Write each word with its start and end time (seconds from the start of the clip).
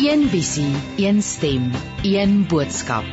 Een 0.00 0.28
visie, 0.28 0.72
een 0.96 1.22
stem, 1.22 1.70
een 2.02 2.46
boodskap. 2.48 3.04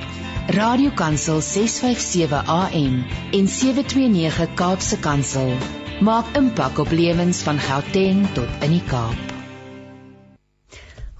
Radiokansel 0.47 1.41
657 1.41 2.45
AM 2.47 3.05
en 3.31 3.47
729 3.47 4.53
Kaapse 4.53 4.99
Kansel 4.99 5.51
maak 5.99 6.31
impak 6.35 6.77
op 6.77 6.91
lewens 6.91 7.41
van 7.43 7.59
Gauteng 7.59 8.23
tot 8.33 8.63
in 8.63 8.77
die 8.77 8.83
Kaap. 8.87 9.33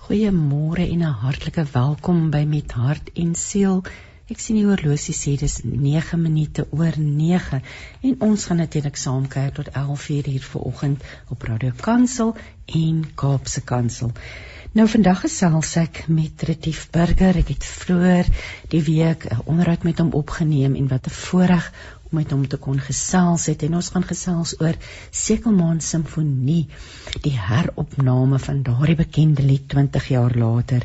Goeiemôre 0.08 0.88
en 0.88 1.04
'n 1.04 1.20
hartlike 1.26 1.66
welkom 1.72 2.30
by 2.30 2.46
Met 2.48 2.72
Hart 2.72 3.12
en 3.14 3.36
Siel. 3.36 3.84
Ek 4.28 4.42
sien 4.44 4.58
die 4.60 4.66
horlosie 4.68 5.14
sê 5.16 5.38
dis 5.40 5.54
9 5.64 6.18
minute 6.20 6.66
oor 6.76 6.98
9 7.00 7.60
en 8.10 8.16
ons 8.28 8.42
gaan 8.50 8.58
natuurlik 8.60 8.98
saamkuier 9.00 9.54
tot 9.56 9.70
11:00 9.82 10.28
hier 10.28 10.48
vanoggend 10.48 11.06
op 11.32 11.46
Radio 11.48 11.72
Kansel 11.86 12.34
en 12.80 12.98
Kaapse 13.22 13.62
Kansel. 13.70 14.12
Nou 14.76 14.88
vandag 14.92 15.22
gesels 15.24 15.72
ek 15.80 16.02
met 16.12 16.44
Retief 16.50 16.90
Burger. 16.92 17.40
Ek 17.40 17.54
het 17.54 17.64
vroeër 17.64 18.28
die 18.76 18.84
week 18.90 19.24
'n 19.32 19.40
onderhoud 19.46 19.88
met 19.88 20.04
hom 20.04 20.12
opgeneem 20.12 20.76
en 20.76 20.92
wat 20.92 21.08
'n 21.08 21.20
voorreg 21.22 21.72
om 22.12 22.18
met 22.20 22.32
hom 22.32 22.48
te 22.48 22.58
kon 22.58 22.80
gesels 22.80 23.46
het 23.46 23.64
en 23.64 23.80
ons 23.80 23.90
gaan 23.90 24.08
gesels 24.12 24.60
oor 24.60 24.76
Sekelmaan 25.12 25.80
Simfonie, 25.80 26.68
die 27.22 27.38
heropname 27.40 28.40
van 28.40 28.64
daardie 28.64 29.00
bekende 29.06 29.42
lied 29.42 29.70
20 29.70 30.08
jaar 30.08 30.36
later. 30.36 30.84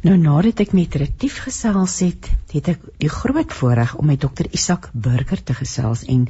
Nou 0.00 0.14
nadat 0.16 0.62
ek 0.64 0.70
met 0.72 0.94
Retief 0.96 1.42
gesels 1.44 1.98
het, 2.00 2.24
het 2.54 2.70
ek 2.72 2.84
die 3.02 3.10
groot 3.12 3.50
voorreg 3.52 3.90
om 4.00 4.08
met 4.08 4.22
dokter 4.22 4.46
Isak 4.56 4.86
Burger 4.96 5.42
te 5.44 5.52
gesels 5.58 6.06
en 6.08 6.22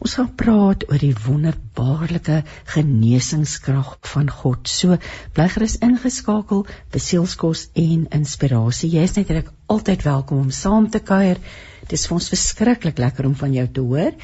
ons 0.00 0.14
gaan 0.16 0.30
praat 0.40 0.86
oor 0.88 1.02
die 1.02 1.12
wonderbaarlike 1.26 2.38
genesingskrag 2.72 3.90
van 4.14 4.32
God. 4.32 4.72
So 4.72 4.96
bly 5.36 5.48
gerus 5.52 5.76
ingeskakel 5.84 6.64
vir 6.72 7.04
sielskos 7.04 7.68
en 7.76 8.08
inspirasie. 8.16 8.94
Jy 8.96 9.04
is 9.10 9.16
natuurlik 9.20 9.52
altyd 9.76 10.08
welkom 10.08 10.46
om 10.46 10.50
saam 10.62 10.88
te 10.88 11.04
kuier. 11.04 11.36
Dit 11.84 11.98
is 12.00 12.08
vir 12.08 12.16
ons 12.22 12.32
verskriklik 12.32 12.96
lekker 13.04 13.28
om 13.28 13.36
van 13.36 13.52
jou 13.60 13.68
te 13.68 13.84
hoor. 13.92 14.16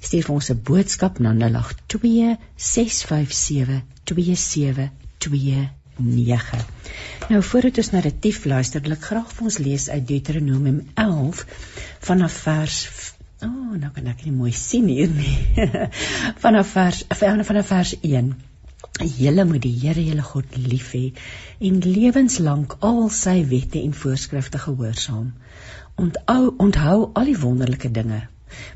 Stuur 0.00 0.26
vir 0.26 0.34
ons 0.40 0.50
'n 0.50 0.58
boodskap 0.58 1.22
na 1.22 1.38
082 1.38 2.34
657 2.58 3.86
2729 4.10 5.79
9. 6.00 6.60
Nou 7.30 7.40
voordat 7.46 7.78
ons 7.82 7.92
narratief 7.94 8.44
luister, 8.44 8.82
wil 8.82 8.96
ek 8.96 9.08
graag 9.10 9.32
vir 9.36 9.48
ons 9.50 9.58
lees 9.62 9.88
uit 9.92 10.06
Deuteronomium 10.08 10.82
11 10.94 11.44
vanaf 12.10 12.42
vers 12.48 12.82
O, 13.40 13.48
oh, 13.48 13.76
nou 13.80 13.88
kan 13.96 14.08
ek 14.10 14.26
nie 14.26 14.34
mooi 14.36 14.50
sien 14.52 14.88
hier 14.92 15.08
nie. 15.08 15.36
vanaf 16.42 16.74
vers 16.74 16.98
vanaf 17.08 17.70
vers 17.70 17.94
1. 18.04 18.26
Julle 19.16 19.46
moet 19.48 19.62
die 19.64 19.72
Here 19.80 20.02
julle 20.04 20.26
God 20.26 20.58
lief 20.60 20.90
hê 20.92 21.06
en 21.70 21.78
lewenslank 21.86 22.76
al 22.84 23.08
sy 23.16 23.38
wette 23.48 23.80
en 23.80 23.96
voorskrifte 23.96 24.60
gehoorsaam. 24.60 25.30
Onthou 25.96 26.52
onthou 26.66 26.98
al 27.14 27.32
die 27.32 27.38
wonderlike 27.40 27.88
dinge 27.96 28.20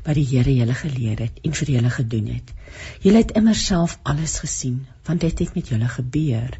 wat 0.05 0.15
die 0.15 0.25
Here 0.25 0.53
julle 0.55 0.73
geleer 0.73 1.19
het 1.25 1.39
en 1.43 1.53
vir 1.59 1.71
julle 1.77 1.89
gedoen 1.89 2.27
het. 2.33 2.53
Julle 3.01 3.23
het 3.23 3.35
immer 3.39 3.55
self 3.55 3.97
alles 4.03 4.39
gesien, 4.39 4.85
want 5.05 5.21
dit 5.21 5.39
het 5.39 5.55
met 5.55 5.67
julle 5.73 5.87
gebeur. 5.87 6.57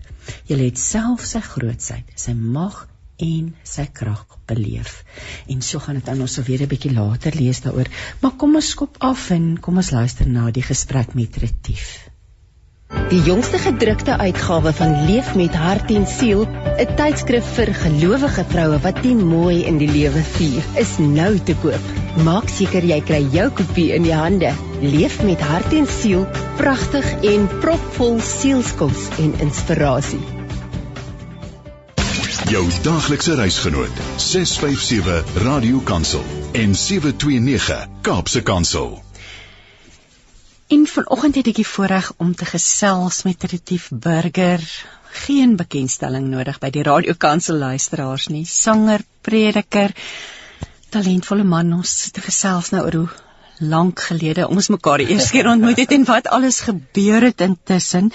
Julle 0.50 0.70
het 0.70 0.82
self 0.82 1.26
sy 1.26 1.40
grootsheid, 1.40 2.12
sy 2.16 2.34
mag 2.34 2.86
en 3.22 3.54
sy 3.64 3.86
krag 3.94 4.26
beleef. 4.48 5.04
En 5.48 5.62
so 5.62 5.80
gaan 5.80 6.00
dit 6.00 6.10
aan 6.10 6.22
ons 6.22 6.38
weer 6.48 6.62
'n 6.62 6.68
bietjie 6.68 6.94
later 6.94 7.36
lees 7.36 7.62
daaroor. 7.62 7.88
Maar 8.22 8.32
kom 8.32 8.56
ons 8.56 8.70
skop 8.70 8.98
af 9.00 9.30
en 9.30 9.60
kom 9.60 9.78
ons 9.78 9.92
luister 9.92 10.28
na 10.28 10.52
die 10.52 10.64
gesprek 10.64 11.14
met 11.14 11.38
Retief. 11.38 12.05
Die 13.10 13.22
jongste 13.22 13.58
gedrukte 13.62 14.18
uitgawe 14.18 14.74
van 14.74 15.06
Leef 15.06 15.36
met 15.36 15.54
hart 15.56 15.92
en 15.94 16.08
siel, 16.10 16.48
'n 16.82 16.96
tydskrif 16.98 17.46
vir 17.58 17.70
gelowige 17.74 18.46
vroue 18.50 18.80
wat 18.82 19.02
die 19.04 19.16
mooi 19.16 19.64
in 19.70 19.78
die 19.78 19.90
lewe 19.90 20.24
vier, 20.36 20.64
is 20.84 20.98
nou 20.98 21.38
te 21.40 21.56
koop. 21.62 21.86
Maak 22.26 22.50
seker 22.50 22.84
jy 22.84 23.00
kry 23.02 23.22
jou 23.38 23.50
kopie 23.50 23.94
in 23.94 24.04
die 24.04 24.14
hande. 24.14 24.54
Leef 24.82 25.22
met 25.24 25.42
hart 25.42 25.74
en 25.74 25.88
siel, 25.88 26.26
pragtig 26.58 27.06
en 27.34 27.48
propvol 27.62 28.20
sielskos 28.20 29.08
en 29.20 29.34
inspirasie. 29.40 30.22
Jou 32.50 32.66
daglikse 32.84 33.36
reisgenoot, 33.36 34.04
657 34.18 35.42
Radio 35.46 35.80
Kansel 35.80 36.26
en 36.54 36.76
729 36.76 37.88
Kaapse 38.02 38.42
Kansel. 38.42 39.05
En 40.68 40.88
vanoggend 40.90 41.36
het 41.38 41.48
ek 41.52 41.60
die 41.60 41.68
voorreg 41.68 42.08
om 42.18 42.32
te 42.34 42.46
gesels 42.50 43.20
met 43.28 43.44
Retief 43.52 43.84
Burger. 43.94 44.64
Geen 45.26 45.54
bekendstelling 45.60 46.26
nodig 46.32 46.58
by 46.64 46.72
die 46.74 46.82
radiokansel 46.88 47.60
luisteraars 47.62 48.26
nie. 48.34 48.48
Sanger, 48.50 49.04
prediker, 49.22 49.94
talentvolle 50.90 51.46
man. 51.46 51.70
Ons 51.78 51.94
het 52.08 52.18
gesels 52.26 52.72
nou 52.74 52.82
oor 52.88 52.98
hoe 52.98 53.70
lank 53.76 54.08
gelede 54.08 54.48
ons 54.50 54.72
mekaar 54.74 55.04
die 55.04 55.14
eerste 55.14 55.38
keer 55.38 55.52
ontmoet 55.54 55.84
het 55.84 55.94
en 55.94 56.10
wat 56.10 56.34
alles 56.34 56.64
gebeur 56.66 57.30
het 57.30 57.46
intussen. 57.46 58.10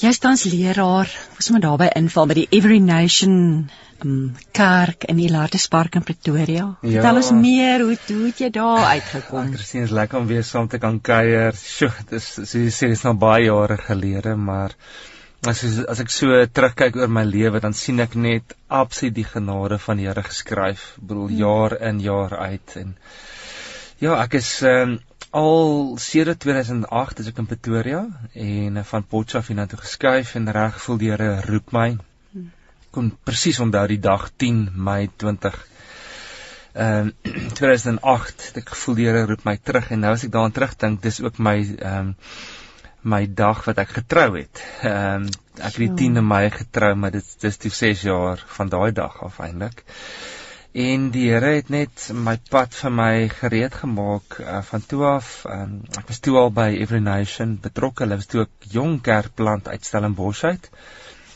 Jy 0.00 0.08
is 0.14 0.20
tans 0.22 0.46
leraar, 0.48 1.10
ons 1.36 1.48
moet 1.52 1.60
daarby 1.60 1.90
inval 1.98 2.28
by 2.30 2.34
die 2.38 2.46
Every 2.56 2.78
Nation 2.80 3.34
um, 4.00 4.30
kerk 4.56 5.04
in 5.12 5.18
die 5.20 5.28
Lartespark 5.28 5.98
in 5.98 6.06
Pretoria. 6.08 6.70
Ja. 6.80 7.02
Vertel 7.02 7.20
ons 7.20 7.28
meer 7.36 7.84
hoe 7.84 7.98
hoe 8.06 8.22
het 8.30 8.40
jy 8.40 8.48
daar 8.54 8.86
uitgekom? 8.94 9.50
Christine 9.52 9.84
is 9.84 9.92
lekker 9.92 10.22
om 10.22 10.30
weer 10.30 10.46
saam 10.48 10.70
te 10.72 10.80
kan 10.80 11.02
kuier. 11.04 11.52
Sjoe, 11.52 11.92
dis 12.14 12.30
so 12.38 12.62
jy 12.62 12.72
sê 12.72 12.88
dis 12.94 13.04
nou 13.04 13.12
baie 13.20 13.44
jare 13.50 13.76
gelede, 13.82 14.32
maar 14.40 14.72
as 15.52 15.60
as 15.68 16.00
ek 16.00 16.16
so 16.16 16.40
terugkyk 16.48 16.96
oor 16.96 17.12
my 17.12 17.26
lewe, 17.28 17.60
dan 17.60 17.76
sien 17.76 18.00
ek 18.00 18.16
net 18.16 18.56
absoluut 18.80 19.18
die 19.20 19.28
genade 19.34 19.76
van 19.84 20.00
die 20.00 20.08
Here 20.08 20.24
geskryf. 20.24 20.94
Ek 20.96 21.04
bedoel 21.12 21.28
hmm. 21.28 21.38
jaar 21.44 21.76
in 21.92 22.00
jaar 22.08 22.38
uit 22.40 22.76
en 22.80 22.96
ja, 24.00 24.16
ek 24.16 24.40
is 24.40 24.54
um, 24.64 24.96
al 25.30 25.96
sedert 26.02 26.40
2008 26.42 27.22
is 27.22 27.30
ek 27.30 27.38
in 27.38 27.46
Pretoria 27.46 28.00
en 28.34 28.78
van 28.84 29.04
Potchefstroom 29.06 29.60
na 29.60 29.66
toe 29.70 29.78
geskuif 29.78 30.34
en 30.34 30.50
reg 30.50 30.78
gevoel 30.78 30.98
die 31.02 31.10
Here 31.12 31.32
roep 31.46 31.74
my 31.76 31.90
kon 32.90 33.12
presies 33.24 33.60
onthou 33.62 33.84
die 33.92 34.00
dag 34.02 34.30
10 34.42 34.64
Mei 34.74 35.10
20 35.22 35.60
ehm 36.74 37.12
um, 37.30 37.52
2008 37.60 38.46
het 38.48 38.58
ek 38.62 38.72
gevoel 38.74 38.98
die 38.98 39.06
Here 39.06 39.26
roep 39.30 39.46
my 39.46 39.56
terug 39.62 39.92
en 39.94 40.02
nou 40.02 40.16
as 40.16 40.26
ek 40.26 40.34
daaraan 40.34 40.56
terugdink 40.56 41.02
dis 41.06 41.22
ook 41.22 41.38
my 41.38 41.58
ehm 41.62 42.10
um, 42.10 42.16
my 43.02 43.24
dag 43.32 43.62
wat 43.64 43.78
ek 43.80 43.94
getrou 43.96 44.34
het. 44.36 44.60
Ehm 44.82 45.22
um, 45.22 45.30
ek 45.60 45.76
het 45.76 45.80
die 45.80 46.10
10de 46.10 46.22
Mei 46.24 46.50
getrou 46.52 46.94
maar 46.96 47.14
dit 47.14 47.32
dis 47.40 47.58
die 47.62 47.72
6 47.72 48.02
jaar 48.08 48.42
van 48.58 48.68
daai 48.72 48.92
dag 48.92 49.22
af 49.24 49.38
eintlik. 49.40 49.84
En 50.72 51.08
die 51.10 51.24
Here 51.32 51.56
het 51.56 51.68
net 51.74 52.04
my 52.14 52.36
pad 52.50 52.76
vir 52.78 52.92
my 52.94 53.28
gereed 53.28 53.74
gemaak 53.74 54.36
uh, 54.38 54.60
van 54.62 54.82
toe 54.86 55.00
af. 55.08 55.30
Um, 55.50 55.80
ek 55.98 56.06
was 56.06 56.20
toe 56.22 56.36
al 56.38 56.52
by 56.54 56.68
Every 56.78 57.00
Nation 57.02 57.56
betrokke. 57.58 58.04
Hulle 58.04 58.20
was 58.20 58.30
toe 58.30 58.44
'n 58.44 58.70
jong 58.70 59.00
kerkplant 59.02 59.66
uit 59.66 59.84
Stellenbosch 59.84 60.44
uit. 60.44 60.70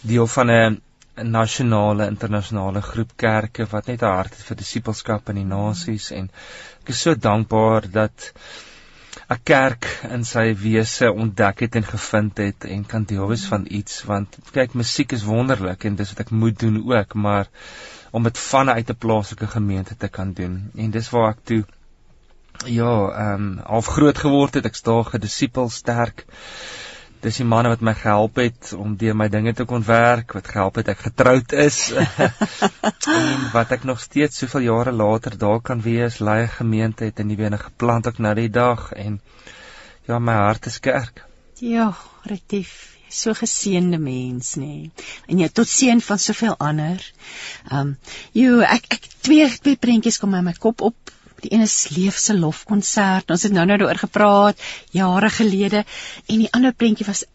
Deel 0.06 0.26
van 0.26 0.50
'n 0.50 0.80
nasionale 1.16 2.06
internasionale 2.06 2.80
groep 2.80 3.16
kerke 3.16 3.66
wat 3.70 3.86
net 3.86 4.02
'n 4.02 4.14
hart 4.14 4.36
het 4.36 4.46
vir 4.46 4.56
disippelskap 4.56 5.28
in 5.28 5.42
die 5.42 5.50
nasies 5.50 6.10
en 6.12 6.30
ek 6.82 6.94
is 6.94 7.00
so 7.00 7.14
dankbaar 7.14 7.90
dat 7.90 8.32
'n 9.30 9.40
kerk 9.42 9.86
in 10.10 10.24
sy 10.24 10.54
wese 10.54 11.10
ontdek 11.10 11.60
het 11.66 11.74
en 11.74 11.90
gevind 11.90 12.38
het 12.38 12.64
en 12.64 12.86
kan 12.86 13.04
deel 13.04 13.28
wees 13.28 13.44
van 13.50 13.66
iets 13.66 14.02
want 14.04 14.38
kyk 14.52 14.74
musiek 14.74 15.12
is 15.12 15.22
wonderlik 15.24 15.84
en 15.84 15.96
dis 15.96 16.12
wat 16.12 16.20
ek 16.20 16.30
moet 16.30 16.58
doen 16.58 16.82
ook 16.92 17.14
maar 17.14 17.46
om 18.14 18.22
dit 18.22 18.38
vanuit 18.38 18.90
'n 18.90 19.02
plaaslike 19.04 19.46
gemeente 19.46 19.96
te 19.96 20.08
kan 20.08 20.32
doen. 20.32 20.70
En 20.74 20.90
dis 20.90 21.10
waar 21.10 21.30
ek 21.30 21.40
toe 21.50 21.64
ja 22.64 22.92
ehm 23.10 23.34
um, 23.34 23.58
half 23.64 23.86
groot 23.86 24.18
geword 24.18 24.54
het. 24.54 24.64
Ek 24.70 24.78
staan 24.78 25.06
gedisipel 25.06 25.68
sterk. 25.68 26.24
Dis 27.24 27.40
die 27.40 27.46
manne 27.48 27.72
wat 27.72 27.80
my 27.80 27.94
gehelp 27.94 28.36
het 28.36 28.72
om 28.76 28.96
deur 29.00 29.16
my 29.16 29.28
dinge 29.28 29.54
te 29.54 29.64
kon 29.64 29.84
werk, 29.84 30.32
wat 30.32 30.48
gehelp 30.48 30.74
het 30.74 30.88
ek 30.88 31.02
getroud 31.08 31.52
is. 31.52 31.90
en 33.18 33.50
wat 33.52 33.72
ek 33.72 33.84
nog 33.84 34.00
steeds 34.00 34.38
soveel 34.38 34.68
jare 34.68 34.92
later 34.92 35.38
daar 35.38 35.60
kan 35.60 35.82
wees, 35.82 36.20
lei 36.20 36.42
'n 36.42 36.56
gemeente 36.60 37.04
het 37.04 37.18
in 37.18 37.28
die 37.28 37.40
wene 37.42 37.58
geplant 37.58 38.06
ook 38.06 38.18
na 38.18 38.34
die 38.34 38.50
dag. 38.50 38.92
En 38.92 39.20
ja, 40.06 40.18
my 40.18 40.32
hart 40.32 40.66
is 40.66 40.80
kerk. 40.80 41.24
Ja, 41.58 41.94
retief 42.22 42.93
so 43.14 43.34
geseënde 43.38 43.98
mens 43.98 44.54
nê. 44.60 44.90
En 45.28 45.38
jy 45.38 45.48
tot 45.48 45.68
seën 45.68 46.00
van 46.00 46.18
soveel 46.18 46.56
ander. 46.58 47.00
Ehm 47.70 47.80
um, 47.80 47.96
jy 48.32 48.60
ek 48.76 48.90
ek 48.98 49.10
twee 49.20 49.48
twee 49.58 49.76
prentjies 49.76 50.18
kom 50.18 50.34
in 50.34 50.44
my 50.44 50.56
kop 50.58 50.82
op 50.90 51.14
Die 51.44 51.52
een 51.52 51.60
is 51.60 51.88
Leef 51.92 52.16
se 52.16 52.32
lofkonsert. 52.38 53.30
Ons 53.30 53.42
het 53.44 53.52
nou 53.52 53.66
nou 53.68 53.76
daaroor 53.76 54.00
gepraat 54.06 54.60
jare 54.96 55.28
gelede 55.30 55.82
en 56.26 56.38
die 56.40 56.48
ander 56.56 56.72
prentjie 56.72 57.04
was 57.06 57.26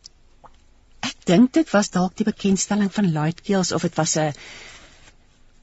ek 1.06 1.16
dink 1.30 1.54
dit 1.60 1.70
was 1.72 1.92
dalk 1.94 2.16
die 2.18 2.28
bekendstelling 2.28 2.90
van 2.94 3.12
Lightkeels 3.14 3.72
of 3.78 3.86
dit 3.86 3.96
was 4.02 4.18
'n 4.18 4.34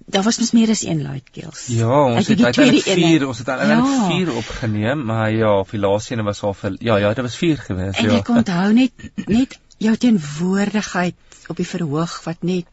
Daar 0.07 0.23
was 0.23 0.39
mos 0.39 0.53
meer 0.55 0.71
as 0.71 0.85
een 0.87 1.03
Lightkeels. 1.03 1.67
Ja, 1.67 2.15
ons 2.15 2.29
het 2.31 2.43
uiteindelik 2.43 2.83
4, 2.83 3.27
ons 3.27 3.39
het 3.39 3.49
uiteindelik 3.49 4.05
4 4.07 4.27
ja. 4.27 4.37
opgeneem, 4.39 5.05
maar 5.05 5.31
ja, 5.31 5.59
op 5.59 5.71
die 5.71 5.81
laaste 5.81 6.15
een 6.15 6.25
was 6.25 6.43
al 6.43 6.55
vir 6.55 6.77
ja, 6.79 6.97
ja, 6.97 7.09
dit 7.09 7.25
was 7.25 7.37
4 7.37 7.59
geweest, 7.59 7.99
ja. 7.99 8.09
En 8.09 8.15
ek 8.17 8.29
onthou 8.29 8.73
net 8.73 8.93
net 9.27 9.59
jou 9.83 9.97
teenwoordigheid 9.97 11.49
op 11.53 11.57
die 11.61 11.69
verhoog 11.69 12.21
wat 12.25 12.43
net 12.43 12.71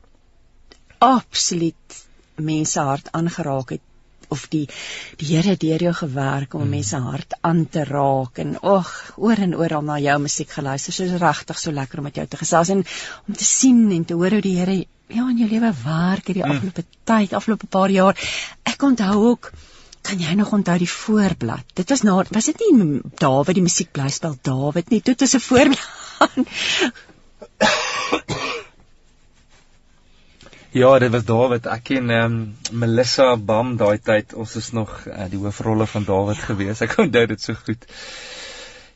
absoluut 1.04 2.04
mense 2.36 2.80
hart 2.80 3.10
aangeraak 3.12 3.76
het 3.76 3.84
of 4.34 4.48
die 4.50 4.64
die 5.22 5.30
Here 5.30 5.56
deur 5.60 5.84
jou 5.88 5.94
gewerk 5.94 6.56
om 6.58 6.64
mm. 6.66 6.74
mense 6.78 7.02
hart 7.06 7.36
aan 7.42 7.66
te 7.70 7.84
raak 7.90 8.40
en 8.44 8.56
ag 8.60 8.92
oor 9.18 9.42
en 9.46 9.56
oor 9.60 9.76
al 9.78 9.86
na 9.90 10.00
jou 10.02 10.18
musiek 10.24 10.50
geluister. 10.50 10.96
So 10.96 11.06
is 11.06 11.20
regtig 11.22 11.60
so 11.60 11.72
lekker 11.76 12.02
om 12.02 12.10
met 12.10 12.18
jou 12.18 12.26
te 12.28 12.40
gesels 12.42 12.74
en 12.74 12.84
om 13.28 13.38
te 13.38 13.48
sien 13.48 13.86
en 13.92 14.06
te 14.06 14.18
hoor 14.18 14.38
hoe 14.38 14.46
die 14.46 14.58
Here 14.58 14.80
ja 15.14 15.28
in 15.30 15.44
jou 15.44 15.50
lewe 15.52 15.74
werk 15.84 16.32
hierdie 16.32 16.46
mm. 16.46 16.56
afgelope 16.56 16.86
tyd, 17.04 17.38
afgelope 17.38 17.70
paar 17.70 17.94
jaar. 17.94 18.18
Ek 18.64 18.82
onthou 18.90 19.20
ook 19.30 19.52
Kan 20.04 20.20
jy 20.20 20.34
nog 20.36 20.52
onthou 20.56 20.78
die 20.78 20.90
voorblad? 20.90 21.66
Dit 21.80 21.90
was 21.90 22.04
na 22.04 22.18
was 22.30 22.50
dit 22.52 22.60
nie 22.60 23.02
Dawid 23.22 23.56
die 23.56 23.64
musiekblyspel 23.64 24.36
Dawid 24.42 24.90
nie. 24.92 25.02
Dit 25.02 25.22
is 25.22 25.36
'n 25.36 25.40
voorblad. 25.40 26.52
Ja, 30.74 31.00
dit 31.00 31.12
was 31.14 31.26
Dawid. 31.30 31.68
Ek 31.70 31.84
ken 31.86 32.10
ehm 32.10 32.36
um, 32.36 32.38
Melissa 32.82 33.36
Bam 33.38 33.76
daai 33.78 34.00
tyd. 34.02 34.32
Ons 34.34 34.56
is 34.58 34.72
nog 34.74 34.94
uh, 35.06 35.28
die 35.30 35.38
hoofrolle 35.38 35.86
van 35.92 36.08
Dawid 36.08 36.40
ja. 36.40 36.48
gewees. 36.48 36.82
Ek 36.82 36.96
onthou 37.04 37.26
dit 37.30 37.42
so 37.42 37.54
goed. 37.54 37.86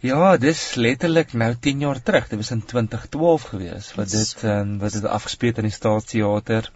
Ja, 0.02 0.32
dis 0.42 0.64
letterlik 0.76 1.36
nou 1.38 1.52
10 1.68 1.86
jaar 1.86 2.02
terug. 2.02 2.32
Dit 2.32 2.42
was 2.42 2.52
in 2.56 2.64
2012 2.66 3.46
gewees 3.54 3.92
wat 4.00 4.10
dit 4.10 4.44
um, 4.44 4.74
wat 4.82 4.98
dit 4.98 5.06
afgespeel 5.06 5.54
het 5.54 5.62
in 5.62 5.70
die 5.70 5.78
Staatsteater. 5.78 6.72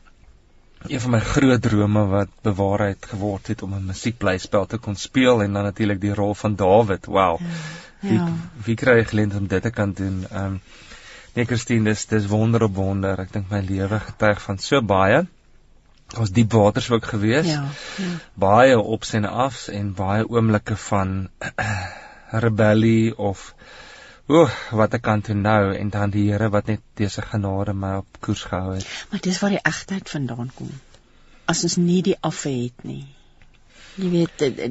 Een 0.88 1.02
van 1.02 1.12
my 1.12 1.20
groot 1.20 1.62
drome 1.62 2.06
wat 2.06 2.30
bewaarheid 2.42 3.06
geword 3.06 3.48
het 3.48 3.62
om 3.62 3.74
'n 3.74 3.86
musiekblyspel 3.86 4.66
te 4.66 4.78
kon 4.78 4.96
speel 4.96 5.44
en 5.44 5.54
dan 5.54 5.64
natuurlik 5.64 6.02
die 6.02 6.14
rol 6.14 6.34
van 6.34 6.56
Dawid. 6.56 7.06
Wow. 7.06 7.40
Ja. 7.40 7.46
Wie 8.00 8.18
ja. 8.18 8.28
wie 8.66 8.76
kry 8.76 9.06
geleentheid 9.06 9.42
om 9.42 9.48
dit 9.48 9.62
te 9.62 9.70
kan 9.70 9.94
doen? 9.94 10.26
Ehm 10.30 10.46
um, 10.46 10.62
Nee 11.34 11.46
Christine, 11.46 11.84
dis 11.88 12.06
dis 12.06 12.26
wonder 12.28 12.64
op 12.64 12.76
wonder. 12.76 13.20
Ek 13.24 13.30
dink 13.32 13.48
my 13.52 13.62
lewe 13.64 14.00
getuig 14.04 14.42
van 14.44 14.58
so 14.60 14.82
baie. 14.84 15.22
Ons 16.20 16.34
diep 16.36 16.52
waters 16.52 16.90
ook 16.92 17.06
gewees. 17.08 17.48
Ja, 17.48 17.62
ja. 18.04 18.16
Baie 18.36 18.80
ops 18.80 19.14
en 19.16 19.26
afs 19.26 19.70
en 19.72 19.94
baie 19.96 20.26
oomblikke 20.28 20.76
van 20.90 21.30
rebellie 22.46 23.18
of 23.18 23.54
ooh, 24.32 24.58
wat 24.82 24.98
ek 24.98 25.06
kan 25.06 25.22
toe 25.26 25.36
nou 25.36 25.74
en 25.76 25.90
dan 25.94 26.14
die 26.14 26.28
Here 26.32 26.50
wat 26.54 26.68
net 26.72 26.84
dese 27.00 27.22
genade 27.22 27.74
my 27.78 27.96
op 28.02 28.20
koers 28.24 28.44
gehou 28.50 28.76
het. 28.76 28.88
Maar 29.12 29.24
dis 29.28 29.40
waar 29.44 29.56
die 29.56 29.64
egtheid 29.72 30.10
vandaan 30.10 30.52
kom. 30.56 30.70
As 31.52 31.64
ons 31.68 31.78
nie 31.78 32.02
die 32.06 32.18
affe 32.22 32.50
het 32.50 32.86
nie. 32.88 33.06
Jy 34.00 34.10
weet 34.10 34.38
dit, 34.40 34.62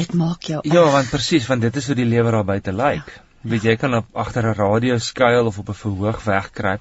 dit 0.00 0.14
maak 0.16 0.46
jou 0.48 0.60
Ja, 0.64 0.86
want 0.92 1.10
presies, 1.12 1.48
want 1.50 1.62
dit 1.62 1.76
is 1.76 1.86
hoe 1.90 1.98
die 1.98 2.08
lewe 2.08 2.32
daar 2.32 2.48
buite 2.48 2.72
lyk. 2.72 3.04
Like. 3.04 3.18
Ja. 3.18 3.26
Weet 3.50 3.64
jy 3.64 3.74
kan 3.80 3.94
op 3.96 4.16
agter 4.20 4.44
'n 4.44 4.54
radio 4.56 4.98
skuil 4.98 5.46
of 5.46 5.58
op 5.58 5.68
'n 5.68 5.74
verhoog 5.82 6.24
wegkruip. 6.24 6.80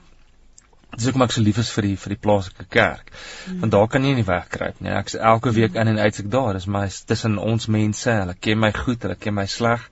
Dis 0.96 1.06
hoekom 1.06 1.22
ek 1.22 1.32
so 1.32 1.42
lief 1.42 1.58
is 1.58 1.70
vir 1.72 1.82
die 1.82 1.98
vir 1.98 2.10
die 2.10 2.22
plaaslike 2.26 2.66
kerk. 2.70 3.12
Mm. 3.48 3.60
Want 3.60 3.72
daar 3.72 3.88
kan 3.88 4.04
jy 4.04 4.14
nie 4.14 4.26
wegkruip 4.26 4.82
nie. 4.82 4.92
Ek 4.92 5.06
is 5.06 5.16
elke 5.16 5.52
week 5.52 5.76
in 5.76 5.88
en 5.88 6.00
uit 6.00 6.20
ek 6.20 6.32
daar. 6.32 6.54
Dis 6.54 6.66
my 6.66 6.90
tussen 7.06 7.38
ons 7.38 7.68
mense. 7.68 8.10
Hulle 8.12 8.34
ken 8.34 8.60
my 8.60 8.72
goed, 8.74 9.02
hulle 9.02 9.16
ken 9.16 9.34
my 9.34 9.46
sleg. 9.46 9.90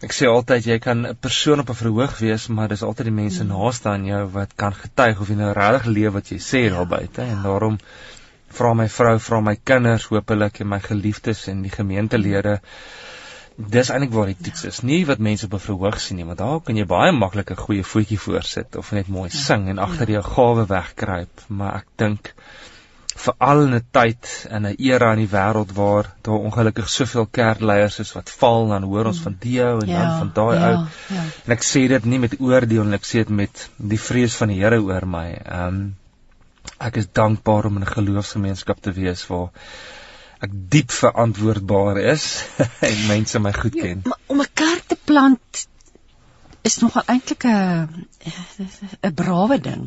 Ek 0.00 0.14
sê 0.16 0.28
altyd 0.28 0.66
jy 0.66 0.78
kan 0.80 1.02
'n 1.06 1.16
persoon 1.20 1.60
op 1.60 1.70
'n 1.70 1.80
verhoog 1.82 2.18
wees, 2.18 2.48
maar 2.48 2.68
dis 2.68 2.82
altyd 2.82 3.10
die 3.10 3.18
mense 3.22 3.44
mm. 3.44 3.50
naaste 3.52 3.88
aan 3.88 4.06
jou 4.08 4.22
wat 4.36 4.54
kan 4.56 4.72
getuig 4.72 5.20
of 5.20 5.28
jy 5.28 5.36
nou 5.36 5.52
regtig 5.52 5.90
leef 5.96 6.12
wat 6.14 6.30
jy 6.32 6.38
sê 6.38 6.62
daar 6.72 6.88
buite 6.88 7.22
en 7.22 7.42
daarom 7.42 7.76
vra 8.58 8.72
my 8.74 8.88
vrou, 8.88 9.18
vra 9.18 9.40
my 9.40 9.56
kinders, 9.70 10.06
hopelik 10.08 10.60
en 10.60 10.68
my 10.68 10.80
geliefdes 10.80 11.46
en 11.52 11.60
die 11.62 11.74
gemeentelede 11.74 12.60
dis 13.60 13.90
eintlik 13.92 14.16
waar 14.16 14.30
die 14.32 14.38
toets 14.40 14.64
is. 14.64 14.80
Nie 14.82 15.04
wat 15.06 15.18
mense 15.18 15.46
op 15.46 15.54
'n 15.54 15.64
verhoog 15.66 16.00
sien 16.00 16.16
nie, 16.16 16.24
want 16.24 16.38
daar 16.38 16.60
kan 16.60 16.76
jy 16.76 16.86
baie 16.86 17.12
maklik 17.12 17.50
'n 17.50 17.62
goeie 17.66 17.84
voetjie 17.84 18.18
voorsit 18.18 18.76
of 18.76 18.92
net 18.92 19.08
mooi 19.08 19.28
ja. 19.28 19.36
sing 19.38 19.68
en 19.68 19.78
agter 19.78 20.08
ja. 20.08 20.20
jou 20.20 20.22
gawe 20.32 20.66
wegkruip, 20.66 21.44
maar 21.48 21.74
ek 21.82 21.86
dink 21.96 22.34
veral 23.20 23.62
in 23.66 23.74
'n 23.76 23.86
tyd 23.96 24.28
in 24.56 24.66
'n 24.66 24.76
era 24.78 25.12
in 25.12 25.22
die 25.22 25.32
wêreld 25.34 25.72
waar 25.76 26.10
daar 26.26 26.44
ongelukkig 26.48 26.88
soveel 26.88 27.26
kerkleiers 27.38 27.98
is 28.04 28.12
wat 28.16 28.32
val 28.40 28.68
dan 28.68 28.88
hoor 28.90 29.10
ons 29.12 29.18
mm. 29.18 29.22
van 29.28 29.36
die 29.44 29.62
ou 29.64 29.80
en 29.80 29.88
ja, 29.88 30.02
dan 30.02 30.18
van 30.18 30.30
daai 30.34 30.58
ja, 30.58 30.68
ou. 30.70 30.84
Ja. 31.16 31.24
En 31.44 31.56
ek 31.56 31.64
sê 31.70 31.86
dit 31.88 32.04
nie 32.04 32.18
met 32.18 32.36
oordeel 32.40 32.82
en 32.82 32.98
ek 32.98 33.08
sê 33.08 33.24
dit 33.24 33.32
met 33.42 33.64
die 33.76 34.00
vrees 34.08 34.36
van 34.40 34.52
die 34.52 34.60
Here 34.60 34.80
oor 34.82 35.06
my. 35.06 35.28
Ehm 35.44 35.66
um, 35.66 35.80
ek 36.80 36.96
is 36.96 37.08
dankbaar 37.12 37.66
om 37.68 37.76
in 37.76 37.86
'n 37.86 37.94
geloofsgemeenskap 37.96 38.80
te 38.80 38.92
wees 38.92 39.26
waar 39.28 39.50
ek 40.40 40.52
diep 40.74 40.90
verantwoordbaar 40.90 42.00
is 42.12 42.26
en 42.90 43.06
mense 43.08 43.38
my 43.38 43.52
goed 43.52 43.74
ja, 43.74 43.82
ken. 43.82 44.02
Ja, 44.04 44.16
om 44.26 44.40
'n 44.40 44.54
kerk 44.54 44.86
te 44.86 44.98
plant 45.04 45.66
is 46.62 46.78
nogal 46.78 47.02
eintlik 47.06 47.44
'n 47.44 48.06
'n 49.08 49.14
brawe 49.14 49.58
ding. 49.60 49.84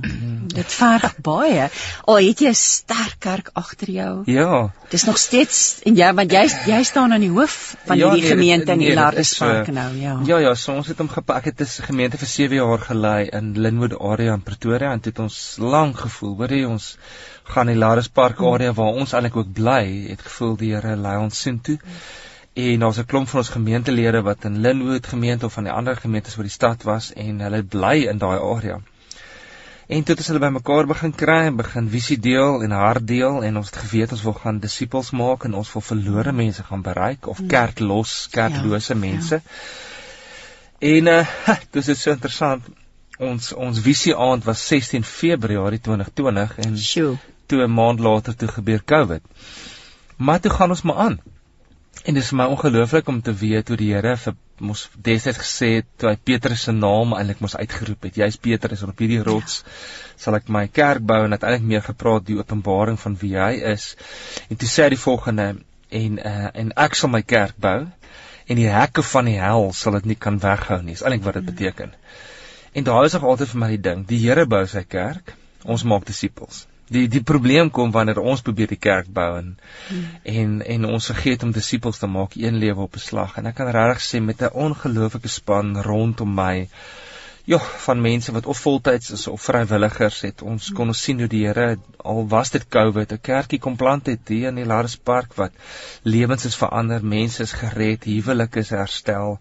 Dit 0.53 0.73
verg 0.73 1.17
baie. 1.21 1.69
Al 2.05 2.17
het 2.17 2.39
jy 2.39 2.49
'n 2.49 2.55
sterk 2.55 3.15
kerk 3.19 3.49
agter 3.53 3.89
jou. 3.89 4.23
Ja. 4.25 4.71
Dis 4.89 5.03
nog 5.03 5.17
steeds 5.17 5.81
en 5.83 5.95
ja, 5.95 6.13
want 6.13 6.31
jy 6.31 6.49
jy 6.65 6.83
staan 6.83 7.13
aan 7.13 7.21
die 7.21 7.29
hoof 7.29 7.75
van 7.85 7.97
ja, 7.97 8.09
hierdie 8.09 8.23
nee, 8.23 8.31
gemeente 8.31 8.71
in 8.71 8.77
nee, 8.77 8.95
Lardespark 8.95 9.67
uh, 9.67 9.73
nou, 9.73 9.95
ja. 9.97 10.19
Ja, 10.25 10.37
ja, 10.37 10.55
so 10.55 10.73
ons 10.73 10.87
het 10.87 10.97
hom 10.97 11.09
gepak. 11.09 11.45
Ek 11.45 11.45
het 11.45 11.61
'n 11.61 11.85
gemeente 11.85 12.17
vir 12.17 12.27
7 12.27 12.55
jaar 12.55 12.79
gelei 12.79 13.29
in 13.31 13.53
Linwood 13.61 13.99
area 13.99 14.33
in 14.33 14.41
Pretoria 14.41 14.91
en 14.91 14.99
dit 14.99 15.05
het 15.05 15.19
ons 15.19 15.55
lank 15.59 15.97
gevoel, 15.99 16.35
hoor 16.35 16.53
jy 16.53 16.65
ons 16.65 16.97
gaan 17.43 17.67
die 17.67 17.75
Lardespark 17.75 18.41
area 18.41 18.73
waar 18.73 18.93
ons 18.93 19.13
eintlik 19.13 19.35
ook 19.35 19.53
bly, 19.53 20.07
het 20.09 20.21
gevoel 20.21 20.55
die 20.57 20.73
Here 20.73 20.95
lei 20.95 21.17
ons 21.17 21.41
soontoe. 21.41 21.77
Hmm 21.77 22.31
en 22.53 22.79
daar's 22.79 22.97
'n 22.97 23.05
klomp 23.05 23.27
van 23.29 23.39
ons 23.39 23.49
gemeentelede 23.49 24.21
wat 24.21 24.43
in 24.45 24.59
Linwood 24.59 25.07
gemeente 25.07 25.45
of 25.45 25.53
van 25.53 25.63
die 25.63 25.71
ander 25.71 25.95
gemeentes 25.95 26.37
oor 26.37 26.43
die 26.43 26.51
stad 26.51 26.83
was 26.83 27.13
en 27.13 27.39
hulle 27.39 27.63
bly 27.63 27.95
in 28.09 28.17
daai 28.17 28.39
area. 28.39 28.81
En 29.87 30.03
toe 30.03 30.15
het 30.15 30.27
hulle 30.27 30.39
bymekaar 30.39 30.87
begin 30.87 31.15
kry 31.15 31.39
en 31.45 31.55
begin 31.55 31.89
visie 31.89 32.19
deel 32.19 32.63
en 32.63 32.71
hart 32.71 33.07
deel 33.07 33.43
en 33.43 33.57
ons 33.57 33.65
het 33.65 33.75
geweet 33.75 34.11
ons 34.11 34.23
wil 34.23 34.33
gaan 34.33 34.59
disippels 34.59 35.11
maak 35.11 35.43
en 35.43 35.53
ons 35.53 35.73
wil 35.73 35.81
verlore 35.81 36.31
mense 36.31 36.63
gaan 36.63 36.81
bereik 36.81 37.27
of 37.27 37.41
kerk 37.47 37.79
los, 37.79 38.27
kerklose 38.31 38.93
ja, 38.93 38.99
mense. 38.99 39.35
Ja. 39.35 39.51
En 40.83 41.07
uh 41.07 41.25
dis 41.71 41.87
is 41.87 42.01
so 42.01 42.11
interessant. 42.11 42.63
Ons 43.19 43.53
ons 43.53 43.79
visie 43.79 44.15
aand 44.15 44.43
was 44.43 44.67
16 44.67 45.03
Februarie 45.03 45.79
2020 45.79 46.57
en 46.65 46.77
Sjoe. 46.77 47.17
toe 47.45 47.61
'n 47.63 47.73
maand 47.73 47.99
later 47.99 48.35
toe 48.35 48.47
gebeur 48.47 48.83
COVID. 48.83 49.21
Maar 50.17 50.39
toe 50.39 50.51
gaan 50.51 50.69
ons 50.69 50.81
maar 50.81 50.95
aan. 50.95 51.19
En 52.01 52.15
dit 52.17 52.23
is 52.23 52.29
vir 52.33 52.37
my 52.39 52.45
ongelooflik 52.51 53.07
om 53.07 53.21
te 53.21 53.33
weet 53.39 53.69
hoe 53.71 53.77
die 53.79 53.91
Here 53.93 54.15
vir 54.19 54.33
mos 54.67 54.81
destyds 55.07 55.39
gesê 55.39 55.69
het 55.77 55.87
toe 56.01 56.09
hy 56.09 56.17
Petrus 56.29 56.65
se 56.67 56.73
naam 56.75 57.13
eintlik 57.15 57.43
mos 57.45 57.55
uitgeroep 57.55 58.07
het. 58.07 58.17
Jy's 58.19 58.39
Petrus 58.47 58.81
en 58.83 58.91
op 58.91 59.03
hierdie 59.03 59.21
rots 59.23 59.61
sal 60.19 60.37
ek 60.39 60.49
my 60.55 60.65
kerk 60.79 61.05
bou 61.11 61.21
en 61.23 61.35
uiteindelik 61.35 61.69
meer 61.69 61.85
gepraat 61.85 62.25
die 62.27 62.39
openbaring 62.41 62.99
van 63.05 63.15
wie 63.21 63.35
hy 63.37 63.53
is. 63.71 63.93
En 64.49 64.59
toe 64.59 64.71
sê 64.73 64.87
hy 64.87 64.95
die 64.95 65.03
volgende 65.05 65.47
en 66.01 66.19
uh, 66.19 66.49
en 66.63 66.75
ek 66.87 66.99
sal 66.99 67.13
my 67.13 67.23
kerk 67.35 67.55
bou 67.67 67.79
en 67.85 68.59
die 68.59 68.69
hekke 68.73 69.05
van 69.13 69.29
die 69.31 69.39
hel 69.39 69.69
sal 69.77 69.99
dit 69.99 70.11
nie 70.11 70.19
kan 70.27 70.41
weghou 70.43 70.81
nie. 70.81 70.97
Dis 70.97 71.05
eintlik 71.05 71.23
wat 71.29 71.39
dit 71.39 71.49
beteken. 71.53 71.95
En 72.73 72.89
daar 72.89 73.05
is 73.07 73.15
nog 73.15 73.29
altyd 73.31 73.53
vir 73.53 73.63
my 73.63 73.73
die 73.77 73.83
ding, 73.89 74.05
die 74.09 74.21
Here 74.25 74.49
bou 74.49 74.65
sy 74.67 74.83
kerk, 74.83 75.35
ons 75.63 75.85
maak 75.87 76.09
disippels 76.09 76.65
die 76.95 77.05
die 77.11 77.23
probleem 77.33 77.71
kom 77.77 77.93
wanneer 77.95 78.21
ons 78.21 78.43
probeer 78.47 78.73
die 78.73 78.81
kerk 78.87 79.11
bou 79.19 79.29
en 79.37 79.53
hmm. 79.89 80.09
en 80.39 80.57
en 80.75 80.89
ons 80.95 81.11
vergeet 81.11 81.43
om 81.43 81.55
disippels 81.55 82.01
te 82.01 82.09
maak 82.17 82.37
een 82.39 82.59
lewe 82.65 82.87
op 82.87 82.99
'n 82.99 83.07
slag 83.07 83.37
en 83.37 83.49
ek 83.51 83.55
kan 83.61 83.71
regtig 83.77 84.03
sê 84.09 84.21
met 84.21 84.41
'n 84.41 84.55
ongelooflike 84.67 85.33
span 85.37 85.75
rondom 85.89 86.35
my 86.41 86.55
ja 87.45 87.57
van 87.85 88.01
mense 88.01 88.31
wat 88.31 88.45
of 88.45 88.57
voltyds 88.57 89.11
is 89.11 89.27
of 89.27 89.41
vrywilligers 89.41 90.21
het 90.21 90.41
ons 90.41 90.69
kon 90.75 90.93
ons 90.93 91.01
sien 91.07 91.19
hoe 91.19 91.27
die 91.27 91.41
Here 91.45 91.77
al 92.11 92.27
was 92.33 92.53
dit 92.55 92.67
Covid 92.75 93.11
'n 93.11 93.21
kerkie 93.29 93.59
kom 93.59 93.75
plant 93.75 94.07
het 94.07 94.31
hier 94.31 94.47
in 94.47 94.61
die 94.61 94.69
Larspark 94.73 95.35
wat 95.35 95.51
lewens 96.03 96.45
is 96.45 96.55
verander 96.55 97.03
mense 97.15 97.43
is 97.43 97.51
gered 97.51 98.07
huwelike 98.07 98.59
is 98.59 98.69
herstel 98.69 99.39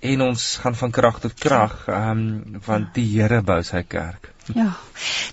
en 0.00 0.22
ons 0.28 0.46
gaan 0.62 0.78
van 0.82 0.90
krag 0.90 1.20
tot 1.20 1.34
krag 1.34 1.88
um, 1.88 2.60
want 2.66 2.94
die 2.94 3.08
Here 3.10 3.42
bou 3.42 3.62
sy 3.62 3.82
kerk. 3.82 4.30
Ja. 4.54 4.70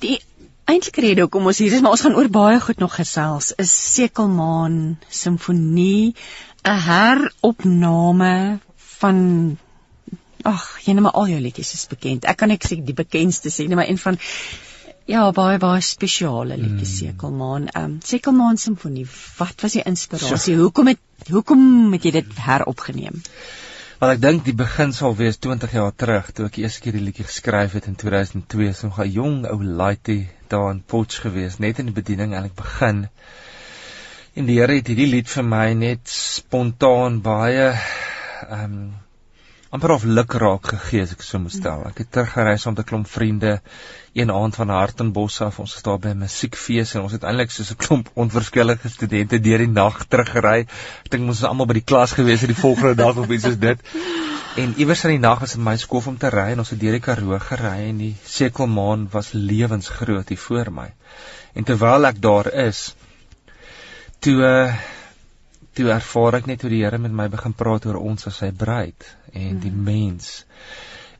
Die 0.01 0.19
eintlik 0.67 0.99
rede 1.03 1.23
hoekom 1.25 1.47
ons 1.49 1.61
hier 1.63 1.73
is, 1.73 1.81
maar 1.83 1.95
ons 1.95 2.03
gaan 2.05 2.17
oor 2.19 2.29
baie 2.33 2.59
goed 2.63 2.81
nog 2.83 2.97
gesels. 2.99 3.53
Is 3.61 3.71
Sekelmaan 3.93 4.97
Simfonie 5.09 6.15
'n 6.67 6.79
heropname 6.87 8.59
van 8.99 9.19
ag, 10.43 10.63
jy 10.85 10.93
net 10.93 11.03
maar 11.03 11.19
al 11.19 11.27
jou 11.33 11.39
liedjies 11.41 11.73
is 11.73 11.87
bekend. 11.91 12.25
Ek 12.25 12.37
kan 12.37 12.51
ek 12.51 12.65
sê 12.67 12.79
die 12.83 12.97
bekendste 12.97 13.49
sê, 13.49 13.67
net 13.67 13.79
maar 13.79 13.89
een 13.89 14.01
van 14.01 14.19
ja, 15.07 15.31
baie 15.31 15.57
baie 15.57 15.81
spesiale 15.81 16.57
liedjies 16.57 16.99
hmm. 16.99 17.13
Sekelmaan. 17.13 17.67
Ehm 17.67 17.83
um, 17.83 17.99
Sekelmaan 18.03 18.57
Simfonie. 18.57 19.07
Wat 19.37 19.61
was 19.61 19.77
die 19.79 19.83
inspirasie? 19.83 20.55
So. 20.55 20.61
Hoekom 20.61 20.87
het 20.87 21.31
hoekom 21.31 21.93
het 21.93 22.03
jy 22.03 22.11
dit 22.19 22.43
heropgeneem? 22.43 23.21
Want 23.97 24.13
ek 24.13 24.19
dink 24.21 24.43
die 24.45 24.53
begin 24.53 24.91
sal 24.93 25.15
wees 25.17 25.39
20 25.41 25.71
jaar 25.73 25.93
terug 26.01 26.27
toe 26.37 26.43
ek 26.45 26.59
eers 26.61 26.75
keer 26.83 26.93
die 26.93 27.01
liedjie 27.01 27.23
geskryf 27.25 27.73
het 27.73 27.87
in 27.89 27.95
2002, 27.97 28.67
so 28.77 28.91
'n 28.93 29.09
jong 29.09 29.37
ou 29.49 29.57
laaitie 29.79 30.29
daar 30.53 30.69
in 30.73 30.83
Potch 30.85 31.23
gewees, 31.23 31.57
net 31.57 31.79
in 31.81 31.89
die 31.89 31.95
bediening 31.97 32.35
en 32.37 32.45
ek 32.45 32.53
begin. 32.59 32.99
En 34.37 34.45
die 34.45 34.59
Here 34.59 34.75
het 34.77 34.91
hierdie 34.93 35.09
lied 35.09 35.33
vir 35.33 35.47
my 35.49 35.73
net 35.73 36.13
spontaan 36.13 37.21
baie 37.25 37.73
ehm 37.73 38.63
um, 38.63 39.06
amper 39.77 39.93
of 39.93 40.05
lukraak 40.09 40.71
gegee 40.71 41.03
as 41.05 41.11
ek 41.13 41.21
so 41.21 41.37
moet 41.37 41.53
stel. 41.53 41.83
Ek 41.85 41.99
het 42.01 42.07
teruggereis 42.15 42.63
om 42.65 42.75
te 42.77 42.85
klomp 42.87 43.05
vriende 43.11 43.59
een 44.17 44.31
aand 44.33 44.55
van 44.57 44.71
Hartenbos 44.73 45.35
af. 45.45 45.59
Ons 45.61 45.75
was 45.77 45.85
daar 45.85 45.99
by 46.01 46.13
'n 46.15 46.23
musiekfees 46.23 46.95
en 46.95 47.03
ons 47.05 47.13
het 47.13 47.27
eintlik 47.29 47.53
soos 47.53 47.69
'n 47.71 47.77
klomp 47.85 48.09
onverskillige 48.15 48.89
studente 48.89 49.39
deur 49.39 49.61
die 49.61 49.67
nag 49.67 49.99
teruggery. 50.09 50.65
Ek 51.05 51.11
dink 51.11 51.29
ons 51.29 51.41
was 51.41 51.49
almal 51.49 51.69
by 51.69 51.77
die 51.77 51.85
klas 51.91 52.17
gewees 52.17 52.41
het 52.41 52.49
die 52.49 52.61
volgende 52.63 52.95
dag 52.95 53.17
of 53.17 53.29
iets 53.29 53.43
soos 53.43 53.59
dit. 53.59 53.79
En 54.57 54.73
iewers 54.77 55.03
in 55.03 55.11
die 55.11 55.25
nag 55.27 55.39
was 55.39 55.53
dit 55.53 55.61
my 55.61 55.77
skof 55.77 56.07
om 56.07 56.17
te 56.17 56.29
ry 56.29 56.49
en 56.51 56.59
ons 56.59 56.69
het 56.69 56.79
deur 56.79 56.97
die 56.97 57.05
Karoo 57.09 57.39
gery 57.39 57.89
en 57.89 57.97
die 57.97 58.15
sekelmaan 58.25 59.07
was 59.11 59.33
lewensgroot 59.33 60.29
hier 60.29 60.43
voor 60.47 60.71
my. 60.71 60.89
En 61.53 61.63
terwyl 61.63 62.05
ek 62.05 62.21
daar 62.21 62.49
is, 62.53 62.95
toe 64.19 64.41
uh, 64.41 64.73
toe 65.77 65.91
ervaar 65.93 66.39
ek 66.39 66.47
net 66.49 66.63
hoe 66.65 66.71
die 66.73 66.81
Here 66.81 66.97
met 66.97 67.13
my 67.13 67.27
begin 67.29 67.53
praat 67.53 67.85
oor 67.85 67.99
ons 68.01 68.25
as 68.29 68.39
sy 68.41 68.49
bruid 68.51 69.05
en 69.33 69.59
die 69.59 69.71
mens. 69.71 70.45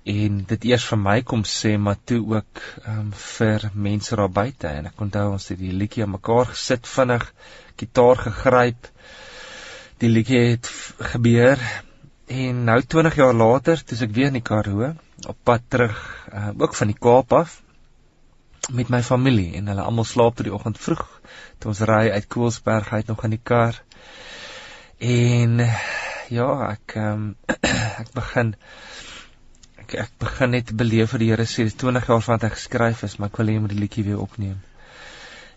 En 0.08 0.40
dit 0.48 0.68
eers 0.70 0.86
vir 0.88 1.00
my 1.04 1.18
kom 1.28 1.44
sê 1.44 1.74
maar 1.78 1.98
toe 2.08 2.22
ook 2.36 2.62
um, 2.88 3.10
vir 3.12 3.68
mense 3.74 4.16
daar 4.16 4.32
buite. 4.32 4.70
En 4.70 4.88
ek 4.88 5.02
onthou 5.04 5.26
ons 5.34 5.50
het 5.52 5.60
die 5.60 5.74
liedjie 5.76 6.06
aan 6.06 6.16
mekaar 6.16 6.54
gesit 6.54 6.88
vinnig 6.88 7.26
gitaar 7.82 8.24
gegryp. 8.28 8.88
Die 10.00 10.12
liedjie 10.12 10.44
het 10.54 10.72
gebeur. 11.12 11.60
En 12.28 12.64
nou 12.70 12.80
20 12.82 13.20
jaar 13.20 13.36
later 13.36 13.84
toe 13.84 14.00
ek 14.06 14.16
weer 14.16 14.32
in 14.32 14.40
die 14.40 14.46
Karoo 14.46 14.94
op 15.28 15.38
pad 15.44 15.64
terug 15.68 15.98
uh, 16.32 16.52
ook 16.56 16.76
van 16.76 16.92
die 16.92 17.00
Kaap 17.00 17.34
af 17.34 17.62
met 18.72 18.90
my 18.90 19.02
familie. 19.04 19.54
En 19.60 19.68
hulle 19.72 19.84
almal 19.84 20.08
slaap 20.08 20.36
tot 20.40 20.48
die 20.48 20.56
oggend 20.56 20.80
vroeg. 20.80 21.04
Toe 21.60 21.72
ons 21.72 21.84
ry 21.88 22.08
uit 22.12 22.28
Koelsberg 22.32 22.94
uit 22.94 23.08
nog 23.12 23.24
in 23.28 23.36
die 23.36 23.44
kar. 23.44 23.80
En 25.04 25.60
ja, 26.32 26.48
ek 26.72 26.96
um, 27.02 27.36
ek 28.02 28.10
begin 28.16 28.54
ek 29.84 29.96
ek 30.04 30.16
begin 30.20 30.52
net 30.56 30.74
beleef 30.80 31.14
vir 31.14 31.24
die 31.24 31.30
Here 31.32 31.46
sê 31.48 31.68
20 31.84 32.10
jaar 32.12 32.24
van 32.26 32.36
wat 32.36 32.48
ek 32.50 32.58
geskryf 32.58 33.04
is, 33.08 33.18
maar 33.18 33.32
ek 33.32 33.40
wil 33.42 33.52
hê 33.52 33.58
jy 33.58 33.64
moet 33.64 33.74
die 33.76 33.80
liedjie 33.82 34.06
weer 34.08 34.24
opneem. 34.24 34.58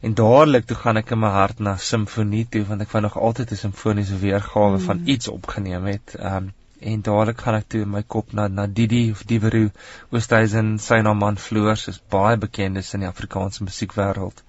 En 0.07 0.15
dadelik 0.17 0.69
toe 0.69 0.79
gaan 0.81 1.00
ek 1.00 1.12
in 1.17 1.21
my 1.21 1.33
hart 1.35 1.59
na 1.61 1.75
simfonie 1.77 2.47
toe 2.49 2.62
want 2.69 2.85
ek 2.87 2.95
wou 2.95 3.03
nog 3.05 3.19
altyd 3.29 3.53
'n 3.53 3.62
simfoniese 3.65 4.21
weergawe 4.23 4.79
mm. 4.79 4.87
van 4.87 5.03
iets 5.15 5.29
opgeneem 5.29 5.91
het. 5.95 6.17
Um 6.19 6.53
en 6.81 7.03
dadelik 7.05 7.43
gaan 7.45 7.59
ek 7.59 7.67
toe 7.69 7.83
in 7.85 7.91
my 7.93 8.00
kop 8.03 8.33
na 8.33 8.47
na 8.49 8.65
Didi 8.67 9.11
of 9.12 9.27
Diberu 9.29 9.67
Oosthuizen, 10.11 10.79
sy 10.81 11.03
naam 11.05 11.19
man 11.21 11.37
Floors 11.37 11.89
is 11.93 12.00
baie 12.15 12.39
bekendes 12.41 12.95
in 12.95 13.05
die 13.05 13.11
Afrikaanse 13.11 13.67
musiekwêreld 13.67 14.41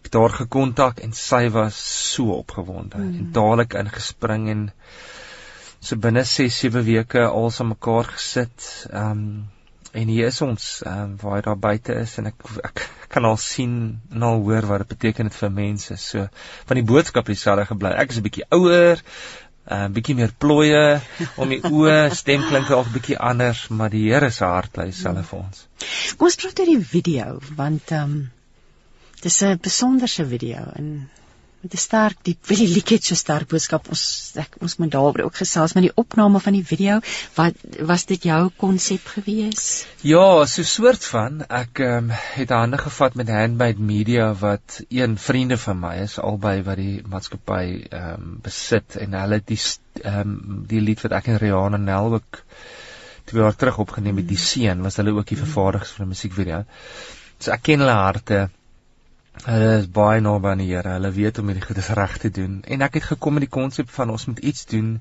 ek 0.00 0.08
daar 0.14 0.32
gekontak 0.32 1.02
en 1.04 1.12
sy 1.12 1.48
was 1.52 1.76
so 2.12 2.32
opgewonde 2.40 2.96
mm. 2.96 3.16
en 3.18 3.32
dadelik 3.36 3.76
ingespring 3.82 4.48
en 4.48 4.62
so 5.80 5.96
binne 5.96 6.24
6 6.24 6.60
7 6.64 6.84
weke 6.86 7.24
alsa 7.26 7.64
mekaar 7.64 8.12
gesit. 8.16 8.68
Ehm 8.92 9.10
um, 9.10 9.48
en 10.00 10.06
hier 10.06 10.28
is 10.30 10.40
ons 10.46 10.64
ehm 10.86 11.02
um, 11.02 11.14
waar 11.18 11.36
hy 11.36 11.42
daar 11.48 11.58
buite 11.58 11.94
is 12.04 12.16
en 12.20 12.30
ek 12.30 12.48
ek 12.68 12.82
kan 13.10 13.26
al 13.26 13.38
sien 13.42 13.76
en 14.14 14.22
al 14.22 14.42
hoor 14.46 14.68
wat 14.70 14.84
dit 14.84 14.92
beteken 14.94 15.30
dit 15.30 15.38
vir 15.42 15.52
mense. 15.60 15.96
So 15.96 16.26
van 16.70 16.80
die 16.80 16.86
boodskap 16.92 17.26
dieselfde 17.26 17.66
gebly. 17.72 17.94
Ek 18.04 18.14
is 18.14 18.20
'n 18.20 18.26
bietjie 18.28 18.46
ouer, 18.54 19.02
'n 19.70 19.78
uh, 19.78 19.88
bietjie 19.98 20.18
meer 20.20 20.34
plooie 20.38 21.00
om 21.36 21.48
die 21.48 21.62
oë 21.62 22.14
stem 22.22 22.46
klink 22.48 22.70
al 22.70 22.84
'n 22.84 22.96
bietjie 22.98 23.18
anders, 23.32 23.68
maar 23.68 23.90
die 23.90 24.06
Here 24.08 24.30
se 24.30 24.44
hart 24.44 24.76
lei 24.76 24.92
self 24.92 25.32
vir 25.32 25.40
ons. 25.40 25.66
Kom 26.16 26.30
ons 26.30 26.36
praat 26.36 26.60
oor 26.60 26.74
die 26.74 26.84
video 26.96 27.40
want 27.56 27.90
ehm 27.90 28.04
um 28.04 28.20
Dis 29.20 29.42
'n 29.44 29.58
besonderse 29.60 30.24
video 30.26 30.60
en 30.80 31.10
met 31.62 31.74
'n 31.74 31.80
sterk 31.80 32.18
diep 32.24 32.46
wil 32.48 32.56
die 32.56 32.68
liedjie 32.74 32.98
so 33.02 33.14
sterk 33.14 33.48
boodskap 33.52 33.88
ons 33.94 34.02
ek 34.42 34.56
ons 34.64 34.76
moet 34.80 34.92
daaroor 34.94 35.26
ook 35.26 35.40
gesels 35.42 35.74
met 35.76 35.84
die 35.86 35.96
opname 36.02 36.40
van 36.40 36.56
die 36.56 36.64
video 36.64 37.00
wat 37.36 37.54
was 37.90 38.04
dit 38.08 38.22
jou 38.30 38.40
konsep 38.56 39.06
gewees? 39.14 39.84
Ja, 40.02 40.46
so 40.46 40.62
'n 40.62 40.72
soort 40.72 41.04
van 41.04 41.42
ek 41.48 41.82
um, 41.84 42.10
het 42.10 42.50
hande 42.50 42.78
gevat 42.78 43.14
met 43.14 43.28
Handmade 43.28 43.80
Media 43.92 44.32
wat 44.34 44.80
een 44.88 45.18
vriende 45.18 45.58
van 45.58 45.80
my 45.80 45.94
is 46.06 46.18
albei 46.18 46.62
wat 46.62 46.76
die 46.76 47.02
maatskappy 47.06 47.64
ehm 47.90 48.14
um, 48.14 48.38
besit 48.42 48.96
en 48.96 49.12
hulle 49.12 49.42
die 49.44 49.60
ehm 50.02 50.20
um, 50.20 50.64
die 50.66 50.80
lied 50.80 51.02
wat 51.02 51.12
ek 51.12 51.26
en 51.26 51.42
Rihanna 51.44 51.76
Nel 51.76 52.14
ook 52.14 52.44
twee 53.24 53.42
jaar 53.42 53.56
terug 53.56 53.78
opgeneem 53.78 54.16
het, 54.16 54.28
die 54.28 54.40
seun 54.40 54.82
was 54.82 54.96
hulle 54.96 55.12
ook 55.12 55.26
die 55.26 55.36
vervaardigers 55.36 55.92
vir 55.92 56.06
'n 56.06 56.08
musiekvideo. 56.14 56.64
So 57.38 57.52
ek 57.52 57.62
ken 57.62 57.80
hulle 57.84 57.98
harte 57.98 58.48
Hulle 59.40 59.76
is 59.78 59.86
baie 59.88 60.20
naby 60.20 60.50
aan 60.52 60.60
die 60.60 60.68
Here. 60.68 60.96
Hulle 60.98 61.10
weet 61.16 61.38
om 61.40 61.50
hierdie 61.50 61.64
goedes 61.64 61.88
reg 61.96 62.16
te 62.22 62.30
doen. 62.34 62.60
En 62.66 62.82
ek 62.86 62.98
het 62.98 63.06
gekom 63.12 63.38
met 63.38 63.46
die 63.46 63.54
konsep 63.56 63.90
van 63.94 64.12
ons 64.12 64.26
moet 64.28 64.42
iets 64.50 64.66
doen. 64.68 64.98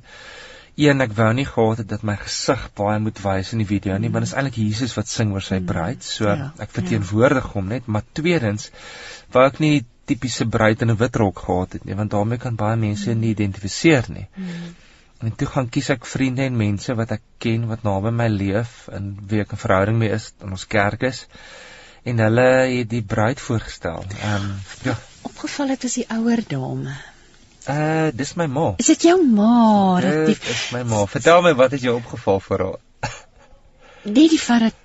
Een, 0.80 1.04
ek 1.04 1.16
wou 1.18 1.28
nie 1.36 1.48
gehad 1.48 1.82
het 1.82 1.90
dat 1.90 2.06
my 2.08 2.16
gesig 2.22 2.62
baie 2.80 3.00
moet 3.04 3.20
wys 3.20 3.52
in 3.56 3.64
die 3.64 3.68
video 3.68 3.98
nie, 4.00 4.12
want 4.14 4.24
dit 4.24 4.32
is 4.32 4.36
eintlik 4.38 4.60
Jesus 4.62 4.94
wat 4.96 5.12
sing 5.12 5.34
oor 5.36 5.44
sy 5.44 5.60
mm. 5.60 5.66
bruid. 5.68 6.06
So 6.08 6.30
ja, 6.30 6.52
ek 6.64 6.72
verteenwoordig 6.78 7.50
ja. 7.50 7.54
hom 7.58 7.68
net, 7.74 7.90
maar 7.92 8.06
tweedens 8.16 8.70
wou 9.34 9.44
ek 9.44 9.60
nie 9.60 9.82
tipiese 10.08 10.48
bruid 10.48 10.86
in 10.86 10.94
'n 10.94 11.00
wit 11.02 11.20
rok 11.20 11.44
gehad 11.48 11.76
het 11.76 11.90
nie, 11.90 11.98
want 12.00 12.14
daarmee 12.16 12.40
kan 12.40 12.56
baie 12.56 12.80
mense 12.80 13.14
nie 13.14 13.34
identifiseer 13.36 14.08
nie. 14.14 14.28
Mm. 14.36 14.70
En 15.28 15.36
toe 15.36 15.50
gaan 15.52 15.68
kies 15.68 15.90
ek 15.92 16.08
vriende 16.08 16.46
en 16.48 16.56
mense 16.56 16.96
wat 16.96 17.12
ek 17.18 17.26
ken 17.44 17.68
wat 17.68 17.84
naby 17.84 18.14
my 18.16 18.30
leef 18.32 18.88
en 18.88 19.18
wie 19.28 19.42
ek 19.44 19.52
'n 19.54 19.64
verhouding 19.66 20.00
mee 20.00 20.16
is 20.16 20.32
in 20.40 20.56
ons 20.56 20.66
kerk 20.66 21.04
is 21.04 21.26
en 22.04 22.20
hulle 22.26 22.50
het 22.78 22.90
die 22.90 23.04
bruid 23.04 23.40
voorgestel. 23.40 24.04
Ehm 24.22 24.36
um, 24.36 24.52
ja, 24.84 24.98
opgeval 25.22 25.76
het 25.76 25.84
as 25.84 25.98
die 26.00 26.06
ouer 26.10 26.44
dame. 26.48 26.96
Uh 27.70 28.10
dis 28.14 28.34
my 28.40 28.46
ma. 28.48 28.74
Is 28.78 28.86
dit 28.86 29.02
jou 29.10 29.18
ma? 29.28 30.00
Dit 30.02 30.44
is 30.50 30.70
my 30.74 30.84
ma. 30.84 31.06
Vertel 31.06 31.42
my 31.42 31.54
wat 31.60 31.72
het 31.76 31.82
jou 31.82 31.96
opgeval 32.00 32.40
vir 32.40 32.66
haar? 32.66 32.78
Nee, 34.04 34.30
die 34.30 34.40
feit 34.40 34.62
dat 34.70 34.76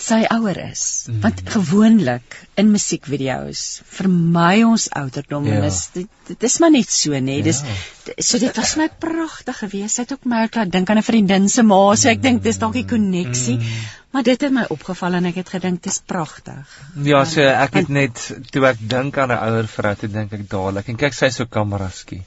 sy 0.00 0.20
ouer 0.32 0.58
is. 0.70 0.82
Mm. 1.08 1.20
Want 1.24 1.42
gewoonlik 1.52 2.36
in 2.60 2.70
musiekvideo's 2.72 3.64
vir 3.96 4.08
my 4.08 4.62
ons 4.66 4.88
ouderdom 4.96 5.46
ja. 5.48 5.60
is 5.68 5.82
dit, 5.94 6.08
dit 6.30 6.48
is 6.48 6.58
maar 6.62 6.72
net 6.74 6.90
so 6.94 7.12
nê. 7.12 7.20
Nee. 7.28 7.46
Dis 7.46 7.62
ja. 7.66 7.76
so 8.16 8.40
dit 8.42 8.56
was 8.56 8.74
my 8.80 8.88
pragtig 9.04 9.60
geweest. 9.64 9.98
Sy 9.98 10.06
het 10.06 10.16
ook 10.16 10.28
my 10.30 10.46
laat 10.48 10.72
dink 10.72 10.90
aan 10.90 11.02
'n 11.02 11.06
vriendin 11.06 11.48
se 11.48 11.62
ma, 11.62 11.80
so 11.96 12.08
ek 12.08 12.22
dink 12.22 12.42
dis 12.42 12.58
dalk 12.58 12.76
die 12.78 12.88
koneksie. 12.88 13.58
Mm. 13.60 13.88
Maar 14.10 14.26
dit 14.26 14.40
het 14.42 14.52
my 14.52 14.64
opgeval 14.74 15.20
en 15.20 15.28
ek 15.30 15.36
het 15.38 15.52
gedink 15.54 15.82
dit 15.84 15.92
is 15.92 16.00
pragtig. 16.02 16.78
Ja, 17.06 17.22
so 17.24 17.44
ek 17.46 17.76
het 17.78 17.92
net 17.94 18.24
toe 18.50 18.66
ek 18.66 18.80
dink 18.80 19.18
aan 19.18 19.30
'n 19.30 19.38
ouer 19.38 19.68
vrou, 19.70 19.94
toe 19.94 20.08
dink 20.10 20.32
ek 20.32 20.48
dadelik 20.50 20.88
en 20.88 20.96
kyk 20.96 21.14
sy 21.14 21.30
so 21.30 21.46
kameraskie. 21.46 22.22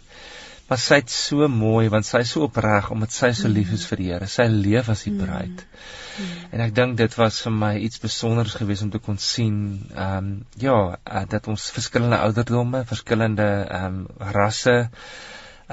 Maar 0.69 0.79
sy 0.79 1.01
is 1.03 1.15
so 1.27 1.47
mooi 1.51 1.89
want 1.93 2.07
sy 2.07 2.23
is 2.23 2.31
so 2.35 2.47
opreg 2.47 2.89
omdat 2.93 3.11
sy 3.11 3.33
so 3.37 3.51
lief 3.51 3.73
is 3.75 3.83
vir 3.89 4.01
die 4.01 4.09
Here. 4.11 4.29
Sy 4.31 4.47
leef 4.51 4.89
as 4.93 5.03
die 5.07 5.13
bruid. 5.17 5.65
Mm. 5.65 6.31
En 6.53 6.63
ek 6.67 6.73
dink 6.77 6.97
dit 6.97 7.17
was 7.19 7.41
vir 7.45 7.55
my 7.57 7.73
iets 7.83 7.99
spesiaals 7.99 8.55
geweest 8.59 8.85
om 8.85 8.93
te 8.93 9.01
kon 9.03 9.19
sien 9.19 9.59
ehm 9.91 10.17
um, 10.17 10.33
ja, 10.61 10.79
uh, 10.93 11.23
dat 11.29 11.49
ons 11.51 11.69
verskillende 11.75 12.21
ouderdomme, 12.25 12.83
verskillende 12.89 13.49
ehm 13.63 14.03
um, 14.03 14.33
rasse 14.37 14.77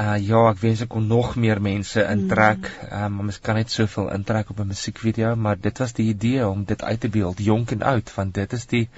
uh 0.01 0.17
ja, 0.23 0.41
ek 0.51 0.61
wens 0.63 0.85
ek 0.85 0.93
kon 0.95 1.09
nog 1.11 1.35
meer 1.37 1.61
mense 1.61 2.05
intrek. 2.07 2.71
Ehm 2.89 3.21
um, 3.21 3.27
ons 3.27 3.41
kan 3.43 3.59
net 3.59 3.71
soveel 3.71 4.11
intrek 4.15 4.51
op 4.51 4.61
'n 4.61 4.73
musiekvideo, 4.73 5.35
maar 5.37 5.61
dit 5.61 5.79
was 5.79 5.93
die 5.93 6.09
idee 6.09 6.47
om 6.47 6.65
dit 6.65 6.83
uit 6.83 7.01
te 7.01 7.09
beeld, 7.09 7.43
jonk 7.45 7.71
en 7.77 7.83
oud, 7.95 8.15
want 8.15 8.35
dit 8.35 8.53
is 8.53 8.67
die 8.67 8.89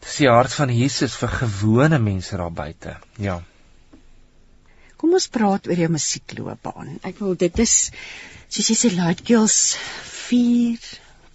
dis 0.00 0.16
die 0.16 0.28
hart 0.28 0.52
van 0.52 0.70
Jesus 0.74 1.14
vir 1.14 1.28
gewone 1.28 1.98
mense 1.98 2.36
daar 2.36 2.52
buite. 2.52 2.96
Ja. 3.16 3.40
Kom 5.00 5.16
ons 5.16 5.28
praat 5.32 5.68
oor 5.68 5.84
jou 5.84 5.90
musiekloopbaan. 5.92 6.98
Ek 7.08 7.20
wil 7.24 7.36
dit 7.40 7.62
is 7.64 7.76
soos 8.50 8.68
jy 8.68 8.76
sê 8.76 8.90
Light 8.92 9.22
Girls 9.28 9.60
vier 10.28 10.80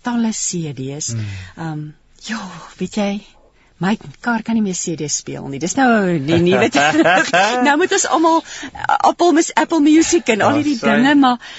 talle 0.05 0.33
CD's. 0.37 1.13
Mm. 1.15 1.31
Ehm 1.55 1.71
um, 1.71 1.85
ja, 2.25 2.41
weet 2.79 2.95
jy, 2.97 3.09
my 3.83 3.91
kar 4.25 4.41
kan 4.45 4.57
nie 4.57 4.63
meer 4.65 4.77
CD's 4.77 5.19
speel 5.21 5.45
nie. 5.51 5.59
Dis 5.61 5.75
nou 5.77 5.89
die 6.25 6.41
nuwe 6.41 6.69
Nou 7.67 7.75
moet 7.81 7.95
ons 7.97 8.07
almal 8.17 8.41
Apple 8.97 9.31
mis 9.37 9.51
Apple 9.53 9.81
Music 9.85 10.29
en 10.33 10.45
al 10.45 10.59
hierdie 10.59 10.79
dinge, 10.81 11.15
maar 11.21 11.55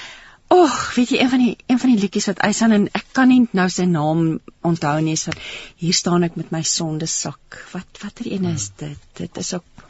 Och, 0.54 0.75
weet 0.94 1.10
jy 1.10 1.16
een 1.18 1.30
van 1.30 1.40
die 1.42 1.56
een 1.66 1.78
van 1.82 1.90
die 1.90 1.98
liedjies 1.98 2.28
wat 2.30 2.42
Eysan 2.46 2.75
en 2.75 2.84
ek 2.94 3.08
kan 3.18 3.26
nie 3.26 3.48
nou 3.58 3.66
sy 3.72 3.82
naam 3.90 4.36
onthou 4.62 4.94
nie, 5.02 5.16
so 5.18 5.34
hier 5.82 5.96
staan 5.98 6.22
ek 6.22 6.36
met 6.38 6.52
my 6.54 6.60
sondesak. 6.62 7.58
Wat 7.72 7.98
watter 8.02 8.28
een 8.30 8.46
is 8.52 8.68
hmm. 8.68 8.76
dit? 8.84 9.08
Dit 9.25 9.42
is 9.42 9.54
ook 9.58 9.86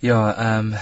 Ja, 0.00 0.32
ehm 0.32 0.72
um, 0.72 0.74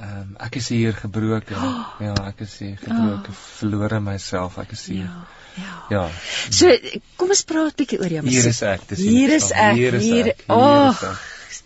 ehm 0.00 0.20
um, 0.20 0.36
ek 0.46 0.56
is 0.60 0.68
hier 0.72 0.96
gebroken. 0.96 1.56
Oh. 1.56 1.84
Ja, 2.06 2.14
ek 2.30 2.40
is 2.46 2.56
hier 2.62 2.78
gebroken, 2.80 3.34
oh. 3.34 3.44
verlore 3.58 4.00
myself. 4.00 4.56
Ek 4.62 4.72
is 4.76 4.86
hier. 4.88 5.04
Ja. 5.04 5.26
Ja. 5.60 5.74
Ja. 5.90 6.04
So 6.50 6.70
kom 7.18 7.32
ons 7.34 7.42
praat 7.48 7.76
bietjie 7.76 7.98
oor 8.00 8.12
jou 8.14 8.22
musiek. 8.24 8.40
Hier 8.40 8.54
is 8.54 8.62
ek, 8.62 8.86
dis 8.92 9.02
hier 9.04 9.34
is 9.34 9.50
ek. 9.50 9.74
Hier 9.78 9.98
is 9.98 10.06
hier, 10.06 10.30
ek. 10.32 10.46
Oh, 10.54 11.10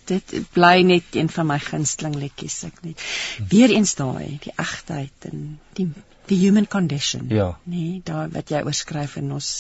dit 0.09 0.35
bly 0.55 0.75
net 0.87 1.17
een 1.17 1.31
van 1.33 1.49
my 1.49 1.59
gunsteling 1.63 2.17
liedjies 2.19 2.59
ek 2.69 2.83
net. 2.87 3.05
Weereens 3.53 3.95
daai, 4.01 4.41
die 4.45 4.55
egtheid 4.57 5.31
en 5.31 5.47
die 5.79 5.89
die 6.25 6.39
human 6.41 6.67
condition. 6.73 7.27
Ja. 7.29 7.51
Nee, 7.69 8.01
daai 8.05 8.31
wat 8.33 8.53
jy 8.53 8.63
oorskryf 8.65 9.19
en 9.21 9.35
ons 9.37 9.51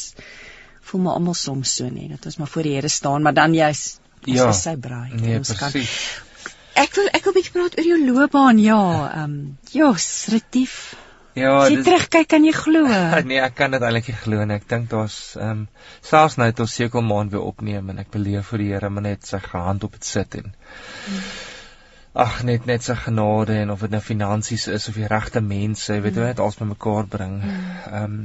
voel 0.88 1.02
maar 1.04 1.18
almal 1.20 1.36
soms 1.36 1.74
so 1.78 1.88
nee, 1.92 2.08
dat 2.12 2.24
ons 2.30 2.40
maar 2.40 2.48
voor 2.52 2.64
die 2.64 2.76
Here 2.78 2.88
staan, 2.92 3.24
maar 3.24 3.36
dan 3.36 3.56
jy's 3.56 3.98
ons 4.24 4.38
ja. 4.38 4.48
is 4.48 4.62
sy 4.64 4.72
bruid. 4.80 5.12
Nee, 5.20 5.36
ons 5.42 5.52
precies. 5.52 5.60
kan 5.60 6.32
Ek 6.74 6.94
wil 6.98 7.08
ek 7.12 7.24
wil 7.24 7.32
'n 7.32 7.38
bietjie 7.38 7.54
praat 7.54 7.78
oor 7.78 7.88
jou 7.92 7.98
loopbaan. 8.04 8.58
Ja, 8.58 8.82
ehm 9.10 9.24
um, 9.24 9.58
ja, 9.70 9.90
retief 10.34 10.94
Ja, 11.34 11.50
as 11.64 11.72
jy 11.72 11.80
dis, 11.80 11.86
terugkyk 11.88 12.28
kan 12.30 12.44
jy 12.46 12.52
glo. 12.54 12.84
nee, 13.30 13.40
ek 13.42 13.56
kan 13.58 13.74
dit 13.74 13.82
eintlik 13.82 14.10
nie 14.12 14.20
glo 14.20 14.44
nie. 14.46 14.58
Ek 14.60 14.68
dink 14.70 14.86
daar's 14.92 15.16
ehm 15.34 15.64
um, 15.64 15.88
selfs 16.06 16.36
nou 16.38 16.46
het 16.46 16.62
ons 16.62 16.76
sekelmaan 16.78 17.32
weer 17.32 17.42
opneem 17.42 17.90
en 17.90 17.98
ek 18.04 18.12
beleef 18.14 18.52
vir 18.52 18.62
die 18.62 18.68
Here 18.70 18.90
maar 18.90 19.06
net 19.08 19.26
sy 19.26 19.40
hand 19.50 19.86
op 19.86 19.98
dit 19.98 20.06
sit 20.06 20.38
en 20.38 20.52
hmm. 20.52 21.26
Ag 22.24 22.36
net 22.46 22.68
net 22.70 22.86
sy 22.86 22.94
genade 22.94 23.56
en 23.58 23.74
of 23.74 23.82
dit 23.82 23.90
nou 23.90 23.98
finansies 23.98 24.68
is 24.70 24.86
of 24.88 25.00
die 25.00 25.10
regte 25.10 25.42
mense, 25.42 25.90
jy 25.90 26.04
weet 26.04 26.20
hoe 26.20 26.28
dit 26.28 26.42
alles 26.44 26.60
bymekaar 26.62 27.10
bring. 27.10 27.36
Ehm 27.42 28.02
um, 28.04 28.16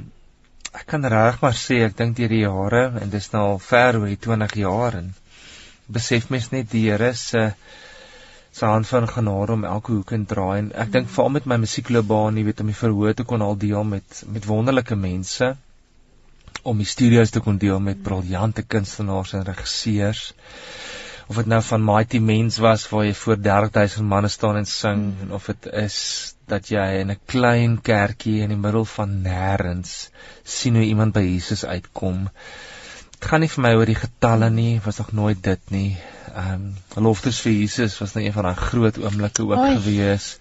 ek 0.70 0.86
kan 0.86 1.06
reg 1.10 1.40
maar 1.42 1.56
sê 1.58 1.80
ek 1.88 1.98
dink 1.98 2.14
deur 2.20 2.30
die 2.30 2.44
jare 2.44 2.84
en 3.02 3.10
dis 3.10 3.32
nou 3.34 3.42
al 3.56 3.62
ver 3.72 3.98
oor 3.98 4.12
die 4.12 4.22
20 4.22 4.52
jaar 4.62 5.00
en 5.00 5.08
besef 5.90 6.30
mens 6.30 6.52
net 6.54 6.70
die 6.70 6.86
Here 6.92 7.16
se 7.18 7.48
uh, 7.48 7.54
se 8.60 8.68
hand 8.68 8.88
van 8.88 9.08
genade 9.08 9.56
om 9.56 9.66
elke 9.66 9.94
hoek 9.96 10.12
in 10.18 10.26
draai. 10.28 10.58
En 10.60 10.70
ek 10.84 10.92
dink 10.96 11.10
veral 11.16 11.34
met 11.38 11.46
my 11.48 11.58
musiekloopbaan, 11.64 12.38
jy 12.40 12.46
weet 12.50 12.64
om 12.64 12.72
die 12.72 12.80
verhoor 12.82 13.16
te 13.16 13.26
kon 13.32 13.44
al 13.46 13.58
deel 13.62 13.86
met 13.88 14.24
met 14.38 14.48
wonderlike 14.50 14.98
mense. 15.00 15.54
Om 16.68 16.82
die 16.84 16.90
studios 16.94 17.32
te 17.32 17.42
kon 17.46 17.60
deel 17.62 17.80
met 17.80 18.02
briljante 18.04 18.66
kunstenaars 18.76 19.34
en 19.38 19.46
regisseurs. 19.48 20.26
Of 21.30 21.38
dit 21.40 21.52
nou 21.54 21.62
van 21.62 21.86
Mighty 21.86 22.20
Men's 22.26 22.58
was 22.66 22.88
waar 22.90 23.06
jy 23.06 23.14
voor 23.22 23.40
30000 23.48 24.08
manne 24.12 24.34
staan 24.34 24.58
en 24.60 24.68
sing 24.68 25.04
mm. 25.06 25.24
en 25.24 25.34
of 25.38 25.48
dit 25.54 25.72
is 25.86 25.98
dat 26.50 26.72
jy 26.74 26.86
in 27.04 27.12
'n 27.16 27.20
klein 27.34 27.80
kerkie 27.92 28.40
in 28.44 28.50
die 28.56 28.62
middel 28.68 28.86
van 28.98 29.20
nêrens 29.24 30.10
sien 30.44 30.76
hoe 30.76 30.88
iemand 30.92 31.14
by 31.14 31.24
Jesus 31.30 31.66
uitkom. 31.66 32.30
Dit 33.12 33.32
gaan 33.32 33.46
nie 33.46 33.54
vir 33.56 33.68
my 33.68 33.76
oor 33.78 33.86
die 33.86 34.02
getalle 34.06 34.50
nie, 34.50 34.82
was 34.86 34.98
nog 34.98 35.12
nooit 35.12 35.44
dit 35.44 35.76
nie 35.76 35.92
ehm 36.40 36.54
um, 36.54 36.68
beloftes 36.96 37.40
vir 37.44 37.52
Jesus 37.52 37.98
was 38.00 38.14
nou 38.16 38.26
een 38.26 38.36
van 38.36 38.48
daai 38.48 38.60
groot 38.70 38.98
oomblikke 39.02 39.44
ook 39.48 39.58
Oei. 39.58 39.76
gewees. 39.78 40.38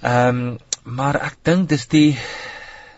Ehm 0.00 0.40
um, 0.40 0.58
maar 0.84 1.18
ek 1.20 1.36
dink 1.44 1.68
dis 1.68 1.86
die 1.92 2.18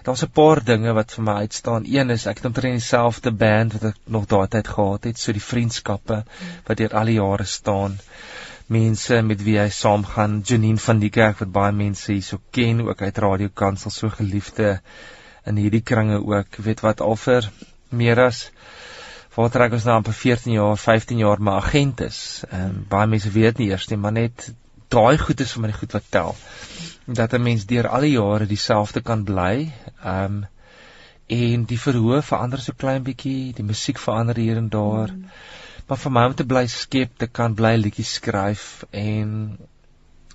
daar's 0.07 0.23
'n 0.25 0.31
paar 0.39 0.61
dinge 0.65 0.93
wat 0.93 1.13
vir 1.15 1.25
my 1.25 1.35
uitstaan. 1.45 1.85
Een 1.87 2.11
is 2.11 2.27
ek 2.27 2.37
het 2.37 2.47
omtrent 2.51 2.79
dieselfde 2.79 3.31
band 3.31 3.73
wat 3.73 3.85
ek 3.91 3.99
nog 4.05 4.27
daai 4.27 4.49
tyd 4.49 4.69
gehad 4.69 5.05
het, 5.05 5.19
so 5.19 5.33
die 5.33 5.49
vriendskappe 5.49 6.25
wat 6.67 6.77
deur 6.77 6.95
al 7.01 7.11
die 7.11 7.19
jare 7.19 7.45
staan. 7.45 7.99
Mense 8.67 9.23
met 9.23 9.43
wie 9.43 9.59
hy 9.59 9.69
saamgaan, 9.69 10.43
Janine 10.45 10.79
van 10.79 10.99
die 10.99 11.11
kerk 11.11 11.39
wat 11.39 11.53
baie 11.53 11.73
mense 11.73 12.13
hierso 12.13 12.41
ken, 12.51 12.81
ook 12.81 13.03
uit 13.03 13.19
Radio 13.19 13.49
Kansel, 13.55 13.91
so 13.91 14.09
geliefde 14.09 14.81
in 15.47 15.57
hierdie 15.57 15.83
kringe 15.83 16.23
ook, 16.27 16.57
weet 16.57 16.81
wat 16.81 17.01
al 17.01 17.17
vir 17.17 17.51
meer 17.91 18.21
as 18.21 18.51
waar 19.35 19.51
trek 19.51 19.73
ons 19.73 19.85
nou 19.89 19.97
amper 19.97 20.17
14 20.17 20.53
jaar, 20.53 20.77
15 20.77 21.19
jaar 21.19 21.41
my 21.41 21.57
agent 21.61 22.01
is. 22.01 22.45
Ehm 22.51 22.65
um, 22.69 22.85
baie 22.89 23.09
mense 23.09 23.31
weet 23.31 23.59
nie 23.59 23.71
eers 23.71 23.89
nie, 23.89 23.99
maar 23.99 24.12
net 24.12 24.53
daai 24.93 25.19
goed 25.19 25.41
is 25.41 25.53
vir 25.53 25.62
my 25.62 25.71
die 25.73 25.79
goed 25.79 25.93
wat 25.97 26.11
tel. 26.11 26.37
Dat 27.07 27.33
'n 27.33 27.43
mens 27.43 27.67
deur 27.67 27.89
al 27.89 28.01
die 28.01 28.17
jare 28.17 28.47
dieselfde 28.47 29.01
kan 29.01 29.25
bly. 29.25 29.73
Ehm 30.03 30.25
um, 30.25 30.45
en 31.33 31.65
die 31.65 31.81
verhoog 31.81 32.25
verander 32.25 32.61
so 32.61 32.73
klein 32.77 33.03
bietjie, 33.03 33.53
die 33.57 33.65
musiek 33.65 33.99
verander 33.99 34.37
hier 34.37 34.57
en 34.57 34.69
daar. 34.69 35.12
Mm. 35.12 35.25
Maar 35.87 35.99
vir 35.99 36.12
my 36.12 36.25
om 36.27 36.35
te 36.35 36.45
bly 36.45 36.67
skep, 36.67 37.17
te 37.19 37.27
kan 37.27 37.55
bly 37.55 37.77
liedjies 37.77 38.12
skryf 38.19 38.85
en 38.91 39.33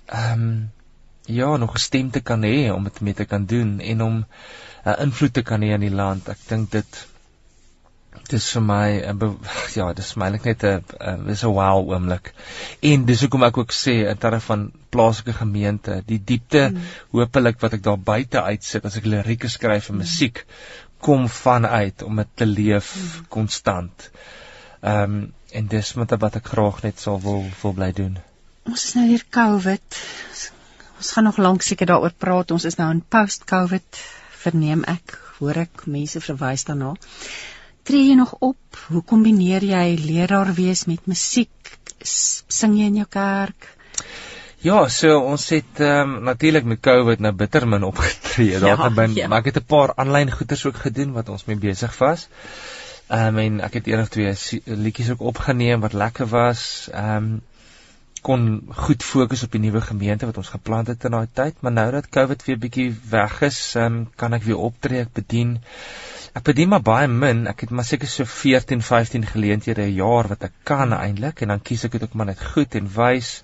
ehm 0.06 0.32
um, 0.32 0.70
ja, 1.28 1.56
nog 1.56 1.74
'n 1.74 1.78
stem 1.78 2.10
te 2.10 2.20
kan 2.20 2.42
hê 2.42 2.72
om 2.72 2.84
dit 2.84 3.00
mee 3.00 3.14
te 3.14 3.24
kan 3.24 3.44
doen 3.46 3.80
en 3.80 4.02
om 4.02 4.16
'n 4.18 4.26
uh, 4.90 4.94
invloed 4.98 5.34
te 5.34 5.42
kan 5.42 5.60
hê 5.60 5.72
in 5.74 5.80
die 5.80 5.90
land. 5.90 6.28
Ek 6.28 6.38
dink 6.48 6.70
dit 6.70 7.07
dis 8.30 8.46
vir 8.54 8.62
my 8.62 8.88
'n 9.00 9.38
ja, 9.78 9.92
dis 9.92 10.16
my 10.16 10.28
net 10.30 10.64
'n 10.64 11.26
dis 11.26 11.44
'n 11.44 11.54
wow 11.58 11.92
oomblik. 11.92 12.32
En 12.82 13.04
dis 13.04 13.20
hoekom 13.20 13.44
ek 13.44 13.58
ook 13.58 13.72
sê 13.72 13.94
in 14.10 14.18
terme 14.18 14.40
van 14.40 14.72
plaaslike 14.90 15.32
gemeente, 15.32 16.02
die 16.06 16.20
diepte 16.24 16.68
mm. 16.70 16.84
hopelik 17.12 17.60
wat 17.60 17.72
ek 17.72 17.82
daar 17.82 17.98
buite 17.98 18.42
uitsit 18.42 18.84
as 18.84 18.96
ek 18.96 19.04
lirieke 19.04 19.48
skryf 19.48 19.88
en 19.88 19.94
mm. 19.94 20.00
musiek 20.00 20.44
kom 21.00 21.28
vanuit 21.28 22.02
om 22.02 22.16
dit 22.16 22.28
te 22.34 22.46
leef 22.46 22.94
mm. 22.96 23.26
konstant. 23.28 24.10
Ehm 24.82 25.02
um, 25.02 25.32
en 25.50 25.66
dis 25.66 25.94
met 25.94 26.10
wat 26.20 26.34
ek 26.36 26.46
graag 26.52 26.82
net 26.82 27.00
sal 27.00 27.20
wil 27.20 27.44
wil 27.62 27.72
bly 27.72 27.92
doen. 27.92 28.18
Ons 28.68 28.84
is 28.84 28.94
nou 28.94 29.06
hier 29.08 29.24
COVID. 29.30 30.00
Ons 30.98 31.12
gaan 31.12 31.24
nog 31.24 31.38
lank 31.38 31.62
seker 31.62 31.86
daaroor 31.86 32.12
praat. 32.12 32.50
Ons 32.50 32.64
is 32.64 32.76
nou 32.76 32.90
in 32.90 33.00
post-COVID 33.00 34.00
verneem 34.42 34.84
ek, 34.84 35.16
hoor 35.38 35.56
ek 35.64 35.86
mense 35.86 36.20
verwys 36.20 36.64
daarna 36.68 36.94
tree 37.88 38.10
jy 38.10 38.16
nog 38.18 38.34
op? 38.44 38.80
Hoe 38.92 39.02
kombineer 39.02 39.64
jy 39.64 39.96
leraar 40.00 40.52
wees 40.56 40.84
met 40.90 41.06
musiek? 41.08 41.72
Sing 42.04 42.76
jy 42.76 42.88
in 42.92 43.00
jou 43.00 43.08
kerk? 43.08 43.70
Ja, 44.60 44.80
so 44.90 45.20
ons 45.30 45.46
het 45.54 45.80
ehm 45.80 46.16
um, 46.18 46.24
natuurlik 46.26 46.66
met 46.66 46.82
COVID 46.82 47.22
nou 47.22 47.32
bitter 47.32 47.68
min 47.68 47.86
opgetree. 47.86 48.58
Daar 48.58 48.74
ja, 48.74 48.90
het 48.90 49.14
ja. 49.16 49.28
maar 49.28 49.38
ek 49.38 49.52
het 49.52 49.62
'n 49.62 49.70
paar 49.70 49.94
aanlyn 49.94 50.32
goeters 50.32 50.66
ook 50.66 50.76
gedoen 50.76 51.12
wat 51.12 51.28
ons 51.28 51.44
mee 51.44 51.56
besig 51.56 51.98
was. 51.98 52.28
Ehm 53.08 53.36
um, 53.36 53.38
en 53.38 53.60
ek 53.60 53.74
het 53.78 53.86
eendag 53.86 54.08
twee 54.08 54.34
liedjies 54.64 55.10
ook 55.10 55.20
opgeneem 55.20 55.80
wat 55.80 55.92
lekker 55.92 56.26
was. 56.26 56.88
Ehm 56.92 57.16
um, 57.16 57.40
kon 58.24 58.44
goed 58.84 59.02
fokus 59.02 59.42
op 59.46 59.52
die 59.54 59.60
nuwe 59.62 59.80
gemeente 59.80 60.26
wat 60.28 60.38
ons 60.40 60.52
geplant 60.52 60.88
het 60.92 61.04
in 61.04 61.16
daai 61.16 61.28
tyd, 61.40 61.58
maar 61.62 61.72
nou 61.72 61.90
dat 61.94 62.08
COVID 62.14 62.44
weer 62.46 62.60
bietjie 62.62 62.88
weg 63.10 63.40
is, 63.48 63.58
um, 63.80 64.06
kan 64.16 64.36
ek 64.36 64.46
weer 64.46 64.60
optree, 64.68 65.02
ek 65.06 65.12
bedien. 65.16 65.58
Ek 66.38 66.44
bedien 66.46 66.70
maar 66.70 66.84
baie 66.84 67.08
min. 67.08 67.46
Ek 67.50 67.64
het 67.64 67.70
maar 67.74 67.86
seker 67.88 68.10
so 68.10 68.28
14, 68.28 68.82
15 68.82 69.26
geleenthede 69.26 69.86
'n 69.86 69.94
jaar 69.96 70.28
wat 70.28 70.44
ek 70.48 70.52
kan 70.64 70.92
eintlik 70.92 71.42
en 71.42 71.48
dan 71.54 71.62
kies 71.62 71.84
ek 71.84 71.92
dit 71.92 72.02
ook 72.02 72.14
maar 72.14 72.30
net 72.30 72.42
goed 72.54 72.74
en 72.74 72.90
wys 72.94 73.42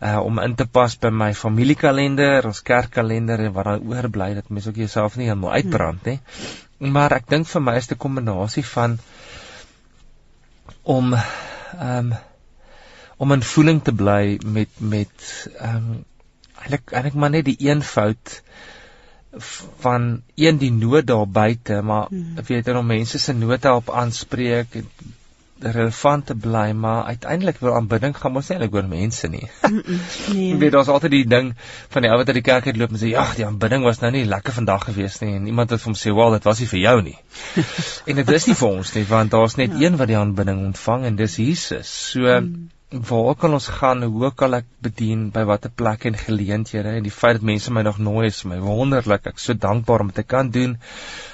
uh 0.00 0.20
om 0.20 0.38
in 0.38 0.54
te 0.54 0.66
pas 0.66 0.94
by 1.00 1.08
my 1.08 1.32
familiekalender, 1.34 2.46
ons 2.46 2.62
kerkkalender 2.62 3.40
en 3.40 3.52
wat 3.52 3.64
dan 3.64 3.88
oorbly 3.88 4.34
dat 4.34 4.48
mense 4.48 4.68
ook 4.68 4.76
jouself 4.76 5.16
nie 5.16 5.28
helemaal 5.30 5.52
uitbrand 5.52 6.04
nie. 6.04 6.20
Maar 6.78 7.12
ek 7.12 7.28
dink 7.28 7.48
vir 7.48 7.62
my 7.62 7.76
is 7.76 7.86
dit 7.86 7.96
'n 7.96 8.04
kombinasie 8.04 8.64
van 8.64 8.98
om 10.82 11.14
ehm 11.14 12.12
um, 12.12 12.14
om 13.16 13.32
in 13.32 13.42
voeling 13.42 13.82
te 13.82 13.92
bly 13.92 14.38
met 14.44 14.68
met 14.78 15.30
ehm 15.58 15.76
um, 15.76 16.04
eintlik 16.56 16.92
eintlik 16.92 17.14
maar 17.14 17.30
net 17.30 17.44
die 17.44 17.58
eenvoud 17.68 18.40
van 19.84 20.22
een 20.34 20.58
die 20.58 20.72
nood 20.72 21.06
daar 21.06 21.28
buite, 21.28 21.82
maar 21.82 22.06
hmm. 22.08 22.40
weet 22.46 22.66
jy 22.66 22.74
om 22.74 22.86
mense 22.86 23.18
se 23.18 23.32
nood 23.32 23.62
help 23.62 23.90
aanspreek 23.90 24.74
en 24.80 24.88
relevant 25.60 26.26
te 26.26 26.34
bly, 26.34 26.72
maar 26.76 27.04
uiteindelik 27.04 27.58
wil 27.64 27.74
aanbidding 27.74 28.16
gaan 28.16 28.32
mos 28.32 28.48
nie 28.48 28.56
eintlik 28.56 28.74
oor 28.76 28.88
mense 28.88 29.28
nie. 29.32 29.46
nee. 29.70 30.48
Jy 30.50 30.58
weet 30.60 30.74
daar's 30.74 30.90
altyd 30.92 31.14
die 31.14 31.24
ding 31.32 31.54
van 31.94 32.04
die 32.04 32.10
ou 32.12 32.18
wat 32.20 32.28
uit 32.28 32.38
die 32.38 32.44
kerk 32.44 32.68
uitloop 32.68 32.92
en 32.92 33.00
sê 33.00 33.12
ja, 33.12 33.24
die 33.36 33.46
aanbidding 33.46 33.84
was 33.88 34.02
nou 34.04 34.12
nie 34.12 34.26
lekker 34.28 34.56
vandag 34.56 34.84
gewees 34.90 35.16
nie 35.22 35.32
en 35.38 35.48
iemand 35.48 35.72
het 35.72 35.80
vir 35.80 35.92
hom 35.92 35.98
sê, 35.98 36.12
"Wel, 36.16 36.36
dit 36.36 36.48
was 36.48 36.60
nie 36.60 36.68
vir 36.74 36.80
jou 36.82 36.96
nie." 37.08 37.18
en 38.08 38.20
dit 38.20 38.32
is 38.38 38.48
nie 38.50 38.58
vir 38.60 38.68
ons 38.68 38.94
nie, 38.98 39.04
want 39.08 39.32
daar's 39.32 39.56
net 39.56 39.72
ja. 39.72 39.86
een 39.86 39.96
wat 39.96 40.12
die 40.12 40.20
aanbidding 40.20 40.64
ontvang 40.66 41.08
en 41.08 41.16
dis 41.16 41.40
Jesus. 41.40 41.92
So 42.12 42.28
hmm 42.28 42.72
waar 42.90 43.34
kan 43.34 43.52
ons 43.52 43.66
gaan? 43.68 44.02
Hoe 44.02 44.30
kan 44.34 44.54
ek 44.54 44.66
bedien? 44.78 45.30
By 45.34 45.42
watter 45.44 45.70
plek 45.70 46.04
en 46.06 46.18
geleenthede? 46.18 46.96
En 46.98 47.02
die 47.02 47.14
feit 47.14 47.40
dat 47.40 47.46
mense 47.46 47.72
my 47.72 47.82
nog 47.82 47.98
nooi 47.98 48.26
is 48.28 48.44
my 48.44 48.60
wonderlik. 48.62 49.26
Ek 49.26 49.42
so 49.42 49.54
dankbaar 49.54 50.04
om 50.04 50.12
dit 50.12 50.22
te 50.22 50.22
kan 50.22 50.50
doen. 50.50 50.76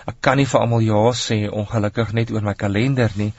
Ek 0.08 0.16
kan 0.20 0.40
nie 0.40 0.48
vir 0.48 0.60
almal 0.60 0.80
ja 0.86 1.02
sê 1.12 1.44
ongelukkig 1.50 2.14
net 2.16 2.32
oor 2.32 2.42
my 2.48 2.54
kalender 2.54 3.12
nie. 3.20 3.32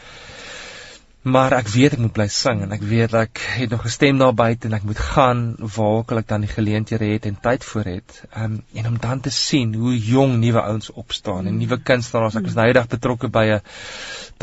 Maar 1.23 1.54
ek 1.56 1.69
weet 1.71 1.93
ek 1.95 2.02
moet 2.04 2.12
bly 2.12 2.26
sing 2.28 2.65
en 2.65 2.73
ek 2.76 2.82
weet 2.84 3.13
ek 3.15 3.39
het 3.56 3.71
nog 3.71 3.86
'n 3.88 3.91
stem 3.95 4.17
daar 4.19 4.34
buite 4.36 4.67
en 4.67 4.73
ek 4.76 4.84
moet 4.84 4.99
gaan. 4.99 5.56
Waar 5.58 5.93
ook 5.99 6.12
al 6.12 6.17
ek 6.17 6.28
dan 6.28 6.41
die 6.41 6.52
geleenthede 6.52 7.06
het 7.13 7.26
en 7.26 7.38
tyd 7.39 7.63
vir 7.63 7.86
het. 7.86 8.23
Um, 8.36 8.62
en 8.73 8.88
om 8.88 8.97
dan 8.99 9.19
te 9.19 9.32
sien 9.32 9.73
hoe 9.73 9.97
jong 9.97 10.38
nuwe 10.38 10.62
ouens 10.62 10.91
opstaan 10.91 11.47
en 11.47 11.58
nuwe 11.58 11.80
kunstenaars. 11.80 12.36
Ek 12.36 12.43
was 12.43 12.54
nou 12.60 12.67
eendag 12.67 12.88
betrokke 12.88 13.30
by 13.30 13.45
'n 13.45 13.62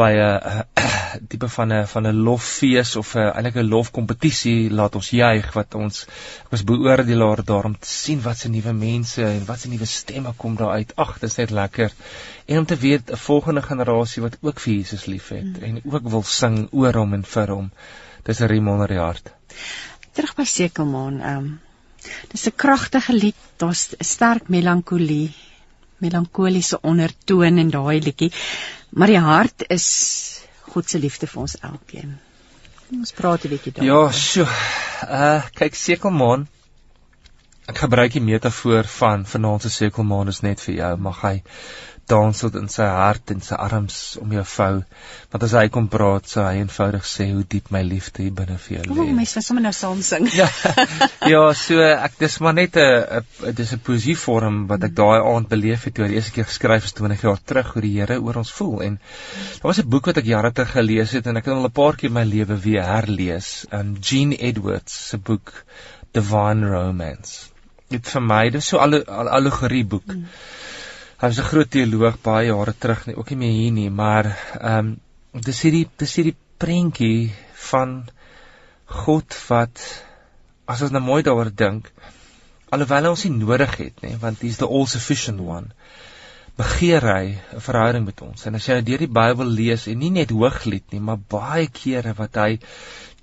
by 0.00 0.10
'n 0.16 0.64
tipe 1.30 1.48
van 1.56 1.72
'n 1.72 1.86
van 1.92 2.06
'n 2.08 2.22
loffees 2.28 2.96
of 2.96 3.14
'n 3.14 3.30
eintlik 3.36 3.56
'n 3.60 3.72
lofkompetisie 3.74 4.70
laat 4.80 4.94
ons 5.00 5.10
juig 5.10 5.52
wat 5.58 5.74
ons 5.74 6.02
ek 6.44 6.50
was 6.54 6.64
beoordelaar 6.70 7.44
daarom 7.52 7.76
te 7.78 7.88
sien 7.88 8.22
wat 8.26 8.38
se 8.38 8.48
nuwe 8.48 8.72
mense 8.72 9.24
en 9.24 9.44
wat 9.50 9.60
se 9.60 9.68
nuwe 9.68 9.86
stemme 9.86 10.32
kom 10.36 10.56
daar 10.56 10.76
uit. 10.78 10.92
Ag, 10.96 11.18
dit 11.18 11.30
is 11.30 11.36
net 11.36 11.50
lekker 11.50 11.92
en 12.46 12.58
om 12.58 12.66
te 12.66 12.76
weet 12.76 13.10
'n 13.10 13.16
volgende 13.16 13.62
generasie 13.62 14.22
wat 14.22 14.38
ook 14.40 14.60
vir 14.60 14.74
Jesus 14.74 15.06
liefhet 15.06 15.52
mm. 15.58 15.62
en 15.62 15.80
ook 15.84 16.08
wil 16.08 16.22
sing 16.22 16.68
oor 16.70 16.94
hom 16.94 17.14
en 17.14 17.24
vir 17.24 17.48
hom. 17.48 17.70
Dis 18.22 18.40
'n 18.40 18.50
riem 18.52 18.68
onder 18.68 18.88
die 18.88 19.02
hart. 19.02 19.32
Terug 20.12 20.34
by 20.34 20.44
Sekelmaan, 20.44 21.20
ehm 21.20 21.36
um, 21.36 21.60
dis 22.32 22.46
'n 22.46 22.56
kragtige 22.56 23.12
lied, 23.12 23.40
daar's 23.56 23.88
'n 23.98 24.04
sterk 24.04 24.48
melankolie, 24.48 25.34
melankoliese 26.00 26.80
ondertoon 26.82 27.58
in 27.58 27.70
daai 27.70 28.00
liedjie. 28.00 28.32
Maar 28.90 29.14
die 29.14 29.22
hart 29.22 29.66
is 29.68 29.86
God 30.70 30.88
se 30.88 30.98
liefde 30.98 31.26
vir 31.26 31.42
ons 31.42 31.56
elkeen. 31.60 32.18
Ons 32.92 33.12
praat 33.12 33.44
'n 33.44 33.52
bietjie 33.54 33.72
daaroor. 33.72 34.10
Ja, 34.10 34.12
so. 34.12 34.42
Uh 35.06 35.42
kyk 35.54 35.74
Sekelmaan 35.74 36.48
Ek 37.70 37.84
gebruik 37.84 38.16
die 38.16 38.22
metafoor 38.24 38.86
van 38.90 39.22
vanaand 39.30 39.62
se 39.62 39.70
sekelmaan 39.70 40.30
is 40.32 40.40
net 40.42 40.62
vir 40.64 40.74
jou. 40.74 40.88
Mag 41.06 41.20
hy 41.22 41.36
dans 42.10 42.42
tot 42.42 42.56
in 42.58 42.68
sy 42.72 42.86
hart 42.90 43.30
en 43.34 43.40
sy 43.44 43.54
arms 43.54 43.96
om 44.20 44.32
jou 44.34 44.44
vou. 44.52 44.70
Want 45.32 45.46
as 45.46 45.54
hy 45.58 45.64
kom 45.72 45.86
praat, 45.92 46.26
sou 46.30 46.42
hy 46.44 46.60
eenvoudig 46.60 47.06
sê 47.06 47.28
hoe 47.30 47.44
diep 47.54 47.70
my 47.74 47.82
liefde 47.86 48.24
hier 48.24 48.34
binne 48.34 48.56
vir 48.64 48.76
jou 48.76 48.84
lê. 48.88 48.96
O, 49.04 49.06
mens 49.18 49.34
wil 49.38 49.44
sommer 49.46 49.64
nou 49.66 49.72
saam 49.76 50.02
sing. 50.06 50.28
ja. 50.34 50.48
Ja, 51.30 51.42
so 51.54 51.78
ek 51.84 52.16
dis 52.18 52.38
maar 52.42 52.56
net 52.56 52.76
'n 52.80 53.54
dis 53.56 53.72
'n 53.74 53.82
poesievorm 53.86 54.66
wat 54.70 54.84
ek 54.88 54.96
daai 54.98 55.20
aand 55.20 55.48
beleef 55.52 55.84
het 55.86 55.94
toe 55.94 56.08
die 56.08 56.18
eerste 56.18 56.34
keer 56.34 56.48
geskryf 56.48 56.88
is 56.88 56.96
20 56.98 57.22
jaar 57.28 57.40
terug 57.52 57.74
hoe 57.74 57.82
die 57.84 57.92
Here 58.00 58.18
oor 58.18 58.40
ons 58.42 58.52
voel 58.58 58.82
en 58.86 58.98
daar 59.60 59.70
was 59.70 59.78
'n 59.82 59.90
boek 59.94 60.10
wat 60.10 60.18
ek 60.22 60.30
jare 60.32 60.52
terug 60.52 60.72
gelees 60.78 61.12
het 61.12 61.26
en 61.26 61.36
ek 61.36 61.46
het 61.46 61.54
al 61.54 61.68
'n 61.68 61.78
paar 61.82 61.96
keer 61.96 62.10
my 62.10 62.24
lewe 62.24 62.56
weer 62.56 62.84
herlees. 62.84 63.66
Um 63.72 63.96
Jean 64.00 64.32
Edwards 64.32 65.08
se 65.10 65.18
boek 65.18 65.52
Divine 66.12 66.66
Romance. 66.66 67.50
Dit 67.90 68.08
vir 68.08 68.22
my 68.22 68.50
dis 68.50 68.66
so 68.66 68.78
'n 68.78 69.04
allegorie 69.06 69.84
boek. 69.84 70.06
Mm. 70.06 70.26
Hy 71.20 71.28
was 71.28 71.38
'n 71.38 71.48
groot 71.50 71.68
teoloog 71.68 72.14
baie 72.24 72.46
jare 72.48 72.72
terug, 72.82 73.00
nie, 73.06 73.14
ook 73.14 73.30
nie 73.30 73.40
meer 73.40 73.56
hier 73.56 73.72
nie, 73.78 73.90
maar 73.90 74.26
ehm 74.60 74.78
um, 74.78 75.42
dis 75.46 75.60
hierdie 75.66 75.84
dis 76.02 76.14
hierdie 76.16 76.38
prentjie 76.64 77.34
van 77.70 77.92
God 79.02 79.36
wat 79.50 79.82
as 80.64 80.80
ons 80.86 80.94
nou 80.96 81.02
mooi 81.04 81.20
daaroor 81.26 81.52
dink, 81.64 81.92
alhoewel 82.72 83.10
hy 83.10 83.12
ons 83.12 83.26
nie 83.26 83.34
nodig 83.36 83.76
het 83.82 84.02
nie, 84.06 84.14
want 84.24 84.40
he's 84.40 84.56
the 84.64 84.70
all 84.78 84.88
sufficient 84.94 85.44
one. 85.44 85.68
Begeer 86.56 87.10
hy 87.12 87.22
'n 87.36 87.64
verhouding 87.68 88.08
met 88.08 88.24
ons. 88.30 88.46
En 88.46 88.56
as 88.56 88.72
jy 88.72 88.80
nou 88.80 88.88
deur 88.88 89.06
die 89.06 89.12
Bybel 89.20 89.54
lees 89.60 89.88
en 89.92 89.98
nie 89.98 90.12
net 90.16 90.32
Hooglied 90.32 90.90
nie, 90.92 91.04
maar 91.04 91.20
baie 91.20 91.68
kere 91.68 92.16
wat 92.16 92.40
hy 92.46 92.50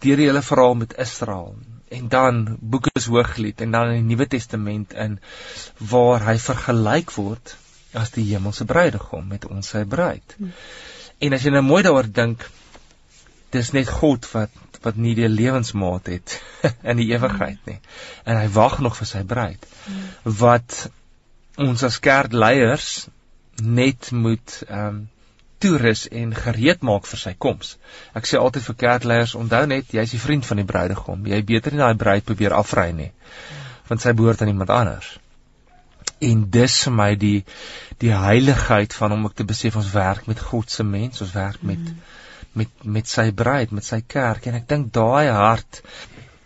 deur 0.06 0.18
die 0.22 0.30
hele 0.30 0.46
verhaal 0.54 0.76
met 0.86 1.00
Israel 1.10 1.56
en 1.90 2.10
dan 2.14 2.58
boeke 2.62 2.94
is 2.94 3.10
Hooglied 3.10 3.62
en 3.62 3.72
dan 3.72 3.90
in 3.90 4.04
die 4.04 4.16
Nuwe 4.16 4.28
Testament 4.28 4.94
in 4.94 5.18
waar 5.80 6.30
hy 6.30 6.38
vergelyk 6.38 7.18
word 7.18 7.58
as 7.94 8.12
die 8.16 8.26
hemelse 8.32 8.66
bruidegom 8.66 9.28
met 9.28 9.48
ons 9.48 9.74
sy 9.74 9.84
bruid. 9.90 10.36
Hmm. 10.38 10.54
En 11.24 11.34
as 11.34 11.46
jy 11.46 11.54
nou 11.54 11.64
mooi 11.66 11.82
daaroor 11.86 12.10
dink, 12.14 12.46
dis 13.56 13.74
net 13.76 13.90
God 13.90 14.28
wat 14.34 14.64
wat 14.86 15.00
nie 15.02 15.16
die 15.18 15.28
lewensmaat 15.28 16.06
het 16.12 16.36
in 16.90 17.00
die 17.00 17.10
ewigheid 17.10 17.58
nie. 17.66 17.80
En 18.30 18.38
hy 18.38 18.46
wag 18.54 18.78
nog 18.86 18.96
vir 19.00 19.10
sy 19.10 19.24
bruid. 19.28 19.64
Hmm. 19.88 20.08
Wat 20.44 20.78
ons 21.58 21.84
as 21.84 22.00
kerkleiers 22.04 23.08
net 23.64 24.12
moet 24.14 24.60
ehm 24.68 24.90
um, 24.90 25.06
toerus 25.58 26.04
en 26.14 26.36
gereed 26.38 26.84
maak 26.86 27.08
vir 27.10 27.18
sy 27.18 27.32
koms. 27.34 27.72
Ek 28.14 28.28
sê 28.30 28.38
altyd 28.38 28.62
vir 28.68 28.76
kerkleiers, 28.84 29.32
onthou 29.40 29.64
net, 29.66 29.90
jy's 29.90 30.12
die 30.14 30.22
vriend 30.22 30.46
van 30.46 30.62
die 30.62 30.68
bruidegom. 30.70 31.24
Jy 31.26 31.40
beter 31.50 31.74
nie 31.74 31.82
daai 31.82 31.98
bruid 31.98 32.28
probeer 32.28 32.54
afry 32.54 32.92
nie. 32.94 33.08
Want 33.88 34.04
sy 34.04 34.14
behoort 34.14 34.44
aan 34.46 34.54
iemand 34.54 34.70
anders 34.76 35.16
en 36.20 36.46
dis 36.52 36.78
vir 36.86 36.94
my 36.94 37.10
die 37.16 37.40
die 38.02 38.14
heiligheid 38.14 38.94
van 38.94 39.16
om 39.16 39.26
ek 39.30 39.38
te 39.40 39.48
besef 39.48 39.78
ons 39.80 39.92
werk 39.94 40.28
met 40.30 40.40
God 40.52 40.70
se 40.70 40.84
mens, 40.84 41.22
ons 41.22 41.34
werk 41.36 41.62
met 41.62 41.82
mm. 41.82 42.00
met 42.58 42.86
met 42.98 43.10
sy 43.10 43.32
bruid, 43.32 43.72
met 43.72 43.86
sy 43.86 44.02
kerk 44.02 44.48
en 44.48 44.58
ek 44.62 44.70
dink 44.70 44.94
daai 44.94 45.30
hart 45.30 45.82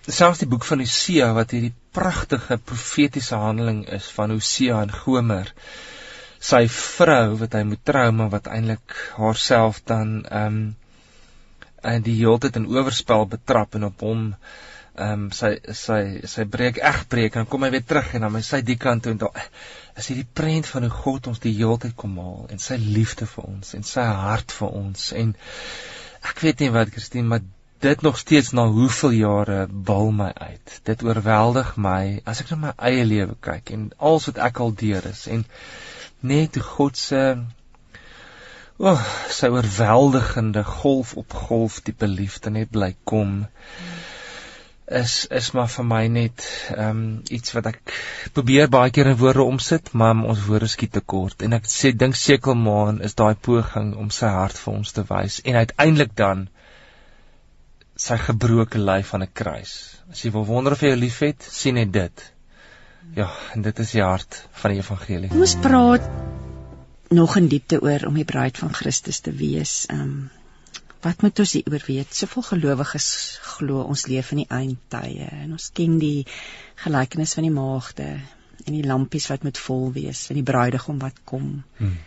selfs 0.10 0.42
die 0.42 0.50
boek 0.50 0.66
van 0.66 0.82
Hosea 0.84 1.32
wat 1.38 1.54
hierdie 1.56 1.76
pragtige 1.94 2.58
profetiese 2.58 3.38
handeling 3.38 3.84
is 3.98 4.10
van 4.16 4.34
Hosea 4.34 4.82
en 4.82 4.92
Gomer 4.92 5.52
sy 6.42 6.66
vrou 6.74 7.38
wat 7.44 7.54
hy 7.54 7.64
moet 7.70 7.84
trou 7.86 8.08
maar 8.18 8.32
wat 8.34 8.50
eintlik 8.50 8.96
haarself 9.18 9.84
dan 9.86 10.22
ehm 10.26 10.62
um, 10.62 10.62
en 11.82 12.04
die 12.06 12.14
hele 12.20 12.38
tyd 12.38 12.58
in 12.60 12.68
oorspel 12.70 13.24
betrap 13.30 13.74
en 13.78 13.88
op 13.88 14.04
hom 14.06 14.26
ehm 15.02 15.28
um, 15.28 15.30
sy 15.36 15.52
sy 15.78 16.02
sy 16.30 16.46
breek 16.56 16.78
egbreek 16.92 17.36
en 17.36 17.44
dan 17.44 17.50
kom 17.52 17.64
hy 17.66 17.72
weer 17.74 17.86
terug 17.88 18.12
en 18.16 18.26
dan 18.28 18.36
hy 18.38 18.44
sy 18.46 18.60
die 18.66 18.78
kant 18.82 19.06
toe 19.06 19.14
en 19.16 19.22
daar 19.24 19.48
is 19.98 20.10
hierdie 20.12 20.28
prent 20.42 20.68
van 20.72 20.86
hoe 20.88 20.98
God 21.04 21.32
ons 21.32 21.42
die 21.44 21.54
hele 21.58 21.80
tyd 21.82 21.96
kom 22.04 22.20
haal 22.22 22.46
en 22.54 22.62
sy 22.62 22.78
liefde 22.82 23.28
vir 23.34 23.48
ons 23.48 23.74
en 23.78 23.88
sy 23.88 24.06
hart 24.26 24.54
vir 24.60 24.78
ons 24.82 25.08
en 25.24 25.34
ek 26.32 26.44
weet 26.46 26.62
nie 26.64 26.70
wat 26.76 26.94
Christine 26.94 27.32
maar 27.32 27.48
dit 27.82 28.04
nog 28.06 28.20
steeds 28.22 28.52
na 28.54 28.68
hoeveel 28.70 29.16
jare 29.18 29.64
bal 29.90 30.12
my 30.14 30.28
uit. 30.38 30.74
Dit 30.86 31.02
oorweldig 31.02 31.72
my 31.82 32.22
as 32.30 32.44
ek 32.44 32.52
na 32.52 32.58
my 32.68 32.74
eie 32.90 33.08
lewe 33.10 33.34
kyk 33.48 33.72
en 33.74 33.88
alles 33.98 34.28
wat 34.30 34.44
ek 34.50 34.62
al 34.62 34.76
deur 34.84 35.08
is 35.10 35.24
en 35.38 35.48
net 36.34 36.60
hoe 36.60 36.68
God 36.68 37.02
se 37.02 37.24
o 38.82 38.92
oh, 38.92 39.02
sy 39.34 39.50
oorweldigende 39.54 40.62
golf 40.68 41.16
op 41.24 41.34
golf 41.48 41.82
tipe 41.86 42.10
liefde 42.10 42.54
net 42.54 42.70
bly 42.78 42.94
kom 43.14 43.34
hmm 43.42 43.91
is 45.00 45.28
is 45.40 45.52
maar 45.58 45.70
vir 45.74 45.86
my 45.88 46.02
net 46.08 46.46
ehm 46.76 46.90
um, 46.90 47.04
iets 47.38 47.54
wat 47.56 47.70
ek 47.72 47.94
probeer 48.36 48.70
baie 48.74 48.92
keer 48.96 49.12
in 49.12 49.20
woorde 49.22 49.44
omsit, 49.44 49.94
maar 49.94 50.24
ons 50.34 50.46
woorde 50.48 50.70
skiet 50.72 50.94
te 50.98 51.04
kort 51.14 51.46
en 51.48 51.54
ek 51.58 51.70
sê 51.74 51.94
dink 52.04 52.18
sekelmaan 52.20 53.02
is 53.08 53.16
daai 53.22 53.36
poging 53.50 53.94
om 54.04 54.10
sy 54.18 54.32
hart 54.36 54.58
vir 54.64 54.74
ons 54.74 54.92
te 54.98 55.06
wys 55.10 55.40
en 55.46 55.62
uiteindelik 55.64 56.16
dan 56.24 56.48
sy 58.02 58.18
gebroke 58.18 58.82
lyf 58.82 59.14
van 59.14 59.24
'n 59.24 59.34
kruis. 59.34 59.74
As 60.12 60.26
jy 60.26 60.32
wil 60.32 60.46
wonder 60.46 60.74
of 60.74 60.82
jy 60.82 60.96
liefhet, 60.96 61.44
sien 61.44 61.76
net 61.76 61.92
dit. 61.94 62.24
Ja, 63.16 63.30
en 63.54 63.62
dit 63.62 63.80
is 63.80 63.92
die 63.92 64.04
hart 64.04 64.48
van 64.62 64.72
die 64.72 64.80
evangelie. 64.80 65.32
Ons 65.32 65.56
praat 65.56 66.08
nog 67.12 67.36
in 67.38 67.48
diepte 67.52 67.82
oor 67.82 68.08
om 68.08 68.16
die 68.16 68.26
bruid 68.26 68.58
van 68.58 68.74
Christus 68.74 69.20
te 69.20 69.32
wees. 69.32 69.86
Ehm 69.90 70.02
um, 70.02 70.30
wat 71.02 71.22
moet 71.26 71.40
ons 71.44 71.56
hieroor 71.58 71.84
weet? 71.88 72.14
Soveel 72.16 72.46
gelowiges 72.52 73.10
glo 73.56 73.82
ons 73.82 74.06
leef 74.10 74.32
in 74.36 74.44
die 74.44 74.50
eindtye 74.50 75.28
en 75.42 75.58
ons 75.58 75.70
ken 75.74 75.98
die 76.02 76.26
gelykenis 76.84 77.36
van 77.38 77.48
die 77.48 77.56
maagde 77.56 78.08
en 78.62 78.74
die 78.78 78.86
lampies 78.86 79.28
wat 79.32 79.46
moet 79.48 79.58
vol 79.58 79.90
wees 79.96 80.28
en 80.30 80.38
die 80.38 80.46
bruidegom 80.46 81.00
wat 81.02 81.22
kom. 81.26 81.64
Hmm. 81.78 81.98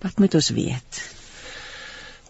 Wat 0.00 0.20
moet 0.22 0.36
ons 0.38 0.52
weet? 0.56 1.00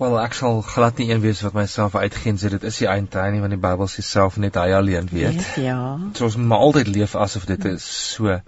Wel, 0.00 0.16
ek 0.22 0.34
sal 0.34 0.62
glad 0.64 0.98
nie 0.98 1.10
een 1.10 1.20
wees 1.20 1.42
wat 1.44 1.54
myself 1.54 1.94
uitgeen 1.94 2.38
sê 2.40 2.48
dit 2.54 2.62
is 2.66 2.78
die 2.80 2.88
eindtye 2.88 3.30
nie 3.34 3.42
want 3.42 3.52
die 3.52 3.60
Bybel 3.60 3.90
sê 3.92 4.02
self 4.06 4.38
net 4.40 4.56
hy 4.56 4.70
alleen 4.72 5.10
weet. 5.12 5.36
weet 5.36 5.66
ja. 5.66 5.80
So 6.16 6.30
ons 6.30 6.38
moet 6.40 6.50
maar 6.54 6.64
altyd 6.66 6.88
leef 6.94 7.14
asof 7.14 7.44
dit 7.50 7.66
is 7.68 7.84
so. 8.14 8.40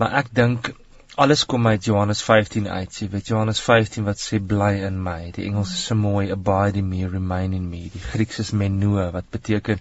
Maar 0.00 0.16
ek 0.22 0.32
dink 0.34 0.72
alles 1.14 1.44
kom 1.46 1.66
uit 1.66 1.84
Johannes 1.84 2.22
15 2.22 2.68
uit. 2.68 2.96
Jy 2.98 3.06
weet 3.10 3.28
Johannes 3.30 3.60
15 3.62 4.06
wat 4.08 4.18
sê 4.18 4.40
bly 4.42 4.80
in 4.86 4.96
my. 5.02 5.30
Die 5.36 5.44
Engels 5.46 5.70
is 5.76 5.84
so 5.86 5.94
mooi 5.94 6.32
abide 6.34 6.80
in 6.80 6.88
me, 6.90 7.06
remain 7.06 7.54
in 7.54 7.68
me. 7.70 7.84
Die 7.92 8.02
Grieks 8.02 8.40
is 8.42 8.50
meno 8.50 8.96
wat 9.14 9.30
beteken 9.30 9.78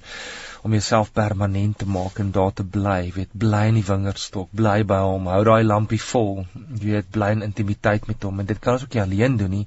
om 0.63 0.71
jouself 0.77 1.11
permanent 1.11 1.77
te 1.81 1.87
maak 1.89 2.21
en 2.21 2.31
daar 2.35 2.53
te 2.53 2.63
bly. 2.63 2.99
Jy 3.07 3.15
weet 3.17 3.33
bly 3.45 3.63
in 3.71 3.79
die 3.81 3.85
wingerdstok, 3.87 4.53
bly 4.53 4.77
by 4.93 5.01
hom. 5.07 5.27
Hou 5.33 5.41
daai 5.49 5.63
lampie 5.65 6.01
vol. 6.05 6.45
Jy 6.53 6.99
weet 6.99 7.11
bly 7.17 7.33
in 7.37 7.45
intimiteit 7.49 8.07
met 8.11 8.29
hom 8.29 8.43
en 8.43 8.49
dit 8.53 8.61
kan 8.61 8.77
ons 8.77 8.85
ook 8.85 8.93
nie 8.93 9.05
alleen 9.07 9.37
doen 9.41 9.55
nie. 9.57 9.65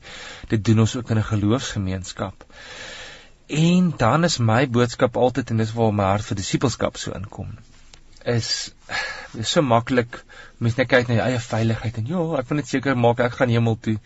Dit 0.52 0.64
doen 0.70 0.86
ons 0.86 0.96
ook 0.96 1.10
in 1.10 1.18
'n 1.18 1.30
geloofsgemeenskap. 1.34 2.46
En 3.46 3.94
dan 3.96 4.24
is 4.24 4.38
my 4.38 4.66
boodskap 4.70 5.16
altyd 5.16 5.50
en 5.50 5.56
dis 5.56 5.72
waar 5.72 5.94
my 5.94 6.12
hart 6.14 6.30
vir 6.30 6.36
disippelskap 6.36 6.96
so 6.96 7.12
inkom 7.14 7.54
is 8.26 8.50
is 9.38 9.50
so 9.52 9.62
maklik 9.62 10.18
mens 10.58 10.76
net 10.78 10.88
kyk 10.88 11.08
na 11.08 11.18
jou 11.18 11.26
eie 11.26 11.40
veiligheid 11.42 11.98
en 12.00 12.10
ja, 12.10 12.24
ek 12.40 12.48
wil 12.50 12.60
net 12.60 12.70
seker 12.70 12.96
maak 12.96 13.20
ek 13.20 13.38
gaan 13.38 13.52
hemel 13.52 13.76
toe. 13.82 13.98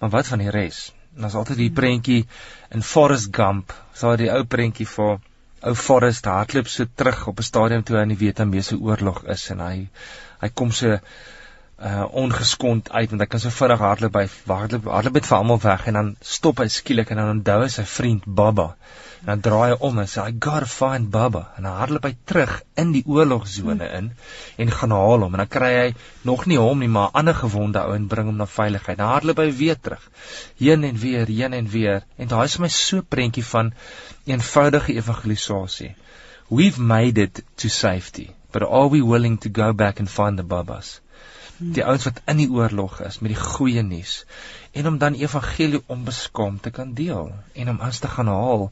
Maar 0.00 0.12
wat 0.16 0.30
van 0.32 0.42
die 0.44 0.52
res? 0.52 0.90
En 1.16 1.24
daar's 1.24 1.38
altyd 1.40 1.58
die 1.60 1.72
prentjie 1.74 2.20
in 2.70 2.84
Forest 2.86 3.32
Gump, 3.36 3.72
so 3.94 4.12
die 4.20 4.30
ou 4.32 4.44
prentjie 4.44 4.86
vir 4.86 5.18
ou 5.60 5.74
Forest 5.76 6.28
hardloop 6.30 6.70
so 6.72 6.86
terug 6.96 7.26
op 7.28 7.40
'n 7.40 7.48
stadium 7.48 7.82
toe 7.84 7.96
hy 7.96 8.02
in 8.06 8.14
die 8.14 8.22
Vietnamese 8.22 8.78
oorlog 8.78 9.24
is 9.34 9.50
en 9.50 9.60
hy 9.60 9.88
hy 10.40 10.48
kom 10.60 10.72
so 10.72 10.96
uh 11.90 12.04
ongeskond 12.22 12.90
uit 12.92 13.10
want 13.10 13.22
hy 13.24 13.26
kan 13.26 13.40
so 13.40 13.52
vinnig 13.58 13.82
hardloop 13.84 14.12
by 14.12 14.24
hardloop 14.52 14.88
hardloop 14.94 15.18
met 15.18 15.28
vir 15.28 15.36
almal 15.38 15.60
weg 15.64 15.86
en 15.86 15.98
dan 15.98 16.10
stop 16.20 16.58
hy 16.60 16.68
skielik 16.68 17.10
en 17.10 17.20
dan 17.22 17.32
onthou 17.34 17.60
hy 17.62 17.68
sy 17.68 17.84
vriend 17.96 18.24
Baba. 18.40 18.74
En 19.20 19.26
dan 19.26 19.40
draai 19.44 19.72
hy 19.72 19.76
om 19.86 19.98
en 20.00 20.08
sê 20.08 20.22
I 20.28 20.34
got 20.46 20.64
to 20.64 20.68
find 20.72 21.10
Baba. 21.14 21.42
En 21.56 21.66
dan 21.66 21.76
hardloop 21.76 22.06
hy 22.08 22.12
terug 22.30 22.52
in 22.82 22.92
die 22.94 23.02
oorlogsone 23.06 23.88
in 23.98 24.12
en 24.64 24.70
gaan 24.76 24.94
haal 24.96 25.26
hom 25.26 25.36
en 25.36 25.42
dan 25.42 25.50
kry 25.56 25.72
hy 25.74 25.88
nog 26.30 26.46
nie 26.48 26.58
hom 26.60 26.80
nie, 26.80 26.88
maar 26.88 27.10
'n 27.10 27.20
ander 27.22 27.36
gewonde 27.40 27.82
ou 27.82 27.92
en 27.94 28.06
bring 28.14 28.30
hom 28.32 28.40
na 28.40 28.46
veiligheid. 28.46 28.98
Dan 28.98 29.12
hardloop 29.12 29.42
hy 29.44 29.50
weer 29.62 29.80
terug. 29.80 30.08
Heen 30.62 30.84
en 30.84 30.96
weer, 31.04 31.26
heen 31.26 31.52
en 31.52 31.68
weer. 31.68 32.02
En 32.16 32.32
daai 32.32 32.44
is 32.44 32.56
vir 32.56 32.66
my 32.66 32.72
so 32.78 33.02
prentjie 33.02 33.44
van 33.44 33.72
eenvoudige 34.24 34.94
evangelisasie. 34.94 35.94
We've 36.48 36.80
made 36.80 37.22
it 37.22 37.44
to 37.56 37.68
safety, 37.68 38.30
but 38.52 38.62
are 38.62 38.88
we 38.88 39.02
willing 39.02 39.38
to 39.40 39.50
go 39.52 39.72
back 39.72 40.00
and 40.00 40.10
find 40.10 40.38
the 40.38 40.42
Babas? 40.42 41.00
die 41.60 41.82
ouens 41.84 42.06
wat 42.08 42.20
in 42.32 42.38
die 42.40 42.48
oorlog 42.48 43.00
is 43.04 43.18
met 43.20 43.34
die 43.34 43.40
goeie 43.40 43.82
nuus 43.84 44.22
en 44.72 44.86
om 44.86 44.98
dan 44.98 45.14
evangelie 45.14 45.82
onbeskaamd 45.86 46.62
te 46.62 46.70
kan 46.70 46.94
deel 46.94 47.32
en 47.52 47.70
om 47.70 47.80
ons 47.80 47.98
te 47.98 48.08
gaan 48.08 48.30
haal. 48.30 48.68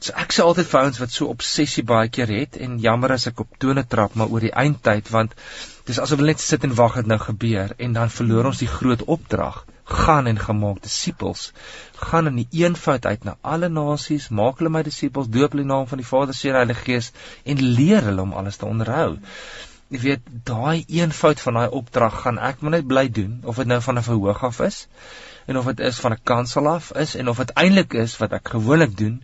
So 0.00 0.14
ek 0.18 0.34
sê 0.34 0.44
altyd 0.44 0.70
vir 0.70 0.80
ouens 0.80 1.00
wat 1.02 1.12
so 1.14 1.30
obsessie 1.34 1.84
baie 1.86 2.08
keer 2.08 2.32
het 2.34 2.58
en 2.66 2.78
jammer 2.82 3.14
as 3.16 3.28
ek 3.30 3.42
op 3.44 3.58
tone 3.62 3.84
trap 3.94 4.16
maar 4.18 4.32
oor 4.32 4.46
die 4.46 4.54
eindtyd 4.64 5.10
want 5.14 5.36
dis 5.86 6.00
asof 6.02 6.18
hulle 6.18 6.34
net 6.34 6.42
sit 6.42 6.66
en 6.66 6.74
wag 6.78 6.98
dit 7.00 7.10
nou 7.12 7.20
gebeur 7.22 7.76
en 7.78 7.94
dan 7.98 8.16
verloor 8.16 8.50
ons 8.50 8.64
die 8.64 8.70
groot 8.70 9.06
opdrag. 9.16 9.62
Gaan 9.90 10.26
en 10.30 10.38
gemaak 10.38 10.82
disippels. 10.82 11.48
Gaan 11.98 12.30
in 12.30 12.36
die 12.42 12.62
eenvoud 12.62 13.06
uit 13.06 13.24
na 13.26 13.34
alle 13.54 13.68
nasies 13.68 14.28
maak 14.30 14.60
hulle 14.62 14.70
my 14.70 14.84
disippels 14.86 15.30
doop 15.30 15.54
hulle 15.54 15.66
in 15.66 15.74
naam 15.74 15.88
van 15.90 15.98
die 15.98 16.06
Vader, 16.06 16.34
Seun 16.34 16.54
en 16.54 16.62
Heilige 16.62 16.86
Gees 16.86 17.10
en 17.44 17.62
leer 17.78 18.06
hulle 18.06 18.22
om 18.22 18.36
alles 18.38 18.58
te 18.58 18.70
onderhou 18.70 19.18
jy 19.90 19.98
weet 20.02 20.26
daai 20.46 20.84
een 20.86 21.12
fout 21.12 21.40
van 21.42 21.56
daai 21.58 21.76
opdrag 21.80 22.20
gaan 22.24 22.38
ek 22.48 22.60
maar 22.62 22.76
net 22.76 22.86
bly 22.90 23.08
doen 23.14 23.40
of 23.52 23.56
dit 23.58 23.66
nou 23.70 23.80
van 23.86 23.98
'n 23.98 24.06
verhoog 24.08 24.44
af 24.48 24.60
is 24.66 24.86
en 25.46 25.58
of 25.58 25.66
dit 25.70 25.80
is 25.88 25.98
van 26.04 26.12
'n 26.12 26.22
kansel 26.32 26.68
af 26.68 26.92
is 27.04 27.14
en 27.16 27.28
of 27.28 27.42
dit 27.42 27.50
eintlik 27.62 27.94
is 28.04 28.16
wat 28.18 28.32
ek 28.38 28.52
gewoonlik 28.54 28.96
doen 28.96 29.22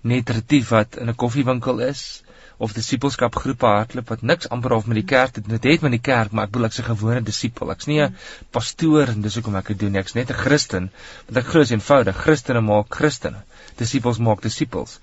net 0.00 0.30
retief 0.30 0.72
wat 0.76 0.96
in 0.96 1.08
'n 1.08 1.20
koffiewinkel 1.24 1.80
is 1.88 2.22
of 2.56 2.72
disipelskap 2.72 3.36
groepe 3.36 3.66
hardloop 3.66 4.08
wat 4.08 4.22
niks 4.22 4.48
amper 4.54 4.72
of 4.72 4.86
met 4.86 4.98
die 5.00 5.08
kerk 5.14 5.34
dit 5.34 5.48
dit 5.48 5.64
het 5.70 5.84
met 5.86 5.94
die 5.96 6.06
kerk 6.10 6.32
maar 6.32 6.48
ek 6.48 6.52
bedoel 6.52 6.68
ek's 6.68 6.80
'n 6.80 6.88
gewone 6.90 7.22
disipel 7.22 7.70
ek's 7.74 7.86
nie 7.86 8.00
'n 8.02 8.16
pastoor 8.50 9.12
en 9.14 9.20
dis 9.22 9.34
hoekom 9.34 9.56
ek 9.60 9.68
dit 9.74 9.78
doen 9.84 10.00
ek's 10.00 10.14
net 10.14 10.30
'n 10.30 10.40
Christen 10.44 10.90
want 11.26 11.36
ek 11.44 11.46
glo 11.52 11.60
is 11.60 11.70
eenvoudig. 11.70 12.16
Christene 12.16 12.60
maak 12.60 12.86
Christene. 12.88 13.44
Disipels 13.76 14.18
maak 14.18 14.40
disipels 14.42 14.98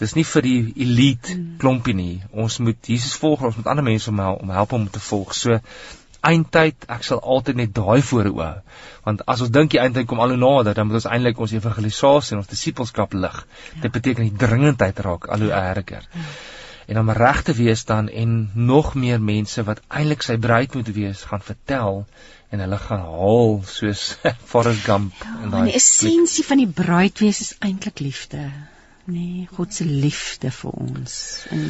dis 0.00 0.14
nie 0.16 0.24
vir 0.24 0.46
die 0.46 0.58
elite 0.86 1.38
klompie 1.60 1.94
nie. 1.96 2.20
Ons 2.32 2.58
moet 2.64 2.92
Jesus 2.92 3.16
volg 3.20 3.44
ons 3.46 3.56
moet 3.60 3.70
ander 3.72 3.86
mense 3.86 4.10
om 4.10 4.20
hel, 4.22 4.38
om 4.40 4.52
help 4.54 4.72
om 4.76 4.86
te 4.88 5.02
volg. 5.04 5.34
So 5.36 5.58
eindtyd 6.26 6.86
ek 6.92 7.04
sal 7.06 7.20
altyd 7.34 7.60
net 7.62 7.74
daai 7.76 8.00
voor 8.04 8.28
oë. 8.30 8.52
Want 9.06 9.24
as 9.32 9.44
ons 9.44 9.52
dink 9.52 9.72
die 9.72 9.80
eindtyd 9.80 10.08
kom 10.08 10.20
al 10.20 10.34
hoe 10.34 10.40
nader 10.40 10.76
dan 10.76 10.88
moet 10.88 11.00
ons 11.00 11.08
eintlik 11.08 11.40
ons 11.40 11.54
evangelisasie 11.56 12.36
en 12.36 12.42
ons 12.42 12.50
disipelskap 12.50 13.16
lig. 13.16 13.44
Ja. 13.74 13.82
dit 13.86 13.92
beteken 13.98 14.28
die 14.28 14.40
dringendheid 14.46 15.00
raak 15.06 15.28
al 15.28 15.46
hoe 15.46 15.54
erger. 15.56 16.08
Ja. 16.12 16.26
en 16.90 16.98
om 16.98 17.10
reg 17.14 17.42
te 17.46 17.54
wees 17.54 17.84
dan 17.86 18.08
en 18.08 18.50
nog 18.54 18.94
meer 18.98 19.20
mense 19.22 19.62
wat 19.62 19.80
eintlik 19.88 20.24
sy 20.26 20.34
bruid 20.42 20.74
moet 20.74 20.88
wees 20.96 21.22
gaan 21.30 21.44
vertel 21.44 22.00
en 22.50 22.62
hulle 22.64 22.78
gaan 22.82 23.04
haal 23.06 23.60
soos 23.70 24.02
Forrest 24.50 24.82
Gump 24.88 25.22
ja, 25.22 25.36
en 25.44 25.54
daai 25.54 25.76
essensie 25.78 26.44
van 26.48 26.58
die 26.64 26.70
bruid 26.82 27.22
wees 27.22 27.44
is 27.46 27.52
eintlik 27.68 28.02
liefde 28.02 28.42
nee 29.04 29.48
God 29.56 29.74
se 29.74 29.84
liefde 29.84 30.50
vir 30.50 30.70
ons 30.70 31.20
en 31.50 31.66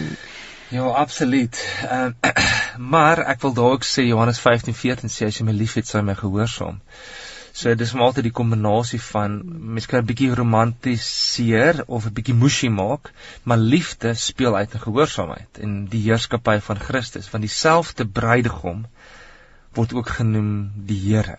Ja, 0.71 0.85
absoluut. 0.87 1.59
Ehm 1.83 2.13
uh, 2.23 2.31
maar 2.95 3.19
ek 3.33 3.41
wil 3.43 3.55
dalk 3.55 3.83
sê 3.83 4.05
Johannes 4.07 4.39
15:14 4.39 5.11
sê 5.11 5.27
as 5.27 5.41
jy 5.41 5.47
my 5.49 5.55
liefhet, 5.57 5.89
sal 5.89 6.01
jy 6.01 6.07
my 6.07 6.15
gehoorsaam. 6.15 6.79
So 7.61 7.75
dis 7.75 7.91
maar 7.93 8.07
altyd 8.07 8.29
die 8.29 8.37
kombinasie 8.41 9.01
van 9.03 9.41
mens 9.75 9.89
kan 9.91 10.05
'n 10.05 10.07
bietjie 10.07 10.31
romantiseer 10.39 11.83
of 11.87 12.07
'n 12.07 12.15
bietjie 12.19 12.37
mushy 12.45 12.71
maak, 12.71 13.11
maar 13.43 13.59
liefde 13.59 14.15
speel 14.15 14.57
uit 14.57 14.79
in 14.79 14.85
gehoorsaamheid 14.87 15.59
en 15.67 15.75
die 15.91 16.05
heerskappy 16.07 16.61
van 16.69 16.79
Christus, 16.79 17.31
want 17.31 17.43
dieselfde 17.43 18.07
bruidegom 18.07 18.87
word 19.75 19.93
ook 19.93 20.09
genoem 20.21 20.71
die 20.87 21.01
Here. 21.09 21.39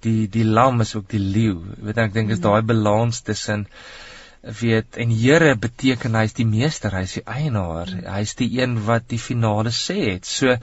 Die 0.00 0.28
die 0.28 0.44
lam 0.44 0.80
is 0.80 0.94
ook 0.94 1.08
die 1.08 1.20
leeu. 1.20 1.60
Weet 1.84 1.98
ek 1.98 2.16
dink 2.16 2.30
is 2.30 2.40
daai 2.40 2.62
balans 2.62 3.20
tussen 3.20 3.68
weet 4.42 4.96
en 4.98 5.10
Here 5.14 5.54
beteken 5.54 6.16
hy's 6.18 6.34
die 6.34 6.46
meester, 6.46 6.90
hy's 6.98 7.14
die 7.20 7.22
eienaar, 7.30 7.90
hy's 8.10 8.34
die 8.34 8.48
een 8.58 8.74
wat 8.88 9.06
die 9.12 9.20
finale 9.22 9.70
sê 9.70 9.98
het. 10.08 10.26
So 10.26 10.56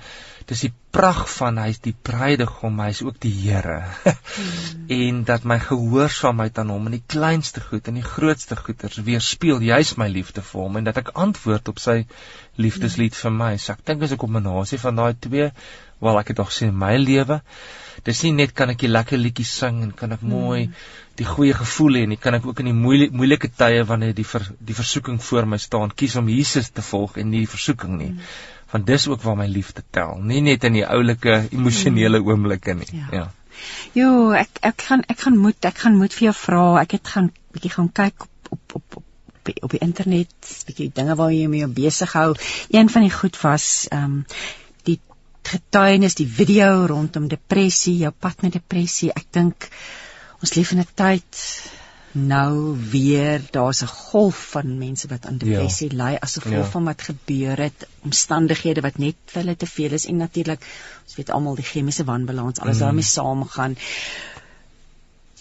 dis 0.49 0.65
die 0.65 0.73
prag 0.91 1.21
van 1.31 1.61
hy's 1.61 1.79
die 1.85 1.93
bruidegom, 1.93 2.81
hy's 2.83 2.99
ook 3.05 3.21
die 3.23 3.31
Here. 3.31 3.85
en 4.99 5.23
dat 5.23 5.47
my 5.47 5.61
gehoorsaamheid 5.63 6.59
aan 6.59 6.73
hom 6.75 6.91
in 6.91 6.97
die 6.97 7.05
kleinste 7.07 7.63
goed 7.63 7.87
en 7.87 8.01
die 8.01 8.05
grootste 8.05 8.59
goeters 8.59 8.99
weerspieël 9.07 9.63
juis 9.63 9.95
my 10.01 10.09
liefde 10.11 10.43
vir 10.43 10.65
hom 10.65 10.81
en 10.81 10.89
dat 10.89 10.99
ek 10.99 11.13
antwoord 11.15 11.71
op 11.71 11.79
sy 11.79 12.01
liefdeslied 12.59 13.15
vir 13.15 13.31
my. 13.31 13.53
So 13.55 13.77
ek 13.77 13.85
dink 13.87 14.03
dis 14.03 14.11
'n 14.11 14.19
kombinasie 14.19 14.81
van 14.83 14.99
daai 14.99 15.13
twee, 15.15 15.51
waar 16.03 16.19
ek 16.19 16.33
dit 16.33 16.43
nog 16.43 16.51
sien 16.51 16.75
in 16.75 16.79
my 16.83 16.97
lewe. 16.97 17.39
Dis 18.03 18.23
nie 18.23 18.35
net 18.35 18.51
kan 18.51 18.69
ek 18.69 18.83
'n 18.83 18.91
lekker 18.91 19.17
liedjie 19.17 19.47
sing 19.47 19.83
en 19.83 19.91
kan 19.95 20.11
ek 20.11 20.21
mooi 20.21 20.67
mm 20.67 20.73
die 21.19 21.27
goeie 21.27 21.55
gevoel 21.55 21.99
hê 21.99 22.05
en 22.07 22.13
ek 22.15 22.21
kan 22.23 22.37
ek 22.37 22.45
ook 22.47 22.61
in 22.63 22.69
die 22.71 22.77
moeilike 22.77 23.15
moeilike 23.15 23.49
tye 23.59 23.81
wanneer 23.87 24.15
die 24.15 24.27
ver, 24.27 24.45
die 24.59 24.77
versoeking 24.77 25.19
voor 25.23 25.47
my 25.49 25.59
staan 25.59 25.91
kies 26.01 26.15
om 26.19 26.29
Jesus 26.31 26.71
te 26.71 26.85
volg 26.85 27.19
en 27.19 27.29
nie 27.33 27.43
die 27.43 27.51
versoeking 27.51 27.97
nie. 27.99 28.13
Mm. 28.13 28.31
Want 28.71 28.87
dis 28.87 29.07
ook 29.09 29.25
waar 29.25 29.35
my 29.39 29.47
liefde 29.49 29.83
tel, 29.91 30.19
nie 30.31 30.41
net 30.45 30.63
in 30.69 30.77
die 30.77 30.85
oulike 30.85 31.41
emosionele 31.49 32.21
mm. 32.21 32.31
oomblikke 32.31 32.77
nie. 32.77 32.89
Ja. 32.93 33.09
ja. 33.17 33.27
Jo, 33.97 34.31
ek 34.37 34.61
ek 34.71 34.87
gaan 34.87 35.03
ek 35.11 35.25
gaan 35.25 35.37
moet 35.41 35.67
ek 35.67 35.83
gaan 35.83 35.97
moet 35.99 36.15
vir 36.15 36.29
jou 36.29 36.35
vra. 36.45 36.63
Ek 36.83 36.97
het 36.99 37.13
gaan 37.15 37.31
bietjie 37.55 37.73
gaan 37.75 37.91
kyk 38.01 38.27
op 38.27 38.51
op 38.55 38.75
op 38.79 38.99
op 39.01 39.05
op 39.65 39.71
die 39.73 39.81
internet, 39.81 40.51
bietjie 40.67 40.91
dinge 40.93 41.15
waar 41.19 41.31
jy 41.33 41.47
mee 41.51 41.67
besig 41.67 42.13
hou. 42.13 42.33
Een 42.69 42.91
van 42.93 43.07
die 43.07 43.13
goed 43.13 43.39
was 43.41 43.87
ehm 43.89 44.19
um, 44.19 44.19
die 44.87 44.99
getuienis, 45.49 46.15
die 46.15 46.29
video 46.29 46.85
rondom 46.87 47.27
depressie, 47.27 47.97
jou 48.05 48.13
pad 48.13 48.45
met 48.45 48.55
depressie. 48.59 49.09
Ek 49.15 49.25
dink 49.33 49.71
ons 50.41 50.53
leef 50.55 50.71
in 50.71 50.79
'n 50.79 50.87
tyd 50.95 51.43
nou 52.11 52.77
weer 52.91 53.41
daar's 53.51 53.81
'n 53.81 53.87
golf 53.87 54.49
van 54.51 54.77
mense 54.77 55.07
wat 55.07 55.25
aan 55.25 55.37
depressie 55.37 55.95
ja. 55.95 56.03
ly 56.03 56.17
as 56.19 56.33
gevolg 56.33 56.65
ja. 56.65 56.71
van 56.71 56.83
wat 56.83 57.01
gebeur 57.01 57.57
het, 57.57 57.87
omstandighede 58.01 58.81
wat 58.81 58.97
net 58.97 59.15
vir 59.25 59.41
hulle 59.41 59.55
te 59.55 59.67
veel 59.67 59.91
is 59.91 60.05
en 60.05 60.17
natuurlik 60.17 60.65
ons 61.05 61.15
weet 61.15 61.29
almal 61.29 61.55
die 61.55 61.65
chemiese 61.65 62.03
wanbalans 62.03 62.59
alles 62.59 62.75
mm. 62.75 62.81
daarmee 62.81 63.03
saamgaan. 63.03 63.77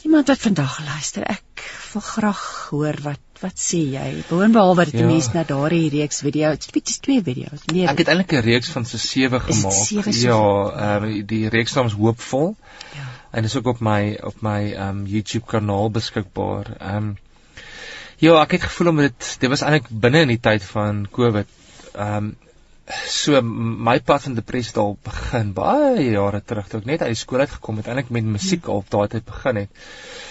Iemand 0.03 0.29
wat 0.29 0.39
vandag 0.39 0.79
luister, 0.85 1.23
ek 1.23 1.65
wil 1.93 2.03
graag 2.03 2.69
hoor 2.71 3.01
wat 3.03 3.21
wat 3.41 3.55
sê 3.55 3.79
jy? 3.79 4.25
Boonbehalwe 4.29 4.85
dat 4.85 4.93
die 4.93 5.01
ja. 5.01 5.07
mense 5.07 5.31
na 5.33 5.45
daardie 5.45 5.91
reeks 5.91 6.21
video, 6.21 6.51
dit 6.51 6.89
is 6.89 6.99
twee 6.99 7.23
video's. 7.23 7.63
Nee, 7.73 7.87
ek 7.87 7.99
het 7.99 8.09
eintlik 8.09 8.33
'n 8.33 8.45
reeks 8.45 8.69
van 8.69 8.85
se 8.85 8.99
sewe 8.99 9.41
gemaak. 9.41 10.11
Ja, 10.11 10.43
ehm 10.75 11.05
uh, 11.05 11.27
die 11.27 11.49
reeks 11.49 11.73
naam 11.73 11.87
is 11.87 11.93
Hoopvol. 11.93 12.57
Ja 12.95 13.08
en 13.31 13.45
is 13.45 13.57
ook 13.57 13.67
op 13.75 13.81
my 13.85 14.19
op 14.25 14.43
my 14.43 14.73
um 14.89 15.05
YouTube 15.07 15.47
kanaal 15.47 15.91
beskikbaar. 15.91 16.75
Um 16.95 17.17
ja, 18.19 18.35
ek 18.43 18.57
het 18.57 18.69
gevoel 18.69 18.93
om 18.95 19.01
dit 19.05 19.31
dit 19.41 19.51
was 19.51 19.63
eintlik 19.63 19.91
binne 19.91 20.25
in 20.27 20.35
die 20.35 20.43
tyd 20.43 20.65
van 20.65 21.07
Covid. 21.13 21.49
Um 21.95 22.37
so 22.89 23.41
my 23.43 23.99
pad 24.01 24.23
van 24.25 24.35
depressie 24.35 24.73
het 24.73 24.81
al 24.81 24.95
begin 25.05 25.53
baie 25.53 26.07
jare 26.11 26.41
terug 26.41 26.69
toe 26.69 26.81
ek 26.81 26.87
net 26.89 27.03
uit 27.05 27.13
die 27.13 27.21
skool 27.21 27.45
uit 27.45 27.53
gekom 27.53 27.81
het 27.83 27.91
eintlik 27.91 28.13
met 28.17 28.31
musiek 28.39 28.69
al 28.69 28.81
op 28.83 28.89
daai 28.91 29.09
tyd 29.13 29.27
begin 29.29 29.63
het. 29.65 29.83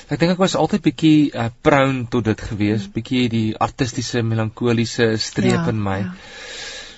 Ek 0.09 0.19
dink 0.19 0.33
ek 0.33 0.41
was 0.41 0.55
altyd 0.55 0.85
bietjie 0.87 1.29
uh, 1.35 1.49
prone 1.61 2.07
tot 2.09 2.25
dit 2.25 2.41
gewees, 2.49 2.87
bietjie 2.89 3.27
die 3.29 3.47
artistiese 3.53 4.23
melankoliese 4.25 5.11
streep 5.21 5.59
ja, 5.59 5.67
in 5.69 5.83
my. 5.83 5.99
Ja. 6.05 6.13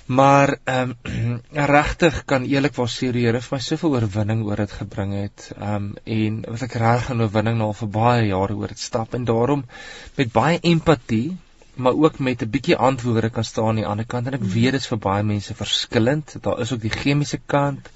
Maar 0.10 0.56
ehm 0.64 0.94
um, 1.04 1.42
regtig 1.74 2.24
kan 2.26 2.46
eerlikwaar 2.50 2.90
sê 2.90 3.12
die 3.14 3.28
Here 3.28 3.42
vir 3.46 3.56
my 3.56 3.60
soveel 3.62 3.98
oorwinning 3.98 4.40
oor 4.48 4.64
dit 4.64 4.72
gebring 4.78 5.14
het. 5.14 5.52
Ehm 5.58 5.76
um, 5.76 5.92
en 6.18 6.40
wat 6.48 6.64
ek 6.66 6.80
reg 6.82 7.12
in 7.14 7.22
oorwinning 7.26 7.60
nou 7.60 7.70
vir 7.82 7.92
baie 7.98 8.24
jare 8.32 8.58
oor 8.58 8.74
dit 8.74 8.82
stap 8.86 9.14
en 9.14 9.28
daarom 9.30 9.62
met 10.18 10.34
baie 10.34 10.58
empatie 10.72 11.28
maar 11.80 11.94
ook 11.94 12.20
met 12.20 12.42
'n 12.42 12.50
bietjie 12.50 12.76
antwoorde 12.76 13.30
kan 13.30 13.44
staan 13.44 13.68
aan 13.68 13.76
die 13.76 13.86
ander 13.86 14.06
kant 14.06 14.28
en 14.28 14.34
ek 14.34 14.50
weet 14.56 14.72
dit 14.72 14.82
is 14.82 14.88
vir 14.88 14.98
baie 14.98 15.24
mense 15.24 15.56
verskillend. 15.56 16.36
Daar 16.42 16.60
is 16.60 16.74
ook 16.74 16.82
die 16.82 16.98
chemiese 17.02 17.40
kant. 17.46 17.90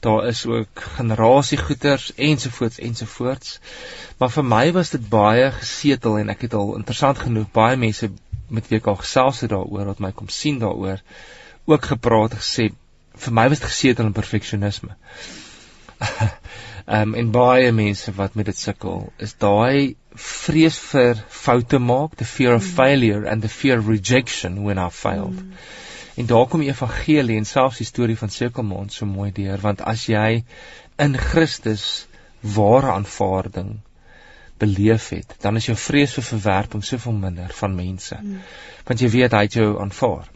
Daar 0.00 0.26
is 0.26 0.46
ook 0.46 0.82
generasiegoeters 0.96 2.12
ensovoorts 2.14 2.78
ensovoorts. 2.78 3.60
Maar 4.18 4.30
vir 4.30 4.44
my 4.44 4.72
was 4.72 4.90
dit 4.90 5.08
baie 5.08 5.50
gesetel 5.50 6.18
en 6.18 6.28
ek 6.28 6.40
het 6.40 6.54
al 6.54 6.76
interessant 6.76 7.18
genoeg 7.18 7.50
baie 7.50 7.76
mense 7.76 8.10
met 8.52 8.68
wie 8.68 8.78
ek 8.80 8.88
al 8.92 9.00
gesels 9.00 9.42
het 9.44 9.52
daaroor 9.52 9.90
wat 9.92 10.02
my 10.04 10.12
kom 10.16 10.30
sien 10.32 10.60
daaroor 10.62 11.02
ook 11.70 11.90
gepraat 11.94 12.36
gesê 12.40 12.70
vir 13.24 13.34
my 13.38 13.48
was 13.52 13.60
dit 13.60 13.68
gesetel 13.68 14.08
in 14.08 14.16
perfeksionisme. 14.16 14.96
Ehm 16.82 17.12
um, 17.12 17.14
en 17.14 17.28
baie 17.30 17.70
mense 17.72 18.12
wat 18.16 18.34
met 18.34 18.48
dit 18.50 18.58
sukkel 18.58 19.04
is 19.26 19.36
daai 19.44 19.94
vrees 20.28 20.78
vir 20.90 21.20
foute 21.42 21.78
maak, 21.78 22.16
the 22.16 22.26
fear 22.26 22.56
of 22.56 22.64
mm. 22.64 22.74
failure 22.78 23.28
and 23.30 23.42
the 23.42 23.48
fear 23.48 23.78
of 23.78 23.88
rejection 23.88 24.64
when 24.64 24.78
I 24.78 24.88
failed. 24.90 25.38
Mm. 25.38 25.52
En 26.14 26.26
daar 26.26 26.46
kom 26.46 26.60
die 26.60 26.72
evangelie 26.72 27.36
en 27.38 27.46
selfs 27.48 27.78
die 27.80 27.86
storie 27.86 28.18
van 28.18 28.34
Sekelmond 28.34 28.92
so 28.92 29.06
mooi 29.06 29.30
deur 29.32 29.62
want 29.62 29.80
as 29.92 30.08
jy 30.10 30.42
in 31.06 31.16
Christus 31.16 31.86
ware 32.56 32.90
aanvaarding 32.92 33.78
beleef 34.62 35.08
het, 35.14 35.34
dan 35.42 35.58
is 35.60 35.66
jou 35.70 35.76
vrees 35.78 36.14
vir 36.18 36.28
verwerping 36.28 36.84
soveel 36.86 37.18
minder 37.24 37.52
van 37.58 37.74
mense. 37.78 38.18
Mm. 38.20 38.38
Want 38.88 39.02
jy 39.02 39.10
weet 39.16 39.36
hy 39.36 39.42
het 39.48 39.58
jou 39.58 39.68
aanvaar. 39.82 40.30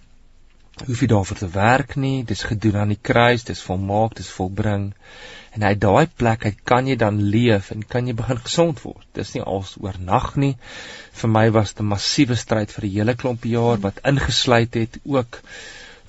Hoef 0.85 1.01
jy 1.01 1.07
daarvoor 1.09 1.39
te 1.41 1.49
werk 1.55 1.95
nie, 1.97 2.25
dis 2.29 2.43
gedoen 2.45 2.75
aan 2.83 2.91
die 2.93 3.01
kruis, 3.09 3.47
dis 3.49 3.63
volmaak, 3.65 4.19
dis 4.19 4.29
volbring. 4.29 4.91
En 5.57 5.65
hy 5.65 5.73
daai 5.81 6.05
plek, 6.21 6.45
hy 6.45 6.53
kan 6.69 6.91
jy 6.91 6.99
dan 7.01 7.23
leef 7.33 7.71
en 7.73 7.87
kan 7.95 8.11
jy 8.11 8.13
begin 8.19 8.43
gesond 8.45 8.83
word. 8.85 9.07
Dis 9.17 9.33
nie 9.33 9.45
als 9.55 9.73
oornag 9.81 10.35
nie. 10.43 10.53
Vir 11.17 11.33
my 11.33 11.47
was 11.57 11.73
dit 11.73 11.81
'n 11.81 11.89
massiewe 11.95 12.37
stryd 12.37 12.75
vir 12.77 12.85
'n 12.85 12.93
hele 12.99 13.15
klomp 13.23 13.49
jaar 13.49 13.81
wat 13.87 14.05
ingesluit 14.13 14.75
het 14.75 15.01
ook 15.05 15.41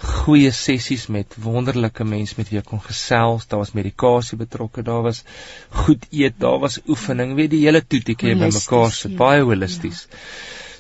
goeie 0.04 0.52
sessies 0.52 1.08
met 1.14 1.36
wonderlike 1.42 2.04
mense 2.04 2.36
met 2.38 2.50
wie 2.52 2.60
ek 2.60 2.70
kon 2.70 2.82
gesels. 2.84 3.48
Daar 3.48 3.64
was 3.64 3.74
medikasie 3.78 4.38
betrokke, 4.38 4.84
daar 4.84 5.02
was 5.06 5.24
goed 5.86 6.06
eet, 6.12 6.38
daar 6.40 6.60
was 6.60 6.80
oefening, 6.88 7.36
weet 7.36 7.52
die 7.56 7.64
hele 7.66 7.82
toetjie 7.82 8.18
by 8.36 8.52
mekaar 8.52 8.92
sit, 8.92 9.12
ja, 9.12 9.18
baie 9.18 9.44
holisties. 9.48 10.06
Ja. 10.06 10.22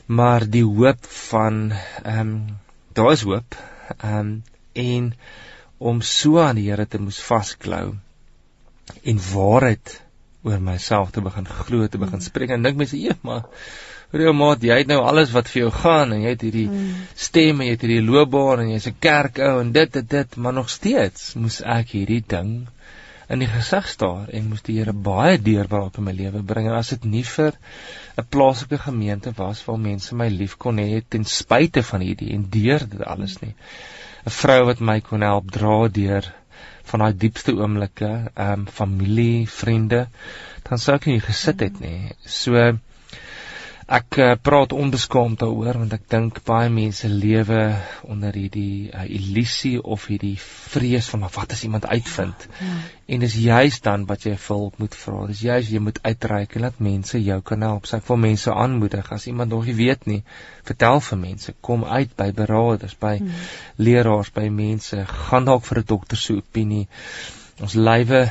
Maar 0.07 0.47
die 0.47 0.63
hoop 0.63 1.05
van 1.29 1.71
ehm 2.03 2.19
um, 2.19 2.35
daar 2.93 3.11
is 3.11 3.25
hoop. 3.27 3.55
Ehm 3.97 4.19
um, 4.19 4.43
en 4.73 5.13
om 5.77 6.01
so 6.01 6.39
aan 6.39 6.55
die 6.55 6.69
Here 6.69 6.85
te 6.87 6.99
moes 7.01 7.19
vasklou 7.21 7.95
en 9.03 9.19
waarheid 9.33 10.01
oor 10.43 10.61
myself 10.61 11.11
te 11.11 11.21
begin 11.21 11.47
glo, 11.47 11.87
te 11.87 11.97
begin 11.97 12.21
mm. 12.21 12.25
spreek 12.29 12.53
en 12.55 12.63
dink 12.63 12.77
mense, 12.77 12.99
"Ja, 12.99 13.17
maar 13.21 13.43
Hoor 14.11 14.21
jou 14.23 14.33
maat, 14.39 14.63
jy 14.63 14.77
het 14.79 14.87
nou 14.87 15.01
alles 15.03 15.33
wat 15.35 15.49
vir 15.51 15.65
jou 15.65 15.71
gaan 15.81 16.13
en 16.15 16.21
jy 16.23 16.31
het 16.31 16.43
hierdie 16.47 16.67
mm. 16.71 16.99
stem 17.27 17.59
en 17.59 17.67
jy 17.67 17.73
het 17.75 17.81
hierdie 17.83 18.05
loopbaan 18.07 18.63
en 18.63 18.69
jy's 18.71 18.87
'n 18.87 18.99
kerkou 19.03 19.53
en 19.59 19.71
dit 19.75 19.93
dit 19.93 20.09
dit, 20.09 20.37
maar 20.37 20.53
nog 20.53 20.69
steeds 20.69 21.33
moes 21.35 21.59
ek 21.61 21.91
hierdie 21.97 22.23
ding 22.23 22.53
in 23.27 23.43
die 23.43 23.49
gesig 23.51 23.87
staar 23.91 24.29
en 24.31 24.47
moes 24.47 24.63
die 24.63 24.77
Here 24.77 24.93
baie 24.93 25.35
deurbraak 25.43 25.99
in 25.99 26.07
my 26.07 26.13
lewe 26.15 26.41
bring. 26.51 26.69
En 26.69 26.77
as 26.77 26.93
dit 26.95 27.05
nie 27.17 27.23
vir 27.27 27.53
'n 28.17 28.27
plaaslike 28.35 28.79
gemeente 28.85 29.33
was 29.35 29.65
waar 29.65 29.79
mense 29.79 30.15
my 30.15 30.29
lief 30.29 30.57
kon 30.57 30.79
hê 30.79 31.01
ten 31.09 31.25
spyte 31.25 31.83
van 31.83 32.01
hierdie 32.01 32.31
en 32.33 32.47
deur 32.49 32.87
dit 32.87 33.03
alles 33.03 33.41
nie. 33.41 33.55
'n 34.25 34.35
Vrou 34.39 34.65
wat 34.65 34.79
my 34.79 35.01
kon 35.01 35.21
help 35.21 35.51
dra 35.51 35.87
deur 35.87 36.33
van 36.87 36.99
daai 36.99 37.13
diepste 37.13 37.51
oomblikke, 37.51 38.31
ehm 38.33 38.51
um, 38.53 38.67
familie, 38.67 39.47
vriende, 39.47 40.07
dan 40.69 40.79
sou 40.79 40.95
ek 40.95 41.05
nie 41.05 41.19
gesit 41.19 41.59
het 41.59 41.79
nie. 41.79 42.13
So 42.25 42.77
ek 43.87 44.17
uh, 44.19 44.33
praat 44.43 44.73
onbeskaamd 44.75 45.39
daaroor 45.39 45.77
want 45.79 45.93
ek 45.95 46.09
dink 46.11 46.41
baie 46.47 46.67
mense 46.67 47.07
lewe 47.07 47.59
onder 48.03 48.35
hierdie 48.35 48.89
uh, 48.91 49.05
illusie 49.07 49.77
of 49.79 50.09
hierdie 50.11 50.35
vrees 50.41 51.07
van 51.07 51.23
maar 51.23 51.31
wat 51.37 51.55
as 51.55 51.63
iemand 51.63 51.87
uitvind. 51.87 52.47
Ja, 52.59 52.67
ja. 52.67 52.81
En 53.15 53.23
dis 53.23 53.37
juist 53.39 53.85
dan 53.85 54.03
wat 54.09 54.25
jy 54.27 54.33
hulp 54.49 54.81
moet 54.83 54.95
vra. 54.99 55.21
Dis 55.31 55.45
juist 55.47 55.71
jy 55.71 55.79
moet 55.79 56.01
uitreik 56.03 56.57
en 56.57 56.65
laat 56.65 56.81
mense 56.83 57.21
jou 57.23 57.39
kan 57.47 57.63
help. 57.63 57.87
So 57.87 58.01
ek 58.01 58.09
wil 58.11 58.19
mense 58.25 58.51
aanmoedig 58.51 59.11
as 59.15 59.29
iemand 59.31 59.55
nog 59.55 59.63
nie 59.69 59.77
weet 59.79 60.03
nie, 60.11 60.19
vertel 60.67 60.99
vir 61.07 61.21
mense, 61.23 61.55
kom 61.63 61.87
uit 61.87 62.11
by 62.19 62.33
beraders, 62.35 62.97
by 62.99 63.15
hmm. 63.21 63.47
leraars, 63.79 64.33
by 64.35 64.49
mense, 64.51 64.99
gaan 65.29 65.47
dalk 65.47 65.63
vir 65.69 65.79
'n 65.85 65.87
dokter 65.95 66.19
se 66.19 66.35
opinie. 66.35 66.89
Ons 67.63 67.79
lywe 67.79 68.25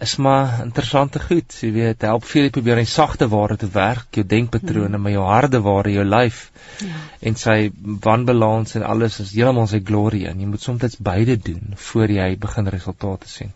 is 0.00 0.16
maar 0.16 0.60
interessante 0.64 1.20
goed. 1.20 1.54
Jy 1.60 1.70
weet, 1.74 2.04
help 2.08 2.24
veel 2.24 2.46
jy 2.46 2.52
probeer 2.54 2.80
in 2.80 2.88
sagte 2.88 3.28
ware 3.28 3.56
te 3.60 3.68
werk, 3.72 4.08
jou 4.16 4.24
denkpatrone, 4.26 4.94
hmm. 4.94 5.02
maar 5.04 5.14
jou 5.14 5.26
harde 5.26 5.60
ware, 5.64 5.92
jou 5.92 6.04
lyf. 6.08 6.46
Ja. 6.80 7.02
En 7.30 7.36
sy 7.36 7.58
wanbalans 8.06 8.78
en 8.78 8.86
alles 8.88 9.20
is 9.20 9.34
heeltemal 9.36 9.68
sy 9.70 9.82
glorie 9.84 10.24
en 10.30 10.40
jy 10.40 10.48
moet 10.48 10.64
soms 10.64 10.96
beide 10.96 11.36
doen 11.36 11.76
voor 11.90 12.16
jy 12.16 12.30
begin 12.40 12.72
resultate 12.72 13.28
sien. 13.28 13.52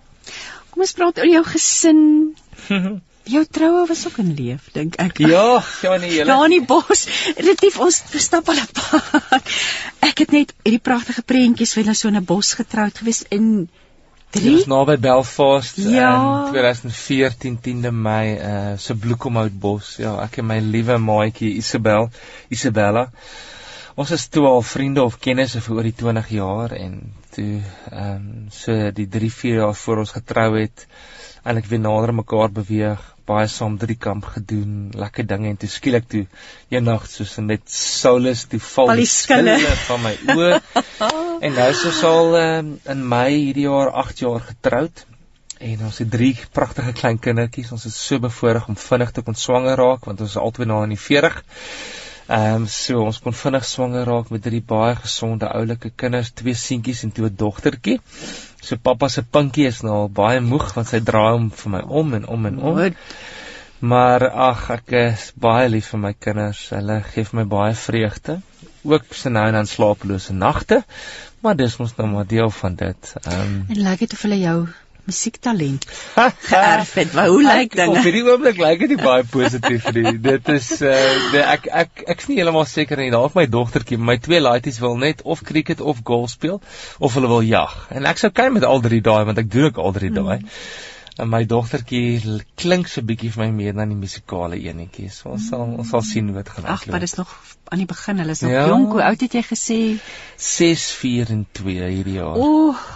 Kom 0.75 0.85
ons 0.85 0.95
praat 0.99 1.23
oor 1.23 1.33
jou 1.33 1.43
gesin. 1.55 2.05
Jou 3.25 3.41
troue 3.49 3.87
was 3.89 4.03
ook 4.05 4.19
in 4.21 4.35
leef, 4.37 4.67
dink 4.75 4.99
ek. 5.01 5.23
Ja, 5.25 5.63
ja 5.81 5.95
nee, 5.97 6.11
julle. 6.13 6.29
Ja, 6.29 6.35
in 6.45 6.53
die 6.59 6.67
bos. 6.69 7.07
Relatief 7.39 7.79
ons 7.81 8.03
stap 8.21 8.51
al 8.53 8.61
'n 8.61 8.69
pad. 8.77 9.53
Ek 10.05 10.21
het 10.21 10.35
net 10.37 10.53
hierdie 10.61 10.83
pragtige 10.91 11.25
prentjies 11.25 11.73
van 11.73 11.89
hulle 11.89 11.97
so 11.97 12.13
in 12.13 12.21
'n 12.21 12.29
bos 12.29 12.53
getroud 12.53 13.01
gewees 13.01 13.23
in 13.33 13.49
3 13.65 13.84
Dit 14.35 14.53
was 14.53 14.65
naby 14.67 14.97
Belfast 14.99 15.77
ja. 15.77 16.11
in 16.47 16.51
2014 16.51 17.59
10de 17.63 17.93
Mei 17.95 18.35
uh 18.35 18.73
se 18.77 18.97
Bloekomhoutbos. 18.99 19.97
Ja, 20.03 20.17
ek 20.25 20.41
en 20.43 20.49
my 20.49 20.57
liewe 20.59 20.97
maatjie 20.99 21.53
Isabel, 21.61 22.09
Isabella. 22.51 23.05
Ons 23.95 24.11
is 24.17 24.27
toe 24.35 24.43
al 24.51 24.65
vriende 24.67 25.05
of 25.07 25.21
kennisse 25.23 25.63
vir 25.63 25.77
oor 25.77 25.87
die 25.87 25.95
20 26.03 26.33
jaar 26.35 26.75
en 26.75 26.97
toe 27.37 27.61
ehm 27.93 28.17
um, 28.17 28.27
so 28.51 28.91
die 28.97 29.07
3 29.07 29.31
4 29.31 29.61
jaar 29.61 29.77
voor 29.85 30.03
ons 30.03 30.15
getrou 30.17 30.49
het, 30.59 30.87
eintlik 31.45 31.69
weer 31.71 31.85
nader 31.85 32.15
mekaar 32.17 32.53
beweeg 32.53 33.15
baie 33.29 33.47
saam 33.49 33.79
drie 33.81 33.97
kamp 33.97 34.27
gedoen, 34.35 34.91
lekker 35.01 35.25
dinge 35.29 35.49
en 35.49 35.57
toe 35.61 35.69
skielik 35.73 36.07
toe 36.13 36.25
eendag 36.73 37.07
soos 37.09 37.33
net 37.41 37.65
Saulus 37.73 38.45
toe 38.53 38.61
val 38.61 38.93
die 39.01 39.09
skille 39.09 39.57
van 39.87 40.03
my 40.05 40.13
oë. 40.35 40.61
en 41.47 41.57
nou 41.57 41.69
is 41.73 41.85
ons 41.89 42.03
al 42.11 42.39
um, 42.43 42.71
in 42.95 43.05
Mei 43.15 43.31
hierdie 43.33 43.65
jaar 43.65 43.95
8 44.05 44.25
jaar 44.27 44.45
getroud 44.51 45.07
en 45.65 45.87
ons 45.89 45.99
het 46.03 46.11
drie 46.13 46.35
pragtige 46.53 46.93
klein 46.93 47.21
kindertjies. 47.23 47.73
Ons 47.73 47.87
is 47.89 47.97
so 47.97 48.21
bevoorreg 48.21 48.69
om 48.69 48.77
vinnig 48.77 49.15
te 49.17 49.25
kon 49.25 49.39
swanger 49.39 49.81
raak 49.81 50.05
want 50.11 50.21
ons 50.21 50.35
is 50.35 50.41
albei 50.41 50.69
nou 50.69 50.83
in 50.85 50.93
die 50.93 51.01
40. 51.01 51.41
Ehm 52.25 52.65
um, 52.65 52.67
so 52.73 53.01
ons 53.05 53.21
kon 53.25 53.37
vinnig 53.37 53.65
swanger 53.69 54.05
raak 54.09 54.31
met 54.33 54.45
drie 54.45 54.61
baie 54.65 54.95
gesonde 55.01 55.49
oulike 55.49 55.91
kinders, 56.03 56.33
twee 56.37 56.57
seentjies 56.57 57.07
en 57.09 57.13
twee 57.17 57.33
dogtertjie. 57.33 57.99
So 58.65 58.81
pappa 58.81 59.11
se 59.13 59.23
pinkie 59.23 59.67
is 59.69 59.83
nou 59.85 60.05
al 60.05 60.13
baie 60.19 60.41
moeg 60.41 60.71
want 60.77 60.89
sy 60.89 61.01
draai 61.05 61.33
hom 61.35 61.51
vir 61.63 61.75
my 61.77 61.83
om 62.03 62.15
en 62.19 62.29
om 62.37 62.47
en 62.51 62.61
om. 62.73 62.81
Maar 63.85 64.25
ag, 64.31 64.63
ek 64.79 64.95
is 64.97 65.27
baie 65.37 65.69
lief 65.69 65.91
vir 65.93 66.01
my 66.07 66.13
kinders. 66.27 66.63
Hulle 66.73 67.03
gee 67.11 67.27
vir 67.29 67.41
my 67.43 67.45
baie 67.51 67.75
vreugde. 67.77 68.39
Ook 68.85 69.13
se 69.13 69.33
nou 69.33 69.45
en 69.49 69.59
dan 69.59 69.69
slapelose 69.69 70.33
nagte. 70.33 70.81
Maar 71.45 71.59
dis 71.61 71.77
mos 71.77 71.93
nou 71.99 72.09
maar 72.09 72.27
deel 72.31 72.51
van 72.63 72.81
dit. 72.81 73.13
Ehm 73.25 73.43
um, 73.43 73.61
En 73.69 73.85
lyk 73.91 74.07
dit 74.07 74.17
of 74.17 74.25
hulle 74.25 74.41
jou 74.41 74.59
musiektalent 75.09 75.85
geërf 76.49 76.95
het. 76.95 77.13
Maar 77.13 77.29
hoe 77.33 77.43
lyk 77.43 77.77
dinge? 77.77 77.99
Op 77.99 78.07
hierdie 78.07 78.25
oomblik 78.25 78.61
lyk 78.61 78.87
dit 78.89 79.03
baie 79.03 79.25
positief 79.29 79.85
vir 79.89 79.99
die. 79.99 80.15
Dit 80.25 80.49
is 80.55 80.71
uh 80.81 81.43
ek 81.45 81.69
ek 81.83 82.05
ek's 82.15 82.31
nie 82.31 82.39
heeltemal 82.41 82.67
seker 82.69 83.01
nie. 83.01 83.11
Dalk 83.15 83.37
my 83.39 83.47
dogtertjie, 83.51 83.99
my 83.99 84.17
twee 84.23 84.41
laities 84.41 84.81
wil 84.85 84.97
net 85.01 85.23
of 85.23 85.45
cricket 85.45 85.81
of 85.81 86.03
golf 86.05 86.33
speel 86.35 86.61
of 86.99 87.15
hulle 87.15 87.31
wil 87.31 87.45
jag. 87.45 87.77
En 87.95 88.09
ek 88.09 88.23
sou 88.23 88.33
kan 88.33 88.53
met 88.55 88.65
al 88.65 88.83
drie 88.85 89.03
daai 89.05 89.25
want 89.29 89.39
ek 89.39 89.53
doen 89.53 89.71
ook 89.71 89.81
al 89.85 89.97
drie 89.99 90.13
hmm. 90.13 90.25
daai. 90.25 90.59
En 91.15 91.29
my 91.31 91.45
dogtertjie 91.47 92.41
klink 92.59 92.89
so 92.91 93.05
bietjie 93.07 93.31
vir 93.31 93.45
my 93.45 93.51
meer 93.55 93.77
na 93.79 93.87
die 93.87 93.99
musikale 93.99 94.59
enetjies. 94.59 95.21
So 95.21 95.37
ons 95.37 95.47
sal 95.53 95.63
ons 95.69 95.93
sal 95.95 96.03
sien 96.03 96.33
hoe 96.33 96.41
dit 96.41 96.51
gaan 96.57 96.67
loop. 96.67 96.75
Ag, 96.75 96.89
maar 96.91 97.05
dis 97.05 97.15
nog 97.21 97.31
aan 97.71 97.85
die 97.85 97.91
begin. 97.91 98.19
Hulle 98.25 98.35
is 98.35 98.43
nog 98.43 98.57
ja. 98.57 98.67
jonk. 98.73 98.97
Hoe 98.97 99.05
oud 99.13 99.23
het 99.29 99.39
jy 99.39 99.45
gesê? 99.53 99.81
6, 100.51 100.91
4 101.05 101.35
en 101.37 101.47
2 101.63 101.91
hierdie 101.93 102.19
jaar. 102.19 102.41
Ooh. 102.41 102.87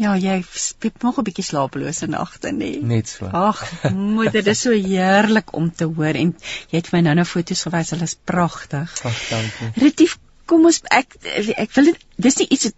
Ja, 0.00 0.14
jy 0.16 0.38
het 0.80 1.02
nog 1.02 1.18
'n 1.18 1.24
bietjie 1.26 1.44
slapelose 1.44 2.06
nagte, 2.06 2.48
nê? 2.48 2.56
Nee. 2.56 2.82
Net 2.82 3.08
so. 3.08 3.26
Ag, 3.26 3.60
moeder, 3.92 4.32
dit 4.32 4.46
is 4.46 4.60
so 4.60 4.70
heerlik 4.70 5.52
om 5.52 5.72
te 5.72 5.84
hoor 5.84 6.14
en 6.14 6.34
jy 6.70 6.76
het 6.78 6.92
my 6.92 7.00
nou 7.00 7.14
nou 7.14 7.24
foto's 7.24 7.62
gewys, 7.62 7.90
hulle 7.90 8.08
is 8.08 8.16
pragtig. 8.24 8.94
Ag, 9.04 9.18
dankie. 9.30 9.72
Retief, 9.84 10.18
kom 10.46 10.64
ons 10.64 10.80
ek 10.90 11.16
ek 11.56 11.74
wil 11.76 11.92
dit 11.92 12.06
dis 12.16 12.36
nie 12.40 12.48
iets 12.48 12.72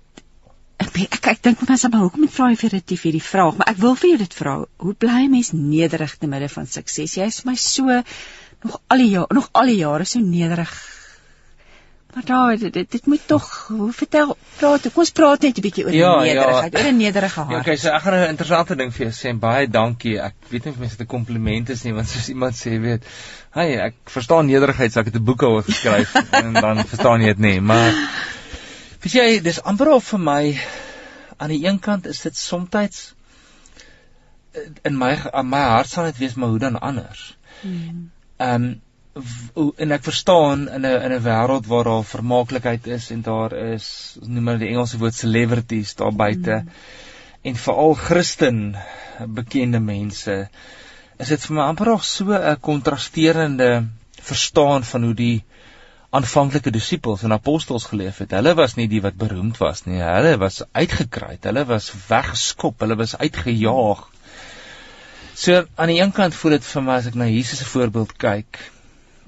ek 0.83 0.99
ek, 1.07 1.27
ek 1.27 1.43
dink 1.43 1.63
mense 1.69 1.89
maar 1.89 2.01
hoekom 2.01 2.29
vra 2.29 2.51
jy 2.51 2.57
vir 2.57 2.75
Retief 2.77 3.07
hierdie 3.07 3.23
vraag, 3.23 3.57
maar 3.57 3.71
ek 3.73 3.79
wil 3.79 3.95
vir 3.95 4.11
jou 4.11 4.19
dit 4.19 4.35
vra. 4.35 4.57
Hoe 4.77 4.95
bly 4.95 5.23
'n 5.25 5.31
mens 5.31 5.53
nederig 5.53 6.17
te 6.19 6.27
midde 6.27 6.49
van 6.49 6.67
sukses? 6.67 7.15
Jy 7.15 7.31
is 7.31 7.45
my 7.45 7.55
so 7.55 8.03
nog 8.65 8.81
al 8.89 8.99
die 8.99 9.11
jare, 9.11 9.35
nog 9.35 9.49
al 9.53 9.67
die 9.67 9.77
jare 9.77 10.05
so 10.05 10.19
nederig 10.19 10.73
Maar 12.15 12.25
daar 12.25 12.57
dit, 12.57 12.73
dit 12.73 12.91
dit 12.91 13.07
moet 13.07 13.27
tog 13.27 13.67
hoe 13.69 13.93
vertel 13.93 14.37
praat 14.57 14.83
kom 14.83 15.03
ons 15.03 15.11
praat 15.11 15.41
net 15.43 15.57
'n 15.59 15.65
bietjie 15.67 15.85
oor 15.85 15.95
ja, 15.95 16.11
ja. 16.11 16.23
nederigheid 16.33 16.73
ja. 16.73 16.79
oor 16.79 16.93
'n 16.93 16.97
nederige 16.97 17.41
hart. 17.41 17.51
Ja, 17.51 17.59
okay, 17.59 17.77
so 17.77 17.89
ek 17.89 18.03
gaan 18.03 18.15
'n 18.19 18.29
interessante 18.29 18.77
ding 18.77 18.93
vir 18.95 19.07
jou 19.07 19.15
sê 19.15 19.29
en 19.29 19.39
baie 19.39 19.69
dankie. 19.69 20.21
Ek 20.21 20.35
weet 20.49 20.65
nie 20.65 20.73
of 20.73 20.79
mense 20.79 20.97
dit 20.97 21.07
'n 21.07 21.11
kompliment 21.17 21.69
is 21.69 21.83
nie 21.83 21.95
want 21.95 22.09
soos 22.09 22.29
iemand 22.29 22.55
sê 22.55 22.79
weet, 22.81 23.03
"Hey, 23.51 23.77
ek 23.79 23.95
verstaan 24.05 24.47
nederigheid, 24.47 24.93
so 24.93 25.01
ek 25.01 25.07
het 25.07 25.17
'n 25.17 25.25
boek 25.25 25.43
oor 25.43 25.63
geskryf 25.63 26.15
en 26.43 26.53
dan 26.53 26.85
verstaan 26.85 27.21
jy 27.21 27.27
dit 27.27 27.39
nie." 27.39 27.61
Maar 27.61 27.93
weet 29.01 29.13
jy, 29.13 29.41
dis 29.43 29.63
amper 29.63 29.91
of 29.93 30.05
vir 30.05 30.21
my 30.21 30.61
aan 31.37 31.51
die 31.51 31.67
een 31.67 31.79
kant 31.79 32.07
is 32.07 32.21
dit 32.21 32.37
soms 32.37 33.15
in 34.83 34.99
my 34.99 35.15
aan 35.33 35.49
my 35.49 35.61
hart 35.61 35.91
sal 35.91 36.05
dit 36.05 36.19
wees 36.19 36.35
maar 36.35 36.49
hoe 36.49 36.59
dan 36.59 36.81
anders. 36.81 37.37
Hmm. 37.61 38.11
Ehm 38.37 38.63
um, 38.63 38.83
en 39.15 39.95
ek 39.95 40.07
verstaan 40.07 40.69
in 40.69 40.87
'n 40.87 41.03
in 41.07 41.13
'n 41.17 41.25
wêreld 41.27 41.67
waar 41.73 41.85
daar 41.85 42.05
vermaaklikheid 42.05 42.87
is 42.87 43.11
en 43.11 43.23
daar 43.23 43.53
is 43.53 43.87
noem 44.21 44.47
hulle 44.47 44.65
die 44.65 44.73
Engelse 44.75 44.99
woord 44.99 45.15
celebrities 45.15 45.95
daar 45.95 46.13
buite 46.13 46.57
mm. 46.61 46.71
en 47.43 47.61
veral 47.67 47.95
Christen 47.95 48.77
bekende 49.27 49.81
mense 49.81 50.49
is 51.19 51.29
dit 51.29 51.47
vir 51.47 51.57
my 51.57 51.63
amper 51.63 51.93
nog 51.93 52.05
so 52.05 52.33
'n 52.33 52.61
kontrasterende 52.61 53.87
verstaan 54.21 54.85
van 54.85 55.03
hoe 55.03 55.15
die 55.15 55.45
aanvanklike 56.15 56.71
disippels 56.71 57.23
en 57.23 57.33
apostels 57.35 57.85
geleef 57.91 58.19
het. 58.23 58.31
Hulle 58.31 58.55
was 58.55 58.77
nie 58.79 58.87
die 58.89 59.01
wat 59.03 59.17
beroemd 59.19 59.59
was 59.59 59.85
nie. 59.85 59.99
Hulle 59.99 60.37
was 60.39 60.63
uitgekry. 60.73 61.39
Hulle 61.43 61.65
was 61.67 61.91
weggeskop. 62.09 62.81
Hulle 62.85 62.97
was 63.01 63.17
uitgejaag. 63.19 64.05
So 65.35 65.65
aan 65.75 65.91
die 65.91 65.99
een 65.99 66.13
kant 66.15 66.37
voel 66.39 66.55
dit 66.57 66.69
vir 66.71 66.87
my 66.87 67.01
as 67.01 67.09
ek 67.11 67.19
na 67.19 67.27
Jesus 67.27 67.59
se 67.59 67.67
voorbeeld 67.67 68.15
kyk, 68.23 68.61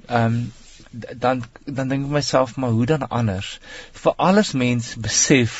ehm 0.06 0.24
um, 0.34 0.52
dan 0.96 1.42
dan 1.64 1.88
dink 1.88 2.06
ek 2.06 2.12
myself 2.12 2.56
maar 2.56 2.74
hoe 2.74 2.86
dan 2.86 3.08
anders? 3.08 3.58
Vir 3.92 4.14
alles 4.16 4.52
mens 4.52 4.94
besef 5.06 5.56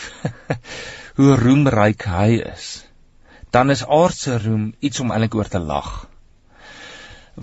hoe 1.19 1.37
roemryk 1.41 2.07
hy 2.11 2.43
is. 2.55 2.67
Dan 3.51 3.71
is 3.71 3.85
aardse 3.85 4.39
roem 4.43 4.75
iets 4.81 5.01
om 5.01 5.11
eintlik 5.11 5.35
oor 5.35 5.49
te 5.49 5.59
lag. 5.59 5.91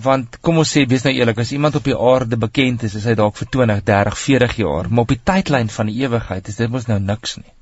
Want 0.06 0.40
kom 0.42 0.58
ons 0.58 0.72
sê 0.76 0.84
wees 0.90 1.04
nou 1.06 1.14
eerlik 1.14 1.38
as 1.38 1.52
iemand 1.54 1.78
op 1.78 1.86
die 1.86 1.98
aarde 2.10 2.38
bekend 2.46 2.82
is 2.88 2.96
is 2.98 3.06
hy 3.06 3.14
dalk 3.18 3.36
vir 3.38 3.50
20 3.58 3.84
30 3.90 4.18
40 4.22 4.56
jaar. 4.62 4.90
Maar 4.90 5.06
op 5.06 5.14
die 5.14 5.22
tydlyn 5.32 5.70
van 5.76 5.90
die 5.90 6.00
ewigheid 6.02 6.50
is 6.50 6.58
dit 6.62 6.70
mos 6.70 6.90
nou 6.90 6.98
niks 6.98 7.38
nie. 7.42 7.52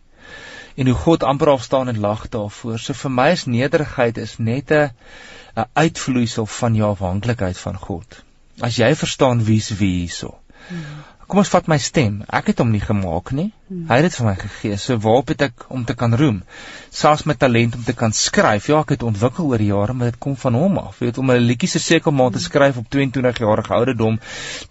En 0.81 0.89
hoe 0.89 0.97
God 0.97 1.29
amper 1.29 1.53
afstaan 1.53 1.93
en 1.93 2.01
lag 2.01 2.29
daarvoor. 2.33 2.79
So 2.81 2.97
vir 2.97 3.13
my 3.13 3.31
is 3.37 3.45
nederigheid 3.45 4.19
is 4.19 4.39
net 4.39 4.73
'n 4.73 4.91
'n 5.57 5.69
uitvloeisel 5.75 6.47
van 6.47 6.75
jou 6.75 6.91
afhanklikheid 6.91 7.59
van 7.59 7.77
God 7.77 8.23
as 8.61 8.77
jy 8.77 8.95
verstaan 8.95 9.45
wie's 9.45 9.71
wie 9.79 10.01
hierso. 10.03 10.37
Hmm. 10.69 11.03
kom 11.33 11.41
ons 11.41 11.49
vat 11.49 11.69
my 11.71 11.79
stem. 11.81 12.19
Ek 12.29 12.51
het 12.51 12.59
hom 12.61 12.69
nie 12.75 12.81
gemaak 12.83 13.31
nie. 13.33 13.47
Hmm. 13.71 13.87
Hy 13.89 13.97
het 13.99 14.05
dit 14.05 14.17
vir 14.19 14.27
my 14.27 14.35
gegee. 14.37 14.77
So 14.81 14.99
waarop 15.01 15.31
het 15.33 15.45
ek 15.47 15.65
om 15.73 15.87
te 15.89 15.95
kan 15.97 16.13
roem? 16.21 16.43
Selfs 16.93 17.25
my 17.31 17.37
talent 17.41 17.79
om 17.79 17.87
te 17.87 17.95
kan 17.97 18.13
skryf. 18.13 18.67
Ja, 18.69 18.83
ek 18.85 18.93
het 18.97 19.07
ontwikkel 19.09 19.49
oor 19.55 19.65
jare, 19.65 19.97
maar 19.97 20.13
dit 20.13 20.19
kom 20.21 20.37
van 20.43 20.59
hom 20.61 20.77
af. 20.83 21.01
Jy 21.01 21.09
weet 21.09 21.21
om 21.23 21.33
'n 21.33 21.47
liedjie 21.47 21.71
se 21.73 21.81
sekelmaal 21.81 22.35
te 22.37 22.43
skryf 22.45 22.77
op 22.83 22.91
22 22.93 23.41
jarige 23.47 23.73
ouderdom. 23.79 24.21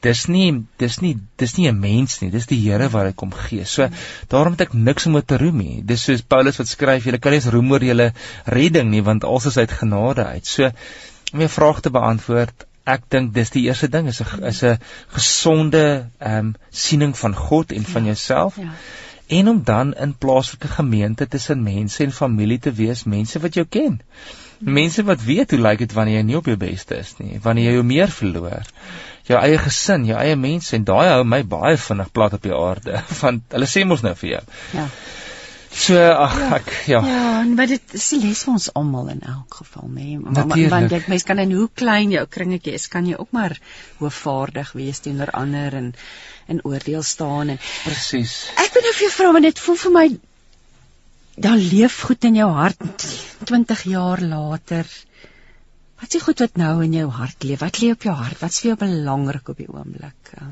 Dis 0.06 0.28
nie 0.28 0.64
dis 0.78 1.02
nie 1.02 1.16
dis 1.42 1.58
nie 1.58 1.68
'n 1.72 1.80
mens 1.80 2.22
nie. 2.22 2.30
Dis 2.30 2.46
die 2.46 2.62
Here 2.62 2.90
wat 2.90 3.10
dit 3.10 3.16
kom 3.16 3.34
gee. 3.34 3.66
So 3.66 3.90
daarom 4.28 4.54
het 4.54 4.62
ek 4.62 4.74
niks 4.74 5.08
om 5.08 5.22
te 5.26 5.38
roem 5.38 5.58
nie. 5.58 5.82
Dis 5.84 6.04
soos 6.04 6.22
Paulus 6.22 6.58
wat 6.58 6.68
skryf, 6.68 7.06
jy 7.06 7.18
kan 7.18 7.32
nie 7.32 7.40
eens 7.42 7.50
roem 7.50 7.72
oor 7.72 7.84
julle 7.84 8.14
redding 8.46 8.92
nie, 8.92 9.02
want 9.02 9.24
alles 9.24 9.46
is 9.46 9.58
uit 9.58 9.72
genade 9.72 10.26
uit. 10.26 10.46
So 10.46 10.70
om 11.34 11.40
jou 11.40 11.50
vraag 11.50 11.82
te 11.82 11.90
beantwoord, 11.90 12.68
ek 12.90 13.06
dink 13.14 13.34
dis 13.34 13.54
die 13.54 13.64
eerste 13.68 13.90
ding 13.90 14.08
is 14.08 14.22
'n 14.22 14.44
is 14.50 14.64
'n 14.64 14.80
gesonde 15.14 16.10
ehm 16.20 16.38
um, 16.38 16.56
siening 16.70 17.18
van 17.18 17.36
God 17.36 17.72
en 17.72 17.86
van 17.86 18.04
ja, 18.04 18.08
jouself. 18.08 18.58
Ja. 18.58 18.72
En 19.28 19.48
om 19.48 19.64
dan 19.64 19.94
in 19.94 20.18
plaaslike 20.18 20.68
gemeente 20.68 21.28
tussen 21.28 21.64
mense 21.64 22.04
en 22.04 22.12
familie 22.12 22.60
te 22.60 22.72
wees, 22.72 23.04
mense 23.04 23.40
wat 23.40 23.54
jou 23.54 23.66
ken. 23.66 24.02
Mense 24.60 25.04
wat 25.04 25.24
weet 25.24 25.52
hoe 25.52 25.60
lyk 25.60 25.78
dit 25.78 25.94
wanneer 25.94 26.18
jy 26.18 26.24
nie 26.24 26.36
op 26.36 26.46
jou 26.46 26.58
beste 26.58 26.98
is 26.98 27.14
nie, 27.18 27.40
wanneer 27.42 27.70
jy 27.70 27.78
jou 27.78 27.84
meer 27.84 28.12
verloor. 28.12 28.68
Jou 29.24 29.40
eie 29.40 29.58
gesin, 29.58 30.06
jou 30.06 30.18
eie 30.18 30.36
mense 30.36 30.76
en 30.76 30.84
daai 30.84 31.08
hou 31.14 31.24
my 31.24 31.44
baie 31.44 31.78
vinnig 31.78 32.12
plat 32.12 32.34
op 32.34 32.44
die 32.44 32.54
aarde, 32.56 33.04
want 33.22 33.56
hulle 33.56 33.70
sê 33.72 33.86
mos 33.86 34.04
nou 34.04 34.14
vir 34.16 34.30
jou. 34.30 34.44
Ja. 34.74 34.88
So 35.72 35.96
ag 35.96 36.34
ja, 36.36 36.48
ek 36.58 36.72
ja. 36.92 37.00
Ja, 37.08 37.28
en 37.42 37.54
wat 37.56 37.72
dit 37.72 37.94
is 37.96 38.08
les 38.20 38.42
vir 38.44 38.54
ons 38.54 38.68
almal 38.76 39.14
in 39.14 39.22
elk 39.24 39.62
geval, 39.62 39.88
nê. 39.88 40.18
Nee. 40.20 40.68
Want 40.72 40.92
ek 40.98 41.08
mens 41.12 41.24
kan 41.28 41.40
in 41.40 41.54
hoe 41.56 41.70
klein 41.74 42.12
jou 42.12 42.26
kringetjie 42.28 42.76
is, 42.76 42.90
kan 42.92 43.08
jy 43.08 43.16
ook 43.16 43.32
maar 43.36 43.56
hoofvaardig 44.02 44.74
wees 44.76 45.00
teenoor 45.06 45.32
ander 45.32 45.78
en 45.80 45.94
in 46.52 46.60
oordeel 46.68 47.06
staan 47.08 47.54
en 47.56 47.62
Presies. 47.86 48.36
Ek 48.60 48.76
wil 48.76 48.84
nou 48.84 48.94
vir 48.98 49.08
jou 49.08 49.14
vra 49.16 49.32
want 49.38 49.48
dit 49.48 49.64
voel 49.64 49.80
vir 49.86 49.96
my 49.96 50.06
dan 51.42 51.58
leef 51.58 52.02
goed 52.06 52.28
in 52.28 52.36
jou 52.36 52.50
hart 52.52 53.06
20 53.48 53.84
jaar 53.90 54.22
later. 54.22 54.88
Wat 56.02 56.16
is 56.18 56.24
goed 56.26 56.42
wat 56.44 56.58
nou 56.60 56.74
in 56.84 56.94
jou 56.98 57.08
hart 57.14 57.46
leef? 57.48 57.62
Wat 57.62 57.80
lê 57.82 57.92
op 57.94 58.04
jou 58.04 58.16
hart? 58.16 58.40
Wat 58.42 58.52
is 58.52 58.60
vir 58.64 58.74
jou 58.74 58.80
belangrik 58.84 59.50
op 59.54 59.62
die 59.62 59.70
oomblik? 59.70 60.34
Um, 60.42 60.52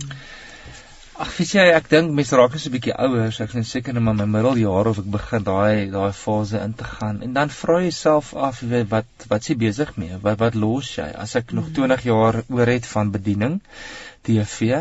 Ag, 1.19 1.31
weet 1.35 1.49
jy, 1.51 1.63
ek 1.75 1.89
dink 1.91 2.13
mense 2.15 2.37
raak 2.39 2.53
net 2.55 2.61
so 2.63 2.69
'n 2.69 2.73
bietjie 2.77 2.93
ouer, 3.05 3.31
so 3.35 3.43
ek 3.43 3.51
sien 3.51 3.65
seker 3.67 3.95
net 3.95 4.03
maar 4.03 4.15
my 4.19 4.27
middeljare 4.35 4.91
of 4.93 4.99
ek 5.01 5.07
begin 5.15 5.43
daai 5.47 5.91
daai 5.95 6.13
fase 6.19 6.61
in 6.65 6.75
te 6.81 6.85
gaan. 6.91 7.17
En 7.25 7.33
dan 7.37 7.51
vra 7.55 7.79
jy 7.81 7.89
jouself 7.89 8.29
af, 8.49 8.61
weet 8.73 8.87
wat 8.93 9.25
wat 9.33 9.43
s'ie 9.43 9.57
besig 9.63 9.91
mee? 9.99 10.19
Wat 10.27 10.39
wat 10.39 10.55
los 10.61 10.93
jy? 10.95 11.09
As 11.25 11.35
ek 11.35 11.51
nog 11.57 11.67
20 11.79 12.05
mm. 12.05 12.07
jaar 12.11 12.39
oor 12.47 12.71
het 12.71 12.87
van 12.93 13.11
bediening 13.17 13.59
TV, 14.29 14.79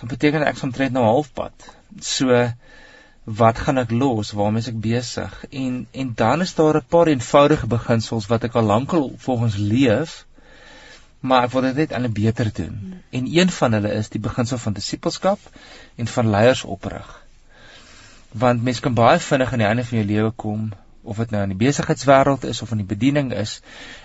dan 0.00 0.12
beteken 0.14 0.46
ek 0.48 0.62
omtrent 0.64 0.96
nou 0.96 1.04
halfpad. 1.04 1.68
So 2.00 2.40
wat 3.42 3.60
gaan 3.66 3.84
ek 3.84 3.92
los? 3.92 4.32
Waarmee 4.38 4.64
is 4.64 4.72
ek 4.72 4.80
besig? 4.80 5.38
En 5.50 5.80
en 5.92 6.14
dan 6.22 6.46
is 6.46 6.56
daar 6.56 6.80
'n 6.80 6.88
paar 6.96 7.12
eenvoudige 7.12 7.68
beginsels 7.76 8.32
wat 8.32 8.48
ek 8.48 8.56
al 8.56 8.72
lankal 8.72 9.12
volgens 9.28 9.60
leef 9.60 10.22
maar 11.20 11.46
ek 11.46 11.52
wil 11.52 11.62
dit 11.62 11.76
net 11.76 11.92
aan 11.92 12.04
'n 12.04 12.12
beter 12.12 12.50
doen. 12.52 13.02
En 13.10 13.26
een 13.26 13.50
van 13.50 13.72
hulle 13.72 13.92
is 13.92 14.08
die 14.08 14.20
beginsel 14.20 14.58
van 14.58 14.72
disippelskap 14.72 15.38
en 15.96 16.06
van 16.06 16.30
leiers 16.30 16.64
oprig. 16.64 17.22
Want 18.32 18.62
mens 18.62 18.80
kan 18.80 18.94
baie 18.94 19.18
vinnig 19.18 19.52
aan 19.52 19.58
die 19.58 19.66
einde 19.66 19.84
van 19.84 19.98
jou 19.98 20.06
lewe 20.06 20.30
kom 20.30 20.72
of 21.02 21.16
dit 21.16 21.30
nou 21.30 21.42
in 21.42 21.52
die 21.54 21.66
besigheidswêreld 21.66 22.44
is 22.44 22.62
of 22.62 22.70
in 22.70 22.82
die 22.82 22.90
bediening 22.94 23.32
is 23.32 23.60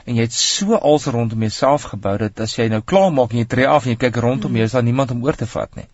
en 0.05 0.15
jy 0.15 0.21
het 0.21 0.33
so 0.33 0.75
als 0.75 1.05
rondom 1.05 1.39
jouself 1.39 1.87
gebou 1.93 2.17
dat 2.17 2.39
as 2.39 2.55
jy 2.55 2.67
nou 2.67 2.81
klaar 2.81 3.11
maak 3.13 3.33
en 3.33 3.41
jy 3.41 3.45
tree 3.45 3.67
af 3.67 3.85
en 3.85 3.95
jy 3.95 3.99
kyk 4.03 4.15
rondom 4.25 4.55
jou 4.55 4.67
is 4.69 4.75
daar 4.77 4.83
niemand 4.83 5.11
om 5.11 5.23
oor 5.23 5.35
te 5.35 5.47
vat 5.53 5.75
nie. 5.75 5.87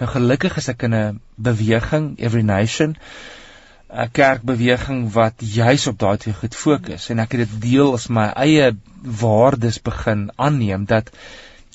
Nou 0.00 0.10
gelukkig 0.10 0.56
is 0.56 0.68
ek 0.68 0.82
in 0.88 0.94
'n 0.94 1.20
beweging 1.36 2.18
Every 2.18 2.42
Nation 2.42 2.96
'n 3.90 4.10
kerkbeweging 4.12 5.12
wat 5.12 5.34
juis 5.42 5.86
op 5.90 5.98
daai 5.98 6.16
twee 6.22 6.34
goed 6.34 6.54
fokus 6.54 7.08
en 7.10 7.18
ek 7.18 7.32
het 7.34 7.40
dit 7.46 7.62
deel 7.62 7.92
as 7.94 8.06
my 8.08 8.26
eie 8.46 8.72
waardes 9.22 9.78
begin 9.82 10.28
aanneem 10.36 10.84
dat 10.92 11.10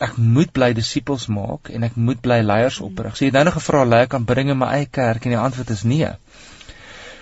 ek 0.05 0.17
moet 0.17 0.51
bly 0.55 0.73
disippels 0.75 1.27
maak 1.31 1.71
en 1.71 1.83
ek 1.87 1.95
moet 1.95 2.21
bly 2.21 2.41
leiers 2.43 2.79
oprig. 2.83 3.15
So 3.15 3.23
jy 3.23 3.31
het 3.31 3.37
nou 3.37 3.45
nog 3.47 3.57
gevra 3.57 3.83
lei 3.87 4.05
kan 4.11 4.27
bring 4.27 4.51
in 4.51 4.59
my 4.59 4.71
eie 4.77 4.87
kerk 4.91 5.25
en 5.25 5.35
die 5.35 5.39
antwoord 5.39 5.71
is 5.75 5.83
nee. 5.83 6.11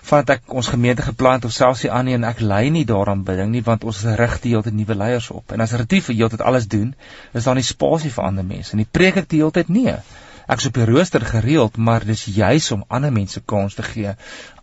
Want 0.09 0.29
ek 0.33 0.53
ons 0.61 0.69
gemeente 0.73 1.05
geplant 1.05 1.45
of 1.45 1.53
selfs 1.55 1.85
die 1.85 1.91
ander 1.91 2.17
en 2.17 2.25
ek 2.29 2.41
lei 2.41 2.69
nie 2.73 2.85
daaraan 2.85 3.23
biding 3.27 3.53
nie 3.53 3.63
want 3.65 3.85
ons 3.89 4.03
rig 4.21 4.39
die 4.43 4.53
hele 4.53 4.65
tyd 4.65 4.77
nuwe 4.77 4.97
leiers 4.99 5.29
op. 5.33 5.53
En 5.53 5.61
as 5.65 5.73
retief 5.79 6.09
vir 6.09 6.19
heeltyd 6.21 6.41
alles 6.41 6.67
doen, 6.67 6.93
is 7.33 7.49
daar 7.49 7.57
nie 7.57 7.65
spasie 7.65 8.11
vir 8.13 8.29
ander 8.29 8.45
mense 8.45 8.77
nie. 8.77 8.89
Preek 8.89 9.21
ek 9.23 9.29
die 9.29 9.41
hele 9.41 9.53
tyd 9.57 9.73
nee. 9.73 9.97
Ek 10.43 10.59
is 10.59 10.67
op 10.67 10.75
die 10.75 10.85
rooster 10.89 11.23
gereeld, 11.23 11.77
maar 11.77 12.03
dis 12.03 12.25
juis 12.35 12.65
om 12.75 12.83
ander 12.91 13.13
mense 13.15 13.39
kans 13.47 13.77
te 13.77 13.85
gee 13.85 14.11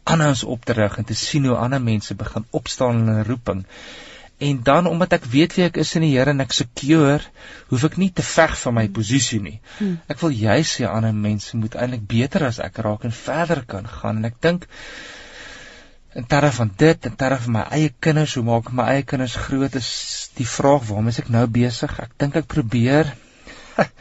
anders 0.04 0.44
op 0.44 0.64
te 0.64 0.72
rig 0.72 0.96
en 0.98 1.04
te 1.04 1.14
sien 1.14 1.46
hoe 1.46 1.56
ander 1.56 1.82
mense 1.82 2.14
begin 2.14 2.46
opstaan 2.50 3.02
in 3.02 3.10
'n 3.14 3.24
roeping. 3.24 3.64
En 4.40 4.62
dan 4.62 4.86
omdat 4.86 5.12
ek 5.12 5.24
weet 5.24 5.54
wie 5.54 5.64
ek 5.64 5.76
is 5.76 5.94
in 5.94 6.04
die 6.06 6.14
Here 6.16 6.30
en 6.30 6.40
ek 6.40 6.52
secure, 6.56 7.20
hoef 7.68 7.82
ek 7.84 7.96
nie 8.00 8.10
te 8.12 8.22
veg 8.22 8.54
vir 8.58 8.72
my 8.72 8.88
posisie 8.88 9.40
nie. 9.40 9.60
Hmm. 9.78 9.98
Ek 10.08 10.20
wil 10.20 10.30
juis 10.30 10.70
sê 10.76 10.86
ander 10.88 11.12
mense 11.14 11.56
moet 11.56 11.76
eintlik 11.76 12.06
beter 12.08 12.46
as 12.46 12.58
ek 12.58 12.80
raak 12.86 13.04
en 13.04 13.12
verder 13.12 13.62
kan 13.66 13.86
gaan 13.88 14.22
en 14.22 14.30
ek 14.30 14.40
dink 14.40 14.64
in 16.14 16.24
terme 16.24 16.50
van 16.52 16.72
dit 16.76 17.06
en 17.06 17.16
terme 17.16 17.38
van 17.44 17.52
my 17.58 17.66
eie 17.76 17.92
kinders, 18.00 18.34
hoe 18.34 18.44
maak 18.48 18.72
ek 18.72 18.72
my 18.80 18.88
eie 18.94 19.02
kinders 19.02 19.36
groot 19.36 19.74
is 19.74 19.92
die 20.40 20.48
vraag 20.56 20.88
waarmee 20.88 21.20
ek 21.20 21.28
nou 21.28 21.46
besig. 21.60 22.00
Ek 22.00 22.16
dink 22.16 22.40
ek 22.40 22.48
probeer 22.56 23.12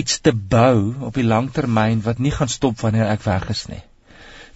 iets 0.00 0.20
te 0.20 0.36
bou 0.36 0.94
op 1.08 1.14
die 1.16 1.26
langtermyn 1.32 2.04
wat 2.04 2.18
nie 2.18 2.36
gaan 2.38 2.52
stop 2.52 2.84
wanneer 2.84 3.08
ek 3.08 3.24
weg 3.24 3.50
is 3.56 3.68
nie 3.72 3.82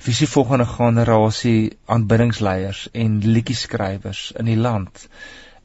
wie 0.05 0.15
se 0.15 0.27
volgende 0.27 0.67
generasie 0.67 1.77
aanbiddingsleiers 1.85 2.89
en 2.93 3.19
liedjieskrywers 3.21 4.33
in 4.41 4.49
die 4.49 4.57
land 4.57 5.09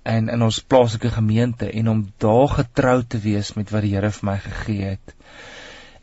en 0.04 0.30
in 0.30 0.42
ons 0.46 0.62
plaaslike 0.62 1.10
gemeente 1.10 1.70
en 1.72 1.90
om 1.90 2.02
daar 2.18 2.48
getrou 2.58 2.98
te 3.04 3.20
wees 3.20 3.54
met 3.56 3.72
wat 3.74 3.86
die 3.86 3.94
Here 3.96 4.12
vir 4.12 4.30
my 4.32 4.38
gegee 4.44 4.90
het 4.96 5.16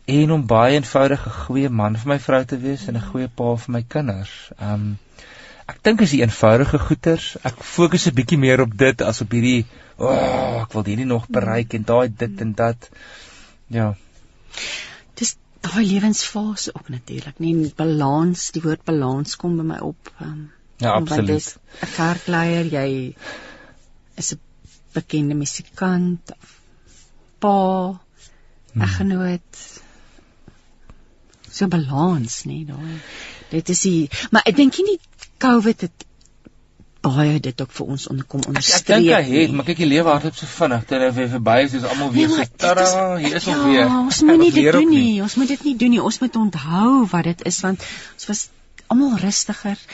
en 0.04 0.32
om 0.34 0.46
baie 0.46 0.74
eenvoudige 0.74 1.30
goeie 1.30 1.70
man 1.70 1.96
vir 1.96 2.14
my 2.14 2.18
vrou 2.18 2.42
te 2.44 2.58
wees 2.58 2.86
en 2.88 2.96
'n 2.96 3.08
goeie 3.10 3.28
pa 3.28 3.54
vir 3.56 3.72
my 3.72 3.82
kinders. 3.82 4.50
Um 4.58 4.98
ek 5.68 5.78
dink 5.82 6.00
is 6.00 6.10
die 6.10 6.22
eenvoudige 6.22 6.78
goeters. 6.78 7.36
Ek 7.44 7.62
fokus 7.62 8.06
'n 8.08 8.14
bietjie 8.14 8.38
meer 8.38 8.60
op 8.60 8.76
dit 8.76 9.02
as 9.02 9.20
op 9.20 9.30
hierdie 9.30 9.64
o, 9.96 10.06
oh, 10.06 10.62
ek 10.62 10.72
wil 10.72 10.84
hierdie 10.84 11.06
nog 11.06 11.28
bereik 11.28 11.74
en 11.74 11.84
daai 11.84 12.08
dit 12.08 12.40
en 12.40 12.52
dat. 12.52 12.90
Ja 13.68 13.94
daai 15.62 15.84
lewensfase 15.86 16.74
ook 16.74 16.88
natuurlik. 16.88 17.38
Nie 17.38 17.72
balans, 17.76 18.50
die 18.54 18.62
woord 18.64 18.84
balans 18.88 19.36
kom 19.40 19.56
by 19.60 19.66
my 19.66 19.78
op. 19.78 20.10
Um, 20.20 20.50
ja, 20.82 20.94
absoluut. 20.98 21.56
'n 21.80 21.92
Kerkleier, 21.94 22.66
jy 22.66 23.14
is 24.14 24.32
'n 24.34 24.40
bekende 24.92 25.34
musikant, 25.34 26.32
pa, 27.38 27.58
hmm. 28.72 28.82
eggenoot. 28.82 29.60
So 31.50 31.68
balans, 31.68 32.44
nee, 32.44 32.64
daai. 32.64 33.00
Dit 33.50 33.68
is 33.68 33.80
die 33.80 34.10
maar 34.30 34.42
ek 34.48 34.56
dink 34.56 34.78
nie 34.82 34.98
COVID 35.38 35.80
het 35.80 36.06
baie 37.02 37.40
dit 37.42 37.60
ook 37.64 37.72
vir 37.76 37.90
ons 37.94 38.06
onderkom 38.12 38.44
onderstreep. 38.46 38.80
Ek 38.80 38.86
dink 38.92 39.10
hy 39.10 39.40
het, 39.42 39.54
maar 39.56 39.66
kyk 39.66 39.82
die 39.82 39.88
lewe 39.90 40.12
hardloop 40.12 40.38
so 40.38 40.48
vinnig 40.50 40.86
terwyl 40.90 41.12
hy 41.16 41.26
verby 41.34 41.56
is, 41.66 41.76
is 41.80 41.86
almal 41.88 42.12
weer 42.14 42.30
nee, 42.30 42.46
so 42.46 42.62
tada, 42.62 42.86
hier 43.18 43.36
is 43.40 43.46
ons 43.50 43.58
ja, 43.58 43.66
weer. 43.66 43.92
Ons 43.98 44.22
moet 44.28 44.42
nie 44.44 44.50
dit 44.54 44.70
doen 44.76 44.90
nie. 44.92 45.20
Ons 45.24 45.36
moet 45.40 45.52
dit 45.54 45.68
nie 45.68 45.76
doen 45.82 45.94
nie. 45.96 46.00
Ons 46.02 46.20
moet 46.22 46.40
onthou 46.44 46.88
wat 47.12 47.30
dit 47.30 47.46
is 47.50 47.60
want 47.66 47.86
ons 48.14 48.30
was 48.30 48.42
almal 48.92 49.18
rustiger. 49.22 49.84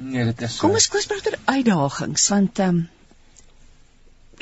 Nee, 0.00 0.26
dit 0.30 0.46
is 0.46 0.56
so. 0.56 0.66
Kom 0.66 0.78
ons 0.78 0.88
koes 0.92 1.08
maar 1.10 1.22
oor 1.26 1.38
uitdagings 1.58 2.28
want 2.34 2.64
ehm 2.64 2.82
um, 2.82 2.82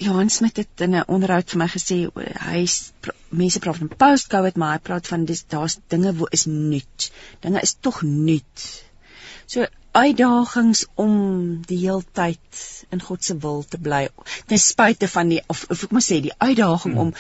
Johan 0.01 0.31
Smit 0.33 0.57
het 0.57 0.81
in 0.81 0.95
'n 0.97 1.05
onderhoud 1.13 1.51
vir 1.53 1.59
my 1.61 1.67
gesê 1.69 1.97
hy 2.41 2.61
mense 3.29 3.61
praat 3.61 3.77
van 3.77 3.91
post-covid 4.03 4.57
maar 4.57 4.79
hy 4.79 4.81
praat 4.81 5.07
van 5.07 5.27
dis 5.29 5.45
daar's 5.45 5.77
dinge 5.93 6.15
wat 6.17 6.33
is 6.33 6.47
nuut. 6.47 7.11
Dinge 7.41 7.61
is 7.61 7.75
tog 7.81 8.01
nuut. 8.03 8.65
So 9.47 9.67
uitdagings 9.93 10.87
om 10.95 11.15
die 11.67 11.79
heeltyd 11.85 12.63
in 12.95 13.03
God 13.03 13.25
se 13.25 13.37
wil 13.43 13.65
te 13.67 13.79
bly 13.79 14.07
ten 14.47 14.63
spyte 14.63 15.09
van 15.11 15.31
die 15.33 15.41
of, 15.51 15.65
of 15.71 15.85
ek 15.87 15.95
moet 15.97 16.07
sê 16.07 16.21
die 16.23 16.35
uitdaging 16.39 16.95
hmm. 16.95 17.11
om 17.11 17.13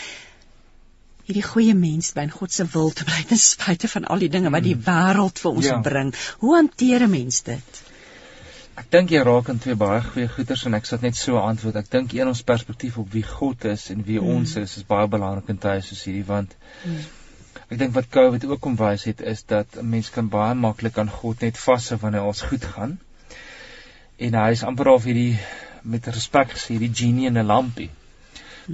hierdie 1.26 1.46
goeie 1.46 1.74
mens 1.78 2.12
by 2.14 2.26
in 2.28 2.34
God 2.34 2.54
se 2.54 2.66
wil 2.72 2.90
te 2.94 3.06
bly 3.08 3.26
ten 3.30 3.42
spyte 3.42 3.90
van 3.90 4.06
al 4.06 4.22
die 4.22 4.30
dinge 4.30 4.54
wat 4.54 4.66
die 4.66 4.76
hmm. 4.78 4.86
wêreld 4.86 5.42
vir 5.42 5.52
ons 5.52 5.70
ja. 5.70 5.78
bring. 5.82 6.14
Hoe 6.42 6.56
hanteer 6.56 7.06
'n 7.06 7.10
mens 7.10 7.42
dit? 7.46 7.82
Ek 8.80 8.90
dink 8.90 9.10
jy 9.12 9.20
raak 9.26 9.50
in 9.52 9.58
twee 9.58 9.76
baie 9.76 10.00
goeie 10.02 10.28
goeters 10.30 10.64
en 10.66 10.74
ek 10.78 10.86
sal 10.86 11.02
net 11.02 11.16
so 11.18 11.36
antwoord. 11.42 11.76
Ek 11.76 11.90
dink 11.90 12.14
een 12.14 12.28
ons 12.30 12.42
perspektief 12.42 12.98
op 13.02 13.10
wie 13.12 13.26
God 13.26 13.64
is 13.64 13.90
en 13.90 14.04
wie 14.06 14.18
hmm. 14.18 14.36
ons 14.38 14.56
is 14.56 14.76
is 14.76 14.86
baie 14.86 15.10
belangrik 15.10 15.50
in 15.50 15.58
tye 15.58 15.82
soos 15.82 16.06
hierdie 16.06 16.26
want 16.26 16.54
hmm 16.84 17.08
Ek 17.68 17.78
dink 17.78 17.94
wat 17.94 18.10
COVID 18.10 18.44
ook 18.48 18.60
kom 18.60 18.76
wys 18.76 19.04
het 19.04 19.20
is 19.20 19.44
dat 19.44 19.78
'n 19.78 19.88
mens 19.90 20.10
kan 20.10 20.28
baie 20.28 20.54
maklik 20.54 20.98
aan 20.98 21.10
God 21.10 21.40
net 21.40 21.58
vashou 21.58 21.98
wanneer 21.98 22.20
alles 22.20 22.40
goed 22.40 22.64
gaan. 22.64 22.98
En 24.18 24.34
hy 24.34 24.50
is 24.50 24.62
amper 24.62 24.88
al 24.88 25.00
hierdie 25.00 25.38
met 25.82 26.06
respek 26.06 26.50
gesê, 26.50 26.78
die 26.78 26.92
genie 26.94 27.26
in 27.26 27.38
'n 27.38 27.46
lampie. 27.46 27.90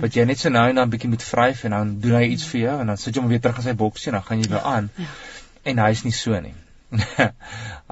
wat 0.01 0.17
jy 0.17 0.25
net 0.25 0.39
so 0.39 0.53
nou 0.53 0.69
en 0.69 0.75
dan 0.75 0.91
bietjie 0.93 1.09
moet 1.09 1.23
vryf 1.23 1.65
en 1.65 1.75
dan 1.77 1.93
doen 2.01 2.19
hy 2.19 2.29
iets 2.35 2.47
vir 2.51 2.61
jou 2.61 2.81
en 2.81 2.87
dan 2.93 3.01
sit 3.01 3.17
jy 3.17 3.23
hom 3.23 3.31
weer 3.33 3.41
terug 3.41 3.61
in 3.63 3.63
sy 3.63 3.75
boksie 3.75 4.11
en 4.13 4.19
dan 4.19 4.27
gaan 4.29 4.43
jy 4.43 4.49
weer 4.53 4.67
aan. 4.77 4.91
Ja. 4.97 5.11
En 5.73 5.79
hy's 5.79 6.03
nie 6.05 6.15
so 6.17 6.41
nie. 6.41 6.55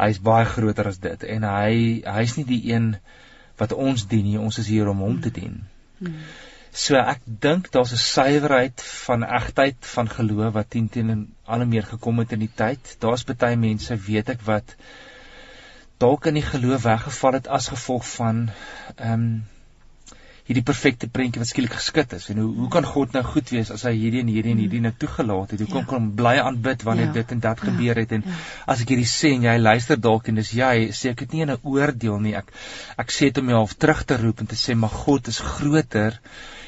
hy's 0.02 0.20
baie 0.28 0.44
groter 0.44 0.90
as 0.90 1.00
dit 1.02 1.24
en 1.36 1.46
hy 1.48 2.02
hy's 2.16 2.36
nie 2.36 2.46
die 2.50 2.60
een 2.72 2.94
wat 3.60 3.72
ons 3.72 4.06
dien 4.10 4.24
nie. 4.26 4.38
Ons 4.40 4.58
is 4.62 4.70
hier 4.70 4.90
om 4.90 5.02
hom 5.06 5.20
te 5.22 5.32
dien. 5.34 5.62
So 6.74 6.98
ek 6.98 7.20
dink 7.24 7.68
daar's 7.70 7.92
'n 7.94 8.02
suiwerheid 8.02 8.82
van 9.06 9.22
egtheid 9.22 9.76
van 9.94 10.08
geloof 10.10 10.52
wat 10.56 10.70
teen 10.70 10.88
teen 10.88 11.34
al 11.46 11.64
meer 11.66 11.86
gekom 11.86 12.18
het 12.18 12.32
in 12.32 12.40
die 12.42 12.50
tyd. 12.62 12.96
Daar's 12.98 13.22
baie 13.24 13.56
mense, 13.56 13.96
weet 13.96 14.28
ek, 14.34 14.40
wat 14.42 14.74
dalk 16.02 16.26
in 16.26 16.34
die 16.34 16.42
geloof 16.42 16.82
weggeval 16.82 17.32
het 17.38 17.46
as 17.48 17.68
gevolg 17.68 18.06
van 18.16 18.48
ehm 18.96 19.12
um, 19.12 19.44
hierdie 20.44 20.64
perfekte 20.68 21.08
prentjie 21.08 21.40
wat 21.40 21.48
skielik 21.48 21.72
geskit 21.72 22.12
is. 22.12 22.26
En 22.28 22.38
hoe 22.42 22.50
hoe 22.56 22.68
kan 22.68 22.84
God 22.84 23.14
nou 23.16 23.22
goed 23.24 23.48
wees 23.54 23.70
as 23.72 23.82
hy 23.88 23.94
hierdie 23.96 24.20
en 24.20 24.28
hierdie 24.28 24.52
en 24.52 24.58
hierdie 24.60 24.80
nou 24.84 24.92
toegelaat 25.04 25.50
het? 25.54 25.60
Hoe 25.60 25.68
kom 25.68 25.78
Ja. 25.84 25.88
kan 25.92 26.02
hom 26.02 26.10
bly 26.18 26.34
aanbid 26.42 26.82
wanneer 26.82 27.06
Ja. 27.06 27.12
dit 27.12 27.30
en 27.32 27.40
dat 27.40 27.58
Ja. 27.62 27.70
gebeur 27.70 27.94
het? 27.96 28.12
En 28.12 28.22
Ja. 28.26 28.32
as 28.66 28.80
ek 28.80 28.88
hierdie 28.88 29.08
sê 29.12 29.32
en 29.34 29.42
jy 29.42 29.58
luister 29.58 30.00
dalk 30.00 30.28
en 30.28 30.34
dis 30.34 30.50
jy, 30.52 30.88
sê 30.92 31.10
ek 31.10 31.18
dit 31.18 31.32
nie 31.32 31.42
in 31.42 31.50
'n 31.50 31.58
oordeel 31.62 32.18
nie. 32.20 32.34
Ek 32.34 32.52
ek 32.98 33.10
sê 33.10 33.30
dit 33.30 33.38
om 33.38 33.48
jou 33.48 33.56
half 33.56 33.74
terug 33.74 34.04
te 34.04 34.16
roep 34.16 34.40
en 34.40 34.46
te 34.46 34.56
sê 34.56 34.76
maar 34.76 34.90
God 34.90 35.28
is 35.28 35.38
groter 35.38 36.20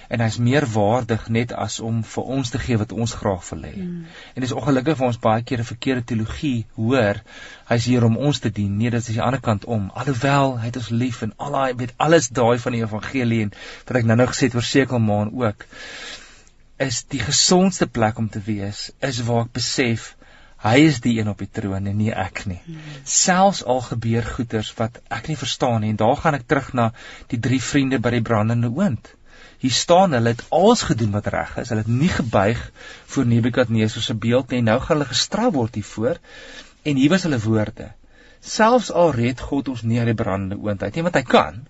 en 0.08 0.22
hy's 0.24 0.38
meer 0.38 0.66
waardig 0.72 1.28
net 1.28 1.52
as 1.52 1.78
om 1.80 2.02
vir 2.04 2.30
ons 2.36 2.50
te 2.50 2.60
gee 2.62 2.78
wat 2.80 2.92
ons 2.92 3.14
graag 3.20 3.44
wil 3.50 3.64
hê. 3.68 3.74
Mm. 3.76 4.04
En 4.34 4.46
dis 4.46 4.54
ongelukkig 4.56 4.98
vir 5.00 5.06
ons 5.06 5.20
baie 5.28 5.42
keer 5.42 5.62
'n 5.64 5.70
verkeerde 5.70 6.04
teologie 6.12 6.66
hoor. 6.76 7.22
Hy's 7.70 7.84
hier 7.84 8.04
om 8.04 8.16
ons 8.16 8.38
te 8.38 8.50
dien. 8.50 8.76
Nee, 8.76 8.90
dit 8.90 9.00
is 9.00 9.14
die 9.14 9.22
ander 9.22 9.40
kant 9.40 9.64
om. 9.64 9.90
Alhoewel 9.94 10.58
hy 10.58 10.66
het 10.66 10.76
ons 10.76 10.90
lief 10.90 11.22
en 11.22 11.32
al 11.36 11.52
daai 11.58 11.74
weet 11.74 11.94
alles 11.96 12.28
daai 12.28 12.58
van 12.58 12.72
die 12.72 12.82
evangelie 12.82 13.42
en 13.42 13.52
wat 13.86 13.96
ek 13.96 14.04
nou-nou 14.04 14.28
gesê 14.32 14.50
het 14.50 14.54
oor 14.54 14.70
sekelmaan 14.74 15.34
ook 15.34 15.66
is 16.76 17.04
die 17.08 17.20
gesondste 17.20 17.86
plek 17.86 18.18
om 18.18 18.28
te 18.28 18.40
wees 18.44 18.90
is 19.00 19.22
waar 19.24 19.46
ek 19.46 19.52
besef 19.56 20.14
hy 20.64 20.76
is 20.88 21.00
die 21.04 21.14
een 21.18 21.28
op 21.28 21.40
die 21.40 21.50
troon 21.58 21.86
en 21.88 21.98
nie 21.98 22.12
ek 22.12 22.44
nie. 22.48 22.58
Hmm. 22.64 22.96
Selfs 23.04 23.62
al 23.64 23.82
gebeur 23.88 24.24
goeters 24.36 24.72
wat 24.80 24.98
ek 25.12 25.30
nie 25.30 25.38
verstaan 25.40 25.82
nie 25.84 25.92
en 25.94 26.00
daar 26.00 26.16
gaan 26.20 26.38
ek 26.38 26.46
terug 26.48 26.72
na 26.78 26.90
die 27.32 27.40
drie 27.48 27.60
vriende 27.62 28.00
by 28.02 28.16
die 28.16 28.24
brandende 28.24 28.72
oond. 28.72 29.12
Hier 29.58 29.72
staan 29.72 30.12
hulle 30.12 30.34
het 30.34 30.44
alles 30.54 30.82
gedoen 30.88 31.14
wat 31.16 31.28
reg 31.32 31.56
is. 31.62 31.70
Hulle 31.72 31.84
het 31.84 31.92
nie 31.92 32.12
gebuig 32.12 32.60
voor 33.12 33.26
Nebukadneser 33.26 34.02
se 34.02 34.14
beeld 34.14 34.50
nie. 34.50 34.62
Nou 34.62 34.80
gaan 34.80 34.98
hulle 34.98 35.12
gestraf 35.12 35.54
word 35.54 35.78
hiervoor. 35.78 36.20
En 36.82 36.96
hier 36.96 37.10
was 37.10 37.24
hulle 37.26 37.40
woorde. 37.40 37.92
Selfs 38.40 38.92
al 38.92 39.14
red 39.16 39.40
God 39.40 39.68
ons 39.72 39.82
nie 39.82 39.98
uit 39.98 40.10
die 40.12 40.18
brandende 40.18 40.58
oond 40.62 40.82
uit 40.82 40.94
nie, 40.94 41.02
want 41.06 41.16
hy 41.18 41.22
kan, 41.26 41.64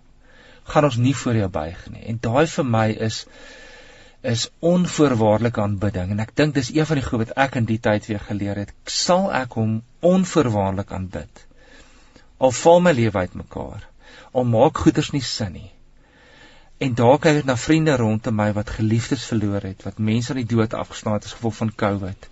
gaan 0.73 0.89
ons 0.89 0.99
nie 1.01 1.15
voor 1.17 1.39
jou 1.39 1.49
buig 1.53 1.87
nie. 1.93 2.03
En 2.11 2.19
daai 2.21 2.47
vir 2.57 2.69
my 2.73 2.89
is 3.09 3.23
is 4.27 4.49
onvoorwaardelike 4.67 5.61
aanbidding 5.63 6.11
en 6.11 6.21
ek 6.25 6.33
dink 6.41 6.57
dis 6.57 6.73
een 6.75 6.87
van 6.89 6.99
die 6.99 7.05
goed 7.07 7.21
wat 7.21 7.37
ek 7.45 7.59
in 7.61 7.69
die 7.69 7.79
tyd 7.79 8.09
weer 8.11 8.25
geleer 8.29 8.59
het. 8.59 8.73
Sal 8.91 9.29
ek 9.41 9.55
hom 9.61 9.77
onvoorwaardelik 10.11 10.91
aanbid? 10.99 11.45
Al 12.43 12.53
val 12.61 12.83
my 12.83 12.93
lewe 12.97 13.23
uitmekaar, 13.23 13.87
al 14.33 14.49
maak 14.51 14.83
goeders 14.83 15.13
nie 15.15 15.23
sin 15.23 15.55
nie. 15.61 15.71
En 16.79 16.93
daar 16.95 17.17
kyk 17.25 17.39
ek 17.41 17.47
na 17.49 17.57
vriende 17.57 17.95
rondom 17.97 18.37
my 18.37 18.51
wat 18.57 18.75
geliefdes 18.79 19.25
verloor 19.31 19.65
het, 19.65 19.85
wat 19.87 20.03
mense 20.09 20.35
aan 20.35 20.43
die 20.43 20.51
dood 20.51 20.75
afgestaan 20.77 21.17
het 21.17 21.29
as 21.29 21.37
gevolg 21.39 21.57
van 21.63 21.73
COVID. 21.83 22.29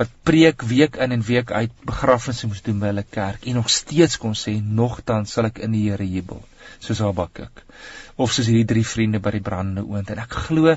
Wat 0.00 0.16
preek 0.26 0.64
week 0.70 0.98
in 1.04 1.14
en 1.14 1.22
week 1.28 1.52
uit 1.54 1.76
begrafnisse 1.86 2.50
moes 2.50 2.64
doen 2.66 2.82
by 2.82 2.90
hulle 2.90 3.06
kerk 3.18 3.46
en 3.46 3.60
nog 3.60 3.70
steeds 3.70 4.18
kon 4.22 4.34
sê 4.34 4.56
nogtans 4.80 5.36
sal 5.36 5.48
ek 5.52 5.62
in 5.68 5.76
die 5.76 5.84
Here 5.86 6.08
jubel, 6.16 6.42
soos 6.82 7.04
Habakuk. 7.04 7.62
Of 8.16 8.34
soos 8.34 8.50
hierdie 8.50 8.66
drie 8.74 8.84
vriende 8.84 9.22
by 9.22 9.36
die 9.38 9.44
brandende 9.46 9.86
oond 9.86 10.10
en 10.10 10.24
ek 10.26 10.34
glo 10.48 10.74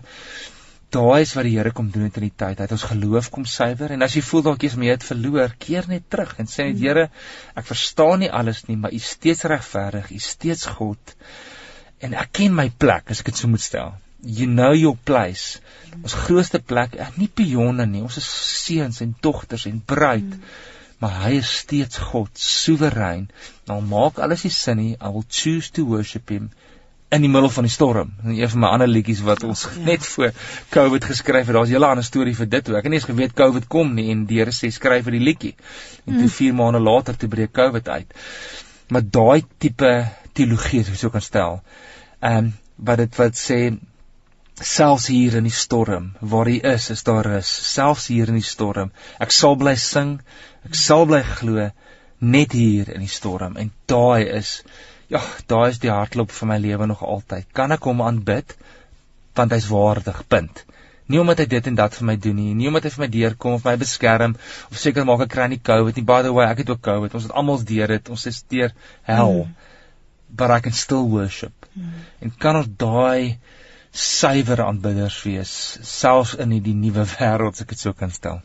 daai 0.93 1.21
is 1.21 1.35
wat 1.37 1.45
die 1.45 1.57
Here 1.57 1.73
kom 1.75 1.89
doen 1.93 2.07
het 2.07 2.17
in 2.17 2.27
die 2.27 2.33
tyd. 2.33 2.57
Hy 2.57 2.65
het 2.65 2.73
ons 2.73 2.87
geloof 2.91 3.29
kom 3.33 3.45
suiwer 3.49 3.93
en 3.93 4.05
as 4.05 4.15
jy 4.17 4.23
voel 4.25 4.45
dalk 4.47 4.63
jy's 4.65 4.77
mee 4.81 4.93
het 4.93 5.05
verloor, 5.05 5.53
keer 5.61 5.89
net 5.89 6.07
terug 6.09 6.37
en 6.41 6.49
sê 6.49 6.69
net 6.69 6.81
Here, 6.81 7.09
ek 7.57 7.67
verstaan 7.69 8.23
nie 8.23 8.31
alles 8.41 8.65
nie, 8.69 8.77
maar 8.77 8.93
U 8.93 9.01
is 9.01 9.13
steeds 9.17 9.45
regverdig, 9.49 10.09
U 10.13 10.21
is 10.21 10.29
steeds 10.37 10.65
God. 10.79 11.17
En 11.99 12.15
ek 12.15 12.31
ken 12.39 12.55
my 12.55 12.69
plek, 12.83 13.11
as 13.11 13.23
ek 13.23 13.31
dit 13.31 13.41
so 13.41 13.51
moet 13.51 13.63
stel. 13.63 13.93
You 14.23 14.47
know 14.47 14.73
your 14.75 14.97
place. 15.09 15.59
Ons 16.01 16.15
grootste 16.25 16.59
plek, 16.59 16.95
ek 16.99 17.19
nie 17.19 17.29
pionne 17.31 17.85
nie. 17.87 18.03
Ons 18.03 18.19
is 18.21 18.27
seuns 18.65 19.01
en 19.05 19.15
dogters 19.23 19.65
en 19.69 19.79
bruid. 19.93 20.27
Mm. 20.27 20.43
Maar 20.99 21.13
hy 21.23 21.35
is 21.39 21.51
steeds 21.61 21.99
God, 22.11 22.31
soewerein. 22.35 23.29
Nou 23.69 23.79
maak 23.87 24.19
alles 24.19 24.43
nie 24.43 24.51
sin 24.51 24.79
nie. 24.81 24.95
I 24.99 25.11
will 25.15 25.27
choose 25.27 25.71
to 25.75 25.87
worship 25.87 26.31
him 26.31 26.49
in 27.09 27.23
die 27.25 27.29
middel 27.31 27.49
van 27.49 27.65
die 27.65 27.73
storm. 27.73 28.11
En 28.23 28.35
een 28.35 28.49
van 28.49 28.61
my 28.63 28.71
ander 28.75 28.89
liedjies 28.89 29.21
wat 29.25 29.43
ons 29.47 29.63
ja. 29.65 29.85
net 29.87 30.05
voor 30.05 30.33
COVID 30.75 31.07
geskryf 31.09 31.47
het, 31.47 31.55
daar's 31.55 31.69
'n 31.69 31.77
hele 31.77 31.87
ander 31.87 32.05
storie 32.05 32.35
vir 32.35 32.49
dit. 32.49 32.69
Ek 32.69 32.83
het 32.83 32.91
nie 32.91 32.99
eens 32.99 33.09
geweet 33.09 33.33
COVID 33.33 33.67
kom 33.67 33.93
nie 33.93 34.11
en 34.11 34.25
die 34.25 34.37
Here 34.37 34.51
sê 34.51 34.69
skryf 34.69 35.03
vir 35.03 35.17
die 35.17 35.25
liedjie. 35.25 35.55
En 36.05 36.19
toe 36.19 36.29
4 36.29 36.53
maande 36.53 36.79
later 36.79 37.17
toe 37.17 37.29
breek 37.29 37.51
COVID 37.51 37.89
uit. 37.89 38.13
Maar 38.89 39.01
daai 39.09 39.43
tipe 39.57 40.09
teologie, 40.33 40.81
as 40.81 40.91
ek 40.93 40.99
so 41.01 41.13
kan 41.13 41.25
stel, 41.25 41.61
ehm 42.19 42.49
um, 42.49 42.51
wat 42.79 43.01
dit 43.01 43.17
wat 43.19 43.35
sê 43.35 43.59
selfs 44.63 45.09
hier 45.11 45.35
in 45.35 45.47
die 45.47 45.55
storm 45.55 46.13
waar 46.33 46.47
hy 46.47 46.61
is 46.73 46.85
is 46.93 47.03
daar 47.07 47.27
rus 47.27 47.49
selfs 47.73 48.05
hier 48.11 48.31
in 48.31 48.37
die 48.39 48.49
storm 48.49 48.93
ek 49.25 49.35
sal 49.35 49.57
bly 49.59 49.73
sing 49.83 50.13
ek 50.67 50.75
sal 50.79 51.03
bly 51.09 51.19
glo 51.27 51.67
net 52.19 52.51
hier 52.51 52.89
in 52.93 53.03
die 53.03 53.11
storm. 53.11 53.57
En 53.57 53.71
daai 53.87 54.27
is 54.27 54.61
ja 55.09 55.21
daai 55.47 55.69
is 55.71 55.79
die 55.79 55.91
hartklop 55.91 56.31
van 56.31 56.51
my 56.51 56.57
lewe 56.59 56.87
nog 56.87 57.03
altyd. 57.03 57.47
Kan 57.53 57.71
ek 57.71 57.87
hom 57.87 58.03
aanbid? 58.05 58.55
Want 59.35 59.55
hy's 59.55 59.69
waardig 59.71 60.21
punt. 60.27 60.65
Nie 61.09 61.21
omdat 61.21 61.39
hy 61.41 61.47
dit 61.49 61.67
en 61.71 61.77
dat 61.79 61.95
vir 61.95 62.05
my 62.05 62.15
doen 62.21 62.35
nie 62.35 62.53
nie 62.53 62.67
omdat 62.69 62.85
hy 62.85 62.91
vir 62.95 63.05
my 63.05 63.09
deurkom 63.13 63.55
of 63.57 63.65
my 63.65 63.75
beskerm 63.81 64.35
of 64.69 64.77
seker 64.77 65.07
maak 65.07 65.23
ek 65.25 65.33
kry 65.33 65.47
nie 65.49 65.61
covid 65.63 65.95
nie. 65.95 66.05
By 66.05 66.21
the 66.27 66.33
way 66.35 66.49
ek 66.51 66.65
het 66.65 66.75
ook 66.75 66.83
covid. 66.85 67.15
Ons 67.15 67.29
het 67.29 67.35
almal 67.39 67.63
deur 67.71 67.95
dit. 67.95 68.11
Ons 68.13 68.27
is 68.29 68.43
deur 68.51 68.75
hel. 69.07 69.45
Mm. 69.45 69.55
But 70.29 70.51
i 70.51 70.59
can 70.59 70.73
still 70.73 71.07
worship 71.09 71.65
mm. 71.75 71.91
en 72.21 72.35
kan 72.37 72.61
ons 72.61 72.69
daai 72.77 73.37
suiwer 73.91 74.61
aanbidders 74.65 75.21
wees 75.25 75.53
selfs 75.81 76.35
in 76.43 76.53
die 76.63 76.75
nuwe 76.77 77.05
wêreld 77.15 77.57
as 77.57 77.65
ek 77.65 77.73
dit 77.73 77.81
so 77.81 77.93
kan 77.93 78.11
stel. 78.13 78.41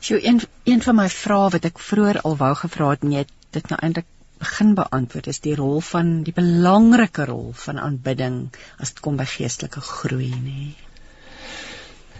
So 0.00 0.16
een 0.16 0.40
een 0.64 0.82
van 0.82 0.96
my 0.96 1.08
vrae 1.12 1.50
wat 1.54 1.66
ek 1.68 1.82
vroeër 1.88 2.22
al 2.24 2.38
wou 2.40 2.54
gevra 2.62 2.94
het 2.94 3.04
en 3.04 3.12
jy 3.12 3.26
het 3.26 3.34
dit 3.52 3.68
nou 3.70 3.78
eintlik 3.82 4.08
begin 4.38 4.74
beantwoord 4.78 5.26
is 5.26 5.40
die 5.44 5.54
rol 5.58 5.80
van 5.84 6.22
die 6.24 6.34
belangrike 6.34 7.26
rol 7.28 7.52
van 7.66 7.80
aanbidding 7.82 8.40
as 8.78 8.94
dit 8.94 9.02
kom 9.04 9.18
by 9.18 9.26
geestelike 9.28 9.82
groei 9.84 10.30
nê. 10.32 10.74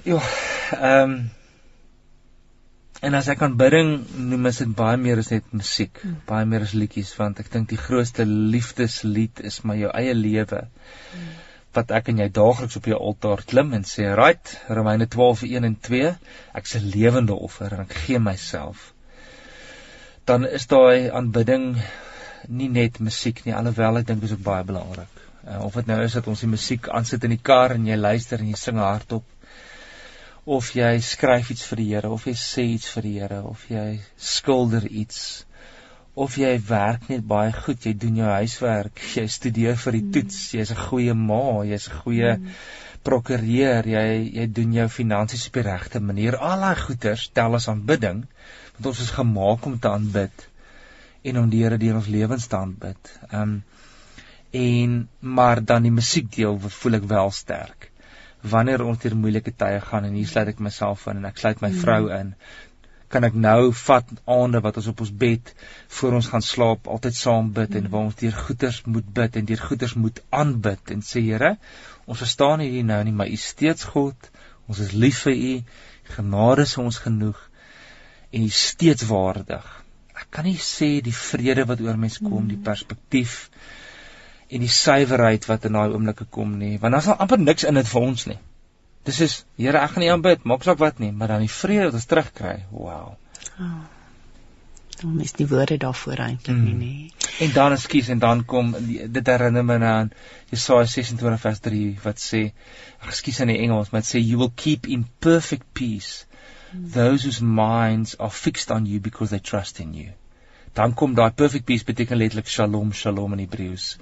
Ja, 0.04 0.20
ehm 0.76 1.10
um, 1.10 1.18
en 3.02 3.14
as 3.14 3.28
ek 3.32 3.42
aanbidding 3.46 3.92
noem 4.30 4.46
is 4.50 4.62
dit 4.62 4.76
baie 4.76 4.96
meer 5.00 5.20
as 5.22 5.30
net 5.30 5.52
musiek, 5.52 6.00
hmm. 6.02 6.22
baie 6.26 6.46
meer 6.46 6.64
as 6.66 6.74
liedjies 6.74 7.12
want 7.18 7.40
ek 7.40 7.52
dink 7.52 7.68
die 7.70 7.80
grootste 7.80 8.26
liefdeslied 8.28 9.44
is 9.44 9.62
my 9.64 9.78
jou 9.78 9.92
eie 9.94 10.14
lewe. 10.14 10.64
Hmm 11.12 11.36
wat 11.76 11.92
ek 11.94 12.10
en 12.12 12.22
jy 12.22 12.28
daagliks 12.34 12.78
op 12.80 12.88
jou 12.88 12.98
altaar 12.98 13.44
klim 13.50 13.74
en 13.76 13.84
sê, 13.86 14.08
"Right, 14.16 14.54
Romeine 14.68 15.06
12:1 15.06 15.64
en 15.64 15.76
2, 15.88 16.14
ek's 16.60 16.74
'n 16.76 16.90
lewende 16.94 17.34
offer 17.34 17.72
en 17.72 17.80
ek 17.80 17.92
gee 18.04 18.18
myself." 18.18 18.92
Dan 20.24 20.46
is 20.46 20.66
daai 20.66 21.10
aanbidding 21.10 21.76
nie 22.48 22.68
net 22.68 23.00
musiek 23.00 23.44
nie, 23.44 23.54
alhoewel 23.54 23.98
ek 23.98 24.06
dink 24.06 24.20
dit 24.20 24.30
is 24.30 24.36
ook 24.36 24.42
baie 24.42 24.64
belangrik. 24.64 25.14
Uh, 25.48 25.64
of 25.64 25.74
dit 25.74 25.86
nou 25.86 26.02
is 26.02 26.12
dat 26.12 26.26
ons 26.26 26.40
die 26.40 26.48
musiek 26.48 26.88
aansit 26.88 27.24
in 27.24 27.30
die 27.30 27.42
kar 27.42 27.70
en 27.70 27.86
jy 27.86 27.96
luister 27.96 28.38
en 28.38 28.48
jy 28.48 28.56
sing 28.56 28.76
hardop 28.76 29.24
of 30.48 30.70
jy 30.72 30.94
skryf 31.04 31.50
iets 31.52 31.66
vir 31.68 31.80
die 31.82 31.90
Here 31.92 32.10
of 32.14 32.24
jy 32.26 32.32
sê 32.40 32.64
iets 32.74 32.88
vir 32.94 33.04
die 33.04 33.14
Here 33.20 33.42
of 33.44 33.66
jy 33.68 33.86
skilder 34.16 34.86
iets 34.88 35.20
of 36.18 36.34
jy 36.40 36.54
werk 36.66 37.04
net 37.12 37.26
baie 37.30 37.52
goed, 37.54 37.84
jy 37.86 37.92
doen 37.94 38.16
jou 38.18 38.30
huiswerk, 38.32 39.02
jy 39.18 39.26
studeer 39.30 39.76
vir 39.78 39.98
die 39.98 40.06
toets, 40.16 40.38
jy's 40.56 40.72
'n 40.74 40.84
goeie 40.88 41.14
ma, 41.14 41.42
jy's 41.68 41.88
'n 41.90 41.98
goeie 42.02 42.32
mm. 42.36 42.54
prokureur, 43.06 43.86
jy 43.86 44.06
jy 44.40 44.46
doen 44.58 44.72
jou 44.78 44.88
finansies 44.94 45.46
op 45.50 45.60
die 45.60 45.66
regte 45.68 46.00
manier. 46.00 46.36
Al 46.36 46.64
daai 46.64 46.80
goeders 46.80 47.28
tel 47.40 47.54
as 47.60 47.68
aanbidding, 47.70 48.24
want 48.76 48.90
ons 48.92 49.04
is 49.04 49.14
gemaak 49.18 49.68
om 49.70 49.78
te 49.78 49.92
aanbid 49.92 50.48
en 51.28 51.38
om 51.44 51.52
die 51.52 51.62
Here 51.62 51.78
deur 51.78 52.00
ons 52.00 52.10
lewens 52.16 52.48
te 52.48 52.56
aanbid. 52.56 53.12
Um, 53.30 53.62
en 54.50 54.98
maar 55.20 55.60
dan 55.60 55.84
die 55.84 55.94
musiekdeel 55.94 56.58
voel 56.80 57.02
ek 57.02 57.08
wel 57.12 57.30
sterk. 57.36 57.87
Wanneer 58.42 58.84
ons 58.86 58.98
deur 59.02 59.16
moeilike 59.18 59.52
tye 59.58 59.80
gaan 59.82 60.06
en 60.06 60.14
hier 60.14 60.28
sluit 60.30 60.52
ek 60.54 60.60
myself 60.62 61.06
in 61.10 61.22
en 61.22 61.30
ek 61.30 61.40
sluit 61.42 61.62
my 61.64 61.72
mm. 61.72 61.78
vrou 61.82 62.02
in, 62.14 62.34
kan 63.12 63.24
ek 63.24 63.36
nou 63.40 63.70
vat 63.72 64.10
aande 64.28 64.60
wat 64.64 64.78
ons 64.80 64.90
op 64.92 65.00
ons 65.04 65.12
bed 65.22 65.52
voor 65.98 66.18
ons 66.18 66.28
gaan 66.32 66.44
slaap 66.44 66.90
altyd 66.92 67.16
saam 67.16 67.48
bid 67.56 67.76
en 67.80 67.88
waar 67.92 68.08
ons 68.10 68.18
deur 68.20 68.36
goeters 68.36 68.82
moet 68.86 69.08
bid 69.20 69.38
en 69.40 69.48
deur 69.48 69.62
goeters 69.70 69.94
moet 69.96 70.20
aanbid 70.42 70.92
en 70.94 71.04
sê 71.10 71.24
Here 71.28 71.54
ons 72.06 72.20
verstaan 72.24 72.64
hier 72.64 72.84
nou 72.84 73.00
nie 73.04 73.16
maar 73.16 73.32
u 73.32 73.36
steeds 73.40 73.88
God. 73.94 74.30
Ons 74.68 74.82
is 74.84 74.92
lief 74.92 75.22
vir 75.26 75.36
u. 75.36 75.54
Genade 76.14 76.64
is 76.68 76.76
ons 76.80 77.00
genoeg 77.04 77.40
en 78.32 78.44
u 78.44 78.52
steeds 78.52 79.08
waardig. 79.08 79.64
Ek 80.18 80.28
kan 80.34 80.44
nie 80.48 80.58
sê 80.60 80.98
die 81.04 81.14
vrede 81.16 81.64
wat 81.68 81.80
oor 81.84 81.96
mens 82.00 82.20
kom 82.20 82.48
die 82.50 82.60
perspektief 82.60 83.46
en 84.48 84.64
die 84.64 84.72
suiwerheid 84.72 85.48
wat 85.48 85.66
in 85.68 85.76
daai 85.76 85.88
oomblikke 85.94 86.28
kom 86.38 86.56
nie 86.58 86.76
want 86.82 86.96
daar's 86.96 87.10
al 87.12 87.20
amper 87.24 87.40
niks 87.40 87.66
in 87.68 87.80
dit 87.80 87.88
vir 87.88 88.06
ons 88.10 88.28
nie 88.30 88.38
Dis 89.08 89.20
is 89.24 89.34
Here, 89.56 89.80
ek 89.80 89.94
gaan 89.94 90.04
nie 90.04 90.10
aanbid, 90.12 90.42
maak 90.48 90.66
saak 90.66 90.80
wat 90.82 90.98
nie, 91.02 91.12
maar 91.16 91.32
dan 91.32 91.44
die 91.44 91.52
vrede 91.52 91.86
wat 91.88 91.96
ons 91.96 92.08
terugkry. 92.10 92.58
Wow. 92.74 93.14
Oh. 93.56 93.78
Dan 94.98 95.14
mis 95.14 95.32
die 95.38 95.46
woorde 95.48 95.78
daarvoor 95.78 96.20
eintlik 96.24 96.56
mm. 96.58 96.64
nie, 96.66 96.74
nê. 96.76 97.26
En 97.46 97.52
dan 97.54 97.74
ekskuus 97.76 98.10
en 98.10 98.20
dan 98.22 98.42
kom 98.50 98.72
dit 99.16 99.30
herinner 99.30 99.64
my 99.64 99.76
aan 99.86 100.10
Jesaja 100.50 100.88
26 100.90 101.40
vers 101.44 101.62
3 101.68 101.82
wat 102.02 102.22
sê 102.22 102.40
ekskuus 103.06 103.38
in 103.44 103.52
die 103.54 103.60
Engels, 103.62 103.92
maar 103.92 104.02
dit 104.02 104.10
sê 104.10 104.22
you 104.22 104.40
will 104.42 104.52
keep 104.64 104.90
in 104.90 105.06
perfect 105.22 105.68
peace 105.72 106.26
mm. 106.72 106.90
those 106.98 107.22
whose 107.28 107.44
minds 107.62 108.16
are 108.18 108.34
fixed 108.34 108.74
on 108.74 108.90
you 108.90 108.98
because 108.98 109.30
they 109.30 109.38
trust 109.52 109.78
in 109.84 109.94
you. 109.94 110.17
Dan 110.74 110.94
kom 110.94 111.14
daai 111.14 111.30
perfect 111.30 111.64
peace 111.64 111.84
beteken 111.84 112.16
letterlik 112.16 112.48
shalom 112.48 112.92
shalom 112.92 113.32
in 113.32 113.44
Hebreëus. 113.44 113.96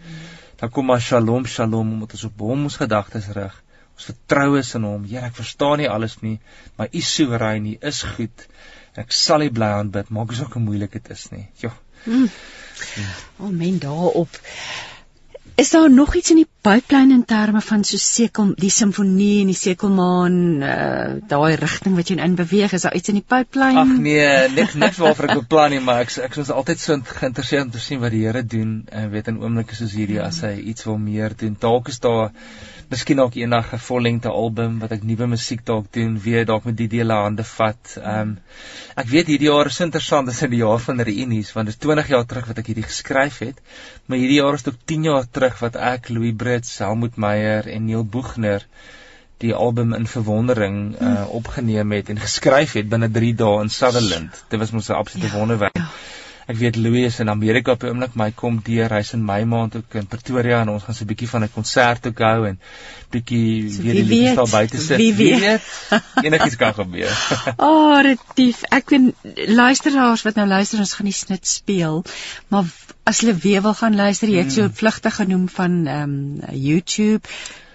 Dan 0.56 0.70
kom 0.70 0.86
maar 0.86 1.00
shalom 1.00 1.46
shalom 1.46 1.92
omdat 1.92 2.12
ons 2.12 2.24
op 2.24 2.44
hom 2.48 2.66
ons 2.70 2.76
gedagtes 2.80 3.28
rig. 3.36 3.62
Ons 3.96 4.08
vertrou 4.10 4.58
is 4.58 4.74
in 4.76 4.84
hom. 4.84 5.04
Here, 5.08 5.24
ek 5.30 5.38
verstaan 5.38 5.80
nie 5.80 5.88
alles 5.88 6.18
nie, 6.20 6.36
maar 6.76 6.88
u 6.92 7.00
soewerein, 7.00 7.66
u 7.66 7.76
is 7.90 8.02
goed. 8.16 8.44
Ek 8.96 9.12
sal 9.12 9.44
u 9.46 9.50
bly 9.52 9.70
aanbid, 9.78 10.10
maak 10.12 10.34
asook 10.34 10.56
hoe 10.56 10.64
moeilik 10.64 10.92
dit 10.98 11.08
is 11.14 11.28
nie. 11.32 11.46
Ja. 11.62 11.72
Mm. 12.04 12.28
Amen 13.48 13.78
daarop. 13.80 14.40
Is 15.56 15.70
daar 15.72 15.90
nog 15.90 16.14
iets 16.14 16.30
in 16.30 16.42
die 16.42 16.48
pipeline 16.66 17.14
in 17.14 17.24
terme 17.24 17.60
van 17.62 17.84
so 17.86 17.98
sekel 18.02 18.48
die 18.58 18.72
simfonie 18.74 19.42
en 19.44 19.50
die 19.52 19.58
sekelmaan 19.58 20.38
uh 20.66 20.84
daai 21.30 21.54
rigting 21.60 21.94
wat 21.98 22.10
jy 22.10 22.16
in 22.24 22.34
beweeg 22.38 22.74
is 22.74 22.86
daar 22.86 22.96
iets 22.98 23.12
in 23.12 23.20
die 23.20 23.26
pipeline? 23.34 23.84
Ag 23.84 23.92
nee, 24.02 24.26
net 24.56 24.74
net 24.82 24.98
waarvoor 24.98 25.30
ek 25.30 25.42
beplan 25.44 25.76
nie, 25.76 25.82
maar 25.88 26.02
ek 26.02 26.16
ek 26.26 26.38
is 26.42 26.50
altyd 26.50 26.82
so 26.82 26.98
geïnteresseerd 27.20 27.68
om 27.68 27.74
te 27.76 27.82
sien 27.82 28.02
wat 28.02 28.14
die 28.14 28.24
Here 28.26 28.42
doen 28.42 28.80
en 28.90 29.12
weet 29.12 29.30
in 29.30 29.38
oomblikke 29.42 29.78
soos 29.78 29.94
hierdie 29.94 30.18
as 30.22 30.42
hy 30.46 30.56
iets 30.72 30.88
wil 30.88 30.98
meer 30.98 31.36
doen. 31.38 31.54
Dalk 31.60 31.92
is 31.92 32.02
daar 32.02 32.32
miskien 32.90 33.20
ook 33.20 33.34
eendag 33.34 33.72
'n 33.74 33.82
vollengte 33.82 34.30
album 34.30 34.78
wat 34.78 34.92
ek 34.92 35.02
nuwe 35.02 35.26
musiek 35.26 35.64
dalk 35.64 35.86
doen, 35.92 36.18
weer 36.22 36.44
dalk 36.46 36.64
met 36.64 36.76
die 36.76 36.88
dele 36.88 37.12
hande 37.12 37.44
vat. 37.44 37.96
Ehm 37.96 38.20
um, 38.20 38.38
ek 38.96 39.08
weet 39.14 39.26
hierdie 39.26 39.50
jaar 39.50 39.66
is 39.66 39.80
interessant, 39.80 40.26
dis 40.26 40.42
in 40.42 40.50
die 40.50 40.62
jaar 40.62 40.78
van 40.78 41.00
reunies 41.00 41.52
want 41.52 41.66
dit 41.66 41.74
is 41.74 41.80
20 41.86 42.08
jaar 42.08 42.26
terug 42.26 42.46
wat 42.46 42.58
ek 42.58 42.66
hierdie 42.66 42.86
geskryf 42.86 43.38
het, 43.38 43.58
maar 44.06 44.18
hierdie 44.18 44.38
jaar 44.40 44.54
is 44.54 44.66
ook 44.66 44.78
10 44.84 45.02
jaar 45.10 45.26
terug 45.30 45.58
wat 45.60 45.76
ek 45.76 46.08
Louis 46.08 46.34
Brits, 46.56 46.78
Helmut 46.78 47.16
Meyer 47.16 47.66
en 47.68 47.84
Neil 47.84 48.04
Boegner 48.04 48.66
die 49.44 49.52
album 49.54 49.92
in 49.92 50.06
verwondering 50.08 50.96
uh, 51.00 51.28
opgeneem 51.28 51.92
het 51.92 52.08
en 52.08 52.18
geskryf 52.18 52.72
het 52.78 52.88
binne 52.88 53.10
3 53.12 53.34
dae 53.36 53.60
in 53.60 53.68
Sutherland. 53.68 54.44
Dit 54.48 54.58
was 54.58 54.72
mos 54.72 54.88
'n 54.88 54.96
absolute 54.96 55.32
ja, 55.32 55.38
wonderwerk. 55.38 55.76
Ja 55.76 55.90
ek 56.46 56.58
weet 56.60 56.76
Louis 56.78 57.08
is 57.10 57.18
in 57.22 57.30
Amerika 57.30 57.74
op 57.74 57.82
die 57.82 57.90
oomblik 57.90 58.14
my 58.18 58.28
kom 58.34 58.60
deur 58.66 58.92
hy's 58.94 59.12
in 59.16 59.24
my 59.26 59.40
maand 59.50 59.76
ook 59.80 59.96
in 59.98 60.06
Pretoria 60.10 60.60
en 60.62 60.70
ons 60.76 60.84
gaan 60.86 60.94
so 60.94 61.04
'n 61.04 61.10
bietjie 61.10 61.28
van 61.28 61.44
'n 61.44 61.52
konsert 61.54 62.06
ook 62.06 62.22
hou 62.22 62.46
en 62.46 62.60
bietjie 63.10 63.70
so, 63.70 63.82
weer 63.82 63.98
die 63.98 64.04
liefde 64.04 64.34
daar 64.36 64.52
buite 64.54 64.80
sit 64.80 64.96
wie 65.02 65.14
weet, 65.14 65.40
weet? 65.40 66.02
enigiets 66.22 66.56
kan 66.56 66.74
gebeur 66.74 67.12
o 67.56 67.70
oh, 67.70 68.00
retief 68.02 68.62
ek 68.70 68.94
weet 68.94 69.50
luisteraars 69.50 70.22
wat 70.22 70.38
nou 70.38 70.46
luister 70.46 70.78
ons 70.78 70.94
gaan 70.94 71.10
die 71.10 71.18
snit 71.18 71.46
speel 71.46 72.04
maar 72.48 72.64
as 73.04 73.20
hulle 73.20 73.34
weer 73.34 73.62
wil 73.62 73.74
gaan 73.74 73.94
luister 73.98 74.28
jy 74.28 74.42
het 74.46 74.52
so 74.52 74.66
hmm. 74.66 74.74
vlugtig 74.74 75.14
genoem 75.14 75.48
van 75.48 75.86
ehm 75.86 76.02
um, 76.02 76.42
YouTube 76.52 77.26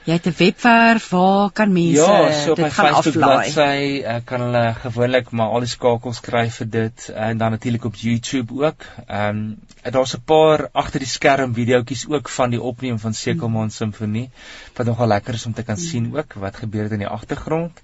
Jy 0.01 0.15
het 0.17 0.25
'n 0.25 0.33
webwerf, 0.37 1.09
waar 1.09 1.51
kan 1.51 1.71
mense 1.71 2.01
ja, 2.01 2.31
so 2.31 2.55
dit 2.55 2.73
gaan 2.73 2.93
aflaai? 2.93 2.95
Ja, 2.95 2.99
op 2.99 3.05
my 3.05 3.21
bladsy 3.21 4.01
uh, 4.01 4.15
kan 4.25 4.41
hulle 4.41 4.73
gewoonlik 4.73 5.29
maar 5.31 5.53
al 5.53 5.59
die 5.59 5.69
skakels 5.69 6.21
kry 6.25 6.49
vir 6.49 6.69
dit 6.69 7.09
en 7.09 7.37
dan 7.37 7.51
natuurlik 7.51 7.85
op 7.85 7.95
YouTube 7.95 8.65
ook. 8.65 8.85
Ehm 9.07 9.29
um, 9.29 9.91
daar's 9.93 10.15
'n 10.17 10.23
paar 10.25 10.69
agter 10.71 10.99
die 10.99 11.09
skerm 11.09 11.53
videoetjies 11.53 12.07
ook 12.07 12.29
van 12.29 12.49
die 12.49 12.61
opneem 12.61 12.99
van 12.99 13.13
Sekelmaan 13.13 13.71
Simfonie 13.71 14.29
wat 14.73 14.85
nogal 14.85 15.07
lekker 15.07 15.33
is 15.33 15.45
om 15.45 15.53
te 15.53 15.63
kan 15.63 15.75
hmm. 15.75 15.85
sien 15.85 16.17
ook 16.17 16.33
wat 16.33 16.55
gebeur 16.55 16.83
het 16.83 16.91
in 16.91 17.05
die 17.05 17.13
agtergrond 17.19 17.81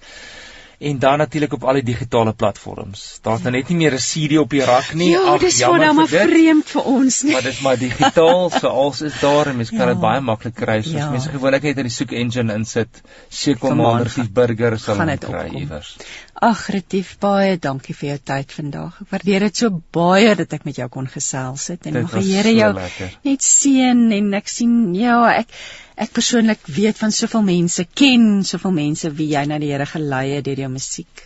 en 0.78 1.00
dan 1.00 1.18
natuurlik 1.18 1.54
op 1.54 1.64
al 1.64 1.80
die 1.80 1.84
digitale 1.84 2.34
platforms. 2.34 3.20
Daar's 3.26 3.42
nou 3.42 3.54
net 3.56 3.70
nie 3.70 3.78
meer 3.78 3.94
'n 3.94 4.04
CD 4.04 4.38
op 4.38 4.50
die 4.50 4.62
rak 4.62 4.94
nie. 4.94 5.10
Ja, 5.10 5.22
Ag, 5.34 5.40
dis 5.40 5.58
jammer. 5.58 5.88
Dis 5.88 5.96
maar 5.96 6.08
vreemd 6.08 6.70
vir 6.70 6.84
ons 6.84 7.22
nie. 7.22 7.34
Maar 7.34 7.42
dis 7.42 7.60
maar 7.60 7.78
digitaal, 7.78 8.50
so 8.50 8.68
alles 8.68 9.02
is 9.02 9.20
daar 9.20 9.48
en 9.48 9.56
mens 9.56 9.70
kan 9.70 9.88
dit 9.88 9.96
ja. 9.96 10.02
baie 10.02 10.22
maklik 10.22 10.56
kry. 10.56 10.82
So 10.82 10.98
ja. 10.98 11.10
mense 11.10 11.30
gewoonlik 11.30 11.62
net 11.62 11.78
in 11.78 11.90
die 11.90 11.96
soek 11.96 12.12
engine 12.12 12.54
insit, 12.54 13.02
sekelmander 13.30 14.06
of 14.06 14.32
burger 14.32 14.78
sal 14.80 15.06
dit 15.06 15.26
kry 15.26 15.50
iewers. 15.54 15.96
Ag, 16.38 16.68
Retief, 16.70 17.16
baie 17.18 17.56
dankie 17.58 17.96
vir 17.98 18.12
jou 18.12 18.18
tyd 18.30 18.52
vandag. 18.54 19.00
Ek 19.02 19.14
waardeer 19.16 19.46
dit 19.48 19.58
so 19.58 19.80
baie 19.96 20.36
dat 20.38 20.52
ek 20.54 20.68
met 20.68 20.78
jou 20.78 20.86
kon 20.94 21.08
gesels 21.10 21.66
het 21.72 21.88
en 21.90 21.96
nog 21.98 22.14
die 22.14 22.36
Here 22.36 22.52
jou 22.54 22.68
lekker. 22.78 23.16
net 23.26 23.42
seën 23.42 24.04
en 24.20 24.28
ek 24.38 24.52
sien 24.54 24.76
ja, 24.94 25.18
ek 25.34 25.50
ek 25.98 26.14
persoonlik 26.14 26.62
weet 26.70 27.02
van 27.02 27.16
soveel 27.16 27.42
mense, 27.42 27.88
ken 27.90 28.44
soveel 28.46 28.76
mense 28.76 29.10
wie 29.18 29.32
jy 29.32 29.48
na 29.50 29.58
die 29.58 29.72
Here 29.74 29.90
gelei 29.90 30.36
het 30.36 30.46
deur 30.46 30.62
jou 30.68 30.70
musiek. 30.70 31.26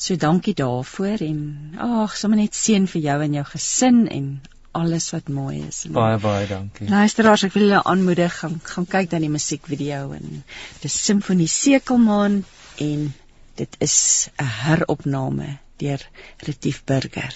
So 0.00 0.16
dankie 0.16 0.56
daarvoor 0.56 1.28
en 1.28 1.44
ag, 1.76 2.16
sommer 2.16 2.40
net 2.40 2.56
seën 2.56 2.88
vir 2.88 3.04
jou 3.10 3.20
en 3.28 3.36
jou 3.36 3.44
gesin 3.52 4.06
en 4.08 4.34
alles 4.72 5.10
wat 5.12 5.28
mooi 5.28 5.60
is. 5.68 5.84
En 5.84 5.92
baie 5.92 6.16
baie 6.16 6.48
dankie. 6.48 6.88
Luisteraars, 6.88 7.44
ek 7.44 7.52
wil 7.58 7.68
julle 7.68 7.84
aanmoedig 7.84 8.40
gaan 8.40 8.56
gaan 8.64 8.88
kyk 8.96 9.12
dan 9.12 9.28
die 9.28 9.34
musiekvideo 9.36 10.14
en 10.16 10.40
dis 10.80 11.02
Simfonie 11.04 11.52
Sekelmaan 11.52 12.46
en 12.80 13.10
dit 13.54 13.76
is 13.78 14.28
'n 14.36 14.44
heropname 14.44 15.58
deur 15.76 16.08
Retief 16.36 16.84
Burger. 16.84 17.34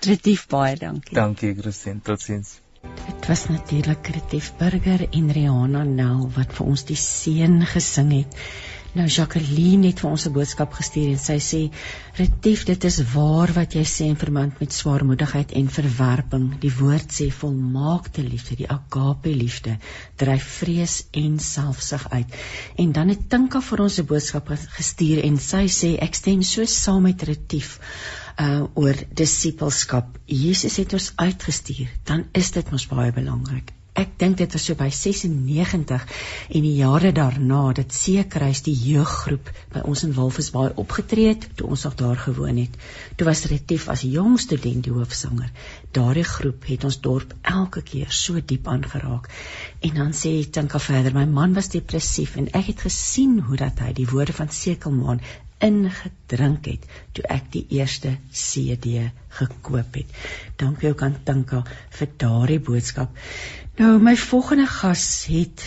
Retief 0.00 0.46
baie 0.46 0.76
dankie. 0.76 1.14
Dankie 1.14 1.54
Christine, 1.54 2.00
totsiens. 2.02 2.60
Dit 3.06 3.26
was 3.26 3.48
natuurlik 3.48 4.06
Retief 4.06 4.52
Burger 4.56 5.08
en 5.10 5.32
Rihanna 5.32 5.82
Nel 5.82 6.30
wat 6.36 6.52
vir 6.52 6.66
ons 6.66 6.84
die 6.84 6.96
seën 6.96 7.66
gesing 7.66 8.12
het. 8.12 8.36
Nou 8.98 9.06
Jacqueline 9.06 9.86
het 9.86 10.00
vir 10.02 10.10
ons 10.10 10.24
'n 10.26 10.32
boodskap 10.34 10.72
gestuur 10.74 11.10
en 11.12 11.20
sy 11.22 11.36
sê 11.48 11.58
Retief 12.18 12.64
dit 12.66 12.86
is 12.88 12.96
waar 13.12 13.52
wat 13.58 13.76
jy 13.78 13.84
sê 13.86 14.08
in 14.10 14.18
verband 14.18 14.58
met 14.58 14.74
swaarmoedigheid 14.74 15.54
en 15.60 15.68
verwerping. 15.76 16.48
Die 16.64 16.72
woord 16.80 17.14
sê 17.18 17.28
volmaakte 17.30 18.24
liefde, 18.26 18.56
die 18.56 18.68
agape 18.68 19.30
liefde 19.30 19.76
dryf 20.16 20.50
vrees 20.62 20.96
en 21.12 21.38
selfsug 21.38 22.08
uit. 22.10 22.34
En 22.76 22.92
dan 22.92 23.14
het 23.14 23.28
Tinka 23.30 23.60
vir 23.60 23.84
ons 23.86 24.00
'n 24.00 24.06
boodskap 24.06 24.50
gestuur 24.80 25.22
en 25.22 25.38
sy 25.38 25.64
sê 25.68 25.94
ek 26.02 26.14
stem 26.14 26.42
so 26.42 26.64
saam 26.64 27.02
met 27.02 27.22
Retief 27.22 27.78
uh 28.40 28.66
oor 28.74 28.96
disippelskap. 29.14 30.18
Jesus 30.26 30.76
het 30.76 30.92
ons 30.92 31.12
uitgestuur, 31.16 31.88
dan 32.04 32.26
is 32.32 32.50
dit 32.50 32.70
mos 32.70 32.86
baie 32.86 33.12
belangrik. 33.12 33.77
Ek 33.98 34.12
dink 34.20 34.36
dit 34.38 34.52
was 34.54 34.64
so 34.68 34.78
by 34.78 34.86
96 34.94 36.04
en 36.54 36.66
die 36.66 36.74
jare 36.78 37.10
daarna 37.14 37.62
dat 37.74 37.94
Seekruis 37.96 38.60
die 38.66 38.76
jeuggroep 38.78 39.50
by 39.74 39.82
ons 39.90 40.04
in 40.06 40.12
Wolfsbaai 40.14 40.76
opgetree 40.82 41.32
het 41.32 41.48
toe 41.58 41.66
ons 41.74 41.82
nog 41.88 41.96
daar 41.98 42.20
gewoon 42.22 42.60
het. 42.62 42.76
Toe 43.16 43.26
was 43.26 43.42
Retief 43.50 43.88
as 43.94 44.04
jong 44.06 44.38
student 44.38 44.86
die 44.86 44.94
hoofsanger. 44.94 45.50
Daardie 45.98 46.26
groep 46.28 46.68
het 46.70 46.86
ons 46.86 47.00
dorp 47.08 47.34
elke 47.42 47.82
keer 47.82 48.14
so 48.14 48.38
diep 48.52 48.70
aangeraak. 48.70 49.26
En 49.82 49.98
dan 49.98 50.14
sê 50.14 50.36
Tinka 50.46 50.78
verder, 50.78 51.14
my 51.18 51.26
man 51.26 51.58
was 51.58 51.72
depressief 51.74 52.36
en 52.38 52.52
ek 52.54 52.70
het 52.70 52.86
gesien 52.86 53.40
hoe 53.48 53.58
dat 53.58 53.82
hy 53.82 53.92
die 53.98 54.06
woorde 54.12 54.36
van 54.38 54.54
Sekelmaan 54.54 55.24
ingedrink 55.64 56.68
het 56.70 56.84
toe 57.16 57.24
ek 57.34 57.48
die 57.54 57.64
eerste 57.80 58.14
CD 58.30 59.08
gekoop 59.40 59.98
het. 59.98 60.18
Dankie 60.60 60.92
ook 60.92 61.02
aan 61.02 61.18
Tinka 61.26 61.64
vir 61.98 62.12
daardie 62.22 62.60
boodskap. 62.62 63.16
Nou 63.78 64.00
my 64.02 64.16
volgende 64.18 64.64
gas 64.66 65.02
het 65.30 65.62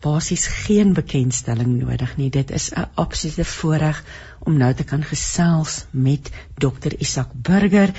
basies 0.00 0.46
geen 0.64 0.94
bekendstelling 0.96 1.74
nodig 1.82 2.14
nie. 2.16 2.30
Dit 2.32 2.50
is 2.56 2.70
'n 2.72 2.86
absolute 2.94 3.44
voorreg 3.44 4.04
om 4.48 4.56
nou 4.56 4.74
te 4.74 4.84
kan 4.84 5.02
gesels 5.04 5.84
met 5.90 6.30
Dr 6.56 6.94
Isak 6.98 7.28
Burger. 7.34 7.92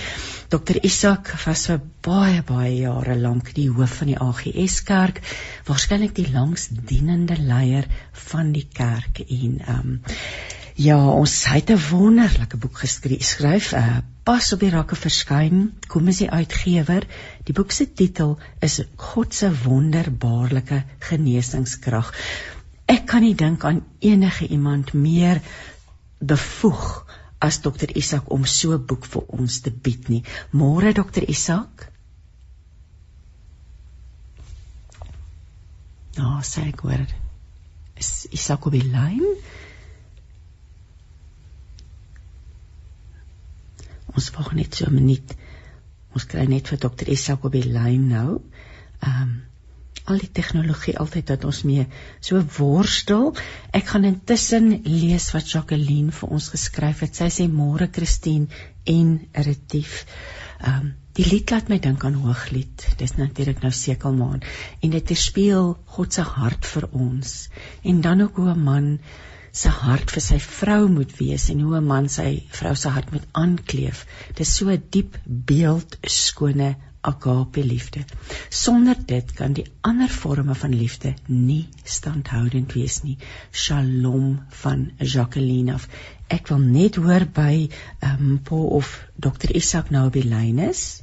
Dr 0.47 0.81
Isak 0.81 1.29
was 1.45 1.65
vir 1.65 1.81
baie 2.01 2.41
baie 2.41 2.75
jare 2.75 3.15
lank 3.15 3.53
die 3.53 3.69
hoof 3.69 3.97
van 4.01 4.07
die 4.07 4.19
AGS 4.19 4.83
kerk, 4.83 5.21
waarskynlik 5.65 6.15
die 6.15 6.31
langsdienende 6.31 7.37
leier 7.37 7.85
van 8.11 8.51
die 8.51 8.67
kerk 8.73 9.19
en 9.29 9.59
ehm 9.59 9.79
um, 9.79 10.01
Ja, 10.81 10.97
ons 10.97 11.33
het 11.45 11.69
'n 11.69 11.77
wonderlike 11.89 12.57
boek 12.57 12.77
geskryf, 12.77 13.73
uh, 13.73 13.97
pas 14.23 14.53
op 14.53 14.59
die 14.59 14.69
rakke 14.69 14.95
verskyn. 14.95 15.73
Kom 15.87 16.07
is 16.07 16.17
die 16.17 16.29
uitgewer. 16.29 17.05
Die 17.43 17.53
boek 17.53 17.71
se 17.71 17.85
titel 17.93 18.39
is 18.59 18.81
God 18.95 19.33
se 19.33 19.51
wonderbaarlike 19.63 20.83
genesingskrag. 20.99 22.13
Ek 22.85 23.05
kan 23.05 23.21
nie 23.21 23.35
dink 23.35 23.63
aan 23.63 23.83
enige 23.99 24.47
iemand 24.47 24.93
meer 24.93 25.41
bevoeg 26.17 27.05
as 27.39 27.61
dokter 27.61 27.95
Isak 27.97 28.31
om 28.31 28.45
so 28.45 28.73
'n 28.73 28.85
boek 28.85 29.05
vir 29.05 29.23
ons 29.27 29.59
te 29.61 29.71
bied 29.71 30.09
nie. 30.09 30.23
Môre 30.51 30.93
dokter 30.93 31.29
Isak. 31.29 31.91
Nou, 36.17 36.37
oh, 36.37 36.41
sê 36.41 36.67
ek 36.67 36.79
hoor. 36.79 37.05
Is 37.95 38.27
Isak 38.31 38.65
op 38.65 38.71
die 38.71 38.87
lyn? 38.87 39.37
Ons 44.15 44.31
wag 44.35 44.51
net 44.57 44.75
so 44.75 44.85
'n 44.85 44.95
minuut. 44.95 45.35
Ons 46.15 46.25
kry 46.25 46.45
net 46.45 46.67
vir 46.67 46.77
dokter 46.77 47.09
Isak 47.09 47.45
op 47.45 47.51
die 47.51 47.67
lyn 47.67 48.07
nou. 48.07 48.41
Ehm 48.99 49.21
um, 49.21 49.39
al 50.09 50.17
die 50.17 50.31
tegnologie 50.33 50.95
altyd 50.97 51.27
dat 51.29 51.43
ons 51.45 51.61
mee 51.67 51.85
so 52.19 52.41
worstel. 52.57 53.35
Ek 53.77 53.91
gaan 53.91 54.07
intussen 54.09 54.71
lees 54.87 55.29
wat 55.35 55.51
Jacqueline 55.51 56.11
vir 56.11 56.29
ons 56.37 56.49
geskryf 56.53 57.03
het. 57.05 57.15
Sy 57.15 57.29
sê 57.29 57.47
môre 57.51 57.87
Christine 57.91 58.47
en 58.85 59.19
Retief. 59.33 60.05
Ehm 60.61 60.79
um, 60.79 60.91
die 61.11 61.25
lied 61.27 61.51
laat 61.51 61.67
my 61.67 61.77
dink 61.83 62.05
aan 62.07 62.21
Hooglied. 62.23 62.85
Dis 62.97 63.17
natuurlik 63.19 63.59
nou 63.63 63.71
Sekelmaan 63.75 64.39
en 64.79 64.93
dit 64.93 65.09
weerspieël 65.11 65.73
God 65.95 66.13
se 66.15 66.23
hart 66.23 66.65
vir 66.73 66.87
ons. 66.91 67.33
En 67.83 67.99
dan 68.01 68.21
ook 68.21 68.39
hoe 68.39 68.53
'n 68.53 68.63
man 68.63 68.87
se 69.51 69.69
hart 69.69 70.11
vir 70.15 70.23
sy 70.23 70.37
vrou 70.43 70.87
moet 70.91 71.11
wees 71.19 71.49
en 71.49 71.59
hoe 71.65 71.79
'n 71.79 71.87
man 71.87 72.07
sy 72.09 72.43
vrou 72.59 72.75
se 72.75 72.89
hart 72.89 73.11
moet 73.11 73.27
aankleef. 73.31 74.05
Dis 74.35 74.55
so 74.55 74.69
'n 74.69 74.83
diep 74.89 75.17
beeld 75.25 75.97
skone 76.07 76.75
agape 77.01 77.63
liefde. 77.65 78.05
Sonder 78.49 78.95
dit 79.05 79.33
kan 79.33 79.53
die 79.53 79.65
ander 79.81 80.09
forme 80.09 80.55
van 80.55 80.75
liefde 80.75 81.13
nie 81.27 81.67
standhoudend 81.83 82.73
wees 82.73 83.01
nie. 83.03 83.17
Shalom 83.51 84.39
van 84.63 84.91
Jacqueline. 84.99 85.79
Ek 86.29 86.47
wil 86.47 86.59
net 86.59 86.95
hoor 86.95 87.25
by 87.25 87.69
ehm 87.99 88.27
um, 88.31 88.39
Paul 88.43 88.67
of 88.67 89.07
Dr 89.15 89.55
Isak 89.55 89.89
nou 89.89 90.09
by 90.09 90.21
lyn 90.21 90.59
is. 90.59 91.01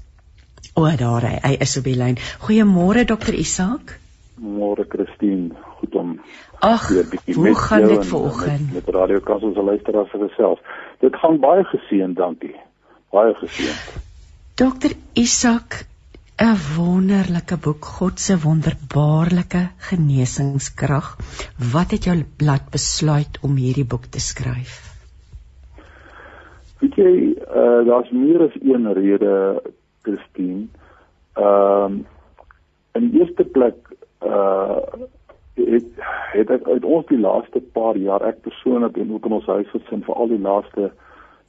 O, 0.75 0.87
daar 0.97 1.25
hy, 1.27 1.39
hy 1.43 1.57
is 1.61 1.77
op 1.77 1.85
die 1.85 1.97
lyn. 1.99 2.19
Goeiemôre 2.45 3.05
Dr 3.05 3.35
Isak. 3.35 3.98
Môre 4.39 4.85
Christine, 4.89 5.51
goed 5.79 5.95
om 5.95 6.21
Ag, 6.59 6.89
hoe 7.35 7.55
gaan 7.55 7.87
dit 7.87 8.07
vanoggend? 8.07 8.73
Met, 8.73 8.87
met 8.87 8.95
Radio 8.95 9.21
Kansel 9.21 9.53
se 9.55 9.63
luisteraars 9.63 10.11
gesels. 10.11 10.59
Dit 10.99 11.17
gaan 11.17 11.39
baie 11.39 11.65
geseën, 11.65 12.15
dankie. 12.15 12.55
Baie 13.11 13.35
geseën. 13.35 13.75
Dr 14.55 14.95
Isak 15.15 15.87
'n 16.39 16.55
wonderlike 16.77 17.57
boek 17.57 17.85
God 17.85 18.21
se 18.21 18.39
wonderbaarlike 18.39 19.63
genesingskrag. 19.79 21.17
Wat 21.73 21.91
het 21.91 22.05
jou 22.05 22.25
laat 22.39 22.71
besluit 22.71 23.39
om 23.43 23.57
hierdie 23.57 23.87
boek 23.87 24.07
te 24.07 24.21
skryf? 24.21 24.77
Weet 26.79 26.95
jy, 26.95 27.15
uh, 27.35 27.87
daar's 27.87 28.11
meer 28.11 28.43
as 28.47 28.55
een 28.63 28.93
rede, 28.93 29.63
Christine. 30.03 30.67
Ehm 31.35 31.93
uh, 31.93 32.07
in 32.99 33.11
die 33.11 33.21
eerste 33.21 33.45
plek 33.45 33.88
uh 34.27 35.07
het 35.59 35.85
het 36.33 36.51
ek 36.51 36.69
uit 36.69 36.85
ons 36.85 37.07
die 37.07 37.19
laaste 37.19 37.61
paar 37.75 37.97
jaar 37.97 38.23
ek 38.23 38.43
persoonlik 38.47 38.97
en 38.97 39.13
ook 39.13 39.27
in 39.27 39.33
ons 39.41 39.47
huisgesin 39.47 40.05
vir 40.07 40.15
al 40.15 40.29
die 40.31 40.41
laaste 40.41 40.91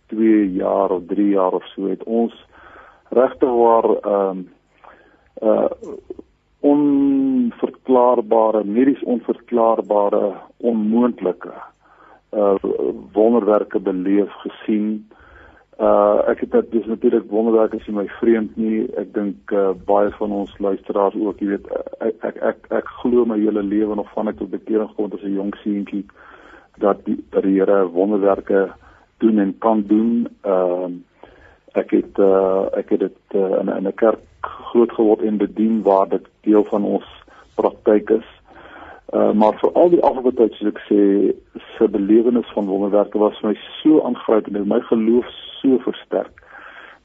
2 0.09 0.45
jaar 0.57 0.91
of 0.91 1.03
3 1.11 1.29
jaar 1.29 1.53
of 1.53 1.65
so 1.73 1.89
het 1.89 2.03
ons 2.03 2.33
regtig 3.09 3.49
waar 3.49 3.89
ehm 3.89 4.29
um, 4.29 4.47
uh 5.41 5.69
onverklaarbare 6.59 8.63
medies 8.63 9.03
onverklaarbare 9.03 10.33
onmoontlike 10.57 11.53
uh 12.31 12.55
wonderwerke 13.13 13.79
beleef 13.79 14.31
gesien. 14.31 15.09
Uh 15.79 16.27
ek 16.27 16.41
het 16.43 16.51
dit 16.51 16.71
dis 16.71 16.85
natuurlik 16.85 17.29
wonderwerke 17.31 17.79
sien 17.79 17.95
my 17.95 18.07
vreemd 18.19 18.57
nie. 18.59 18.83
Ek 18.99 19.13
dink 19.15 19.51
uh 19.55 19.69
baie 19.87 20.11
van 20.17 20.31
ons 20.31 20.57
luisteraars 20.59 21.15
ook, 21.15 21.39
jy 21.39 21.53
weet 21.53 21.69
ek 22.03 22.25
ek 22.29 22.41
ek, 22.49 22.65
ek 22.81 22.89
glo 22.99 23.23
my 23.25 23.37
hele 23.39 23.63
lewe 23.63 23.95
nog 23.95 24.09
van 24.11 24.27
ek 24.27 24.41
tot 24.41 24.51
bekering 24.51 24.89
gekom 24.89 25.07
het 25.07 25.15
as 25.19 25.23
'n 25.23 25.37
jong 25.39 25.53
seentjie 25.63 26.03
dat 26.83 27.05
die, 27.05 27.15
die 27.31 27.55
Here 27.55 27.87
wonderwerke 27.95 28.73
doen 29.19 29.39
en 29.39 29.55
kan 29.57 29.83
doen. 29.87 30.27
Ehm 30.41 30.83
uh, 30.83 30.91
ek 31.79 31.91
het 31.91 32.19
uh 32.19 32.67
ek 32.75 32.89
het 32.89 32.99
dit 32.99 33.19
uh, 33.35 33.63
in 33.63 33.87
'n 33.87 33.95
kerk 33.95 34.19
groot 34.41 34.91
geword 34.91 35.21
en 35.21 35.37
bedien 35.37 35.81
waar 35.83 36.09
dit 36.09 36.27
deel 36.41 36.63
van 36.63 36.83
ons 36.83 37.07
praktyk 37.55 38.09
is. 38.09 38.27
Uh 39.13 39.31
maar 39.31 39.57
vir 39.59 39.71
al 39.73 39.89
die 39.89 40.03
afgelope 40.03 40.49
soos 40.53 40.73
ek 40.73 40.81
sê 40.85 41.01
se 41.77 41.87
belewenis 41.89 42.51
van 42.53 42.67
wonderwerke 42.69 43.17
was 43.17 43.37
vir 43.41 43.51
my 43.51 43.57
so 43.81 44.01
aangrypend 44.05 44.57
en 44.57 44.67
my 44.69 44.81
geloof 44.91 45.29
so 45.61 45.79
versterk 45.85 46.43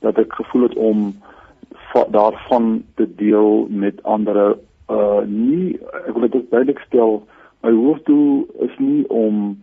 dat 0.05 0.19
ek 0.21 0.37
gevoel 0.41 0.69
het 0.69 0.77
om 0.77 1.07
daarvan 2.11 2.85
te 2.95 3.07
deel 3.17 3.67
met 3.71 4.03
ander 4.03 4.59
uh 4.93 5.23
nie 5.27 5.79
ek 6.05 6.13
wil 6.13 6.29
dit 6.29 6.51
duidelik 6.51 6.83
stel 6.87 7.23
my 7.65 7.73
hoofdoel 7.73 8.45
is 8.69 8.77
nie 8.79 9.09
om 9.09 9.57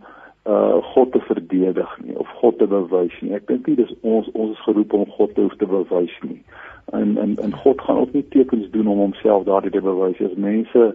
uh 0.46 0.82
God 0.94 1.12
te 1.12 1.20
verdedig 1.20 1.98
nie 2.02 2.18
of 2.18 2.28
God 2.28 2.58
te 2.58 2.66
bewys 2.66 3.14
nie. 3.20 3.34
Ek 3.34 3.46
dink 3.46 3.66
nie 3.66 3.78
dis 3.78 3.94
ons 4.00 4.26
ons 4.34 4.50
is 4.56 4.64
geroep 4.66 4.92
om 4.98 5.06
God 5.14 5.34
te 5.34 5.44
hoef 5.46 5.54
te 5.60 5.68
bewys 5.70 6.14
nie. 6.26 6.40
En 6.98 7.14
en 7.22 7.36
en 7.38 7.54
God 7.62 7.80
gaan 7.80 8.02
ook 8.02 8.12
nie 8.12 8.26
tekens 8.34 8.70
doen 8.70 8.90
om 8.90 8.98
homself 8.98 9.44
daardie 9.46 9.70
te 9.70 9.84
bewys 9.84 10.18
as 10.26 10.34
mense 10.34 10.88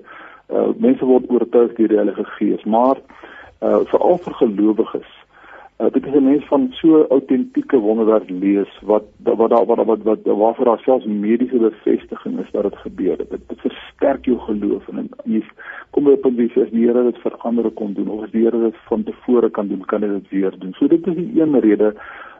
uh 0.50 0.74
mense 0.78 1.06
word 1.06 1.30
oortuig 1.30 1.76
deur 1.76 1.88
die 1.88 2.02
Heilige 2.02 2.26
Gees, 2.38 2.64
maar 2.64 2.98
uh 3.62 3.82
veral 3.91 4.18
vir 4.18 4.34
gelowiges 4.34 5.16
Uh, 5.78 5.91
dit 5.91 6.06
is 6.06 6.14
'n 6.14 6.24
mens 6.24 6.45
van 6.45 6.68
so 6.72 7.06
autentieke 7.10 7.78
wonderwerk 7.78 8.30
lees 8.30 8.80
wat 8.82 9.04
wat 9.24 9.38
wat 9.38 9.66
wat 9.66 9.86
wat, 9.86 10.02
wat 10.02 10.20
waarvoor 10.24 10.66
daar 10.66 10.80
selfs 10.80 11.06
mediese 11.06 11.58
bevestiging 11.58 12.39
is 12.39 12.52
dat 12.52 12.64
dit 12.64 12.78
gebeur 12.78 13.18
het. 13.18 13.30
Dit, 13.30 13.41
versterk 13.56 14.26
jou 14.26 14.39
geloof 14.39 14.88
en 14.88 15.10
jy 15.24 15.43
kom 15.89 16.04
by 16.04 16.12
'n 16.12 16.20
punt 16.20 16.38
jy 16.38 16.50
sê 16.50 16.70
die 16.70 16.88
Here 16.88 17.04
dit 17.04 17.18
vir 17.18 17.36
ander 17.38 17.70
kon 17.70 17.93
doen 17.93 18.10
of 18.10 18.24
as 18.24 18.32
die 18.32 18.41
Here 18.43 18.60
dit 18.60 18.76
van 18.89 19.04
tevore 19.04 19.50
kan 19.50 19.68
doen, 19.68 19.86
kan 19.86 20.02
hy 20.02 20.08
dit 20.08 20.30
weer 20.30 20.54
doen. 20.60 20.74
So 20.74 20.88
dit 20.88 21.08
is 21.08 21.16
die 21.16 21.41
een 21.41 21.60
rede 21.60 21.93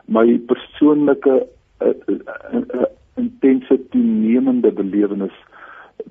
my 0.04 0.38
persoonlike 0.38 1.46
uh, 1.80 1.88
uh, 1.88 2.18
uh, 2.52 2.62
uh, 2.74 2.84
intense 3.14 3.88
toenemende 3.88 4.72
belewenis 4.72 5.36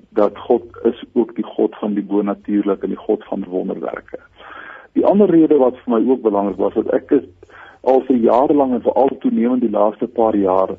dat 0.08 0.38
God 0.38 0.62
is 0.84 1.04
ook 1.12 1.34
die 1.36 1.44
God 1.44 1.76
van 1.80 1.94
die 1.94 2.04
bonatuurlike 2.04 2.82
en 2.82 2.94
die 2.94 3.04
God 3.06 3.24
van 3.24 3.44
wonderwerke. 3.48 4.18
Die 4.92 5.06
ander 5.06 5.30
rede 5.30 5.56
wat 5.56 5.76
vir 5.84 5.94
my 5.94 6.10
ook 6.10 6.22
belangrik 6.22 6.56
was, 6.56 6.74
dat 6.74 6.90
ek 6.96 7.10
is 7.10 7.26
al 7.80 8.02
vir 8.06 8.16
jare 8.16 8.54
lank 8.54 8.74
en 8.74 8.82
veral 8.82 9.12
toenemend 9.22 9.62
die 9.62 9.70
laaste 9.70 10.06
paar 10.06 10.36
jaar 10.36 10.76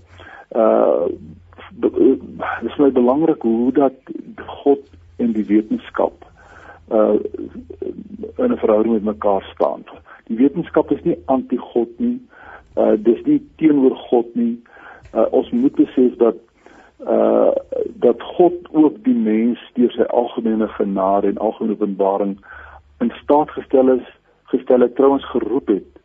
uh 0.56 1.08
dis 1.80 2.78
my 2.82 2.90
belangrik 2.92 3.42
hoe 3.46 3.72
dat 3.72 3.94
God 4.64 4.82
en 5.22 5.32
die 5.38 5.46
wetenskap 5.46 6.26
uh 6.92 7.16
in 8.38 8.52
'n 8.52 8.58
verhouding 8.58 8.94
met 8.94 9.04
mekaar 9.04 9.44
staan. 9.54 9.84
Die 10.28 10.38
wetenskap 10.38 10.92
is 10.92 11.04
nie 11.04 11.18
anti-God 11.26 11.90
nie. 12.00 12.20
Uh 12.76 12.96
dis 12.98 13.22
nie 13.26 13.42
teenoor 13.56 13.96
God 13.96 14.36
nie. 14.36 14.62
Uh 15.14 15.26
ons 15.32 15.50
moet 15.50 15.76
besef 15.76 16.16
dat 16.18 16.36
uh 17.08 17.52
dat 18.00 18.22
God 18.22 18.54
ook 18.72 19.04
die 19.04 19.16
mens 19.16 19.60
deur 19.74 19.92
sy 19.92 20.04
algemene 20.04 20.68
genade 20.68 21.28
en 21.28 21.38
algemene 21.38 21.76
openbaring 21.76 22.38
in 23.00 23.12
staat 23.24 23.50
gestel 23.52 23.90
is 23.90 24.08
gestel 24.52 24.80
het 24.80 24.96
trouens 24.96 25.26
geroep 25.30 25.68
het 25.68 26.00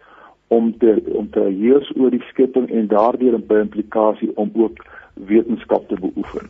om 0.48 0.78
te 0.78 1.02
om 1.12 1.30
te 1.30 1.40
heers 1.40 1.92
oor 1.96 2.10
die 2.10 2.22
skepping 2.30 2.70
en 2.70 2.86
daardeur 2.86 3.38
'n 3.38 3.60
implikasie 3.60 4.30
om 4.36 4.50
ook 4.54 4.84
wetenskap 5.14 5.88
te 5.88 5.96
beoefen. 6.00 6.48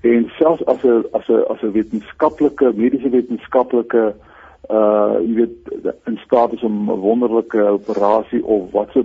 En 0.00 0.30
selfs 0.38 0.64
as 0.64 0.82
'n 0.82 1.04
as 1.12 1.28
'n 1.28 1.44
as 1.48 1.62
'n 1.62 1.72
wetenskaplike 1.72 2.72
mediese 2.74 3.08
wetenskaplike 3.08 4.14
uh 4.70 5.14
jy 5.20 5.34
weet 5.34 5.56
in 6.04 6.18
staat 6.24 6.52
is 6.52 6.62
om 6.62 6.90
'n 6.90 7.00
wonderlike 7.00 7.62
operasie 7.62 8.44
of 8.44 8.70
wat 8.70 8.88
so 8.92 9.04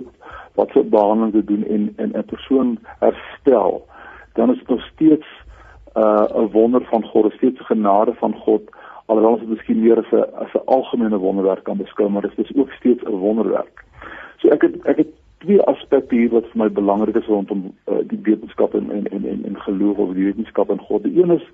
wat 0.54 0.70
so 0.70 0.82
behandeling 0.82 1.32
te 1.32 1.44
doen 1.44 1.64
en 1.64 1.92
en 1.96 2.10
'n 2.18 2.24
persoon 2.24 2.78
herstel, 2.98 3.86
dan 4.36 4.52
is 4.52 4.58
dit 4.58 4.68
nog 4.68 4.86
steeds 4.92 5.26
uh 5.96 6.24
'n 6.34 6.50
wonder 6.52 6.84
van 6.84 7.04
God, 7.04 7.32
steeds 7.32 7.60
'n 7.60 7.64
genade 7.64 8.14
van 8.14 8.34
God 8.34 8.62
alhoewel 9.06 9.38
dit 9.38 9.48
miskien 9.48 9.80
meer 9.80 9.98
as 9.98 10.10
'n 10.12 10.24
as 10.44 10.52
'n 10.54 10.66
algemene 10.66 11.18
wonderwerk 11.18 11.64
kan 11.64 11.76
beskou, 11.76 12.10
maar 12.10 12.22
dit 12.22 12.38
is 12.38 12.56
ook 12.56 12.70
steeds 12.70 13.02
'n 13.02 13.10
wonderwerk. 13.10 13.84
So 14.36 14.48
ek 14.48 14.62
het 14.62 14.86
ek 14.86 14.96
het 14.96 15.12
twee 15.38 15.62
aspekte 15.62 16.14
hier 16.14 16.30
wat 16.30 16.46
vir 16.50 16.58
my 16.62 16.70
belangrik 16.70 17.16
is 17.16 17.26
rondom 17.26 17.72
uh, 17.88 17.98
die 18.02 18.18
wetenskap 18.22 18.74
en 18.74 18.90
en 18.90 19.06
en 19.06 19.24
en, 19.24 19.44
en 19.44 19.60
geloof 19.60 19.96
of 19.96 20.14
die 20.14 20.24
wetenskap 20.24 20.70
en 20.70 20.80
God. 20.80 21.02
Die 21.02 21.22
een 21.22 21.30
is 21.30 21.46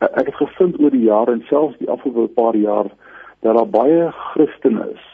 uh, 0.00 0.08
ek 0.14 0.26
het 0.26 0.34
gevind 0.34 0.80
oor 0.80 0.90
die 0.90 1.06
jare 1.08 1.32
en 1.32 1.44
selfs 1.48 1.78
die 1.78 1.90
afgelope 1.90 2.34
paar 2.34 2.56
jaar 2.56 2.88
dat 3.40 3.56
daar 3.56 3.68
baie 3.68 4.10
Christene 4.10 4.90
is 4.92 5.04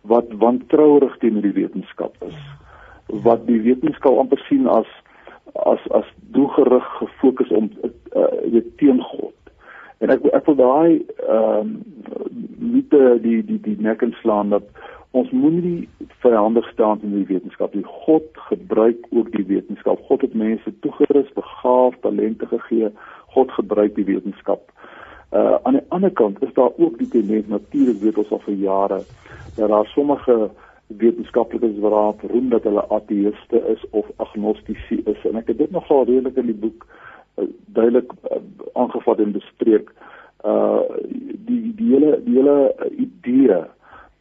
wat 0.00 0.24
wantrouig 0.32 1.16
teenoor 1.18 1.42
die 1.42 1.52
wetenskap 1.52 2.14
is. 2.26 2.38
Wat 3.06 3.46
die 3.46 3.60
wetenskap 3.60 4.18
amper 4.18 4.44
sien 4.48 4.66
as 4.66 4.88
as 5.52 5.80
as 5.90 6.08
doelgerig 6.34 6.86
gefokus 6.98 7.50
om 7.50 7.70
uh, 8.16 8.62
teen 8.76 9.00
God 9.02 9.32
En 10.02 10.10
ek 10.10 10.24
ek 10.34 10.48
wil 10.50 10.58
daai 10.58 10.90
ehm 11.30 11.58
um, 11.58 11.68
nie 12.72 12.82
die 12.90 13.42
die 13.46 13.58
die 13.62 13.76
nek 13.86 14.02
inslaan 14.02 14.50
dat 14.50 14.64
ons 15.18 15.30
moenie 15.30 15.88
vyandig 16.24 16.66
staan 16.72 17.02
in 17.06 17.12
die 17.14 17.26
wetenskap 17.28 17.74
nie. 17.74 17.84
God 18.06 18.40
gebruik 18.48 19.06
ook 19.10 19.30
die 19.36 19.44
wetenskap. 19.46 20.00
God 20.08 20.24
het 20.26 20.34
mense 20.34 20.72
toegerus, 20.80 21.30
begaaf, 21.36 21.98
talente 22.00 22.48
gegee. 22.50 22.90
God 23.36 23.52
gebruik 23.58 23.94
die 23.94 24.08
wetenskap. 24.08 24.72
Uh 25.30 25.60
aan 25.62 25.78
die 25.78 25.86
ander 25.94 26.10
kant 26.10 26.42
is 26.42 26.54
daar 26.58 26.74
ook 26.76 26.98
die 26.98 27.08
tendens 27.08 27.46
natuurlik 27.46 28.02
weet 28.02 28.18
ons 28.24 28.34
al 28.34 28.42
vir 28.48 28.58
jare 28.66 29.00
dat 29.56 29.68
daar 29.68 29.86
sommige 29.94 30.50
wetenskaplikes 30.98 31.78
wat 31.78 32.22
roem 32.30 32.48
dat 32.48 32.62
hulle 32.62 32.84
ateïste 32.88 33.60
is 33.74 33.84
of 33.90 34.06
agnostici 34.16 35.02
is 35.04 35.24
en 35.28 35.36
ek 35.40 35.52
het 35.52 35.58
dit 35.58 35.70
nogal 35.70 36.04
redelik 36.04 36.36
in 36.36 36.50
die 36.50 36.60
boek 36.64 36.86
uh, 36.86 37.46
duidelik 37.76 38.12
uh, 38.30 38.40
aangevat 38.72 39.22
en 39.24 39.36
bespreek 39.36 39.92
uh 40.44 40.82
die 41.46 41.70
die 41.78 41.92
hele 41.92 42.16
die 42.24 42.34
hele 42.40 42.74
idee 42.98 43.60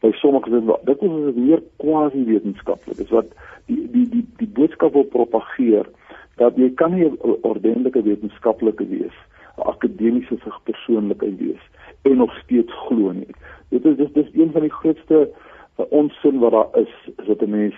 by 0.02 0.12
sommige 0.20 0.50
dit 0.86 1.02
is 1.02 1.36
meer 1.36 1.62
quasi 1.82 2.24
wetenskaplik. 2.26 2.98
Dit 2.98 3.06
is 3.06 3.14
wat 3.14 3.34
die 3.66 3.82
die 3.94 4.06
die 4.10 4.26
die 4.38 4.50
boodskap 4.60 4.94
wil 4.94 5.08
propageer 5.10 5.90
dat 6.38 6.58
jy 6.58 6.70
kan 6.78 6.94
nie 6.94 7.06
'n 7.06 7.38
ordentlike 7.42 8.02
wetenskaplike 8.04 8.88
wees, 8.88 9.18
'n 9.58 9.70
akademiese 9.74 10.38
persoonlikheid 10.64 11.38
wees 11.38 11.64
en 12.02 12.18
nog 12.18 12.34
steeds 12.44 12.74
glo 12.86 13.12
nie. 13.12 13.34
Dit 13.70 13.86
is 13.86 13.98
dis 13.98 14.14
dis 14.14 14.34
een 14.34 14.52
van 14.52 14.62
die 14.62 14.78
grootste 14.80 15.30
uh, 15.30 15.51
onsin 15.76 16.40
wat 16.40 16.52
daar 16.52 16.70
is, 16.82 16.94
is 17.18 17.28
dat 17.28 17.42
'n 17.42 17.50
mens 17.50 17.76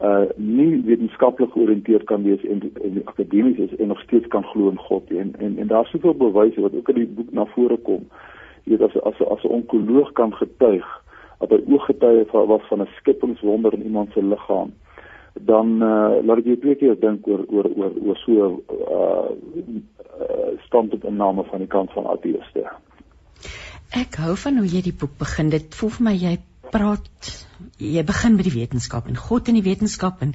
uh 0.00 0.24
nie 0.36 0.82
wetenskaplik 0.84 1.52
georiënteerd 1.52 2.04
kan 2.04 2.22
wees 2.22 2.44
en 2.44 2.72
en 2.82 3.02
akademies 3.04 3.58
is 3.58 3.76
en 3.76 3.86
nog 3.86 4.00
steeds 4.00 4.26
kan 4.26 4.44
glo 4.44 4.70
in 4.70 4.78
God 4.78 5.10
en 5.10 5.34
en 5.38 5.58
en 5.58 5.66
daar's 5.66 5.90
soveel 5.90 6.14
bewyse 6.14 6.60
wat 6.60 6.74
ook 6.74 6.88
in 6.88 6.94
die 6.94 7.06
boek 7.06 7.32
na 7.32 7.46
vore 7.46 7.76
kom. 7.76 8.08
Jy 8.64 8.76
weet 8.76 8.82
as 8.88 9.02
as 9.02 9.20
as 9.28 9.44
'n 9.44 9.56
onkoloog 9.58 10.12
kan 10.12 10.34
getuig 10.34 10.86
dat 11.38 11.50
hy 11.50 11.60
ooggetuie 11.72 12.24
was 12.32 12.62
van 12.68 12.80
'n 12.80 12.88
skepingswonder 12.96 13.74
in 13.74 13.82
iemand 13.82 14.12
se 14.12 14.22
liggaam 14.22 14.72
dan 15.34 15.82
uh, 15.82 16.26
laat 16.26 16.44
jou 16.44 16.58
twee 16.58 16.76
keer 16.76 16.96
dink 17.00 17.26
oor 17.26 17.44
oor 17.48 17.68
oor 17.76 17.92
oor 18.02 18.18
so 18.24 18.62
uh, 18.90 19.30
uh, 20.20 20.52
standpuntname 20.66 21.44
van 21.50 21.58
die 21.58 21.70
kant 21.70 21.92
van 21.92 22.08
ateëste. 22.10 22.66
Ek 23.96 24.20
hou 24.22 24.36
van 24.38 24.60
hoe 24.60 24.68
jy 24.70 24.82
die 24.86 24.94
boek 24.94 25.16
begin. 25.18 25.50
Dit 25.50 25.74
voel 25.74 25.94
vir 25.96 26.06
my 26.06 26.14
jy 26.14 26.36
praat 26.70 27.36
jy 27.78 28.02
begin 28.06 28.36
met 28.36 28.48
die 28.48 28.56
wetenskap 28.56 29.08
en 29.08 29.16
God 29.16 29.48
in 29.48 29.58
die 29.58 29.66
wetenskap 29.66 30.22
en 30.22 30.34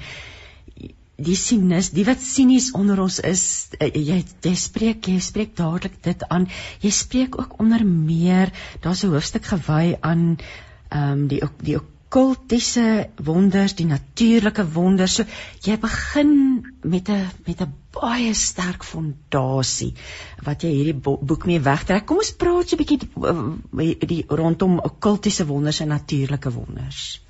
die 1.15 1.35
sinus, 1.39 1.93
die 1.95 2.03
wat 2.07 2.19
sinies 2.19 2.73
onder 2.75 2.99
ons 2.99 3.21
is, 3.23 3.43
uh, 3.79 3.87
jy 3.87 4.19
jy 4.43 4.55
spreek 4.59 5.07
jy 5.07 5.21
spreek 5.23 5.55
dadelik 5.55 5.95
dit 6.03 6.23
aan. 6.27 6.49
Jy 6.83 6.91
spreek 6.91 7.39
ook 7.39 7.59
onder 7.63 7.85
meer, 7.87 8.51
daar's 8.83 9.03
'n 9.03 9.13
hoofstuk 9.15 9.45
gewy 9.45 9.97
aan 10.01 10.37
ehm 10.91 11.11
um, 11.11 11.27
die 11.27 11.41
die 11.63 11.79
kultiese 12.09 13.09
wonders, 13.15 13.75
die 13.75 13.85
natuurlike 13.85 14.63
wonders. 14.73 15.15
So 15.15 15.23
jy 15.63 15.77
begin 15.77 16.54
met 16.89 17.09
'n 17.09 17.27
met 17.45 17.61
'n 17.61 17.73
baie 17.91 18.33
sterk 18.33 18.83
fondasie 18.83 19.93
wat 20.45 20.61
jy 20.61 20.69
hierdie 20.69 20.99
boek 21.01 21.45
mee 21.45 21.59
wegtrek. 21.59 22.05
Kom 22.05 22.17
ons 22.17 22.35
praat 22.35 22.69
so 22.69 22.75
'n 22.75 22.83
bietjie 22.83 22.99
die, 23.71 24.05
die 24.05 24.23
rondom 24.27 24.79
kultiese 24.99 25.45
wonders 25.45 25.79
en 25.79 25.87
natuurlike 25.87 26.51
wonders. 26.51 27.21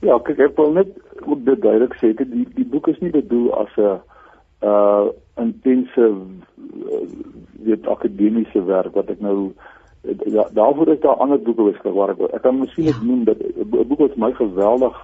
Ja, 0.00 0.18
kyk 0.18 0.38
ek 0.38 0.56
wil 0.56 0.72
net 0.72 0.88
ook 1.26 1.44
dit 1.44 1.60
duidelik 1.62 1.94
sê 1.94 2.14
dat 2.14 2.30
die 2.30 2.48
die 2.54 2.66
boek 2.66 2.88
is 2.88 2.98
nie 2.98 3.10
bedoel 3.10 3.54
as 3.54 3.76
'n 3.76 4.00
uh 4.62 5.06
intense 5.36 6.16
weet 7.62 7.86
akademiese 7.86 8.64
werk 8.64 8.94
wat 8.94 9.10
ek 9.10 9.20
nou 9.20 9.52
ja, 10.26 10.48
daarvoor 10.52 10.88
is 10.88 11.00
daar 11.00 11.16
ander 11.22 11.38
boeke 11.38 11.62
beskikbaar. 11.62 12.10
Ek, 12.10 12.34
ek 12.34 12.42
kan 12.42 12.58
miskien 12.58 12.84
net 12.84 12.98
ja. 12.98 13.06
noem 13.06 13.24
dat 13.24 13.38
'n 13.38 13.88
boek 13.88 13.98
wat 13.98 14.16
my 14.16 14.32
geweldig 14.32 14.96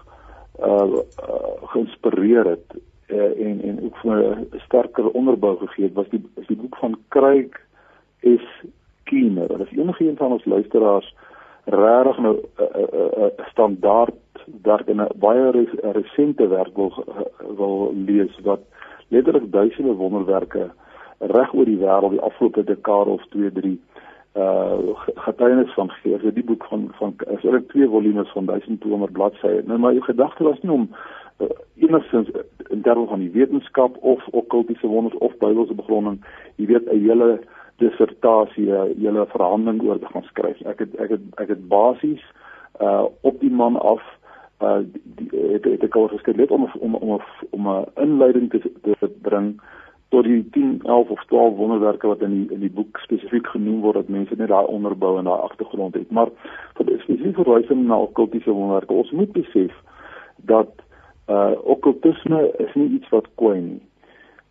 uh, 0.61 0.67
uh 0.67 1.69
geïnspireer 1.73 2.47
het 2.47 2.75
uh, 3.09 3.47
en 3.47 3.61
en 3.63 3.81
ook 3.85 3.97
vir 3.97 4.17
'n 4.17 4.61
sterker 4.65 5.11
onderbou 5.11 5.57
gegee 5.57 5.85
het, 5.85 5.95
was 5.95 6.09
die 6.09 6.23
is 6.35 6.47
die 6.47 6.57
boek 6.57 6.77
van 6.77 6.99
Craig 7.09 7.67
S. 8.23 8.47
Keener. 9.05 9.49
Dat 9.49 9.61
is 9.61 9.79
enige 9.79 10.09
een 10.09 10.17
van 10.17 10.33
ons 10.33 10.45
luisteraars 10.45 11.15
regtig 11.65 12.19
nou 12.19 12.37
'n 12.37 12.63
uh, 12.63 12.67
uh, 12.77 12.89
uh, 12.93 13.19
uh, 13.19 13.47
standaard 13.51 14.15
werk 14.63 14.89
en 14.89 15.01
'n 15.01 15.09
baie 15.17 15.69
resente 15.83 16.49
werk 16.49 16.77
wil 16.77 17.05
wil 17.57 17.95
lees 17.95 18.39
wat 18.43 18.61
letterlik 19.09 19.53
duisende 19.53 19.93
wonderwerke 19.93 20.71
reg 21.19 21.55
oor 21.55 21.65
die 21.65 21.79
wêreld 21.79 22.11
die 22.11 22.21
afgelope 22.21 22.65
dekade 22.65 23.11
of 23.11 23.27
2 23.29 23.53
3 23.53 23.81
uh 24.39 24.79
getuienis 25.25 25.73
van 25.75 25.91
gee. 25.91 26.19
So 26.23 26.31
die 26.33 26.45
boek 26.45 26.65
van 26.71 26.89
van 26.99 27.15
is 27.19 27.45
eintlik 27.45 27.69
twee 27.69 27.89
volumes 27.89 28.31
van 28.33 28.47
1200 28.47 29.13
bladsye. 29.13 29.63
Nou 29.67 29.79
maar 29.79 29.93
jou 29.93 30.05
gedagte 30.05 30.45
was 30.45 30.61
nie 30.63 30.73
om 30.73 30.89
uh, 31.41 31.49
enigstens 31.77 32.29
in 32.69 32.83
terme 32.83 33.07
van 33.07 33.19
die 33.19 33.31
wetenskap 33.31 33.97
of 34.01 34.27
okkultiese 34.27 34.87
wonders 34.87 35.19
of 35.19 35.37
Bybelse 35.39 35.75
begronding, 35.75 36.21
jy 36.57 36.67
weet 36.67 36.87
'n 36.87 37.03
hele 37.07 37.41
dissertasie, 37.77 38.71
'n 38.71 38.95
hele 39.01 39.27
verhandeling 39.27 39.83
oor 39.83 39.99
te 39.99 40.13
gaan 40.13 40.23
skryf. 40.23 40.61
Ek 40.61 40.79
het 40.79 40.95
ek 40.97 41.09
het 41.09 41.25
ek 41.35 41.49
het 41.49 41.69
basies 41.69 42.25
uh 42.81 43.05
op 43.21 43.41
die 43.41 43.51
man 43.51 43.77
af 43.77 44.03
uh 44.63 44.79
die, 45.19 45.29
het, 45.53 45.65
het 45.65 45.83
ek 45.83 45.97
al 45.97 46.09
geskryf 46.09 46.51
om 46.51 46.71
om 46.79 46.95
om 46.95 47.21
om 47.51 47.69
'n 47.69 47.85
inleiding 47.95 48.51
te 48.51 48.61
te 48.83 49.11
bring 49.23 49.61
tot 50.09 50.25
die 50.25 50.51
10, 50.51 50.81
11 50.85 51.09
of 51.09 51.25
12 51.25 51.57
wonderwerke 51.57 52.07
wat 52.07 52.21
in 52.21 52.31
die 52.31 52.55
in 52.55 52.61
die 52.61 52.73
boek 52.73 52.99
spesifiek 53.05 53.47
genoem 53.53 53.81
word 53.85 54.01
dat 54.01 54.09
mense 54.09 54.37
net 54.37 54.49
daai 54.49 54.65
onderbou 54.65 55.19
en 55.19 55.29
daai 55.29 55.41
agtergrond 55.45 55.95
het. 55.95 56.11
Maar 56.11 56.33
vir 56.79 56.93
spesifiek 57.03 57.37
verwysing 57.37 57.85
na 57.87 57.99
okkultiese 58.07 58.53
wonderwerke, 58.53 58.95
ons 58.95 59.13
moet 59.13 59.33
besef 59.37 59.75
dat 60.49 60.73
uh 61.29 61.53
okkultisme 61.77 62.41
is 62.65 62.73
nie 62.75 62.89
iets 62.97 63.13
wat 63.13 63.29
kwyn 63.37 63.67
nie. 63.75 63.83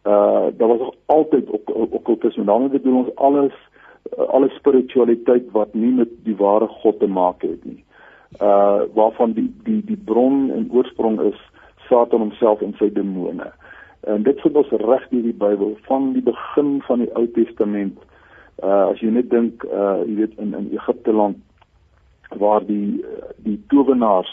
Uh 0.05 0.53
daar 0.59 0.75
was 0.75 0.93
altyd 1.05 1.49
okkultisme. 1.49 2.43
Ok 2.43 2.49
daarmee 2.53 2.75
bedoel 2.77 3.01
ons 3.03 3.15
alles 3.15 3.55
uh, 4.13 4.27
alle 4.29 4.49
spiritualiteit 4.59 5.51
wat 5.57 5.73
nie 5.73 5.93
met 6.03 6.11
die 6.23 6.37
ware 6.37 6.67
God 6.67 6.99
te 6.99 7.09
maak 7.09 7.41
het 7.41 7.65
nie. 7.65 7.81
Uh 8.41 8.85
waarvan 8.93 9.33
die 9.33 9.49
die 9.65 9.81
die 9.85 10.01
bron 10.05 10.51
en 10.53 10.69
oorsprong 10.69 11.21
is 11.31 11.39
Satan 11.89 12.19
homself 12.19 12.61
en 12.61 12.75
sy 12.77 12.93
demone. 12.93 13.49
Uh 13.49 13.66
En 14.07 14.23
dit 14.23 14.41
vind 14.41 14.55
ons 14.55 14.69
reg 14.69 15.09
in 15.11 15.25
die 15.25 15.35
Bybel 15.35 15.73
van 15.87 16.11
die 16.15 16.23
begin 16.23 16.77
van 16.87 17.03
die 17.03 17.09
Ou 17.19 17.25
Testament. 17.35 17.97
Uh 18.63 18.85
as 18.91 19.01
jy 19.03 19.09
net 19.11 19.27
dink 19.33 19.65
uh 19.67 19.99
jy 20.05 20.15
weet 20.21 20.37
in 20.43 20.53
in 20.55 20.69
Egipte 20.75 21.13
land 21.13 21.41
waar 22.39 22.63
die 22.65 23.03
die 23.43 23.57
towenaars 23.73 24.31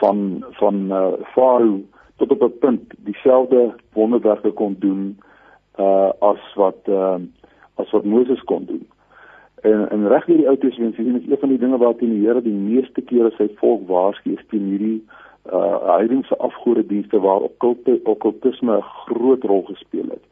van 0.00 0.44
van 0.60 0.80
uh 0.88 1.12
Farao 1.34 1.82
tot 2.16 2.32
op 2.32 2.42
'n 2.42 2.58
punt 2.64 2.96
dieselfde 3.08 3.74
wonderwerke 3.92 4.50
kon 4.50 4.76
doen 4.80 5.18
uh 5.78 6.10
as 6.30 6.40
wat 6.54 6.80
uh 6.88 7.20
as 7.76 7.90
wat 7.90 8.04
Moses 8.04 8.42
kon 8.44 8.64
doen. 8.64 8.86
En 9.62 9.88
en 9.90 10.08
reg 10.08 10.28
in 10.28 10.36
die 10.36 10.48
Ou 10.48 10.56
Testament 10.56 10.94
sien 10.94 11.14
ons 11.14 11.28
een 11.28 11.44
van 11.44 11.48
die 11.48 11.58
dinge 11.58 11.78
waarteen 11.78 12.16
die 12.16 12.26
Here 12.26 12.42
die 12.42 12.60
meeste 12.72 13.02
kere 13.02 13.30
sy 13.36 13.52
volk 13.60 13.88
waarsku 13.88 14.38
teen 14.48 14.72
hierdie 14.72 15.04
uh 15.04 15.25
heidense 15.96 16.36
afgodedienste 16.38 17.20
waar 17.20 17.40
okkulte 17.40 18.00
okkultisme 18.04 18.76
'n 18.76 18.82
groot 18.82 19.42
rol 19.44 19.62
gespeel 19.62 20.08
het. 20.10 20.24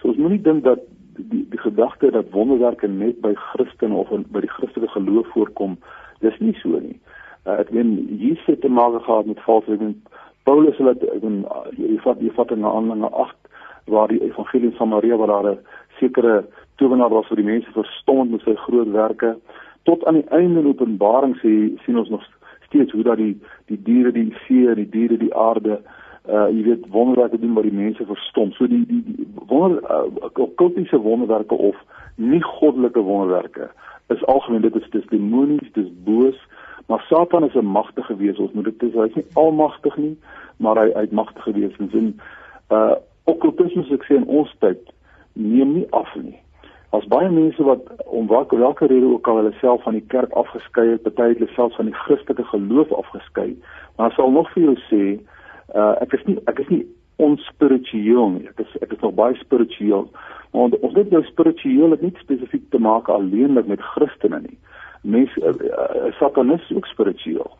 So 0.00 0.08
ons 0.08 0.16
moenie 0.16 0.42
dink 0.42 0.64
dat 0.64 0.78
die 1.16 1.46
die 1.50 1.58
gedagte 1.58 2.10
dat 2.10 2.30
wonderwerke 2.30 2.88
net 2.88 3.20
by 3.20 3.34
Christene 3.34 3.94
of 3.94 4.10
in, 4.10 4.24
by 4.30 4.40
die 4.40 4.54
Christelike 4.56 4.92
geloof 4.92 5.26
voorkom, 5.26 5.78
dis 6.20 6.38
nie 6.38 6.54
so 6.62 6.68
nie. 6.68 6.98
Uh, 7.46 7.58
ek 7.58 7.70
meen 7.70 8.06
Jesus 8.20 8.46
het 8.46 8.60
te 8.60 8.68
maak 8.68 9.02
gehad 9.02 9.26
met 9.26 9.40
valse 9.40 9.76
en 9.80 10.02
Paulus 10.42 10.76
het 10.76 11.02
ek 11.02 11.22
en 11.22 11.44
jy 11.76 11.98
vat 12.04 12.20
jy 12.20 12.30
vat 12.36 12.50
in 12.50 12.62
Handelinge 12.62 13.10
8 13.10 13.36
waar 13.92 14.08
die 14.08 14.22
evangelie 14.22 14.72
van 14.76 14.88
Maria 14.88 15.16
waar 15.16 15.32
daar 15.34 15.50
'n 15.52 15.58
sekere 16.00 16.44
towenaar 16.76 17.10
was 17.10 17.26
vir 17.26 17.36
die 17.36 17.50
mense 17.52 17.72
verstom 17.72 18.30
met 18.30 18.42
sy 18.42 18.54
groot 18.54 18.90
werke 18.92 19.36
tot 19.82 20.04
aan 20.04 20.14
die 20.20 20.28
einde 20.30 20.60
in 20.60 20.66
Openbaring 20.66 21.34
sê 21.36 21.52
sien 21.84 21.98
ons 21.98 22.08
nog 22.08 22.24
steeds 22.68 22.92
hoe 22.92 23.02
dat 23.02 23.16
die 23.16 23.34
die 23.66 23.80
diere 23.82 24.12
die 24.12 24.32
see 24.46 24.74
die 24.74 24.88
diere 24.88 25.16
die 25.16 25.34
aarde 25.34 25.80
uh 26.28 26.48
jy 26.52 26.62
weet 26.66 26.88
wonderwerke 26.92 27.40
doen 27.40 27.54
wat 27.56 27.64
die 27.64 27.72
mense 27.72 28.04
verstom. 28.04 28.52
So 28.52 28.68
die 28.68 28.84
die, 28.86 29.02
die 29.06 29.26
wonder 29.48 29.80
uh, 29.88 30.46
kultiese 30.60 31.00
wonderwerke 31.00 31.54
of 31.54 31.76
nie 32.16 32.42
goddelike 32.44 33.00
wonderwerke 33.00 33.70
is 34.12 34.24
algemeen 34.24 34.64
dit 34.64 34.76
is 34.76 34.90
dis 34.90 35.06
demonies, 35.12 35.72
dis 35.72 35.88
boos, 36.04 36.36
maar 36.86 37.04
Satan 37.08 37.44
is 37.44 37.54
'n 37.54 37.64
magtige 37.64 38.16
wese. 38.16 38.42
Ons 38.42 38.52
moet 38.52 38.64
dit 38.64 38.92
sê 38.92 39.00
hy's 39.00 39.14
nie 39.14 39.26
almagtig 39.34 39.96
nie, 39.96 40.16
maar 40.56 40.76
hy 40.76 40.90
hy't 40.94 41.12
magtige 41.12 41.52
wese. 41.52 41.88
En 41.92 42.20
uh 42.70 42.94
okkultisme 43.24 43.84
sê 43.84 44.14
in 44.14 44.24
ons 44.24 44.54
tyd 44.58 44.92
neem 45.32 45.72
nie 45.72 45.86
af 45.90 46.14
nie 46.16 46.36
as 46.96 47.04
baie 47.12 47.28
mense 47.30 47.62
wat 47.62 47.84
om 48.06 48.26
watter 48.26 48.58
welke 48.58 48.86
rede 48.86 49.06
ook 49.06 49.28
al 49.28 49.42
hulle 49.42 49.52
self 49.60 49.82
van 49.82 49.98
die 49.98 50.06
kerk 50.14 50.32
afgeskei 50.32 50.86
het, 50.90 51.02
party 51.02 51.32
het 51.32 51.38
hulle 51.38 51.52
self 51.54 51.74
van 51.76 51.90
die 51.90 51.98
Christelike 52.04 52.44
geloof 52.44 52.92
afgeskei, 52.92 53.56
maar 53.96 54.12
sal 54.16 54.30
nog 54.32 54.48
vir 54.54 54.62
jou 54.62 54.76
sê, 54.88 55.02
uh, 55.74 55.94
ek 56.00 56.16
is 56.16 56.24
nie 56.24 56.38
ek 56.46 56.62
is 56.64 56.72
nie 56.72 56.84
onspiritueel 57.18 58.28
nie. 58.36 58.48
Ek 58.48 58.62
is 58.62 58.74
ek 58.82 58.92
is 58.94 59.02
nog 59.02 59.16
baie 59.18 59.36
spiritueel. 59.42 60.06
Maar 60.52 60.76
ons 60.80 60.94
dit 60.94 61.10
nou 61.10 61.22
spiritueel 61.26 61.94
het 61.96 62.02
nie 62.02 62.14
spesifiek 62.22 62.68
te 62.70 62.80
maak 62.82 63.10
alleenlik 63.12 63.66
met 63.66 63.82
Christene 63.92 64.40
nie. 64.44 64.58
Mense 65.02 65.42
uh, 65.42 65.54
uh, 65.54 66.12
satanis 66.18 66.70
ook 66.74 66.86
spiritueel. 66.86 67.50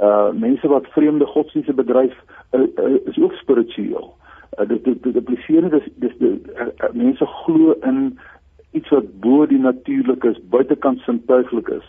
Uh 0.00 0.30
mense 0.36 0.68
wat 0.68 0.86
vreemde 0.94 1.26
godsdienste 1.26 1.74
bedryf 1.74 2.14
uh, 2.52 2.60
uh, 2.60 2.96
is 3.10 3.18
ook 3.18 3.32
spiritueel. 3.40 4.12
Uh, 4.58 4.68
dit 4.68 4.84
dit 4.84 5.02
dit 5.02 5.16
impliseer 5.16 5.70
dis 5.72 5.88
dis 6.04 6.20
uh, 6.20 6.36
uh, 6.60 6.92
mense 6.92 7.26
glo 7.40 7.74
in 7.80 8.18
iets 8.70 8.88
wat 8.88 9.20
bo 9.20 9.46
die 9.46 9.58
natuurlik 9.58 10.24
is, 10.24 10.38
buitekant 10.50 10.98
sintuiglik 10.98 11.68
is. 11.68 11.86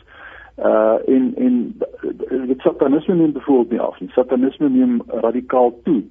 Uh 0.58 0.98
en 1.08 1.34
en 1.36 1.56
dit 2.48 2.60
satanisme 2.60 3.16
neem 3.16 3.32
byvoorbeeld 3.32 3.70
nie 3.70 3.82
af 3.82 4.00
nie. 4.00 4.10
Satanisme 4.10 4.70
neem 4.70 5.02
radikaal 5.08 5.74
toe. 5.84 6.04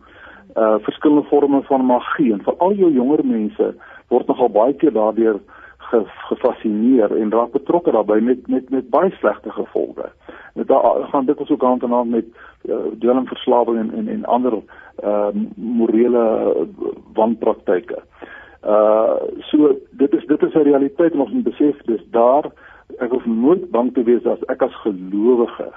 Uh 0.57 0.75
verskillende 0.81 1.29
forme 1.29 1.63
van 1.63 1.85
magie 1.85 2.33
en 2.33 2.43
vir 2.43 2.55
al 2.59 2.73
jou 2.73 2.93
jonger 2.93 3.25
mense 3.25 3.75
word 4.09 4.27
nogal 4.27 4.49
baie 4.49 4.75
keer 4.75 4.93
daardeur 4.93 5.39
ge, 5.91 6.03
gefassineer 6.29 7.17
en 7.17 7.33
raak 7.33 7.53
betrokke 7.53 7.91
daarbey 7.91 8.21
met 8.21 8.49
met 8.49 8.71
met 8.71 8.91
baie 8.91 9.11
slegte 9.19 9.51
gevolge. 9.51 10.11
Dit 10.55 10.73
gaan 11.13 11.27
dit 11.27 11.39
ons 11.39 11.51
ook 11.51 11.65
aan 11.65 11.91
hand 11.91 12.11
met 12.11 12.27
uh, 12.65 12.77
dwelmverslawing 12.99 13.79
en 13.79 13.91
en 13.99 14.09
en 14.09 14.25
ander 14.25 14.59
uh 15.05 15.29
morele 15.57 16.25
wanpraktyke. 17.15 18.03
Uh 18.65 19.17
so 19.49 19.79
dit 19.91 20.13
is 20.13 20.27
dit 20.27 20.43
is 20.43 20.55
'n 20.55 20.69
realiteit 20.69 21.13
en 21.13 21.21
ons 21.21 21.33
moet 21.33 21.45
besef 21.45 21.83
dis 21.85 22.05
daar. 22.11 22.51
Ek 22.99 23.11
hoef 23.11 23.27
nooit 23.27 23.71
bang 23.71 23.95
te 23.95 24.03
wees 24.03 24.27
as 24.27 24.43
ek 24.49 24.63
as 24.63 24.75
gelowige 24.83 25.73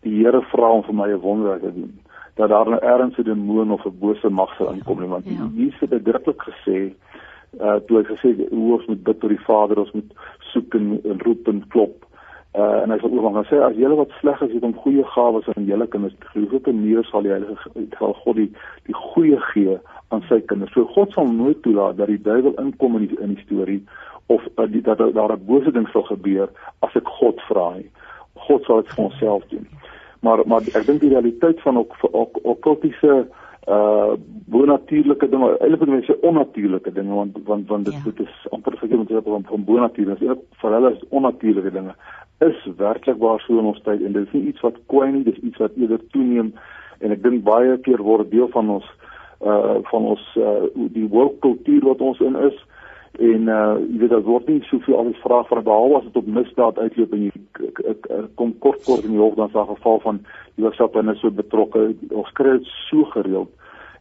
die 0.00 0.24
Here 0.24 0.40
vra 0.42 0.70
om 0.70 0.82
vir 0.82 0.94
my 0.94 1.08
'n 1.12 1.20
wonderwerk 1.20 1.62
te 1.62 1.72
doen. 1.74 2.00
Dat 2.34 2.48
daar 2.48 2.68
'n 2.68 2.80
ernstige 2.80 3.28
demoon 3.28 3.72
of 3.72 3.84
'n 3.84 3.98
bose 3.98 4.30
mag 4.30 4.56
sal 4.56 4.68
aankom 4.68 5.00
nie 5.00 5.08
want 5.08 5.24
ja. 5.24 5.50
Jesus 5.54 5.80
het 5.80 5.92
uitdruklik 5.92 6.42
gesê 6.42 6.94
uh 7.60 7.76
toe 7.86 7.98
hy 7.98 8.04
gesê 8.04 8.48
hoe 8.50 8.72
ons 8.72 8.86
moet 8.86 9.02
bid 9.02 9.20
tot 9.20 9.30
die 9.30 9.44
Vader 9.44 9.78
ons 9.78 9.92
moet 9.92 10.12
soek 10.38 10.74
en, 10.74 11.00
en 11.04 11.20
roep 11.20 11.48
en 11.48 11.68
klop 11.68 12.05
uh 12.56 12.82
en 12.82 12.90
hy 12.90 12.96
sê 13.00 13.08
ook 13.10 13.34
dan 13.34 13.44
sê 13.50 13.58
as 13.60 13.76
julle 13.76 13.98
wat 13.98 14.14
sleg 14.20 14.40
is 14.46 14.54
het 14.56 14.64
om 14.64 14.74
goeie 14.84 15.04
gawes 15.12 15.48
aan 15.52 15.68
julle 15.68 15.86
kinders 15.92 16.14
te 16.20 16.30
gee. 16.32 16.48
Hoeveel 16.50 16.78
meer 16.78 17.04
sal 17.04 17.26
die 17.26 17.34
Heilige 17.34 17.86
sal 17.98 18.14
God 18.22 18.36
die 18.40 18.48
die 18.88 18.96
goeie 18.96 19.40
gee 19.52 19.76
aan 20.14 20.24
sy 20.28 20.40
kinders? 20.40 20.72
So 20.72 20.88
God 20.96 21.12
sal 21.12 21.28
nooit 21.28 21.60
toelaat 21.62 21.98
dat 22.00 22.08
die 22.12 22.22
duiwel 22.28 22.56
inkom 22.62 22.96
in 22.96 23.08
die 23.08 23.20
in 23.20 23.34
die 23.34 23.44
storie 23.44 23.82
of 24.32 24.46
uh, 24.56 24.66
die, 24.72 24.80
dat 24.82 24.98
daar 24.98 25.36
'n 25.36 25.46
bose 25.46 25.72
ding 25.72 25.88
sal 25.92 26.02
gebeur 26.08 26.48
as 26.80 26.96
ek 26.96 27.08
God 27.20 27.40
vra 27.48 27.74
nie. 27.76 27.90
God 28.48 28.64
sal 28.64 28.82
dit 28.82 28.94
vir 28.94 29.04
onsself 29.04 29.44
doen. 29.52 29.66
Maar 30.20 30.46
maar 30.46 30.62
ek 30.62 30.86
dink 30.86 31.00
die 31.00 31.12
realiteit 31.12 31.60
van 31.60 31.76
ook 31.78 32.38
okkultiese 32.42 33.26
uh 33.66 34.14
bonatuurlike 34.46 35.26
dinge 35.30 35.48
eintlik 35.58 35.88
mense 35.90 36.14
onnatuurlike 36.28 36.92
dinge 36.94 37.14
want 37.14 37.38
want 37.44 37.68
want 37.68 37.84
dit 37.84 37.94
ja. 37.94 38.00
dit 38.04 38.20
is 38.20 38.34
amper 38.50 38.76
verkeerd 38.78 39.00
om 39.00 39.06
te 39.06 39.16
sê 39.16 39.22
van 39.24 39.46
van 39.48 39.64
bonatuur 39.64 40.12
is 40.14 40.22
vir 40.60 40.76
hulle 40.76 40.92
is 40.94 41.02
onnatuurlike 41.10 41.72
dinge 41.74 41.94
is 42.46 42.60
werklik 42.76 43.18
waar 43.18 43.40
so 43.40 43.58
in 43.58 43.70
ons 43.72 43.82
tyd 43.82 44.04
en 44.04 44.12
dit 44.12 44.26
is 44.26 44.32
nie 44.36 44.52
iets 44.52 44.62
wat 44.62 44.78
kwyn 44.92 45.16
nie 45.16 45.24
dis 45.26 45.42
iets 45.42 45.58
wat 45.64 45.74
eerder 45.74 46.06
toeneem 46.14 46.52
en 47.00 47.16
ek 47.16 47.24
dink 47.26 47.42
baie 47.48 47.74
keer 47.88 48.02
word 48.06 48.30
deel 48.30 48.48
van 48.54 48.70
ons 48.76 48.86
uh 49.42 49.76
van 49.90 50.10
ons 50.14 50.24
uh 50.38 50.70
die 50.94 51.08
woordkultuur 51.16 51.90
wat 51.90 52.06
ons 52.10 52.22
in 52.30 52.38
is 52.48 52.62
en 53.18 53.48
uh 53.48 53.76
jy 53.80 53.98
weet 54.00 54.10
daar 54.10 54.24
word 54.26 54.48
nie 54.48 54.62
soveel 54.68 54.98
alles 54.98 55.20
vra 55.24 55.42
van 55.48 55.62
behalwe 55.64 55.98
as 55.98 56.08
dit 56.08 56.16
op 56.20 56.26
misdaad 56.38 56.78
uitloop 56.78 57.12
en 57.12 57.22
jy 57.26 57.94
kom 58.34 58.52
kort 58.58 58.84
kort 58.84 59.04
in 59.04 59.14
die 59.16 59.22
hof 59.22 59.38
dan 59.38 59.52
sal 59.54 59.68
geval 59.70 60.00
van 60.04 60.20
jy 60.56 60.66
was 60.66 60.80
op 60.80 60.96
en 60.96 61.12
is 61.12 61.20
so 61.20 61.30
betrokke 61.30 61.86
ons 62.10 62.32
kry 62.32 62.58
dit 62.58 62.68
so 62.88 63.04
gereeld. 63.14 63.52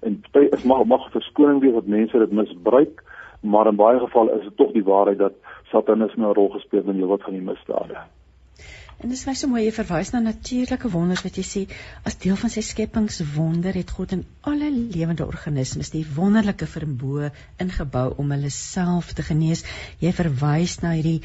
En 0.01 0.20
baie 0.36 0.49
is 0.57 0.63
mag 0.63 0.84
mag 0.86 1.07
verskoning 1.11 1.61
wees 1.63 1.78
dat 1.78 1.88
mense 1.88 2.26
dit 2.26 2.32
misbruik 2.41 3.03
maar 3.41 3.68
in 3.68 3.80
baie 3.80 3.99
gevalle 3.99 4.39
is 4.39 4.43
dit 4.49 4.57
tog 4.57 4.72
die 4.74 4.84
waarheid 4.84 5.18
dat 5.18 5.34
satanisme 5.72 6.28
'n 6.28 6.34
rol 6.34 6.49
gespeel 6.49 6.80
het 6.80 6.89
in 6.89 7.01
heelwat 7.01 7.24
van 7.24 7.34
die 7.34 7.47
misdade 7.51 7.97
En 9.03 9.11
dis 9.11 9.25
my 9.27 9.33
so 9.35 9.49
mooi 9.51 9.65
jy 9.65 9.71
verwys 9.75 10.11
na 10.13 10.21
natuurlike 10.23 10.89
wonders 10.93 11.23
wat 11.25 11.35
jy 11.39 11.43
sê 11.47 11.63
as 12.09 12.15
deel 12.23 12.37
van 12.39 12.51
sy 12.53 12.63
skepingswonder 12.63 13.75
het 13.75 13.91
God 13.97 14.15
in 14.15 14.23
alle 14.51 14.69
lewende 14.71 15.27
organismes 15.27 15.91
die 15.95 16.05
wonderlike 16.15 16.67
vermoë 16.75 17.31
ingebou 17.65 18.07
om 18.23 18.31
hulle 18.31 18.53
self 18.55 19.11
te 19.17 19.25
genees. 19.27 19.65
Jy 19.99 20.15
verwys 20.15 20.79
na 20.83 20.95
hierdie 20.95 21.19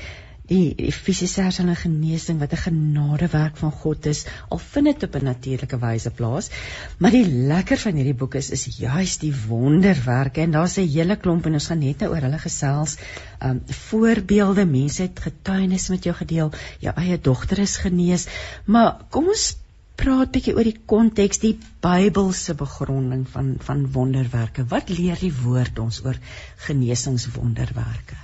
die, 0.51 0.73
die 0.75 0.91
fisiese 0.91 1.45
hersene 1.45 1.77
genesing 1.79 2.41
wat 2.43 2.53
'n 2.55 2.63
genadewerk 2.65 3.57
van 3.57 3.71
God 3.71 4.07
is 4.11 4.25
al 4.49 4.59
vind 4.59 4.87
dit 4.91 5.03
op 5.07 5.15
'n 5.17 5.25
natuurlike 5.25 5.79
wyse 5.79 6.11
plaas. 6.11 6.51
Maar 6.99 7.11
die 7.11 7.27
lekker 7.53 7.79
van 7.79 7.95
hierdie 7.95 8.19
boek 8.23 8.35
is 8.35 8.51
is 8.51 8.65
juis 8.79 9.19
die 9.19 9.35
wonderwerke. 9.49 10.41
En 10.41 10.51
daar's 10.51 10.77
'n 10.79 10.89
hele 10.89 11.17
klomp 11.17 11.47
en 11.47 11.53
ons 11.53 11.67
gaan 11.67 11.79
net 11.79 12.01
nou 12.01 12.11
oor 12.11 12.27
hulle 12.27 12.39
gesels. 12.39 12.97
Um 13.43 13.63
voorbeelde 13.67 14.67
mense 14.67 15.03
het 15.03 15.21
getuienis 15.21 15.89
met 15.89 16.05
jou 16.05 16.17
gedeel 16.17 16.51
jou 16.81 16.95
eie 16.97 17.21
dogter 17.21 17.59
is 17.59 17.77
genees. 17.77 18.27
Maar 18.65 18.97
kom 19.11 19.29
ons 19.29 19.57
praat 19.95 20.31
bietjie 20.31 20.55
oor 20.57 20.65
die 20.65 20.81
konteks 20.87 21.39
die 21.39 21.59
Bybelse 21.81 22.55
begronding 22.55 23.29
van 23.29 23.55
van 23.59 23.93
wonderwerke. 23.93 24.65
Wat 24.65 24.89
leer 24.89 25.19
die 25.21 25.35
woord 25.43 25.79
ons 25.79 26.05
oor 26.05 26.17
genesingswonderwerke? 26.57 28.17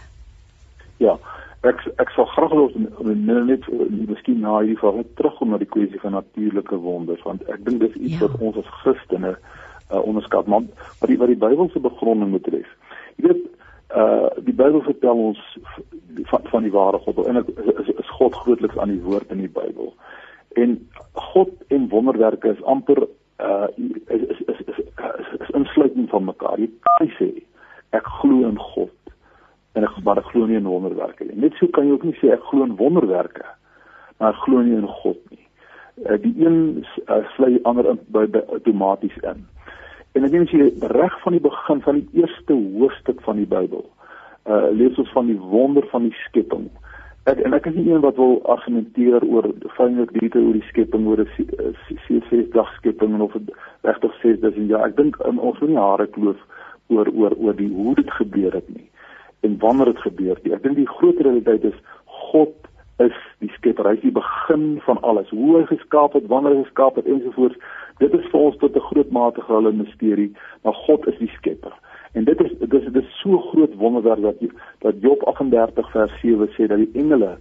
Ja 0.96 1.18
ek 1.70 1.82
ek 2.02 2.10
sal 2.14 2.26
graag 2.30 2.52
wil 2.54 2.70
net 3.14 3.66
miskien 4.08 4.40
na 4.40 4.58
hierdie 4.58 4.78
vraag 4.80 5.04
terugkom 5.18 5.52
na 5.52 5.60
die 5.62 5.70
kwessie 5.70 6.00
van 6.02 6.16
natuurlike 6.16 6.78
wonders 6.82 7.22
want 7.26 7.44
ek 7.52 7.64
dink 7.66 7.80
dis 7.82 7.94
iets 8.00 8.18
ja. 8.18 8.26
wat 8.26 8.40
ons 8.48 8.58
as 8.62 8.72
Christene 8.80 9.36
uh, 9.36 10.00
onderskat 10.02 10.46
maar 10.46 10.66
wat 11.00 11.10
die 11.10 11.18
wat 11.22 11.32
die 11.32 11.42
Bybelse 11.44 11.82
begronding 11.82 12.34
betref. 12.36 12.68
Jy 13.16 13.28
weet 13.28 13.44
uh 13.96 14.28
die 14.48 14.56
Bybel 14.56 14.82
vertel 14.82 15.22
ons 15.28 15.42
van 16.32 16.50
van 16.50 16.66
die 16.66 16.74
ware 16.74 16.98
God 17.04 17.22
en 17.26 17.40
dit 17.40 17.52
is, 17.76 17.92
is 17.94 18.14
God 18.18 18.34
grootliks 18.34 18.78
aan 18.82 18.94
die 18.94 19.02
woord 19.02 19.30
in 19.30 19.44
die 19.44 19.52
Bybel. 19.60 19.94
En 20.56 20.78
God 21.32 21.52
en 21.68 21.88
wonderwerke 21.92 22.54
is 22.56 22.62
amper 22.62 23.06
uh 23.38 23.68
is 23.76 24.22
is 24.26 24.42
is, 24.52 24.60
is, 24.66 24.82
is, 24.82 25.32
is 25.40 25.54
insluitend 25.54 26.10
van 26.10 26.30
mekaar. 26.30 26.58
Jy 26.58 26.70
kan 26.90 27.12
sê 27.18 27.30
ek 27.94 28.08
glo 28.20 28.44
in 28.48 28.58
God 28.58 28.95
en 29.76 29.84
ek 29.84 29.98
maar 30.04 30.20
ek 30.22 30.30
glo 30.32 30.48
nie 30.48 30.56
in 30.56 30.68
wonderwerke 30.68 31.26
nie. 31.28 31.36
Net 31.46 31.56
so 31.60 31.68
kan 31.68 31.86
jy 31.86 31.96
ook 31.96 32.06
nie 32.08 32.16
sê 32.20 32.32
ek 32.34 32.44
glo 32.48 32.64
in 32.64 32.78
wonderwerke 32.80 33.44
maar 34.18 34.32
ek 34.32 34.46
glo 34.46 34.62
nie 34.64 34.76
in 34.76 34.88
God 35.02 35.18
nie. 35.32 35.42
Uh, 36.04 36.16
die 36.20 36.32
een 36.40 36.56
uh, 37.08 37.20
sluit 37.34 37.58
die 37.58 37.64
ander 37.68 37.90
in 37.92 38.00
by, 38.12 38.24
by 38.32 38.42
outomaties 38.56 39.16
in. 39.24 39.44
En 40.16 40.24
ek 40.24 40.32
dink 40.32 40.48
as 40.48 40.56
jy 40.56 40.88
reg 40.94 41.20
van 41.24 41.36
die 41.36 41.44
begin 41.44 41.84
van 41.84 42.00
die 42.00 42.22
eerste 42.22 42.56
hoofstuk 42.56 43.20
van 43.28 43.40
die 43.42 43.48
Bybel 43.48 43.84
uh 44.46 44.68
lees 44.70 44.94
ons 45.02 45.10
van 45.10 45.26
die 45.26 45.38
wonder 45.50 45.82
van 45.90 46.04
die 46.06 46.14
skepping. 46.22 46.68
Ek 47.26 47.40
en 47.42 47.56
ek 47.56 47.64
is 47.66 47.74
nie 47.74 47.88
een 47.90 48.04
wat 48.04 48.14
wil 48.20 48.36
argumenteer 48.52 49.24
oor 49.26 49.48
fynlik 49.74 50.12
diere 50.14 50.38
oor 50.38 50.54
die 50.54 50.68
skepping 50.68 51.08
oor 51.10 51.24
die 51.24 51.48
ses 52.06 52.52
dag 52.54 52.70
skepping 52.76 53.18
of 53.24 53.34
regtig 53.82 54.14
6000 54.22 54.70
jaar. 54.70 54.86
Ek 54.86 54.94
dink 55.00 55.18
ons 55.26 55.58
moet 55.58 55.72
nie 55.72 55.80
hare 55.80 56.06
kloof 56.14 56.38
oor 56.94 57.10
oor 57.10 57.34
oor 57.34 57.58
die 57.58 57.72
hoe 57.74 57.96
dit 57.98 58.12
gebeur 58.20 58.54
het 58.54 58.70
nie 58.70 58.86
en 59.46 59.58
wanneer 59.62 59.92
dit 59.92 60.04
gebeur. 60.04 60.40
Ek 60.42 60.62
dink 60.64 60.76
die 60.76 60.94
groot 60.98 61.20
realiteit 61.22 61.64
is 61.70 61.78
God 62.28 62.54
is 63.04 63.16
die 63.44 63.50
skepper. 63.56 63.88
Hy 63.88 63.98
is 63.98 64.04
die 64.04 64.14
begin 64.16 64.68
van 64.86 65.00
alles. 65.06 65.28
Hoe 65.34 65.58
hy 65.58 65.64
geskaap 65.68 66.16
het, 66.16 66.28
wanneer 66.32 66.56
hy 66.56 66.62
geskaap 66.64 66.96
het 67.00 67.10
ensovoorts. 67.10 67.58
Dit 68.00 68.14
is 68.16 68.24
vir 68.32 68.40
ons 68.40 68.56
tot 68.62 68.76
'n 68.76 68.88
groot 68.90 69.10
mate 69.10 69.40
gehulle 69.40 69.72
mysterie, 69.72 70.32
maar 70.64 70.76
God 70.86 71.06
is 71.12 71.18
die 71.18 71.32
skepper. 71.36 71.72
En 72.16 72.24
dit 72.24 72.40
is 72.40 72.52
dit 72.58 72.74
is 72.74 72.84
dit 72.92 73.02
is 73.02 73.20
so 73.20 73.38
groot 73.52 73.74
wonderwerk 73.76 74.22
dat 74.22 74.36
dat 74.78 74.94
Job 75.00 75.22
38 75.22 75.90
vers 75.90 76.20
7 76.20 76.48
sê 76.56 76.66
dat 76.66 76.78
die 76.78 76.92
engele 76.92 77.36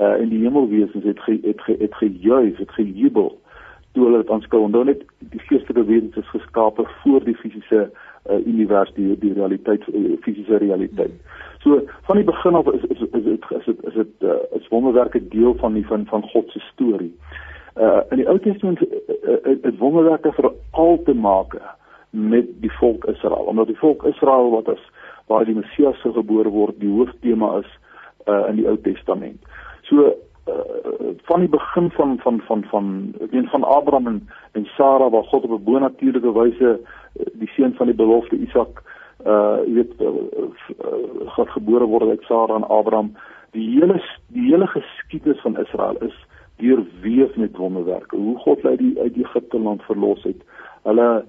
uh 0.00 0.20
in 0.20 0.28
die 0.28 0.42
hemelwesens 0.44 1.04
het 1.04 1.20
ge, 1.20 1.38
het 1.42 1.60
ge, 1.60 1.76
het 1.78 1.94
gejuig, 1.94 2.58
het 2.58 2.70
gejubel 2.70 3.38
toe 3.92 4.04
hulle 4.04 4.22
dit 4.22 4.30
aanskou. 4.30 4.62
Onthou 4.62 4.84
net 4.84 5.02
die 5.18 5.40
geestelike 5.40 5.84
wesens 5.84 6.16
is 6.16 6.28
geskape 6.28 6.84
voor 7.02 7.24
die 7.24 7.36
fisiese 7.36 7.90
uh, 8.28 8.46
univers 8.46 8.92
die 8.94 9.18
die 9.18 9.32
realiteit 9.32 9.84
uh, 9.88 10.16
fisiese 10.20 10.56
realiteit. 10.56 11.12
So 11.62 11.80
van 12.02 12.16
die 12.16 12.24
begin 12.24 12.54
af 12.54 12.66
is 12.72 12.82
is 12.82 13.00
is 13.00 13.24
dit 13.24 13.50
is 13.50 13.64
dit 13.64 13.84
is 13.84 13.94
dit 13.94 14.12
uh, 14.20 14.36
is 14.56 14.68
wonderwerke 14.68 15.28
deel 15.28 15.54
van 15.54 15.72
die 15.72 15.86
van 15.86 16.06
van 16.06 16.22
God 16.22 16.50
se 16.50 16.60
storie. 16.72 17.14
Uh 17.76 18.00
in 18.10 18.16
die 18.16 18.28
Ou 18.28 18.38
Testament 18.38 18.78
het 18.78 18.92
uh, 19.26 19.72
uh, 19.72 19.78
wonderwerke 19.78 20.32
veral 20.32 21.02
te 21.04 21.14
maak 21.14 21.56
met 22.10 22.46
die 22.60 22.72
volk 22.72 23.04
Israel. 23.04 23.44
Omdat 23.52 23.66
die 23.66 23.78
volk 23.78 24.04
Israel 24.04 24.50
wat 24.50 24.68
as 24.68 24.90
waar 25.26 25.44
die 25.44 25.54
Messias 25.54 26.00
se 26.00 26.12
gebore 26.12 26.48
word, 26.48 26.80
die 26.80 26.88
hooftema 26.90 27.58
is 27.58 27.78
uh 28.26 28.48
in 28.48 28.56
die 28.56 28.68
Ou 28.68 28.78
Testament. 28.82 29.44
So 29.82 30.14
uh, 30.48 31.14
van 31.30 31.40
die 31.40 31.48
begin 31.48 31.90
van 31.90 32.18
van 32.24 32.40
van 32.46 32.64
van 32.70 33.14
ek 33.20 33.30
meen 33.30 33.48
van 33.48 33.64
Abraham 33.64 34.06
en 34.06 34.20
en 34.52 34.64
Sara 34.76 35.10
waar 35.10 35.24
God 35.24 35.44
op 35.44 35.50
'n 35.50 35.64
bonatuurlike 35.64 36.32
wyse 36.32 36.70
uh, 36.78 37.26
die 37.32 37.50
seun 37.56 37.74
van 37.74 37.86
die 37.86 37.96
belofte 37.96 38.36
Isak 38.36 38.82
uh 39.26 39.58
jy 39.66 39.74
weet 39.80 39.94
uh, 40.00 40.12
uh, 40.78 41.26
God 41.34 41.50
gebore 41.50 41.86
word 41.90 42.10
uit 42.10 42.22
Sara 42.28 42.54
en 42.54 42.68
Abraham. 42.68 43.14
Die 43.56 43.66
hele 43.74 43.98
die 44.34 44.46
hele 44.50 44.66
geskiedenis 44.66 45.40
van 45.42 45.58
Israel 45.58 45.96
is 46.06 46.14
deurweef 46.62 47.36
met 47.36 47.56
wonderwerke. 47.56 48.16
Hoe 48.16 48.38
God 48.38 48.62
hulle 48.62 48.76
uit, 48.76 48.98
uit 48.98 49.16
Egipte 49.16 49.58
land 49.58 49.82
verlos 49.82 50.22
het. 50.22 50.42
Hulle 50.86 51.24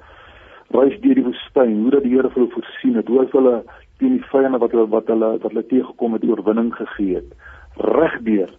reis 0.70 1.00
deur 1.02 1.18
die 1.18 1.26
woestyn. 1.26 1.82
Hoe 1.82 1.92
dat 1.98 2.06
die 2.06 2.14
Here 2.14 2.30
vir 2.30 2.44
hulle 2.44 2.54
voorsien 2.54 2.96
het. 3.02 3.08
Hoe 3.08 3.24
hy 3.24 3.28
hulle 3.34 3.56
teen 3.98 4.18
die 4.20 4.30
vyande 4.32 4.62
wat 4.62 4.76
hulle 4.76 4.88
wat 4.94 5.10
hulle 5.10 5.32
wat 5.38 5.50
hulle 5.50 5.66
teëgekom 5.74 6.18
het 6.18 6.28
oorwinning 6.30 6.74
gegee 6.78 7.22
het. 7.22 7.34
Regdeur 7.98 8.54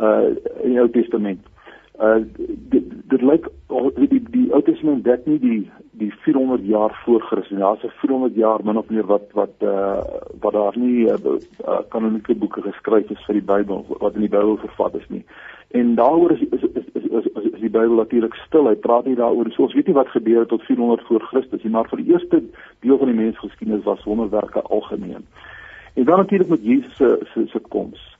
uh 0.00 0.34
in 0.62 0.74
die 0.74 0.80
Ou 0.80 0.88
Testament. 0.90 1.40
Uh 2.00 2.22
dit 2.70 2.84
dit 3.10 3.22
lyk 3.22 3.48
die 3.96 4.08
die, 4.08 4.22
die 4.30 4.48
Ou 4.52 4.62
Testament 4.62 5.04
dek 5.04 5.26
nie 5.26 5.38
die 5.42 5.60
die 5.98 6.12
400 6.24 6.64
jaar 6.66 6.94
voor 7.04 7.22
Christus. 7.22 7.58
Daar's 7.58 7.82
'n 7.82 7.90
400 8.00 8.34
jaar 8.34 8.60
min 8.64 8.78
of 8.78 8.88
meer 8.88 9.06
wat 9.06 9.26
wat 9.32 9.54
uh 9.60 10.00
wat 10.40 10.52
daar 10.52 10.78
nie 10.78 11.06
uh, 11.06 11.14
uh, 11.68 11.78
kanonieke 11.88 12.34
boeke 12.34 12.62
geskryf 12.62 13.10
is 13.10 13.24
vir 13.26 13.34
die 13.34 13.48
Bybel 13.52 13.86
wat 13.98 14.14
in 14.14 14.20
die 14.20 14.34
Bybel 14.36 14.56
vervat 14.56 14.94
is 14.94 15.08
nie. 15.08 15.24
En 15.68 15.94
daaroor 15.94 16.30
is 16.30 16.40
is 16.40 16.62
is 16.62 16.84
is, 16.92 17.04
is, 17.04 17.24
is, 17.24 17.44
is 17.52 17.60
die 17.60 17.70
Bybel 17.70 17.96
natuurlik 17.96 18.34
stil. 18.34 18.68
Hy 18.68 18.74
praat 18.74 19.04
nie 19.04 19.16
daaroor. 19.16 19.50
So 19.50 19.62
ons 19.62 19.74
weet 19.74 19.86
nie 19.86 19.98
wat 19.98 20.08
gebeur 20.08 20.38
het 20.40 20.48
tot 20.48 20.62
400 20.62 21.06
voor 21.06 21.20
Christus 21.20 21.62
nie, 21.62 21.72
maar 21.72 21.88
vir 21.88 21.98
die 21.98 22.12
eerste 22.12 22.42
deel 22.80 22.98
van 22.98 23.10
die 23.10 23.18
mensgeskiedenis 23.18 23.84
was 23.84 24.04
wonderwerke 24.04 24.62
algemeen. 24.62 25.26
En 25.94 26.04
dan 26.04 26.16
natuurlik 26.16 26.48
met 26.48 26.64
Jesus 26.64 26.96
se 26.96 27.18
se 27.34 27.46
se 27.46 27.58
koms. 27.58 28.17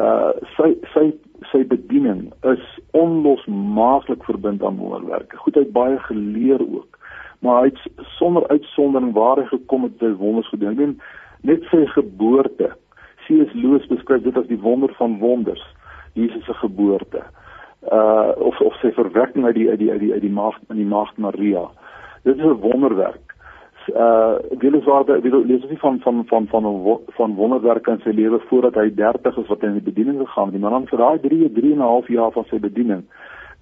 Uh 0.00 0.32
sy 0.56 0.72
sy 0.94 1.10
sy 1.50 1.66
bediening 1.68 2.30
is 2.48 2.62
onlosmaaklik 2.96 4.24
verbind 4.24 4.62
aan 4.64 4.78
wonderwerke. 4.80 5.36
Goed 5.36 5.58
hy 5.58 5.66
het 5.66 5.74
baie 5.74 5.98
geleer 6.06 6.62
ook. 6.64 6.98
Maar 7.44 7.60
hy 7.60 7.72
het 7.72 8.06
sonder 8.16 8.46
uitsondering 8.48 9.12
waar 9.12 9.42
hy 9.42 9.44
gekom 9.50 9.82
het, 9.82 10.00
het 10.00 10.16
wonders 10.16 10.48
gedoen. 10.48 11.00
Net 11.42 11.66
sy 11.68 11.84
geboorte. 11.92 12.70
C.S. 13.26 13.52
Lewis 13.52 13.86
beskryf 13.90 14.22
dit 14.22 14.36
as 14.36 14.48
die 14.48 14.60
wonder 14.60 14.94
van 14.96 15.18
wonders. 15.18 15.64
Jesus 16.14 16.44
se 16.44 16.54
geboorte. 16.54 17.20
Uh 17.92 18.32
of 18.36 18.60
of 18.60 18.78
sy 18.80 18.94
verwekking 18.96 19.44
uit 19.44 19.54
die 19.54 19.68
uit 19.68 19.78
die 19.78 19.90
uit 19.90 20.00
die 20.00 20.12
uit 20.12 20.24
die 20.24 20.32
maagd 20.32 20.62
in 20.70 20.80
die 20.80 20.88
maagd 20.88 21.18
Maria. 21.18 21.68
Dit 22.22 22.38
is 22.38 22.44
'n 22.44 22.64
wonderwerk 22.64 23.31
uh 23.88 24.38
weliswaar 24.58 25.04
die 25.22 25.32
lees 25.32 25.64
nie 25.68 25.78
van 25.78 26.00
van 26.00 26.24
van 26.26 26.46
van 26.46 26.98
van 27.16 27.34
wonderwerke 27.34 27.90
in 27.90 28.00
sy 28.04 28.10
lewe 28.10 28.40
voordat 28.48 28.74
hy 28.74 28.88
30 28.94 29.36
is 29.36 29.48
wat 29.48 29.60
hy 29.60 29.66
in 29.72 29.80
die 29.80 29.90
bediening 29.92 30.18
gegaan 30.20 30.50
het. 30.50 30.54
Die 30.54 30.62
man 30.62 30.86
vir 30.86 30.98
daai 30.98 31.18
3 31.20 31.52
3 31.52 31.72
en 31.72 31.78
'n 31.78 31.92
half 31.94 32.08
jaar 32.08 32.32
van 32.32 32.44
sy 32.50 32.58
bediening 32.58 33.04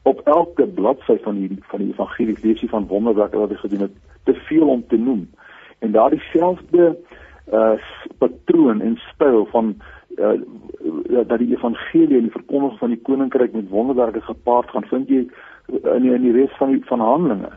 op 0.02 0.20
elke 0.24 0.66
bladsy 0.66 1.18
van 1.22 1.36
hierdie 1.36 1.62
van 1.68 1.78
die 1.82 1.90
evangelie 1.92 2.36
lees 2.42 2.60
hy 2.60 2.68
van 2.68 2.86
wonderwerke 2.86 3.38
wat 3.38 3.50
hy 3.50 3.56
gedoen 3.56 3.80
het, 3.80 3.96
te 4.24 4.34
veel 4.48 4.68
om 4.68 4.84
te 4.88 4.96
noem. 4.96 5.28
En 5.78 5.92
daardie 5.92 6.22
selfde 6.32 6.96
uh 7.52 7.76
patroon 8.18 8.80
en 8.80 8.96
styl 9.12 9.46
van 9.52 9.74
uh 10.16 10.36
dat 11.10 11.38
die 11.38 11.52
evangelie 11.56 12.16
en 12.16 12.28
die 12.28 12.38
verkondiging 12.38 12.78
van 12.78 12.94
die 12.94 13.02
koninkryk 13.02 13.52
met 13.52 13.68
wonderwerke 13.68 14.20
gepaard 14.20 14.70
gaan 14.70 14.86
vind 14.88 15.08
jy 15.08 15.26
in 15.70 16.02
die, 16.02 16.14
in 16.14 16.22
die 16.22 16.32
res 16.32 16.56
van 16.58 16.72
die 16.72 16.84
van 16.84 17.00
Handelinge. 17.00 17.50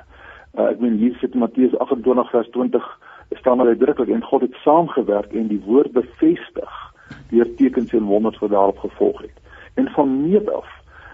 Ek 0.54 0.80
meen 0.80 0.98
hier 1.02 1.16
sit 1.18 1.34
Matteus 1.34 1.74
28 1.78 2.30
vers 2.30 2.50
20 2.50 3.00
staan 3.40 3.58
maar 3.58 3.68
uitdruklik 3.68 4.10
en 4.10 4.24
God 4.24 4.42
het 4.42 4.54
saamgewerk 4.62 5.34
en 5.34 5.48
die 5.48 5.62
woord 5.66 5.92
bevestig 5.92 6.74
deur 7.30 7.56
tekens 7.56 7.94
en 7.94 8.04
wonders 8.10 8.38
wat 8.40 8.50
daarop 8.50 8.78
gevolg 8.78 9.22
het. 9.22 9.38
En 9.74 9.90
van 9.96 10.30
meet 10.30 10.50
af 10.52 10.70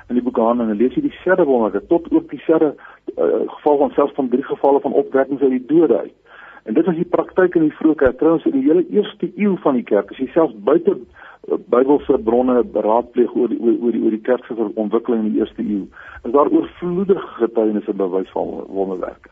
in 0.07 0.17
die 0.17 0.23
boek 0.23 0.37
Handelinge 0.37 0.75
lees 0.75 0.93
jy 0.93 1.01
dieselfde 1.01 1.45
wonders 1.47 1.87
tot 1.87 2.11
ook 2.11 2.29
dieselfde 2.29 2.73
uh, 2.75 3.25
geval 3.47 3.77
van 3.77 3.91
selfs 3.95 4.13
van 4.13 4.29
drie 4.29 4.43
gevalle 4.43 4.79
van 4.79 4.93
opwekkings 4.93 5.41
uit 5.41 5.55
die 5.55 5.65
dode 5.65 5.97
uit. 5.97 6.15
En 6.63 6.73
dit 6.73 6.85
was 6.85 6.95
die 6.95 7.05
praktyk 7.05 7.55
in 7.55 7.69
die 7.69 7.77
vroeë 7.77 7.95
kerk 7.95 8.17
trouens 8.17 8.45
in 8.45 8.57
die 8.59 8.67
hele 8.67 8.85
eerste 8.89 9.31
eeu 9.35 9.55
van 9.63 9.79
die 9.79 9.83
kerk. 9.83 10.11
As 10.11 10.19
jy 10.19 10.27
selfs 10.33 10.57
buite 10.63 10.97
uh, 10.97 11.18
Bybelse 11.57 12.17
bronne 12.23 12.63
beraadpleeg 12.63 13.35
oor 13.35 13.49
die 13.49 13.59
oor 13.59 13.91
die 13.91 14.03
oor 14.03 14.15
die 14.15 14.21
kerk 14.21 14.45
se 14.45 14.55
ontwikkeling 14.75 15.25
in 15.25 15.33
die 15.33 15.39
eerste 15.39 15.63
eeu, 15.63 15.85
is 16.23 16.31
daar 16.35 16.51
oorvloedige 16.51 17.27
getuienisse 17.39 17.93
bewys 17.93 18.31
van 18.35 18.63
wonderwerke. 18.67 19.31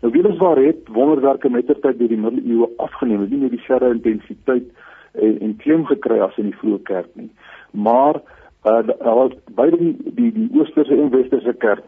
Nou 0.00 0.12
weliswaar 0.12 0.60
het 0.60 0.88
wonderwerke 0.92 1.50
mettertyd 1.50 1.98
deur 1.98 2.12
die 2.12 2.20
middeleeue 2.20 2.68
afgeneem, 2.76 3.26
nie 3.30 3.40
met 3.42 3.54
dieselfde 3.54 3.90
intensiteit 3.94 4.66
en, 5.12 5.38
en 5.40 5.56
klem 5.56 5.86
gekry 5.88 6.18
as 6.20 6.36
in 6.36 6.50
die 6.50 6.58
vroeë 6.60 6.82
kerk 6.88 7.12
nie. 7.14 7.30
Maar 7.70 8.20
uh 8.66 9.28
beide 9.54 9.78
die 9.78 9.94
die, 10.04 10.32
die 10.32 10.48
oosterse 10.58 10.94
en 10.94 11.10
westerse 11.10 11.54
kerk 11.62 11.84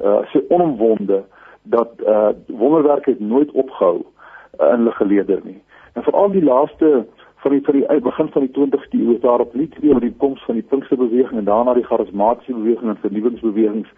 uh 0.00 0.22
sê 0.32 0.42
onomwonde 0.48 1.22
dat 1.62 2.00
uh 2.06 2.32
wonderwerke 2.46 3.16
nooit 3.18 3.50
opgehou 3.52 4.00
uh, 4.02 4.72
in 4.72 4.82
hulle 4.82 4.96
gelede 4.98 5.40
nie. 5.44 5.60
En 5.92 6.02
veral 6.02 6.32
die 6.32 6.44
laaste 6.44 7.04
van 7.42 7.50
die 7.50 7.62
van 7.64 7.74
die 7.74 8.00
begin 8.00 8.28
van 8.34 8.46
die 8.46 8.54
20ste 8.56 8.98
eeu 8.98 9.14
is 9.14 9.20
daar 9.20 9.40
op 9.40 9.54
nie 9.54 9.68
twee 9.68 9.92
met 9.92 10.04
die 10.06 10.14
koms 10.24 10.42
van 10.46 10.58
die 10.58 10.66
Pinksterbeweging 10.70 11.38
en 11.38 11.48
daarna 11.48 11.74
die 11.74 11.86
charismatiese 11.86 12.54
beweging 12.54 12.90
en 12.90 13.00
vernuwingsbewegings 13.04 13.88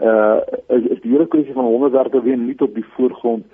uh 0.00 0.40
is, 0.68 0.84
is 0.94 1.00
die 1.04 1.12
hele 1.12 1.26
kwessie 1.28 1.56
van 1.56 1.64
wonderwerke 1.64 2.22
weer 2.22 2.36
nie 2.36 2.56
tot 2.56 2.74
die 2.74 2.84
voorgrond 2.96 3.44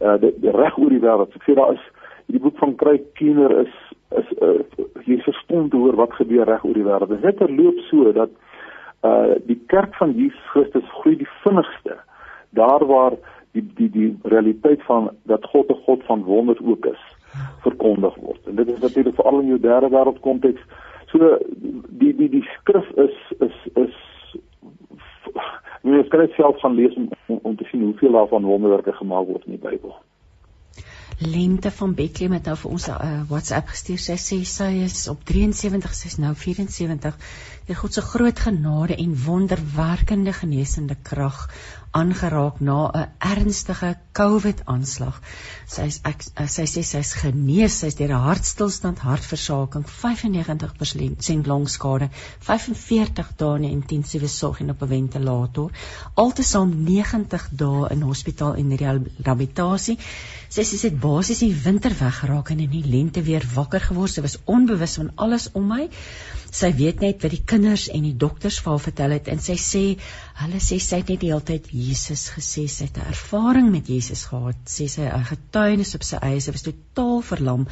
uh 0.00 0.16
reg 0.56 0.78
oor 0.78 0.92
die 0.92 1.02
wêreld. 1.04 1.36
Ek 1.36 1.44
sê 1.46 1.56
daar 1.56 1.72
is 1.76 1.84
die 2.32 2.40
boek 2.40 2.56
van 2.60 2.74
Craig 2.80 3.04
Keener 3.20 3.58
is 3.64 3.76
is 4.14 4.32
uh, 4.40 4.60
jy 5.04 5.18
verstom 5.24 5.68
te 5.70 5.76
hoor 5.80 5.96
wat 6.00 6.16
gebeur 6.20 6.46
reg 6.48 6.64
oor 6.64 6.76
die 6.76 6.86
wêreld. 6.86 7.12
Dit 7.12 7.24
het 7.28 7.40
verloop 7.44 7.80
so 7.90 8.12
dat 8.12 8.32
uh 9.04 9.36
die 9.48 9.60
kerk 9.72 9.96
van 10.00 10.16
Jesus 10.16 10.52
Christus 10.52 10.92
groei 11.00 11.16
die 11.20 11.30
vinnigste 11.42 11.98
daar 12.56 12.84
waar 12.86 13.18
die 13.52 13.64
die 13.76 13.90
die 13.90 14.10
realiteit 14.22 14.82
van 14.88 15.10
dat 15.24 15.44
God 15.52 15.70
'n 15.70 15.82
God 15.84 16.04
van 16.08 16.24
wonders 16.24 16.60
ook 16.60 16.86
is 16.86 17.04
verkondig 17.66 18.16
word. 18.20 18.40
En 18.46 18.56
dit 18.56 18.68
is 18.68 18.80
natuurlik 18.80 19.14
veral 19.14 19.40
in 19.40 19.52
jou 19.54 19.60
derde 19.60 19.90
wêreld 19.94 20.20
konteks. 20.20 20.62
So 21.12 21.38
die 21.88 22.14
die 22.16 22.30
die 22.38 22.46
skrif 22.56 22.90
is 23.06 23.16
is 23.38 23.60
is 23.74 23.94
jy 25.84 26.02
kan 26.08 26.24
dit 26.24 26.34
self 26.38 26.58
gaan 26.62 26.74
lees 26.74 26.96
om, 26.96 27.08
om 27.26 27.38
om 27.42 27.56
te 27.56 27.68
sien 27.70 27.82
hoeveel 27.82 28.18
daarvan 28.18 28.48
wonderwerke 28.48 28.92
gemaak 28.92 29.26
word 29.26 29.46
in 29.46 29.56
die 29.58 29.64
Bybel. 29.68 29.94
Lente 31.18 31.70
van 31.70 31.94
Bethlehem 31.94 32.32
het 32.34 32.48
nou 32.50 32.56
vir 32.58 32.70
ons 32.70 32.86
'n 32.88 32.96
uh, 33.06 33.22
WhatsApp 33.30 33.68
gestuur. 33.68 33.98
Sy 33.98 34.16
sê 34.18 34.38
sy 34.44 34.70
is 34.82 35.08
op 35.08 35.22
73, 35.24 35.94
sy 35.94 36.06
is 36.06 36.18
nou 36.18 36.34
74. 36.34 37.14
Deur 37.66 37.76
God 37.76 37.92
se 37.92 38.02
groot 38.02 38.38
genade 38.38 38.96
en 38.96 39.14
wonderwerkende 39.26 40.32
genesende 40.32 40.96
krag 41.02 41.38
aangeraak 41.94 42.60
na 42.60 42.90
'n 42.90 43.08
ernstige 43.18 43.90
COVID-aanslag. 44.18 45.20
Sy 45.66 45.82
is 45.90 46.00
ek, 46.02 46.24
eh, 46.34 46.46
sy 46.46 46.64
sê 46.66 46.82
sy 46.82 46.98
is 46.98 47.12
genees, 47.20 47.78
sy 47.78 47.86
is 47.86 47.94
deur 47.94 48.12
'n 48.14 48.24
hartstilstand, 48.26 48.98
hartversaking, 48.98 49.84
95% 49.86 51.46
longskade, 51.46 52.10
45 52.40 53.32
dae 53.36 53.56
in 53.56 53.64
intensiewe 53.70 54.28
sorg 54.28 54.60
en 54.60 54.70
op 54.70 54.82
'n 54.82 54.88
ventilator, 54.88 55.70
altesaam 56.14 56.84
90 56.84 57.48
dae 57.52 57.88
in 57.90 58.02
hospitaal 58.02 58.54
en 58.54 58.76
rehabilitasie. 58.76 59.98
Sy 60.48 60.62
sê 60.62 60.76
sy 60.78 60.88
het 60.88 61.00
basies 61.00 61.38
die 61.38 61.54
winter 61.64 61.94
weggeraak 61.98 62.50
en 62.50 62.60
in 62.60 62.70
die 62.70 62.84
lente 62.86 63.22
weer 63.22 63.44
wakker 63.54 63.80
geword. 63.80 64.12
Sy 64.12 64.20
was 64.20 64.38
onbewus 64.44 64.96
van 64.96 65.10
alles 65.16 65.48
om 65.52 65.66
my. 65.66 65.88
Sy 66.54 66.70
weet 66.78 67.00
net 67.02 67.24
wat 67.24 67.32
die 67.34 67.42
kinders 67.52 67.88
en 67.90 68.04
die 68.06 68.14
dokters 68.24 68.60
vir 68.62 68.72
haar 68.72 68.82
vertel 68.84 69.14
het 69.16 69.30
en 69.32 69.40
sy 69.42 69.56
sê 69.58 69.82
hulle 70.42 70.60
sê 70.62 70.78
sy 70.82 71.00
het 71.00 71.10
net 71.10 71.22
die 71.24 71.32
hele 71.32 71.46
tyd 71.48 71.66
Jesus 71.74 72.28
gesê 72.36 72.66
sy 72.70 72.86
het 72.86 73.00
'n 73.00 73.08
ervaring 73.14 73.72
met 73.72 73.90
Jesus 73.90 74.22
gehad, 74.30 74.60
sê 74.76 74.86
sy 74.88 75.02
'n 75.08 75.28
getuienis 75.32 75.94
op 75.98 76.04
sy 76.06 76.22
eie, 76.22 76.40
sy 76.40 76.54
was 76.54 76.66
totaal 76.68 77.22
verlam. 77.22 77.66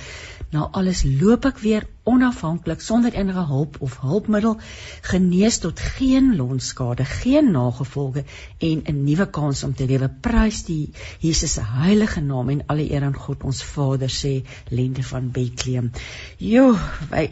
Na 0.52 0.68
alles 0.72 1.04
loop 1.04 1.46
ek 1.46 1.62
weer 1.62 1.86
onafhanklik 2.05 2.80
sonder 2.80 3.14
enige 3.14 3.44
hulp 3.46 3.76
of 3.80 4.00
hulpmiddel 4.00 4.57
genees 5.00 5.59
tot 5.62 5.80
geen 5.80 6.36
lonskade, 6.36 7.05
geen 7.05 7.50
nagevolge 7.50 8.24
en 8.59 8.82
'n 8.84 9.05
nuwe 9.05 9.26
kans 9.30 9.62
om 9.62 9.74
te 9.74 9.86
lewe. 9.86 10.09
Prys 10.20 10.64
die 10.64 10.90
Jesus 11.18 11.53
se 11.53 11.62
heilige 11.62 12.20
naam 12.20 12.48
en 12.48 12.66
alle 12.66 12.90
eer 12.90 13.03
aan 13.03 13.14
God 13.14 13.42
ons 13.42 13.62
Vader 13.62 14.11
sê 14.11 14.44
Lente 14.68 15.03
van 15.03 15.30
Bethlehem. 15.30 15.90
Jo, 16.38 16.76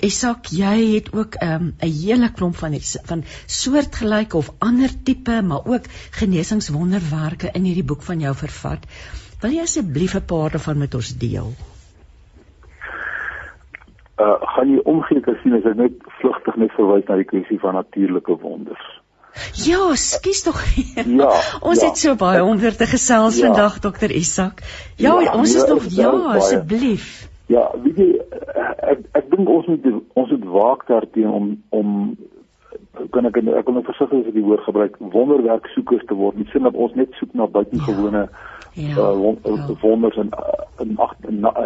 Isak, 0.00 0.46
jy 0.46 0.94
het 0.94 1.12
ook 1.12 1.34
ehm, 1.34 1.64
'n 1.64 1.74
um, 1.80 1.92
hele 2.02 2.32
klomp 2.32 2.56
van 2.56 2.78
van 3.04 3.24
soortgelyke 3.46 4.36
of 4.36 4.52
ander 4.58 5.02
tipe, 5.02 5.42
maar 5.42 5.64
ook 5.64 5.84
genesingswonderwerke 6.10 7.50
in 7.52 7.64
hierdie 7.64 7.84
boek 7.84 8.02
van 8.02 8.20
jou 8.20 8.34
vervat. 8.34 8.86
Wil 9.40 9.50
jy 9.50 9.62
asseblief 9.62 10.14
'n 10.14 10.24
paar 10.24 10.50
daarvan 10.50 10.78
met 10.78 10.94
ons 10.94 11.16
deel? 11.16 11.54
Uh, 14.20 14.36
gaan 14.54 14.72
jy 14.74 14.80
omgeklik 14.84 15.40
sien 15.42 15.56
as 15.56 15.68
ek 15.68 15.78
net 15.78 15.96
vlugtig 16.20 16.58
net 16.60 16.74
verwys 16.76 17.06
na 17.08 17.18
die 17.20 17.28
kwessie 17.28 17.60
van 17.62 17.78
natuurlike 17.78 18.36
wonders. 18.42 18.88
Ja, 19.64 19.94
skus 19.94 20.42
tog. 20.42 20.58
ja. 21.20 21.30
Ons 21.62 21.80
ja, 21.80 21.88
het 21.88 21.98
so 21.98 22.16
baie 22.18 22.42
onder 22.44 22.76
te 22.76 22.86
gesels 22.90 23.38
ja, 23.38 23.46
vandag 23.46 23.78
dokter 23.80 24.10
Isak. 24.10 24.64
Ja, 24.96 25.14
ja 25.20 25.34
ons 25.38 25.54
is 25.54 25.66
nog 25.68 25.86
ja, 25.94 26.10
asseblief. 26.36 27.28
Ja, 27.50 27.66
weet 27.82 27.98
jy 27.98 28.10
ek 28.90 29.06
ek 29.18 29.30
dink 29.32 29.48
ons 29.50 29.66
moet 29.70 29.86
ons 30.18 30.30
moet 30.30 30.44
waak 30.54 30.84
daarteen 30.90 31.30
om 31.30 31.48
om 31.74 31.96
kan 33.14 33.26
ek 33.26 33.40
ek 33.40 33.66
wil 33.66 33.78
net 33.78 33.88
versigtig 33.88 34.20
as 34.20 34.30
ek 34.30 34.36
die 34.36 34.46
woord 34.46 34.66
gebruik 34.66 34.98
wonderwerk 35.14 35.66
soekers 35.74 36.04
te 36.06 36.18
word. 36.18 36.38
Nie 36.38 36.50
sin 36.52 36.66
dat 36.66 36.78
ons 36.78 36.94
net 36.98 37.14
soek 37.18 37.34
na 37.38 37.48
buitengewone 37.50 38.26
ja. 38.26 38.48
Uh, 38.88 39.12
wond, 39.12 39.38
ja. 39.42 39.74
wonders 39.80 40.16
en 40.16 40.30
in 40.78 40.96
ag 40.96 41.14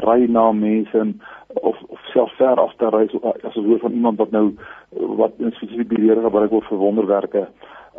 ry 0.04 0.26
na 0.28 0.52
mense 0.52 0.98
en 0.98 1.20
of 1.46 1.76
of 1.88 2.00
self 2.12 2.32
ver 2.36 2.60
af 2.60 2.74
te 2.76 2.88
reis 2.88 3.14
as 3.22 3.56
'n 3.56 3.66
woord 3.66 3.80
van 3.80 3.92
iemand 3.92 4.18
wat 4.18 4.30
nou 4.30 4.54
wat 4.90 5.32
in 5.38 5.52
spesifiek 5.52 5.88
beheer 5.88 6.20
gebruik 6.22 6.50
word 6.50 6.64
vir 6.64 6.78
wonderwerke. 6.78 7.48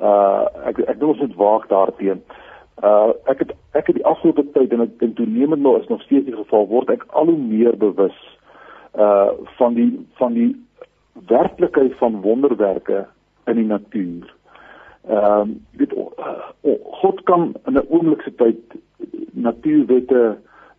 Uh 0.02 0.44
ek 0.66 0.80
ek 0.80 1.00
dink 1.00 1.12
ons 1.12 1.20
moet 1.20 1.36
waak 1.36 1.70
daarteen. 1.70 2.22
Uh 2.84 3.14
ek 3.26 3.40
het 3.40 3.52
ek 3.72 3.88
het 3.88 3.96
die 3.96 4.06
afgelope 4.06 4.44
tyd 4.52 4.74
en 4.74 4.82
ek 4.82 5.00
dink 5.00 5.16
toenemend 5.16 5.62
nou 5.62 5.80
is 5.80 5.88
nog 5.88 6.02
steeds 6.02 6.26
die 6.26 6.36
geval 6.36 6.68
word 6.68 6.90
ek 6.90 7.06
al 7.10 7.26
hoe 7.26 7.38
meer 7.38 7.78
bewus 7.78 8.18
uh 8.98 9.32
van 9.58 9.74
die 9.74 10.08
van 10.20 10.34
die 10.34 10.56
werklikheid 11.28 11.96
van 11.98 12.22
wonderwerke 12.22 13.06
in 13.46 13.56
die 13.56 13.66
natuur. 13.66 14.34
Ehm 15.08 15.42
um, 15.42 15.66
weet 15.72 15.94
uh, 15.94 16.74
God 17.02 17.24
kan 17.24 17.54
in 17.66 17.74
'n 17.74 17.88
oomblike 17.90 18.36
tyd 18.36 18.60
natuurwette 19.34 20.38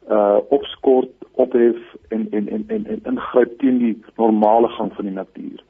uh 0.09 0.39
opskort, 0.49 1.11
ophef 1.33 1.79
en 2.09 2.27
en 2.31 2.49
en 2.49 2.65
en, 2.67 2.87
en 2.87 3.01
ingryp 3.13 3.59
teen 3.59 3.79
die 3.79 3.95
normale 4.17 4.69
gang 4.69 4.93
van 4.95 5.05
die 5.05 5.15
natuur. 5.15 5.63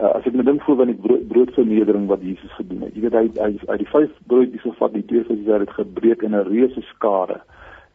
Uh, 0.00 0.10
as 0.12 0.26
ek 0.28 0.34
net 0.36 0.44
dink 0.44 0.62
voor 0.66 0.76
van 0.76 0.90
die 0.90 0.98
brood, 1.00 1.28
broodvernedering 1.28 2.08
wat 2.10 2.20
Jesus 2.20 2.52
gedoen 2.58 2.82
het. 2.84 2.94
Jy 2.94 3.06
weet 3.06 3.14
hy 3.16 3.28
hy 3.40 3.52
uit 3.70 3.78
die 3.80 3.92
vyf 3.92 4.10
broodjies 4.28 4.64
gevat, 4.66 4.92
die 4.92 5.06
twee 5.08 5.24
visse 5.24 5.60
het 5.62 5.76
gebreek 5.78 6.24
in 6.26 6.34
'n 6.36 6.48
reuse 6.50 6.82
skare 6.90 7.40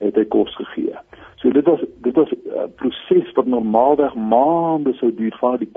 het 0.01 0.15
hy 0.17 0.23
kos 0.33 0.55
gegee. 0.57 0.95
So 1.41 1.51
dit 1.53 1.65
was 1.65 1.83
dit 2.01 2.15
was 2.15 2.31
'n 2.31 2.39
uh, 2.47 2.65
proses 2.75 3.31
wat 3.37 3.45
normaalweg 3.45 4.15
maande 4.15 4.93
sou 4.93 5.13
duur 5.13 5.35
van 5.39 5.57
die 5.57 5.69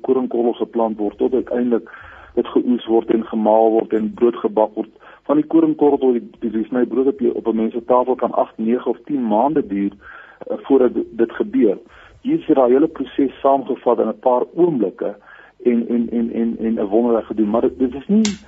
koringkorrel 0.00 0.52
geplant 0.52 0.98
word 0.98 1.18
tot 1.18 1.34
uiteindelik 1.34 1.90
dit 2.34 2.46
geoes 2.46 2.86
word 2.86 3.10
en 3.10 3.24
gemaal 3.24 3.70
word 3.70 3.92
en 3.92 4.14
brood 4.14 4.36
gebak 4.36 4.74
word. 4.74 4.90
Van 5.26 5.40
die 5.40 5.46
koringkorrel 5.46 5.98
tot 5.98 6.12
die 6.12 6.24
die, 6.40 6.50
die 6.50 6.64
sny 6.68 6.84
brood 6.86 7.06
op 7.06 7.22
op 7.34 7.46
'n 7.46 7.56
mens 7.56 7.72
se 7.72 7.84
tafel 7.84 8.14
kan 8.14 8.32
8, 8.32 8.58
9 8.58 8.90
of 8.90 8.98
10 9.04 9.26
maande 9.26 9.66
duur 9.66 9.92
uh, 9.92 10.56
voordat 10.66 10.92
dit 11.10 11.32
gebeur. 11.32 11.78
Hier 12.20 12.38
is 12.38 12.46
daai 12.46 12.72
hele 12.72 12.88
proses 12.88 13.40
saamgevat 13.40 13.98
in 13.98 14.08
'n 14.08 14.18
paar 14.18 14.44
oomblikke 14.54 15.16
en 15.64 15.88
en 15.88 16.08
en 16.10 16.32
en 16.32 16.56
en 16.58 16.74
'n 16.78 16.88
wonderwerk 16.88 17.26
gedoen, 17.26 17.50
maar 17.50 17.60
dit, 17.60 17.78
dit 17.78 17.94
is 17.94 18.06
nie 18.06 18.38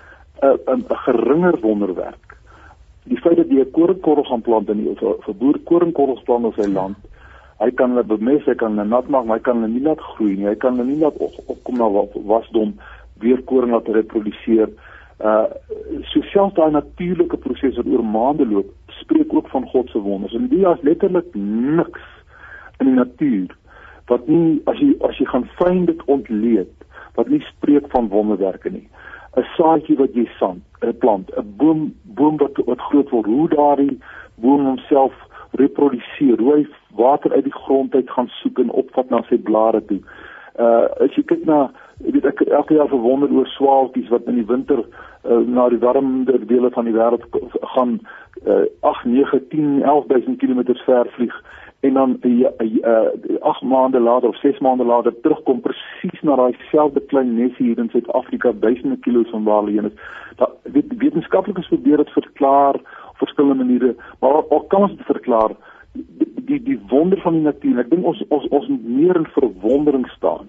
'n 0.41 0.59
'n 0.67 0.85
geringer 0.89 1.61
wonderwerk 1.61 2.29
die 3.09 3.21
feit 3.25 3.39
dat 3.41 3.51
jy 3.51 3.65
'n 3.65 3.71
koringkorrel 3.77 4.25
gaan 4.25 4.41
plant 4.41 4.69
in 4.69 4.83
die 4.83 4.91
of 4.91 5.29
'n 5.29 5.39
boer 5.39 5.59
koringkorrels 5.65 6.23
plant 6.23 6.45
op 6.45 6.55
sy 6.55 6.67
land, 6.67 6.97
hy 7.59 7.71
kan 7.71 7.91
hulle 7.91 8.05
bemes, 8.05 8.45
hy 8.45 8.55
kan 8.55 8.77
hulle 8.77 8.89
nat 8.89 9.09
maak, 9.09 9.25
maar 9.25 9.37
hy 9.37 9.43
kan 9.43 9.57
hulle 9.57 9.73
nie 9.73 9.83
laat 9.83 10.01
groei 10.01 10.37
nie. 10.37 10.47
Hy 10.47 10.55
kan 10.55 10.77
hulle 10.77 10.91
nie 10.91 11.01
laat 11.01 11.17
opkom 11.47 11.77
na 11.77 11.89
wasdom 12.33 12.75
weer 13.19 13.43
koring 13.43 13.73
laat 13.73 13.89
reproduseer. 13.89 14.69
Uh 15.19 15.47
sosiaal 16.13 16.53
daai 16.55 16.71
natuurlike 16.71 17.37
proses 17.37 17.77
wat 17.77 17.87
oor 17.91 18.05
maande 18.05 18.47
loop, 18.47 18.69
spreek 19.01 19.33
ook 19.35 19.49
van 19.49 19.67
God 19.67 19.91
se 19.91 19.99
wonders. 19.99 20.35
En 20.35 20.47
die 20.49 20.67
is 20.69 20.85
letterlik 20.87 21.35
niks 21.35 22.05
in 22.79 22.87
die 22.87 22.95
natuur 22.95 23.57
wat 24.07 24.27
nie 24.27 24.61
as 24.71 24.79
jy 24.79 24.95
as 25.09 25.19
jy 25.19 25.27
gaan 25.29 25.49
fyn 25.59 25.85
dit 25.91 26.05
ontleed 26.07 26.71
wat 27.19 27.29
nie 27.29 27.43
spreek 27.49 27.91
van 27.91 28.09
wonderwerke 28.09 28.71
nie. 28.71 28.87
'n 29.37 29.47
saadjie 29.57 29.97
wat 29.99 30.15
jy 30.15 30.27
sand, 30.39 30.63
'n 30.83 30.95
plant, 31.03 31.31
'n 31.37 31.55
boom, 31.57 31.95
boom 32.03 32.37
wat 32.37 32.57
wat 32.67 32.81
groot 32.81 33.11
word, 33.11 33.27
hoe 33.27 33.49
daardie 33.49 33.99
boom 34.35 34.65
homself 34.65 35.15
reproduseer, 35.51 36.39
hoe 36.39 36.55
hy 36.55 36.67
water 36.95 37.33
uit 37.33 37.45
die 37.45 37.59
grond 37.65 37.95
uit 37.95 38.11
gaan 38.11 38.31
soek 38.41 38.59
en 38.59 38.71
opvat 38.71 39.11
na 39.11 39.23
sy 39.29 39.39
blare 39.39 39.85
toe. 39.85 40.01
Uh 40.59 40.87
as 41.05 41.15
jy 41.15 41.23
kyk 41.23 41.45
na 41.45 41.71
ek 42.07 42.13
weet 42.15 42.27
ek 42.31 42.41
elke 42.47 42.75
jaar 42.75 42.89
verwonder 42.89 43.33
oor 43.35 43.47
swaalkies 43.47 44.11
wat 44.15 44.27
in 44.31 44.39
die 44.39 44.47
winter 44.47 44.85
uh, 44.85 45.39
na 45.47 45.69
die 45.69 45.81
warmer 45.83 46.47
dele 46.47 46.71
van 46.71 46.87
die 46.87 46.95
wêreld 46.95 47.25
gaan 47.75 47.99
uh, 48.47 48.67
8, 48.87 49.05
9, 49.05 49.41
10, 49.51 49.83
11000 49.83 50.39
km 50.39 50.63
ver 50.85 51.11
vlieg 51.17 51.35
en 51.81 51.95
dan 51.95 52.19
'n 52.23 52.29
uh, 52.29 52.77
uh, 52.83 53.41
8 53.41 53.63
maande 53.63 54.01
later 54.01 54.29
of 54.29 54.37
6 54.37 54.59
maande 54.59 54.85
later 54.85 55.13
terugkom 55.23 55.61
presies 55.61 56.23
na 56.23 56.37
daai 56.37 56.55
selfde 56.71 57.01
klein 57.01 57.35
nesie 57.35 57.67
hier 57.67 57.79
in 57.79 57.91
Suid-Afrika 57.91 58.53
duisende 58.53 58.97
kilos 58.97 59.31
van 59.31 59.45
waar 59.45 59.63
hulle 59.63 59.81
heen 59.81 59.91
is. 59.91 59.99
Dat 60.37 60.51
weet 60.63 60.97
wetenskaplikes 60.99 61.69
probeer 61.69 61.97
dit 61.97 62.11
verklaar 62.11 62.75
op 63.09 63.17
verskillende 63.17 63.65
maniere, 63.65 63.95
maar 64.21 64.43
ook 64.49 64.69
kan 64.69 64.83
ons 64.83 64.97
dit 64.97 65.07
verklaar 65.07 65.51
die 65.93 66.27
die, 66.49 66.63
die 66.63 66.81
wonder 66.89 67.21
van 67.21 67.33
die 67.33 67.43
natuur. 67.43 67.79
Ek 67.79 67.91
dink 67.91 68.05
ons 68.05 68.25
ons 68.29 68.49
ons 68.49 68.69
moet 68.69 68.89
meer 68.89 69.17
in 69.17 69.27
verwondering 69.27 70.09
staan 70.09 70.49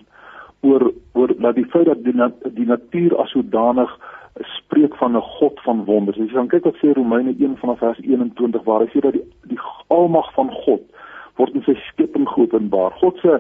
oor 0.62 0.92
oor 1.14 1.34
dat 1.38 1.56
die 1.56 1.66
feit 1.66 1.86
dat 1.86 2.04
die, 2.04 2.16
die 2.54 2.68
natuur 2.68 3.18
as 3.22 3.32
sodanig 3.32 3.92
spreek 4.44 4.96
van 4.96 5.16
'n 5.16 5.22
God 5.22 5.60
van 5.62 5.86
wonders. 5.86 6.20
As 6.20 6.28
jy 6.28 6.34
dan 6.34 6.48
kyk 6.48 6.64
wat 6.64 6.76
sê 6.76 6.94
Romeine 6.94 7.36
1 7.40 7.58
vanaf 7.58 7.80
vers 7.80 8.00
21 8.00 8.64
waar 8.64 8.80
hy 8.80 8.88
sê 8.88 9.00
dat 9.02 9.14
die 9.14 9.26
die 9.44 9.60
almag 9.88 10.34
van 10.34 10.52
God 10.52 10.82
word 11.36 11.54
in 11.54 11.64
sy 11.64 11.76
skepping 11.88 12.28
geopenbaar. 12.30 12.92
God 12.92 13.18
se 13.22 13.40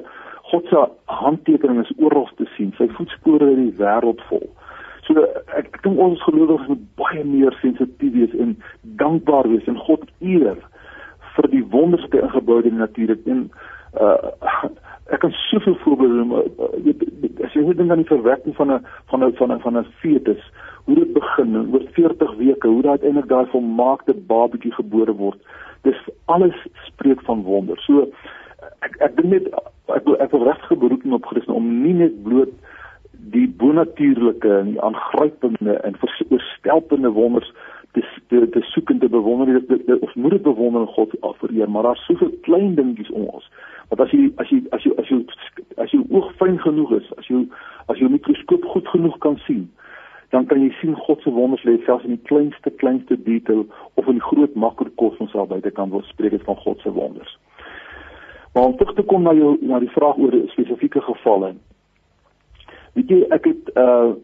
God 0.51 0.65
se 0.67 0.87
handtekening 1.05 1.79
is 1.79 1.91
oral 1.97 2.29
te 2.35 2.45
sien. 2.55 2.73
Sy 2.77 2.87
voetspore 2.87 3.51
in 3.51 3.69
die 3.69 3.77
wêreld 3.77 4.21
vol. 4.29 4.49
So 5.07 5.23
ek, 5.57 5.75
ek 5.75 5.81
dink 5.83 5.99
ons 5.99 6.21
gelowiges 6.23 6.67
moet 6.67 6.83
baie 6.95 7.23
meer 7.23 7.55
sensitief 7.61 8.13
wees 8.13 8.33
en 8.33 8.57
dankbaar 8.81 9.47
wees 9.49 9.67
en 9.67 9.77
God 9.77 10.03
eer 10.19 10.57
vir 11.35 11.47
die 11.49 11.63
wonderlike 11.71 12.21
ingeboude 12.21 12.71
natuur. 12.71 13.17
En 13.25 13.49
uh 13.99 14.69
ek 15.10 15.19
kan 15.19 15.31
soveel 15.31 15.76
voorbeelde 15.84 16.14
noem. 16.14 16.34
As 17.45 17.53
jy 17.53 17.64
dink 17.73 17.91
aan 17.91 18.03
die 18.03 18.14
verwekking 18.14 18.56
van 18.56 18.72
'n 18.72 18.86
van 19.10 19.23
'n 19.23 19.34
van 19.36 19.52
'n 19.52 19.60
van 19.60 19.77
'n 19.77 19.88
fetus, 20.02 20.44
hoe 20.86 20.95
dit 20.95 21.14
begin 21.14 21.56
oor 21.73 21.86
40 21.91 22.36
weke, 22.36 22.68
hoe 22.68 22.81
daai 22.81 22.98
uiteindelik 22.98 23.30
daai 23.30 23.45
volmaakte 23.45 24.14
babatjie 24.14 24.73
gebore 24.73 25.14
word 25.14 25.40
dis 25.81 25.99
alles 26.26 26.56
spreek 26.86 27.22
van 27.22 27.41
wonder. 27.41 27.80
So 27.86 28.07
ek 28.86 28.98
ek 28.99 29.15
dink 29.15 29.31
net 29.34 29.48
ek 29.95 30.10
ek 30.19 30.34
wil 30.36 30.45
regtig 30.48 30.81
beroep 30.81 31.06
op 31.19 31.31
Christus 31.31 31.56
om 31.56 31.69
nie 31.84 31.95
net 32.03 32.22
bloot 32.23 32.52
die 33.34 33.48
bonatuurlike 33.61 34.52
en 34.60 34.73
die 34.73 34.81
aangrypende 34.81 35.76
en 35.88 35.98
verstelpende 36.03 37.11
wonders 37.15 37.52
te 37.94 38.03
te, 38.30 38.45
te 38.53 38.61
soek 38.72 38.91
en 38.94 38.99
te 38.99 39.10
bewonder 39.10 39.61
dit 39.68 40.02
of 40.02 40.15
moet 40.15 40.38
dit 40.38 40.45
bewonder 40.45 40.88
God 40.95 41.15
afvereer 41.22 41.69
maar 41.69 41.90
daar's 41.90 42.06
soveel 42.06 42.31
klein 42.48 42.76
dingetjies 42.76 43.11
om 43.11 43.27
ons 43.27 43.49
want 43.89 44.01
as 44.05 44.13
jy 44.13 44.29
as 44.37 44.51
jy 44.53 44.61
as 44.71 44.85
jy 44.85 44.93
as 45.01 45.09
jy 45.09 45.19
as 45.77 45.93
jy 45.93 45.99
oog 46.09 46.31
fyn 46.41 46.57
genoeg 46.65 46.95
is 47.01 47.11
as 47.17 47.27
jy 47.29 47.43
as 47.87 48.01
jy 48.01 48.09
mikroskoop 48.13 48.65
goed 48.73 48.87
genoeg 48.93 49.17
kan 49.25 49.37
sien 49.47 49.67
dan 50.29 50.45
kan 50.45 50.61
jy 50.61 50.69
sien 50.77 50.95
God 50.95 51.21
se 51.21 51.31
wonders 51.33 51.63
lê 51.65 51.77
selfs 51.85 52.05
in 52.05 52.13
die 52.17 52.27
kleinste 52.29 52.69
kleinste 52.81 53.17
detail 53.25 53.65
of 53.97 54.07
in 54.07 54.19
die 54.19 54.27
groot 54.27 54.55
makrokosmos 54.55 55.33
waar 55.33 55.49
buite 55.49 55.71
kan 55.73 55.89
word 55.93 56.05
spreek 56.11 56.35
dit 56.37 56.45
van 56.45 56.59
God 56.61 56.81
se 56.85 56.93
wonders. 56.93 57.37
Maar 58.53 58.63
om 58.63 58.75
terug 58.77 58.95
te 58.95 59.05
kom 59.09 59.25
na 59.25 59.33
jou 59.33 59.55
na 59.61 59.79
die 59.81 59.91
vraag 59.93 60.17
oor 60.21 60.37
spesifieke 60.53 61.01
gevalle. 61.01 61.53
Weet 62.97 63.13
jy 63.13 63.21
ek 63.37 63.49
het 63.49 63.71
uh 63.77 64.17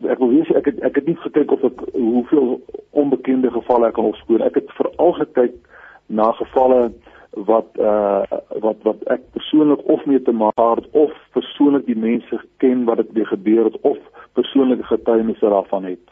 ek 0.00 0.16
wil 0.22 0.30
weet 0.32 0.54
ek 0.56 0.70
het 0.70 0.78
ek 0.86 0.94
het 0.96 1.10
nie 1.10 1.18
gekyk 1.26 1.50
of 1.52 1.64
ek 1.66 1.82
hoeveel 1.92 2.54
onbekende 3.02 3.50
gevalle 3.50 3.90
ek 3.90 3.98
kan 3.98 4.06
opspoor. 4.12 4.46
Ek 4.46 4.62
het 4.62 4.70
veral 4.78 5.12
gekyk 5.18 5.58
na 6.06 6.30
gevalle 6.38 6.92
wat 7.30 7.78
uh 7.78 8.22
wat 8.60 8.82
wat 8.82 9.02
ek 9.06 9.22
persoonlik 9.32 9.84
of 9.86 10.04
mee 10.04 10.22
te 10.22 10.32
maak 10.32 10.56
het 10.58 10.88
of 10.90 11.12
persoonlik 11.32 11.86
die 11.86 11.98
mense 11.98 12.40
ken 12.56 12.84
wat 12.84 12.96
dit 12.96 13.26
gebeur 13.26 13.64
het 13.64 13.80
of 13.80 13.98
persoonlike 14.32 14.82
getuienisse 14.82 15.48
daarvan 15.48 15.84
het. 15.84 16.04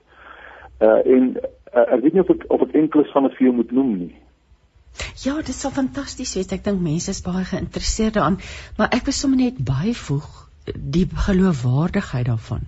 Uh 0.80 1.02
en 1.16 1.36
uh, 1.36 1.86
ek 1.94 2.00
weet 2.02 2.12
nie 2.12 2.22
of 2.22 2.30
ek 2.30 2.44
of 2.48 2.62
ek 2.68 2.74
enkels 2.74 3.12
van 3.12 3.24
'n 3.24 3.36
veel 3.40 3.52
moet 3.52 3.70
noem 3.70 3.96
nie. 3.98 4.14
Ja, 5.22 5.36
dit 5.36 5.54
sou 5.54 5.72
fantasties 5.72 6.34
wees. 6.34 6.52
Ek 6.52 6.64
dink 6.64 6.80
mense 6.80 7.10
is 7.10 7.22
baie 7.22 7.44
geïnteresseerd 7.44 8.14
daaraan, 8.14 8.38
maar 8.78 8.88
ek 8.90 9.04
wil 9.04 9.12
sommer 9.12 9.38
net 9.38 9.58
byvoeg 9.58 10.28
die 10.74 11.06
geloofwaardigheid 11.26 12.26
daarvan 12.26 12.66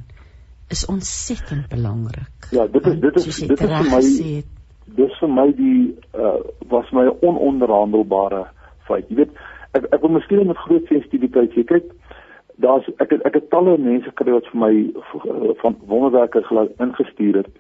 is 0.71 0.87
ontsettend 0.87 1.69
belangrik. 1.69 2.49
Ja, 2.51 2.67
dit 2.67 2.87
is 2.87 3.01
dit 3.01 3.17
is 3.17 3.25
dit 3.37 3.51
is 3.51 3.59
vir 3.59 3.91
my 3.91 4.43
dis 4.85 5.19
vir 5.21 5.29
my 5.29 5.49
die 5.57 5.95
uh 6.15 6.39
was 6.69 6.91
my 6.93 7.07
ononderhandelbare 7.21 8.47
feit. 8.89 9.09
Jy 9.09 9.23
weet, 9.23 9.35
ek 9.73 9.87
ek 9.95 10.01
wil 10.03 10.17
miskien 10.19 10.47
met 10.47 10.65
groot 10.67 10.87
sensitiwiteit 10.89 11.55
sê, 11.55 11.65
kyk, 11.65 11.91
daar's 12.61 12.87
ek 12.99 13.11
het, 13.15 13.25
ek 13.29 13.39
het 13.39 13.51
talle 13.51 13.77
mense 13.79 14.11
kry 14.19 14.33
wat 14.35 14.49
vir 14.53 14.61
my 14.61 14.73
van 15.63 15.77
wonderwerke 15.89 16.43
ingestuur 16.79 17.43
het 17.43 17.51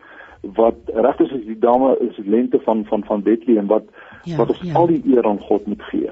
wat 0.57 0.77
regtig 0.87 1.33
is 1.37 1.45
die 1.45 1.59
dame 1.59 1.97
is 2.01 2.17
lente 2.25 2.61
van 2.65 2.85
van 2.89 3.05
van 3.05 3.23
Bethlehem 3.23 3.67
wat 3.67 3.85
ja, 4.25 4.37
wat 4.37 4.49
ons 4.49 4.61
ja. 4.63 4.75
al 4.75 4.87
die 4.87 5.03
eer 5.15 5.27
aan 5.29 5.41
God 5.41 5.67
moet 5.67 5.83
gee. 5.93 6.11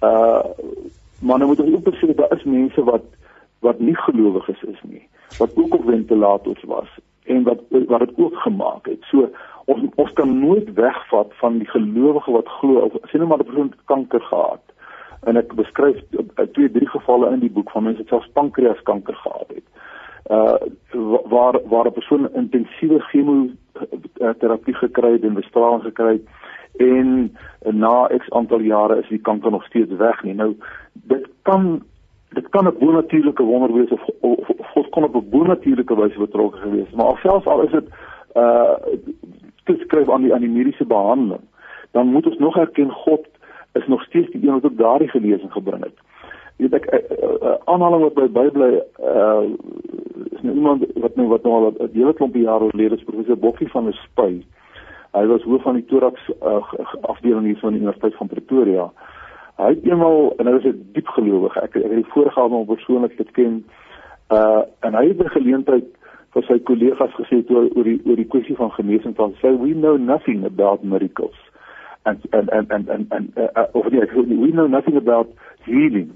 Uh 0.00 0.42
maar 1.20 1.38
nou 1.38 1.50
moet 1.50 1.60
ons 1.60 1.74
ook 1.74 1.84
besef 1.84 2.14
daar 2.16 2.36
is 2.36 2.44
mense 2.44 2.84
wat 2.84 3.04
wat 3.60 3.78
nie 3.78 3.96
gelowiges 3.96 4.62
is 4.62 4.78
nie, 4.82 5.02
wat 5.38 5.50
ook 5.54 5.74
op 5.74 5.84
ventilators 5.84 6.62
was 6.64 6.88
en 7.24 7.42
wat 7.42 7.60
wat 7.70 8.06
dit 8.06 8.12
ook 8.16 8.36
gemaak 8.36 8.86
het. 8.86 9.02
So 9.10 9.28
ons 9.72 9.86
ons 9.94 10.12
kan 10.18 10.38
nooit 10.38 10.68
wegvat 10.74 11.32
van 11.42 11.58
die 11.58 11.70
gelowige 11.70 12.32
wat 12.32 12.48
glo 12.58 12.86
of 12.86 13.10
sien 13.10 13.20
nou 13.22 13.28
maar 13.30 13.42
'n 13.42 13.50
persoon 13.50 13.72
kanker 13.92 14.20
gehad 14.20 14.64
en 15.28 15.36
ek 15.36 15.52
beskryf 15.54 15.98
uh, 16.16 16.46
twee 16.56 16.70
drie 16.72 16.88
gevalle 16.88 17.32
in 17.34 17.42
die 17.44 17.52
boek 17.52 17.70
van 17.74 17.84
mense 17.84 18.02
wat 18.02 18.12
selfs 18.12 18.32
pankreaskanker 18.38 19.14
gehad 19.24 19.52
het. 19.54 19.66
Uh 20.30 20.56
waar 21.32 21.58
waar 21.72 21.86
'n 21.86 21.92
persoon 21.92 22.28
intensiewe 22.34 23.00
chemoterapie 23.10 24.74
gekry 24.74 25.12
het 25.12 25.24
en 25.24 25.34
bestraling 25.34 25.82
gekry 25.82 26.12
het 26.12 26.26
en 26.78 27.36
na 27.62 28.06
X 28.06 28.30
aantal 28.30 28.60
jare 28.60 28.98
is 28.98 29.08
die 29.08 29.18
kanker 29.18 29.50
nog 29.50 29.64
steeds 29.64 29.92
weg 29.96 30.22
nie. 30.22 30.34
Nou 30.34 30.56
dit 30.92 31.26
kan 31.42 31.82
dit 32.32 32.48
kan 32.48 32.66
'n 32.66 32.78
bonatuurlike 32.78 33.42
wonder 33.42 33.72
wees 33.72 33.90
of 33.90 34.02
of, 34.20 34.48
of 34.48 34.66
God 34.66 34.88
kon 34.88 35.04
op 35.04 35.14
'n 35.14 35.28
bonatuurlike 35.30 35.94
wyse 35.94 36.18
betrokke 36.18 36.58
gewees 36.58 36.86
het, 36.86 36.96
maar 36.96 37.18
selfs 37.22 37.46
al 37.46 37.62
is 37.62 37.70
dit 37.70 37.88
uh 38.34 38.76
geskryf 39.64 40.10
aan 40.10 40.22
die 40.22 40.34
aan 40.34 40.40
die 40.40 40.50
mediese 40.50 40.84
behandeling, 40.84 41.44
dan 41.90 42.06
moet 42.06 42.26
ons 42.26 42.38
nog 42.38 42.56
erken 42.56 42.90
God 42.90 43.26
is 43.72 43.86
nog 43.86 44.02
steeds 44.02 44.30
die 44.30 44.46
een 44.46 44.52
wat 44.52 44.64
ook 44.64 44.76
daardie 44.76 45.08
genesing 45.08 45.52
gebring 45.52 45.84
het. 45.84 45.98
Jy 46.56 46.68
weet 46.68 46.82
ek 46.82 46.86
'n 46.90 47.58
aanhaling 47.64 48.02
wat 48.02 48.14
by 48.14 48.28
Bybel 48.28 48.62
uh 48.98 49.42
is 50.32 50.42
nou 50.42 50.54
iemand 50.54 50.84
wat 50.94 51.16
nou 51.16 51.28
wat 51.28 51.42
nou 51.42 51.54
al 51.54 51.74
'n 51.78 51.90
hele 51.92 52.14
klomp 52.14 52.34
jare 52.34 52.70
gelede 52.70 52.94
is 52.94 53.04
professor 53.04 53.38
Bokkie 53.38 53.70
van 53.70 53.84
der 53.84 53.94
Spy. 53.94 54.42
Hy 55.12 55.26
was 55.26 55.42
hoof 55.42 55.62
van 55.62 55.74
die 55.74 55.84
thorax 55.84 56.30
uh, 56.42 56.72
afdeling 57.00 57.44
hier 57.44 57.58
van 57.58 57.72
die 57.72 57.80
Universiteit 57.80 58.14
van 58.14 58.26
Pretoria. 58.26 58.90
Hy 59.56 59.68
het 59.74 59.84
eenmal 59.84 60.34
en 60.36 60.46
hy 60.46 60.52
was 60.52 60.64
'n 60.64 60.90
diep 60.92 61.06
gelowige. 61.06 61.60
Ek 61.60 61.74
ek 61.76 61.82
het 61.82 62.02
die 62.02 62.12
voorgawe 62.14 62.54
om 62.54 62.66
persoonlik 62.66 63.16
te 63.16 63.24
ken. 63.24 63.64
Uh 64.30 64.62
en 64.80 64.94
hy 64.94 65.08
het 65.08 65.18
'n 65.18 65.28
geleentheid 65.28 65.84
vir 66.34 66.46
sy 66.46 66.58
kollegas 66.68 67.14
gesê 67.18 67.42
oor 67.50 67.70
oor 67.76 67.86
die 67.88 68.00
oor 68.06 68.18
die 68.18 68.28
kwessie 68.32 68.56
van 68.58 68.70
genesing 68.76 69.16
van 69.18 69.34
sê 69.42 69.50
we 69.58 69.72
know 69.74 69.96
nothing 69.96 70.44
about 70.46 70.84
miracles 70.84 71.38
and 72.04 72.26
and 72.32 72.48
and 72.50 72.70
and 72.70 72.88
and, 72.88 73.12
and 73.12 73.38
uh, 73.38 73.48
uh, 73.56 73.66
of 73.74 73.92
nee, 73.92 74.36
we 74.36 74.52
know 74.52 74.66
nothing 74.66 74.96
about 74.96 75.28
healing. 75.64 76.12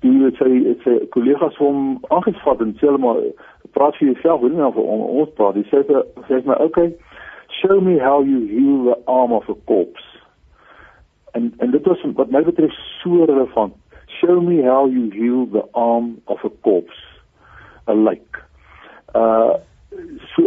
Die 0.00 0.16
het 0.24 0.38
sy 0.40 0.48
het 0.64 0.84
sy 0.86 0.96
kollegas 1.12 1.58
hom 1.60 1.98
aangevat 2.08 2.62
en 2.64 2.72
sê 2.78 2.88
hulle 2.88 3.02
maar 3.02 3.20
praat 3.76 3.98
vir 4.00 4.12
jouself, 4.12 4.46
nie 4.46 4.56
nou 4.56 4.70
vir 4.72 4.88
ons 4.88 5.34
praat. 5.36 5.58
Hy 5.60 5.66
sê 5.68 5.82
sê 6.28 6.40
my 6.46 6.56
okay, 6.64 6.88
show 7.60 7.80
me 7.84 7.98
how 8.00 8.22
you 8.24 8.46
heal 8.48 8.88
the 8.88 8.96
arm 9.06 9.36
of 9.36 9.48
a 9.52 9.58
corpse. 9.68 10.08
En 11.36 11.52
en 11.60 11.70
dit 11.70 11.86
was 11.86 12.06
wat 12.16 12.32
my 12.32 12.42
betref 12.46 12.72
so 13.02 13.26
relevant. 13.28 13.76
Show 14.20 14.40
me 14.40 14.62
how 14.64 14.86
you 14.90 15.10
heal 15.12 15.46
the 15.52 15.66
arm 15.74 16.16
of 16.26 16.40
a 16.44 16.50
corpse. 16.64 17.04
A 17.86 17.94
like. 17.94 18.40
Uh 19.14 19.54
so 20.34 20.42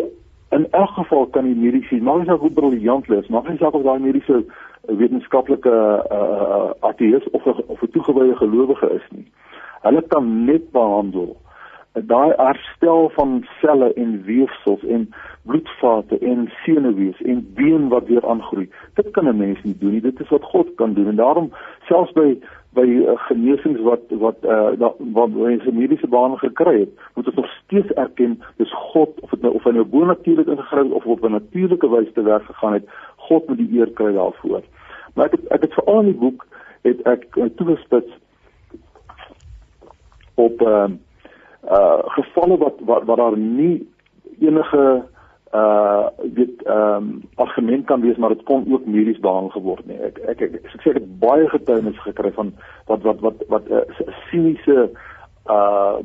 in 0.49 0.67
elk 0.71 0.89
geval 0.89 1.25
kan 1.25 1.45
die 1.45 1.55
mediese, 1.55 1.95
maar 1.95 2.21
as 2.21 2.27
jy 2.27 2.37
goed 2.37 2.53
briljant 2.53 3.07
lees, 3.07 3.27
maar 3.27 3.47
as 3.49 3.59
jy 3.59 3.65
ook 3.65 3.83
daai 3.83 3.99
mediese 3.99 4.43
wetenskaplike 4.87 5.69
uh, 5.69 6.17
uh 6.17 6.69
ateïs 6.89 7.25
of 7.31 7.45
of 7.45 7.81
'n 7.81 7.91
toegewyde 7.91 8.35
gelowige 8.35 8.89
is 8.93 9.07
nie. 9.09 9.25
Hulle 9.81 10.01
kan 10.07 10.45
net 10.45 10.71
behandel 10.71 11.35
daai 11.93 12.33
herstel 12.37 13.09
van 13.13 13.45
selle 13.61 13.93
en 13.93 14.23
weefsels 14.25 14.83
en 14.83 15.13
bloedvate 15.43 16.17
en 16.19 16.49
senuwees 16.63 17.21
en 17.21 17.53
been 17.53 17.87
wat 17.87 18.07
weer 18.07 18.25
aangroei. 18.27 18.69
Dit 18.93 19.11
kan 19.11 19.27
'n 19.27 19.37
mens 19.37 19.63
nie 19.63 19.77
doen 19.77 19.91
nie. 19.91 20.01
Dit 20.01 20.19
is 20.19 20.29
wat 20.29 20.43
God 20.43 20.75
kan 20.75 20.93
doen. 20.93 21.07
En 21.07 21.15
daarom 21.15 21.51
selfs 21.85 22.11
by 22.11 22.39
by 22.73 22.85
uh, 22.85 23.15
genesings 23.27 23.81
wat 23.85 24.01
wat 24.21 24.45
uh 24.45 24.89
wat 25.13 25.29
mense 25.35 25.71
mediese 25.71 26.07
bane 26.07 26.37
gekry 26.41 26.79
het, 26.79 26.93
moet 27.13 27.27
ons 27.27 27.35
nog 27.35 27.51
steeds 27.63 27.93
erken 27.93 28.39
dis 28.61 28.73
God 28.93 29.19
of 29.21 29.29
dit 29.29 29.41
nou 29.41 29.53
of 29.53 29.63
hy 29.67 29.75
nou 29.75 29.85
bonatuurlik 29.85 30.47
ingegryp 30.47 30.91
of 30.91 31.05
op 31.05 31.23
'n 31.23 31.37
natuurlike 31.37 31.89
wyse 31.89 32.11
te 32.11 32.21
werk 32.21 32.45
gegaan 32.45 32.73
het, 32.73 32.89
God 33.15 33.47
moet 33.47 33.57
die 33.57 33.79
eer 33.79 33.91
kry 33.91 34.13
daarvoor. 34.13 34.61
Maar 35.13 35.25
ek 35.25 35.31
het, 35.31 35.47
ek 35.47 35.61
het 35.61 35.73
veral 35.73 35.99
in 35.99 36.11
die 36.11 36.21
boek 36.25 36.47
het 36.81 37.01
ek 37.07 37.27
uh, 37.37 37.49
toegespits 37.55 38.11
op 40.35 40.61
uh 40.61 40.89
uh 41.69 41.99
gevalle 42.17 42.57
wat 42.57 42.79
wat, 42.79 43.03
wat 43.03 43.17
daar 43.17 43.37
nie 43.37 43.87
enige 44.39 45.03
uh 45.53 46.07
weet 46.33 46.63
ehm 46.63 46.95
um, 46.95 47.21
argument 47.35 47.85
kan 47.85 48.01
wees 48.01 48.17
maar 48.17 48.29
dit 48.29 48.43
kon 48.43 48.65
ook 48.71 48.85
medies 48.85 49.19
behandel 49.19 49.49
geword 49.49 49.85
nie. 49.85 49.97
Ek 50.01 50.17
ek 50.17 50.41
ek, 50.41 50.53
ek 50.63 50.81
sê 50.81 50.89
ek 50.89 51.01
het 51.01 51.09
baie 51.19 51.49
getuienis 51.49 51.99
gekry 52.01 52.31
van 52.33 52.53
wat 52.89 53.01
wat 53.01 53.19
wat 53.19 53.43
wat 53.47 53.69
'n 53.69 53.73
uh, 53.73 54.13
siniese 54.29 54.89
uh, 55.49 55.97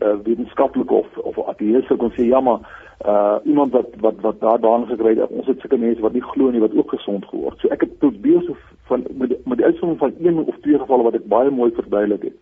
uh 0.00 0.16
wetenskaplike 0.24 0.94
of 0.94 1.18
of 1.18 1.38
ateïste 1.52 1.96
kon 1.96 2.12
sê 2.16 2.24
ja 2.32 2.40
maar 2.40 2.60
uh 3.06 3.36
iemand 3.44 3.72
wat 3.72 3.90
wat 4.00 4.20
wat 4.20 4.40
daar 4.40 4.60
daan 4.60 4.86
gekry 4.86 5.14
het 5.18 5.30
ons 5.30 5.46
het 5.46 5.60
sulke 5.60 5.76
mense 5.76 6.00
wat 6.00 6.12
nie 6.12 6.28
glo 6.30 6.50
nie 6.50 6.60
wat 6.60 6.74
ook 6.74 6.90
gesond 6.90 7.24
geword. 7.24 7.60
So 7.60 7.68
ek 7.68 7.80
het 7.80 7.98
probeer 7.98 8.42
so 8.46 8.56
van 8.88 9.04
met 9.10 9.28
die, 9.28 9.38
met 9.44 9.58
die 9.58 9.66
uitsondering 9.66 9.98
van 9.98 10.26
een 10.26 10.38
of 10.44 10.56
twee 10.60 10.78
gevalle 10.78 11.02
wat 11.02 11.14
ek 11.14 11.28
baie 11.28 11.50
mooi 11.50 11.70
verduidelik 11.76 12.22
het. 12.22 12.36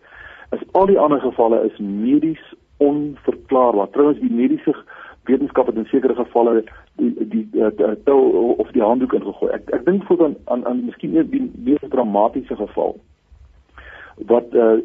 As 0.49 0.63
al 0.71 0.85
die 0.85 0.99
ander 0.99 1.19
gevalle 1.19 1.59
is 1.67 1.77
medies 1.77 2.53
onverklaarbaar. 2.77 3.89
Trouwens 3.89 4.19
die 4.19 4.31
mediese 4.31 4.75
wetenskap 5.27 5.67
het 5.67 5.75
in 5.75 5.85
sekere 5.85 6.15
gevalle 6.15 6.63
die 6.95 7.27
die 7.33 7.47
tou 8.03 8.55
of 8.57 8.71
die 8.71 8.83
handdoek 8.83 9.13
ingegooi. 9.13 9.51
Ek 9.53 9.69
ek 9.69 9.85
dink 9.85 10.03
voor 10.07 10.23
aan 10.25 10.35
aan, 10.45 10.65
aan 10.65 10.85
miskien 10.85 11.15
een 11.15 11.29
die 11.29 11.51
mees 11.55 11.89
dramatiese 11.89 12.55
geval 12.55 12.97
wat 14.25 14.53
eh 14.53 14.77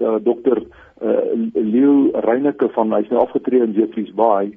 uh, 0.00 0.16
dokter 0.22 0.62
eh 1.00 1.08
uh, 1.08 1.50
Leo 1.54 2.10
Reyneke 2.12 2.68
van 2.68 2.92
hy's 2.92 3.08
nou 3.08 3.20
afgetree 3.20 3.62
in 3.62 3.72
Jeffreys 3.72 4.14
Bay 4.14 4.56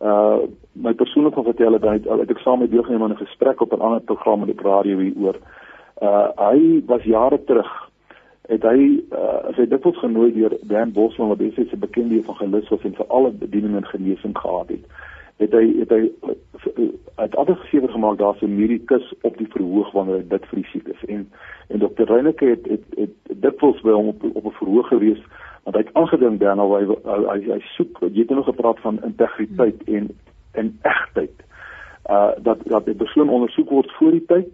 uh 0.00 0.38
my 0.72 0.94
persoonlik 0.94 1.34
van 1.34 1.44
vertel 1.44 1.72
het 1.72 1.82
hy 1.82 1.98
het 2.00 2.30
ek 2.30 2.38
saam 2.38 2.58
met 2.58 2.70
deelgeneem 2.70 3.02
aan 3.02 3.12
'n 3.12 3.26
gesprek 3.26 3.60
op 3.60 3.72
'n 3.72 3.80
ander 3.80 4.00
program 4.00 4.40
op 4.40 4.46
die 4.46 4.62
radio 4.62 4.98
hieroor. 4.98 5.36
Uh 6.02 6.28
hy 6.36 6.82
was 6.86 7.02
jare 7.02 7.44
terug 7.44 7.89
het 8.50 8.64
hy 8.66 8.80
uh, 9.14 9.36
as 9.50 9.58
hy 9.60 9.66
dikwels 9.70 9.98
genooi 10.02 10.32
deur 10.34 10.56
Dan 10.70 10.92
Bosman 10.92 11.30
wat 11.30 11.38
baie 11.38 11.52
se 11.54 11.76
bekende 11.78 12.18
evangelis 12.18 12.68
was 12.72 12.86
en 12.88 12.96
vir 12.98 13.06
alle 13.08 13.30
bediening 13.30 13.76
en 13.78 13.86
genesing 13.86 14.34
gehad 14.38 14.72
het. 14.74 14.98
Het 15.40 15.54
hy 15.56 15.66
het 15.78 15.92
hy 15.94 16.00
het 17.20 17.36
altyd 17.36 17.60
gesê 17.62 17.80
gemaak 17.92 18.18
daar's 18.18 18.42
'n 18.42 18.56
medikus 18.56 19.06
op 19.22 19.38
die 19.38 19.48
verhoog 19.54 19.92
wanneer 19.92 20.16
hy 20.16 20.26
dit 20.28 20.46
vir 20.50 20.58
die 20.62 20.70
siek 20.72 20.88
is 20.88 21.04
en 21.06 21.28
en 21.68 21.78
dokter 21.78 22.06
Reyneke 22.06 22.46
het 22.46 22.66
het, 22.66 22.84
het, 22.96 23.14
het 23.28 23.42
dikwels 23.42 23.80
by 23.80 23.94
hom 23.94 24.08
op 24.08 24.24
op 24.34 24.44
'n 24.44 24.58
verhoog 24.58 24.88
gewees 24.88 25.22
want 25.64 25.76
hy 25.76 25.82
het 25.82 25.94
aangedink 25.94 26.40
dan 26.40 26.56
nou 26.56 26.70
hy, 26.74 26.84
hy 27.04 27.18
hy 27.30 27.52
hy 27.52 27.60
soek 27.76 28.00
jy 28.00 28.26
het 28.26 28.30
nog 28.30 28.44
gepraat 28.44 28.80
van 28.80 29.02
integriteit 29.04 29.82
en 29.84 30.10
en 30.52 30.78
egtheid. 30.82 31.36
Uh 32.10 32.30
dat 32.42 32.58
dat 32.64 32.84
die 32.84 32.94
persoon 32.94 33.28
ondersoek 33.28 33.70
word 33.70 33.92
voor 33.92 34.10
die 34.10 34.26
tyd 34.26 34.48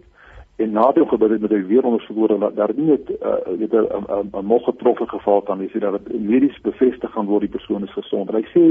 en 0.57 0.71
na 0.71 0.91
die 0.91 1.05
gebeur 1.05 1.29
het 1.29 1.41
met 1.41 1.53
hy 1.53 1.61
weer 1.69 1.85
ondersoek 1.85 2.17
word 2.17 2.39
dat 2.41 2.55
daar 2.55 2.73
nie 2.75 2.91
het 2.91 3.09
uh, 3.09 3.35
weet 3.59 3.73
'n 3.73 4.47
nog 4.47 4.63
getroffe 4.63 5.07
geval 5.07 5.41
kan 5.41 5.57
wees 5.57 5.73
dat 5.73 6.05
dit 6.05 6.21
medies 6.21 6.61
bevestig 6.61 7.11
gaan 7.11 7.25
word 7.25 7.41
die 7.45 7.55
persoon 7.57 7.83
is 7.83 7.93
gesond. 7.93 8.31
Hy 8.31 8.45
sê 8.53 8.63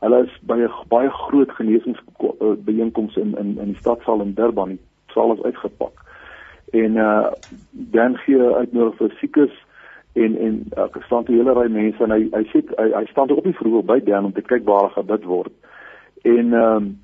hulle 0.00 0.24
is 0.24 0.34
by 0.42 0.58
'n 0.60 0.88
baie 0.88 1.10
groot 1.10 1.50
genesingsbijeenkoms 1.50 3.16
in 3.16 3.36
in 3.38 3.58
in 3.58 3.72
die 3.72 3.80
stadsaal 3.80 4.20
in 4.20 4.34
Durban, 4.34 4.68
die 4.68 4.80
saal 5.06 5.32
is 5.32 5.42
uitgepak. 5.42 6.04
En 6.72 6.96
uh 6.96 7.30
dan 7.70 8.16
gee 8.16 8.38
uitnodig 8.38 8.96
vir 8.96 9.14
siekes 9.20 9.54
en 10.12 10.36
en 10.38 10.66
uh, 10.76 11.02
staan 11.06 11.24
'n 11.26 11.32
hele 11.32 11.52
ry 11.52 11.68
mense 11.70 12.02
en 12.02 12.10
hy 12.10 12.28
hy 12.32 12.44
sê 12.52 12.60
hy, 12.76 12.90
hy 12.92 13.06
staan 13.06 13.30
op 13.30 13.44
die 13.44 13.56
vroeg 13.56 13.84
by 13.84 14.00
Dan 14.04 14.24
om 14.24 14.32
te 14.32 14.42
kyk 14.42 14.64
waar 14.64 14.92
dit 15.06 15.24
word. 15.24 15.52
En 16.22 16.52
ehm 16.52 16.76
um, 16.76 16.98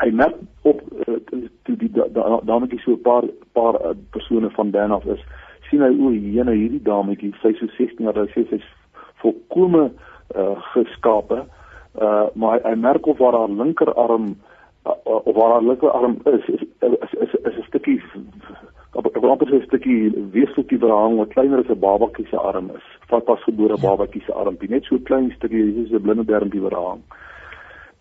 hy 0.00 0.10
merk 0.10 0.36
op 0.62 0.80
uh, 1.06 1.16
toe 1.62 1.76
die 1.76 1.90
dametjie 2.44 2.80
so 2.80 2.92
'n 2.92 3.02
paar 3.02 3.24
paar 3.52 3.74
uh, 3.80 3.96
persone 4.10 4.50
van 4.50 4.70
Dan 4.70 4.90
af 4.90 5.04
is 5.04 5.20
sien 5.68 5.82
hy 5.82 5.92
o, 5.92 6.12
jene 6.12 6.52
hierdie 6.52 6.82
dametjie 6.82 7.32
sy 7.42 7.52
so 7.58 7.66
16 7.76 8.04
jaar 8.04 8.28
sy 8.34 8.46
sy's 8.50 8.68
volkome 9.22 9.90
uh, 10.36 10.56
geskape. 10.72 11.44
Uh, 12.00 12.26
maar 12.34 12.58
hy, 12.58 12.70
hy 12.70 12.74
merk 12.74 13.06
of 13.06 13.18
waar 13.18 13.36
haar 13.36 13.52
linkerarm 13.52 14.36
uh, 14.86 14.96
of 15.04 15.34
waar 15.36 15.52
haar 15.56 15.62
linkerarm 15.62 16.16
is 16.24 16.48
is 16.48 16.62
is 16.80 17.12
is, 17.20 17.34
is 17.44 17.56
'n 17.58 17.66
stukkie 17.68 18.00
op 18.92 19.06
op 19.06 19.24
op 19.24 19.42
'n 19.42 19.62
stukkie 19.66 20.12
weefseltjie 20.32 20.78
verhang 20.78 21.16
wat 21.16 21.28
kleiner 21.28 21.58
as 21.58 21.68
'n 21.68 21.78
babatjie 21.78 22.26
se 22.26 22.36
arm 22.36 22.70
is 22.76 22.86
vat 23.08 23.24
pasgebore 23.24 23.76
babatjie 23.80 24.22
se 24.26 24.32
armpie 24.32 24.70
net 24.70 24.84
so 24.84 24.98
klein 25.04 25.30
stukkie 25.36 25.74
dis 25.74 25.92
'n 25.92 26.02
blinde 26.02 26.24
dermpie 26.24 26.60
verhang 26.60 27.00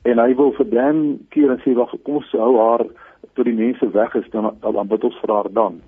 en 0.03 0.19
hy 0.19 0.35
wil 0.35 0.51
vir 0.57 0.69
Dan 0.69 1.19
keer 1.29 1.51
en 1.51 1.61
sê 1.61 1.73
wag 1.77 1.95
kom 2.03 2.21
ons 2.21 2.31
hou 2.31 2.53
haar 2.57 2.85
tot 3.33 3.45
die 3.45 3.57
mense 3.57 3.89
weg 3.93 4.15
is 4.15 4.29
dan 4.31 4.51
dan 4.61 4.87
bid 4.87 5.03
ons 5.03 5.19
vir 5.21 5.35
haar 5.35 5.49
dan 5.53 5.81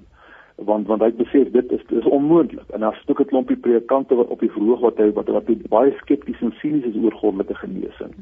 want 0.56 0.88
want 0.88 1.02
hy 1.02 1.12
besef 1.18 1.52
dit 1.52 1.72
is 1.72 1.86
dis 1.90 2.06
onmoontlik 2.18 2.70
en 2.70 2.86
daar's 2.86 3.04
'n 3.08 3.26
klompie 3.26 3.58
predikante 3.58 4.16
wat 4.16 4.28
op 4.28 4.40
die 4.40 4.52
verhoog 4.52 4.80
wat 4.80 4.98
hy 4.98 5.12
wat 5.12 5.30
wat 5.30 5.70
baie 5.70 5.94
skepties 6.02 6.42
en 6.42 6.54
sinies 6.62 6.86
is 6.86 7.04
oor 7.04 7.12
goddelike 7.12 7.56
genesing. 7.56 8.14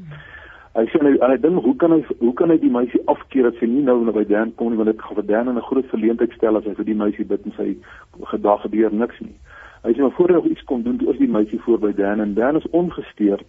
Hy 0.72 0.86
sê 0.88 0.98
hy 1.04 1.18
hy 1.20 1.36
dink 1.36 1.64
hoe 1.64 1.76
kan 1.76 1.92
hy 1.92 2.04
hoe 2.18 2.32
kan 2.32 2.50
hy 2.50 2.58
die 2.58 2.70
meisie 2.70 3.02
afkeer 3.04 3.42
dat 3.42 3.56
sy 3.60 3.66
nie 3.66 3.82
nou 3.82 4.12
by 4.12 4.24
Dan 4.24 4.54
kom 4.54 4.70
nie 4.70 4.76
want 4.76 4.88
dit 4.88 5.02
gaan 5.02 5.16
vir 5.16 5.26
Dan 5.26 5.48
'n 5.48 5.60
groot 5.60 5.86
verleentheid 5.86 6.32
stel 6.32 6.56
as 6.56 6.64
hy 6.64 6.74
vir 6.74 6.84
die 6.84 6.94
meisie 6.94 7.24
bid 7.24 7.44
en 7.44 7.52
sy 7.56 7.76
gedag 8.24 8.62
gebeur 8.62 8.92
niks 8.92 9.20
nie. 9.20 9.36
Hy 9.84 9.92
sê 9.92 10.00
maar 10.00 10.16
voor 10.16 10.28
hy 10.28 10.50
iets 10.50 10.64
kom 10.64 10.82
doen, 10.82 10.96
toe 10.96 11.12
is 11.12 11.18
die 11.18 11.28
meisie 11.28 11.60
voor 11.60 11.78
by 11.78 11.92
Dan 11.92 12.20
en 12.20 12.34
Dan 12.34 12.56
is 12.56 12.70
ongesteurd 12.70 13.44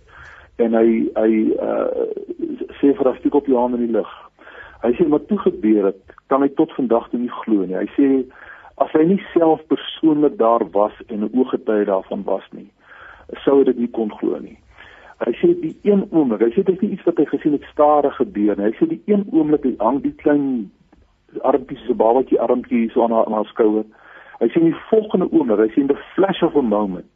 en 0.62 0.76
hy 0.78 0.90
hy 1.18 1.32
uh 1.58 2.12
sê 2.80 2.92
vir 2.98 3.08
afstuk 3.08 3.36
op 3.36 3.48
Johan 3.48 3.78
in 3.78 3.86
die 3.86 3.96
lig. 3.96 4.10
Hy 4.84 4.92
sê 4.98 5.06
wat 5.08 5.30
toe 5.30 5.38
gebeur 5.40 5.86
het, 5.88 6.16
kan 6.28 6.44
hy 6.44 6.50
tot 6.58 6.74
vandag 6.76 7.06
toe 7.10 7.20
nie 7.22 7.32
glo 7.44 7.64
nie. 7.64 7.78
Hy 7.80 7.88
sê 7.96 8.08
as 8.84 8.92
hy 8.98 9.06
nie 9.08 9.22
self 9.32 9.62
persoonlik 9.72 10.36
daar 10.42 10.66
was 10.76 10.96
en 11.08 11.24
'n 11.24 11.32
ooggetuie 11.32 11.86
daarvan 11.88 12.24
was 12.28 12.44
nie, 12.52 12.68
sou 13.46 13.60
hy 13.60 13.64
dit 13.72 13.80
nie 13.80 13.92
kon 13.98 14.12
glo 14.20 14.40
nie. 14.40 14.58
Hy 15.24 15.32
sê 15.40 15.54
die 15.62 15.76
een 15.84 16.08
oomblik, 16.12 16.42
hy 16.42 16.52
sê 16.52 16.64
dit 16.64 16.76
is 16.76 16.82
nie 16.82 16.92
iets 16.92 17.06
wat 17.06 17.18
hy 17.18 17.26
gesien 17.26 17.54
het 17.54 17.66
stadig 17.72 18.16
gebeur 18.16 18.58
nie. 18.58 18.66
Hy 18.66 18.76
sê 18.80 18.88
die 18.90 19.02
een 19.06 19.26
oomblik 19.32 19.64
hy 19.64 19.76
hang 19.80 20.02
die 20.02 20.16
klein 20.24 20.72
armpie 21.42 21.78
so 21.88 21.94
babatjie 21.94 22.40
armpie 22.40 22.90
so 22.92 23.04
aan 23.04 23.12
haar, 23.12 23.30
haar 23.30 23.46
skouer. 23.46 23.86
Hy 24.40 24.48
sê 24.48 24.60
die 24.60 24.76
volgende 24.90 25.32
oomblik, 25.32 25.60
hy 25.60 25.72
sê 25.72 25.88
the 25.88 25.98
flash 26.16 26.44
of 26.44 26.56
a 26.56 26.62
moment 26.62 27.13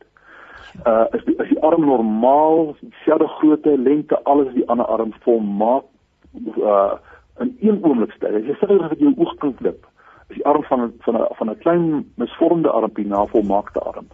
uh 0.85 1.05
is 1.11 1.23
die, 1.25 1.35
is 1.35 1.49
die 1.49 1.61
arm 1.61 1.85
normaal? 1.85 2.75
Dieselfde 2.79 3.27
grootte 3.27 3.77
lengte 3.77 4.23
alles 4.23 4.53
die 4.53 4.67
ander 4.67 4.85
arm 4.85 5.13
volmaak 5.19 5.83
uh 6.57 6.93
in 7.39 7.57
een 7.59 7.83
oomblik 7.83 8.11
styl 8.11 8.35
as 8.35 8.47
jy 8.49 8.55
sê 8.57 8.67
dat 8.67 8.99
jou 8.99 9.13
oog 9.17 9.35
kan 9.41 9.53
klip 9.55 9.85
is 10.29 10.35
die 10.35 10.45
arm 10.45 10.63
van 10.63 10.93
van 11.05 11.15
'n 11.15 11.27
van 11.39 11.49
'n 11.49 11.57
klein 11.57 12.11
misvormde 12.15 12.69
armpie 12.69 13.07
na 13.07 13.25
volmaakte 13.25 13.79
arm. 13.79 14.07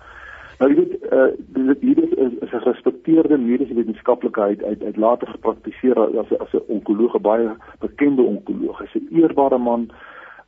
Nou 0.59 0.69
jy 0.71 0.75
weet 0.75 0.93
uh 1.11 1.31
dit 1.67 1.81
hier 1.81 2.03
is 2.03 2.33
is 2.41 2.51
'n 2.51 2.61
gerespekteerde 2.65 3.37
mediese 3.37 3.73
wetenskaplikheid 3.73 4.63
uit 4.63 4.83
uit 4.83 4.97
later 4.97 5.27
gepraktiseer 5.27 5.99
as 5.99 6.37
as 6.39 6.53
'n 6.53 6.67
onkoloog 6.67 7.21
baie 7.21 7.49
bekende 7.79 8.21
onkoloog. 8.21 8.79
Hy's 8.79 8.95
'n 8.95 9.07
eerbare 9.11 9.57
man. 9.57 9.89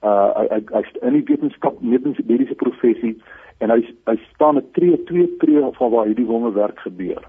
Uh 0.04 0.30
hy 0.38 0.46
hy 0.50 0.62
hy's 0.72 0.92
in 1.02 1.14
die 1.14 1.24
wetenskap 1.24 1.82
mediese 1.82 2.56
professie 2.56 3.22
en 3.58 3.70
hy 3.70 3.82
hy 4.10 4.18
staan 4.34 4.58
'n 4.58 4.72
tree 4.72 5.04
twee 5.04 5.28
tree 5.38 5.64
van 5.80 5.92
waar 5.92 6.06
hierdie 6.06 6.26
wonderwerk 6.26 6.80
gebeur. 6.80 7.24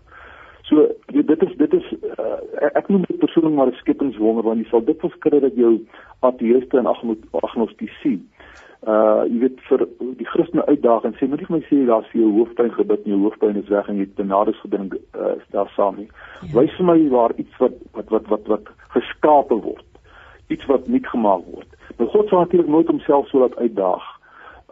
So 0.69 0.89
dit 1.07 1.43
is 1.43 1.57
dit 1.57 1.73
is 1.73 1.93
uh, 2.19 2.39
ek 2.75 2.89
noem 2.89 3.05
dit 3.09 3.19
persoonlik 3.19 3.55
maar 3.55 3.67
'n 3.67 3.83
skepingswonder 3.83 4.45
want 4.45 4.59
jy 4.59 4.69
sal 4.71 4.85
dit 4.85 5.01
verskrik 5.01 5.41
dat 5.41 5.55
jou 5.55 5.79
ateïste 6.21 6.79
en 6.79 6.87
agnostici 6.87 8.21
uh 8.87 9.25
jy 9.27 9.39
weet 9.43 9.63
vir 9.69 9.83
die 10.19 10.27
Christene 10.31 10.67
uitdaag 10.67 11.07
en 11.09 11.15
sê 11.19 11.27
moet 11.27 11.41
jy 11.41 11.49
vir 11.49 11.57
my 11.57 11.63
sê 11.67 11.79
daar's 11.89 12.11
vir 12.13 12.21
jou 12.21 12.33
hoofpyn 12.37 12.71
gebid 12.77 13.07
en 13.07 13.15
jou 13.15 13.23
hoofpyn 13.25 13.59
is 13.59 13.73
weg 13.73 13.89
en 13.89 13.97
jy 13.99 14.05
het 14.07 14.19
benades 14.21 14.61
gedink 14.63 14.95
uh, 14.95 15.33
daar 15.51 15.71
saam 15.75 15.97
nie. 15.97 16.09
Ja. 16.43 16.53
Wys 16.61 16.77
vir 16.79 16.87
my 16.87 16.99
waar 17.15 17.35
iets 17.43 17.57
wat 17.63 17.75
wat 17.99 18.13
wat 18.15 18.29
wat 18.35 18.47
wat 18.53 18.71
geskape 18.95 19.59
word. 19.65 19.87
Iets 20.55 20.67
wat 20.71 20.87
nie 20.87 21.03
gemaak 21.03 21.43
word. 21.51 21.67
Maar 21.97 22.13
God 22.15 22.29
sal 22.29 22.45
natuurlik 22.45 22.71
nooit 22.71 22.93
homself 22.93 23.27
so 23.29 23.43
laat 23.43 23.57
uitdaag 23.59 24.07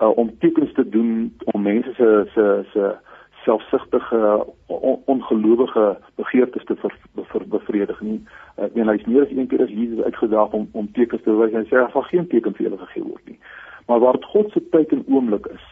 uh 0.03 0.19
om 0.19 0.39
tekens 0.39 0.73
te 0.73 0.89
doen 0.89 1.37
om 1.45 1.63
mense 1.63 1.93
se 1.95 2.25
se 2.35 2.65
se 2.73 2.95
selfsugtige 3.45 4.47
on, 4.67 5.03
ongelowige 5.05 5.99
begeertes 6.15 6.65
te 6.65 6.77
ver, 6.77 6.97
ver, 7.15 7.49
bevredig 7.49 8.01
nie. 8.01 8.21
Ek 8.57 8.75
meen 8.75 8.89
hy's 8.89 9.05
meer 9.07 9.27
as 9.27 9.35
een 9.35 9.47
keer 9.51 9.63
as 9.63 9.71
Jesus 9.73 10.05
uitgedaag 10.05 10.57
om 10.57 10.69
om 10.73 10.91
tekens 10.93 11.23
te 11.23 11.37
wys. 11.37 11.53
En 11.53 11.63
hy 11.63 11.69
sê 11.69 11.79
daar 11.79 12.11
geen 12.11 12.27
teken 12.33 12.57
vir 12.57 12.69
julle 12.69 12.81
gegee 12.87 13.05
word 13.05 13.31
nie. 13.31 13.39
Maar 13.87 14.01
waar 14.01 14.19
dit 14.19 14.31
God 14.33 14.51
se 14.53 14.63
tyd 14.73 14.93
en 14.97 15.05
oomblik 15.07 15.47
is 15.53 15.71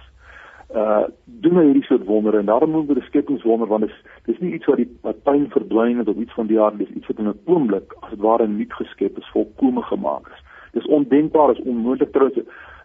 uh 0.77 1.05
doen 1.25 1.59
hy 1.59 1.65
hierdie 1.69 1.85
soort 1.89 2.05
wondere. 2.09 2.39
En 2.39 2.51
daarom 2.53 2.71
noem 2.71 2.87
dit 2.87 2.97
'n 2.97 3.09
skepingswonder 3.11 3.69
want 3.69 3.89
dit 3.89 3.91
is 3.91 4.03
dis 4.25 4.39
nie 4.39 4.55
iets 4.55 4.67
wat 4.67 4.77
die 4.77 4.91
wat 5.03 5.23
pyn 5.23 5.51
verdwyn 5.51 5.99
het 5.99 6.09
of 6.09 6.17
iets 6.17 6.35
van 6.39 6.47
die 6.47 6.61
aard 6.61 6.79
dis 6.79 6.95
iets 6.97 7.07
wat 7.07 7.19
in 7.19 7.29
'n 7.29 7.41
oomblik 7.45 7.97
as 8.01 8.11
dit 8.11 8.21
ware 8.21 8.47
nuut 8.47 8.73
geskep 8.73 9.19
is 9.19 9.33
volkome 9.33 9.83
gemaak 9.83 10.29
is. 10.29 10.41
Dis 10.73 10.87
ondenkbaar 10.87 11.51
is 11.51 11.61
onmoontlik 11.61 12.13
trouens 12.13 12.39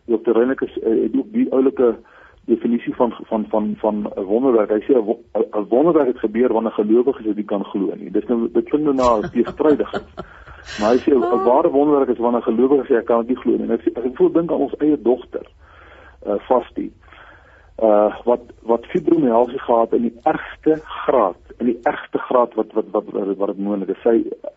Dr. 0.08 0.32
Renekus 0.32 0.78
uh, 0.78 1.04
het 1.04 1.16
ook 1.16 1.32
die 1.32 1.52
oulike 1.52 1.96
definisie 2.48 2.96
van 2.96 3.14
van 3.30 3.46
van 3.50 3.76
van 3.80 4.08
'n 4.16 4.24
wonderwerk 4.24 4.70
hy 4.70 4.82
sê 4.88 4.96
'n 4.96 5.68
wonderwerk 5.70 6.08
het 6.08 6.20
gebeur 6.20 6.54
wanneer 6.54 6.72
gelowiges 6.72 7.36
dit 7.36 7.46
kan 7.46 7.64
glo 7.64 7.96
nie 7.96 8.12
dis 8.12 8.28
nou 8.28 8.50
dit 8.52 8.70
klink 8.70 8.84
nou 8.84 8.96
na 8.96 9.30
teestrydigheid 9.30 10.08
Maar 10.80 10.94
hy 10.94 11.00
sê 11.02 11.12
'n 11.16 11.24
oh. 11.24 11.44
ware 11.46 11.70
wonderwerk 11.70 12.10
is 12.10 12.24
wanneer 12.24 12.44
gelowiges 12.44 12.88
sê 12.88 12.96
ek 13.00 13.06
kan 13.06 13.20
dit 13.20 13.28
nie 13.28 13.42
glo 13.42 13.58
nie. 13.58 13.72
Ek 13.72 13.82
sê 13.82 13.90
ek 13.96 14.16
voel 14.20 14.32
dink 14.32 14.52
aan 14.52 14.66
ons 14.68 14.80
eie 14.84 14.98
dogter. 15.02 15.48
Uh 16.28 16.40
Vastie. 16.48 16.92
Uh 17.80 18.12
wat 18.26 18.44
wat 18.62 18.86
fibromialgie 18.92 19.60
gehad 19.60 19.94
in 19.94 20.02
die 20.10 20.18
ergste 20.24 20.80
graad, 20.84 21.42
in 21.60 21.72
die 21.72 21.80
ergste 21.84 22.20
graad 22.20 22.54
wat 22.60 22.74
wat 22.74 22.92
wat 22.92 23.06
wat 23.38 23.48
dit 23.48 23.58
moontlik 23.58 23.96
is. 23.96 24.04
Sy 24.04 24.16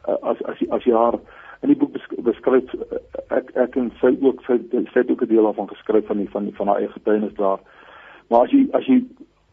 uh, 0.08 0.18
as 0.32 0.42
as 0.50 0.58
as 0.68 0.84
jy 0.84 0.96
haar 0.96 1.20
in 1.60 1.68
die 1.68 1.76
boek 1.76 1.96
beskryf 2.24 2.72
ek 3.36 3.50
ek 3.60 3.76
en 3.76 3.90
sy 4.00 4.14
ook 4.24 4.42
sy 4.46 4.56
sy 4.72 4.98
het 5.02 5.10
ook 5.10 5.22
'n 5.22 5.28
deel 5.28 5.44
daarvan 5.44 5.68
geskryf 5.68 6.06
van 6.06 6.16
die 6.16 6.30
van 6.30 6.44
die, 6.44 6.54
van 6.56 6.66
haar 6.66 6.80
eie 6.80 6.88
getuienis 6.88 7.34
daar. 7.34 7.60
Maar 8.28 8.44
as 8.44 8.50
jy 8.50 8.68
as 8.72 8.86
jy 8.86 9.04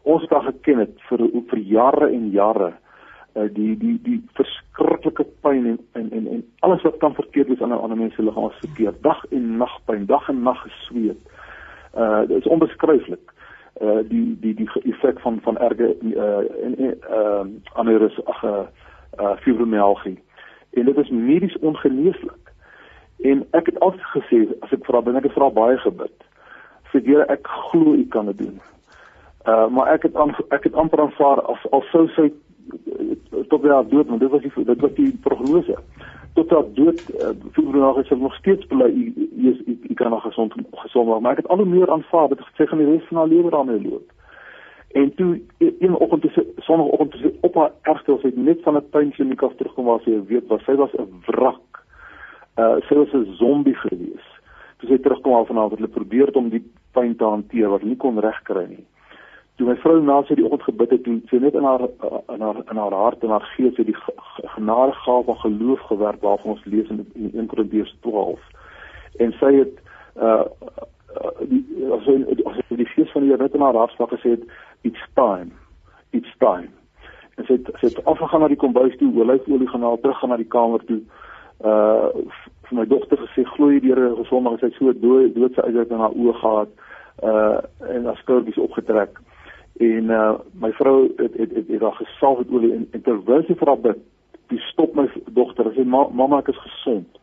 ons 0.02 0.28
haar 0.30 0.42
geken 0.42 0.78
het 0.78 0.94
vir 1.08 1.18
vir 1.50 1.58
jare 1.58 2.08
en 2.08 2.30
jare 2.30 2.72
uh, 3.34 3.48
die 3.52 3.76
die 3.76 3.98
die 4.02 4.22
verskriklike 4.34 5.26
pyn 5.42 5.66
en 5.66 5.78
en 5.92 6.10
en, 6.12 6.26
en 6.26 6.44
alles 6.60 6.82
wat 6.82 6.96
kan 6.98 7.14
verkeerd 7.14 7.48
wees 7.48 7.60
aan 7.60 7.72
'n 7.72 7.82
ander 7.82 7.98
mens 7.98 8.14
se 8.14 8.22
liggaam 8.22 8.44
as 8.44 8.64
verkeerd. 8.64 9.02
Dag 9.02 9.24
en 9.30 9.56
nag 9.56 9.78
pyn 9.84 10.06
dag 10.06 10.28
en 10.28 10.42
nag 10.42 10.62
gesweet. 10.62 11.20
Uh 11.94 12.20
dit 12.26 12.36
is 12.38 12.46
onbeskryflik. 12.46 13.32
Uh 13.80 14.00
die 14.08 14.38
die 14.40 14.54
die 14.54 14.70
effek 14.84 15.20
van 15.20 15.40
van 15.40 15.58
erge 15.58 15.96
uh 16.02 16.64
en 16.64 16.74
uh 17.10 17.44
aneurys 17.72 18.24
ag 18.24 18.44
uh, 18.44 18.66
uh 19.20 19.36
fibromialgie 19.36 20.18
en 20.78 20.90
dit 20.90 20.98
is 21.04 21.10
medies 21.10 21.58
ongeneeslik. 21.58 22.52
En 23.20 23.46
ek 23.50 23.66
het 23.66 23.78
altyd 23.80 24.10
gesê 24.14 24.40
as 24.60 24.72
ek 24.72 24.84
vra 24.86 25.02
binne 25.02 25.22
ek 25.24 25.32
vra 25.34 25.50
baie 25.50 25.78
gebid. 25.82 26.26
Vir 26.92 27.04
Here 27.06 27.26
ek 27.32 27.48
glo 27.70 27.94
u 27.94 28.04
kan 28.12 28.30
dit 28.30 28.38
doen. 28.38 28.60
Uh 29.46 29.66
maar 29.68 29.92
ek 29.94 30.08
het 30.08 30.16
aan, 30.16 30.34
ek 30.54 30.68
het 30.68 30.74
amper 30.74 31.00
aanvaar 31.00 31.42
as 31.54 31.64
al 31.70 31.82
sou 31.92 32.06
sy 32.16 32.30
tot 33.48 33.62
by 33.62 33.72
haar 33.72 33.88
dood 33.88 34.08
want 34.08 34.20
dit 34.20 34.30
was 34.30 34.44
die 34.44 34.64
dit 34.64 34.80
was 34.80 34.94
die 34.94 35.10
prognose. 35.24 35.78
Tot 36.34 36.50
haar 36.50 36.68
dood 36.74 37.02
uh, 37.16 37.32
vroeër 37.56 37.96
het 37.96 38.06
sy 38.06 38.18
nog 38.20 38.34
steeds 38.38 38.66
bly 38.70 38.90
jy 38.92 39.54
is 39.54 39.60
jy 39.66 39.94
kan 39.98 40.10
nog 40.10 40.22
gesond 40.26 40.54
gesond 40.84 41.08
word 41.08 41.22
maar 41.22 41.36
ek 41.36 41.42
het 41.44 41.50
al 41.52 41.62
hoe 41.62 41.70
meer 41.70 41.90
aanvaar 41.90 42.28
dat 42.32 42.44
sy 42.56 42.66
gaan 42.66 42.82
die 42.82 42.90
res 42.90 43.06
van 43.10 43.22
haar 43.22 43.30
lewe 43.32 43.50
daarmee 43.54 43.82
loop 43.82 44.17
en 44.92 45.14
toe 45.14 45.40
e-, 45.58 45.74
een 45.78 45.94
oggend 45.94 46.22
toe 46.22 46.46
sonoggend 46.56 47.10
toe 47.10 47.32
op 47.40 47.54
haar 47.54 47.72
erfstel 47.82 48.18
sy 48.22 48.32
net 48.34 48.62
van 48.62 48.76
'n 48.76 48.90
tuinkliniek 48.90 49.42
af 49.42 49.54
terugkom 49.56 49.84
waar 49.84 50.00
sy 50.04 50.20
weet 50.26 50.46
wat 50.46 50.60
sy 50.66 50.74
was 50.74 50.92
'n 50.94 51.22
wrak. 51.26 51.84
Uh 52.58 52.76
sy 52.88 52.94
was 52.94 53.12
'n 53.12 53.34
zombie 53.38 53.74
gewees 53.74 54.26
toe 54.78 54.88
sy 54.88 54.98
terugkom 55.02 55.34
al 55.34 55.46
vanaand 55.48 55.74
het 55.74 55.80
hulle 55.80 55.94
probeer 55.94 56.30
om 56.38 56.52
die 56.52 56.62
pyn 56.94 57.16
te 57.18 57.26
hanteer 57.26 57.70
wat 57.72 57.82
nie 57.86 57.96
kon 57.98 58.20
regkry 58.22 58.64
nie. 58.68 58.84
Toe 59.58 59.66
my 59.66 59.74
vrou 59.82 59.96
na 60.06 60.20
sy 60.26 60.36
die 60.38 60.44
oggend 60.46 60.68
gebid 60.68 60.92
het, 60.94 61.02
toe 61.02 61.16
sy 61.30 61.40
net 61.42 61.56
in 61.58 61.66
haar 61.66 61.88
in 62.34 62.44
haar 62.46 62.60
in 62.62 62.78
haar 62.78 62.94
hart 62.94 63.24
en 63.26 63.34
haar 63.34 63.46
gees 63.56 63.74
het 63.80 63.90
die 63.90 63.96
genade 64.54 64.94
gawe 65.02 65.24
van 65.30 65.40
geloof 65.42 65.82
gewerk 65.90 66.22
waarvan 66.22 66.54
ons 66.54 66.68
lees 66.70 66.90
in, 66.94 67.02
in 67.18 67.32
1 67.34 67.50
Korintiërs 67.50 67.96
12. 68.06 68.38
En 69.24 69.34
sy 69.40 69.52
het 69.62 69.82
uh 70.14 70.46
as 71.18 72.04
sy 72.06 72.16
as 72.48 72.58
sy 72.68 72.80
die 72.80 72.88
gees 72.94 73.12
van 73.14 73.24
die 73.24 73.32
Here 73.32 73.42
net 73.42 73.54
in 73.54 73.64
haar 73.64 73.78
hart 73.78 73.94
slag 73.96 74.12
gesê 74.14 74.36
het, 74.36 74.44
it's 74.88 75.04
time. 75.14 75.52
It's 76.16 76.34
time. 76.42 76.70
En 77.36 77.46
sy 77.46 77.58
het 77.58 77.70
sy 77.80 77.92
het 77.92 78.04
afgegaan 78.04 78.44
na 78.44 78.50
die 78.52 78.60
kombuis 78.60 78.96
toe, 78.98 79.12
olyfolie 79.14 79.70
gaan 79.70 79.86
haal, 79.86 80.00
terug 80.02 80.18
gaan 80.20 80.34
na 80.34 80.40
die 80.40 80.52
kamer 80.56 80.84
toe. 80.90 81.00
Uh 81.64 82.26
vir 82.68 82.76
my 82.76 82.84
dogter 82.84 83.16
gesê 83.22 83.46
glo 83.54 83.70
die 83.72 83.88
Here 83.88 84.12
gesondig, 84.18 84.60
sy 84.60 84.68
het 84.68 84.76
so 84.76 84.92
dood 84.92 85.34
doodse 85.34 85.64
uit 85.64 85.88
in 85.88 86.04
haar 86.04 86.14
oë 86.14 86.36
gehad 86.42 86.76
uh 87.24 87.58
en 87.94 88.04
haar 88.06 88.20
skouers 88.22 88.60
opgetrek 88.62 89.18
en 89.78 90.10
uh 90.10 90.34
my 90.52 90.72
vrou 90.72 91.08
het 91.16 91.34
het 91.34 91.50
het, 91.54 91.68
het 91.68 91.80
daar 91.80 91.92
gesalf 91.92 92.38
met 92.38 92.50
olie 92.50 92.72
en, 92.74 92.88
en 92.90 93.02
terwyl 93.02 93.42
sy 93.46 93.54
vir 93.54 93.70
haar 93.70 93.82
bid, 93.82 94.00
die 94.50 94.60
stop 94.70 94.94
my 94.94 95.06
dogter 95.36 95.70
en 95.70 95.76
sê 95.76 95.84
mamma 95.86 96.40
ek 96.42 96.50
is 96.54 96.62
gesond. 96.64 97.17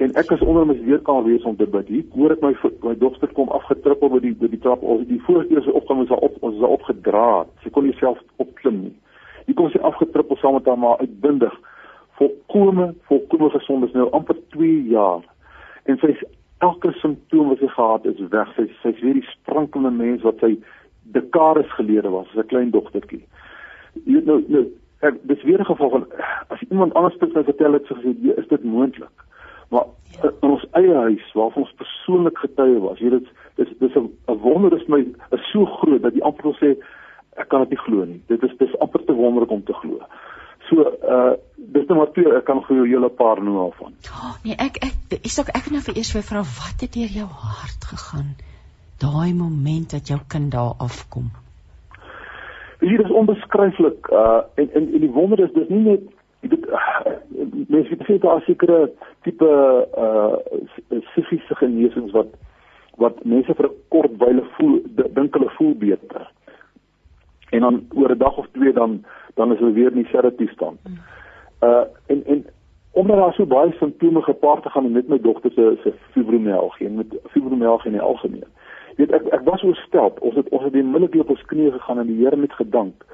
En 0.00 0.14
ek 0.16 0.30
is 0.32 0.40
onder 0.40 0.64
my 0.66 0.78
weerkamer 0.80 1.26
wees 1.28 1.42
om 1.44 1.56
te 1.56 1.66
bid. 1.68 1.88
Hier 1.92 2.04
hoor 2.16 2.32
ek 2.32 2.40
my 2.40 2.54
my 2.86 2.94
dogter 2.96 3.28
kom 3.36 3.50
afgetrippel 3.52 4.08
by 4.14 4.20
die 4.24 4.32
by 4.32 4.48
die 4.48 4.60
trap. 4.64 4.80
Ons 4.80 5.04
die 5.10 5.20
voorste 5.26 5.52
eers 5.52 5.68
opgang 5.76 6.00
is 6.06 6.08
haar 6.08 6.24
op 6.24 6.38
ons 6.40 6.56
is 6.56 6.64
haar 6.64 6.76
opgedra. 6.78 7.26
Sy 7.60 7.72
kon 7.74 7.84
nie 7.84 7.96
self 7.98 8.22
opklim 8.40 8.78
nie. 8.86 8.94
Hier 9.44 9.58
kom 9.58 9.68
sy 9.74 9.82
afgetrippel 9.84 10.40
saam 10.40 10.56
met 10.56 10.72
haar 10.72 10.80
ma 10.80 10.94
uitbundig 11.02 11.58
volkome 12.20 12.94
volkome 13.12 13.52
gesond 13.58 13.84
is 13.90 13.92
nou 13.96 14.08
amper 14.16 14.40
2 14.56 14.82
jaar. 14.88 15.22
En 15.84 16.00
sy 16.00 16.14
elke 16.64 16.92
simptoom 17.00 17.52
wat 17.52 17.60
sy 17.60 17.68
gehad 17.76 18.08
het 18.08 18.24
is 18.24 18.32
weg. 18.32 18.56
Sy 18.56 18.68
sy's 18.80 19.04
weer 19.04 19.20
die 19.20 19.28
sprankelende 19.34 19.92
mens 20.00 20.24
wat 20.24 20.40
sy 20.40 20.54
dekades 21.12 21.68
gelede 21.76 22.08
was 22.16 22.28
as 22.32 22.44
'n 22.44 22.52
klein 22.52 22.70
dogtertjie. 22.72 23.24
Jy 24.04 24.14
weet 24.14 24.26
nou 24.32 24.44
nou 24.48 24.66
ek 25.00 25.20
dis 25.28 25.42
weer 25.42 25.60
'n 25.60 25.72
geval 25.72 25.90
van 25.90 26.06
as 26.48 26.62
iemand 26.70 26.94
anders 26.94 27.18
dit 27.18 27.32
nou 27.32 27.44
vertel 27.44 27.72
het 27.72 27.86
so 27.86 27.94
gesê 27.94 28.38
is 28.38 28.48
dit 28.48 28.64
moontlik. 28.64 29.28
Maar 29.70 29.86
ja. 30.22 30.30
in 30.30 30.54
ons 30.56 30.66
eie 30.78 30.94
huis 30.94 31.32
waar 31.38 31.60
ons 31.62 31.74
persoonlik 31.82 32.38
getuie 32.38 32.80
was, 32.84 32.98
jy 33.02 33.12
dit 33.16 33.30
dis 33.60 33.70
dis 33.82 33.96
'n 33.96 34.40
wonder 34.42 34.74
is 34.76 34.86
my 34.88 35.00
is 35.36 35.50
so 35.52 35.66
groot 35.78 36.02
dat 36.02 36.14
jy 36.14 36.22
amper 36.26 36.54
sê 36.58 36.74
ek 37.36 37.48
kan 37.48 37.64
dit 37.64 37.76
nie 37.76 37.84
glo 37.84 38.04
nie. 38.04 38.20
Dit 38.28 38.42
is 38.42 38.56
dis 38.58 38.78
amper 38.78 39.04
te 39.04 39.14
wonderlik 39.14 39.50
om 39.50 39.64
te 39.64 39.76
glo. 39.82 40.02
So 40.68 40.86
uh 41.16 41.32
dis 41.56 41.86
net 41.86 41.96
maar 41.96 42.12
twee 42.12 42.36
ek 42.36 42.44
kan 42.44 42.62
gou 42.66 42.76
jou 42.76 42.86
hele 42.86 43.08
paar 43.08 43.42
noem 43.42 43.56
al 43.56 43.74
van. 43.78 43.92
Oh, 44.10 44.34
nee, 44.44 44.54
ek 44.58 44.82
ek 44.84 45.18
ek 45.18 45.30
sê 45.30 45.46
ek 45.46 45.70
nou 45.70 45.82
vir 45.88 45.96
eers 45.96 46.12
vir 46.12 46.22
vra 46.22 46.42
wat 46.42 46.80
het 46.80 46.92
deur 46.92 47.12
jou 47.20 47.26
hart 47.26 47.84
gegaan? 47.92 48.34
daai 49.00 49.34
moment 49.34 49.90
dat 49.90 50.08
jou 50.08 50.20
kind 50.28 50.52
daar 50.52 50.74
afkom? 50.78 51.30
Hier 52.80 53.00
is 53.04 53.10
onbeskryflik 53.10 54.08
uh 54.12 54.40
en 54.54 54.68
en, 54.72 54.92
en 54.94 55.00
die 55.00 55.12
wonder 55.16 55.40
is 55.44 55.52
dis 55.56 55.68
nie 55.68 55.84
net 55.84 56.06
dit 56.48 56.66
uh, 56.68 57.06
mense 57.74 57.90
het 57.90 58.02
gesê 58.02 58.18
daar 58.18 58.42
sekere 58.46 58.90
tipe 59.22 59.50
uh 59.96 60.98
psigiese 61.10 61.54
genesings 61.54 62.12
wat 62.12 62.32
wat 62.96 63.24
mense 63.24 63.54
vir 63.54 63.66
'n 63.68 63.76
kort 63.88 64.16
wyle 64.18 64.44
voel 64.56 64.80
dink 64.94 65.34
hulle 65.34 65.50
voel 65.58 65.74
beter. 65.74 66.30
En 67.50 67.60
dan 67.60 67.84
oor 67.94 68.10
'n 68.10 68.18
dag 68.18 68.36
of 68.36 68.46
twee 68.52 68.72
dan 68.72 69.04
dan 69.34 69.52
is 69.52 69.58
hulle 69.58 69.72
weer 69.72 69.92
in 69.92 70.02
dieselfde 70.02 70.34
toestand. 70.34 70.78
Uh 71.62 71.84
en 72.06 72.24
en 72.26 72.46
omdat 72.90 73.16
daar 73.16 73.32
so 73.32 73.46
baie 73.46 73.72
simptome 73.72 74.22
gepaard 74.22 74.62
te 74.62 74.70
gaan 74.70 74.92
met 74.92 75.08
my 75.08 75.20
dogter 75.20 75.50
se 75.52 75.78
se 75.82 75.92
fibromialgie 76.10 76.86
en 76.86 76.94
met 76.94 77.06
fibromialgie 77.30 77.90
in 77.90 77.98
die 77.98 78.06
algemeen 78.06 78.44
weet 78.96 79.12
ek 79.12 79.26
ek 79.36 79.44
was 79.44 79.62
oorstel 79.62 80.14
ons 80.20 80.34
het 80.34 80.48
ons 80.48 80.64
het 80.64 80.72
die 80.72 80.82
middel 80.82 81.20
op 81.20 81.30
ons 81.30 81.44
knieë 81.52 81.72
gegaan 81.76 82.02
en 82.02 82.10
die 82.10 82.18
Here 82.24 82.36
met 82.36 82.52
gedank 82.52 83.06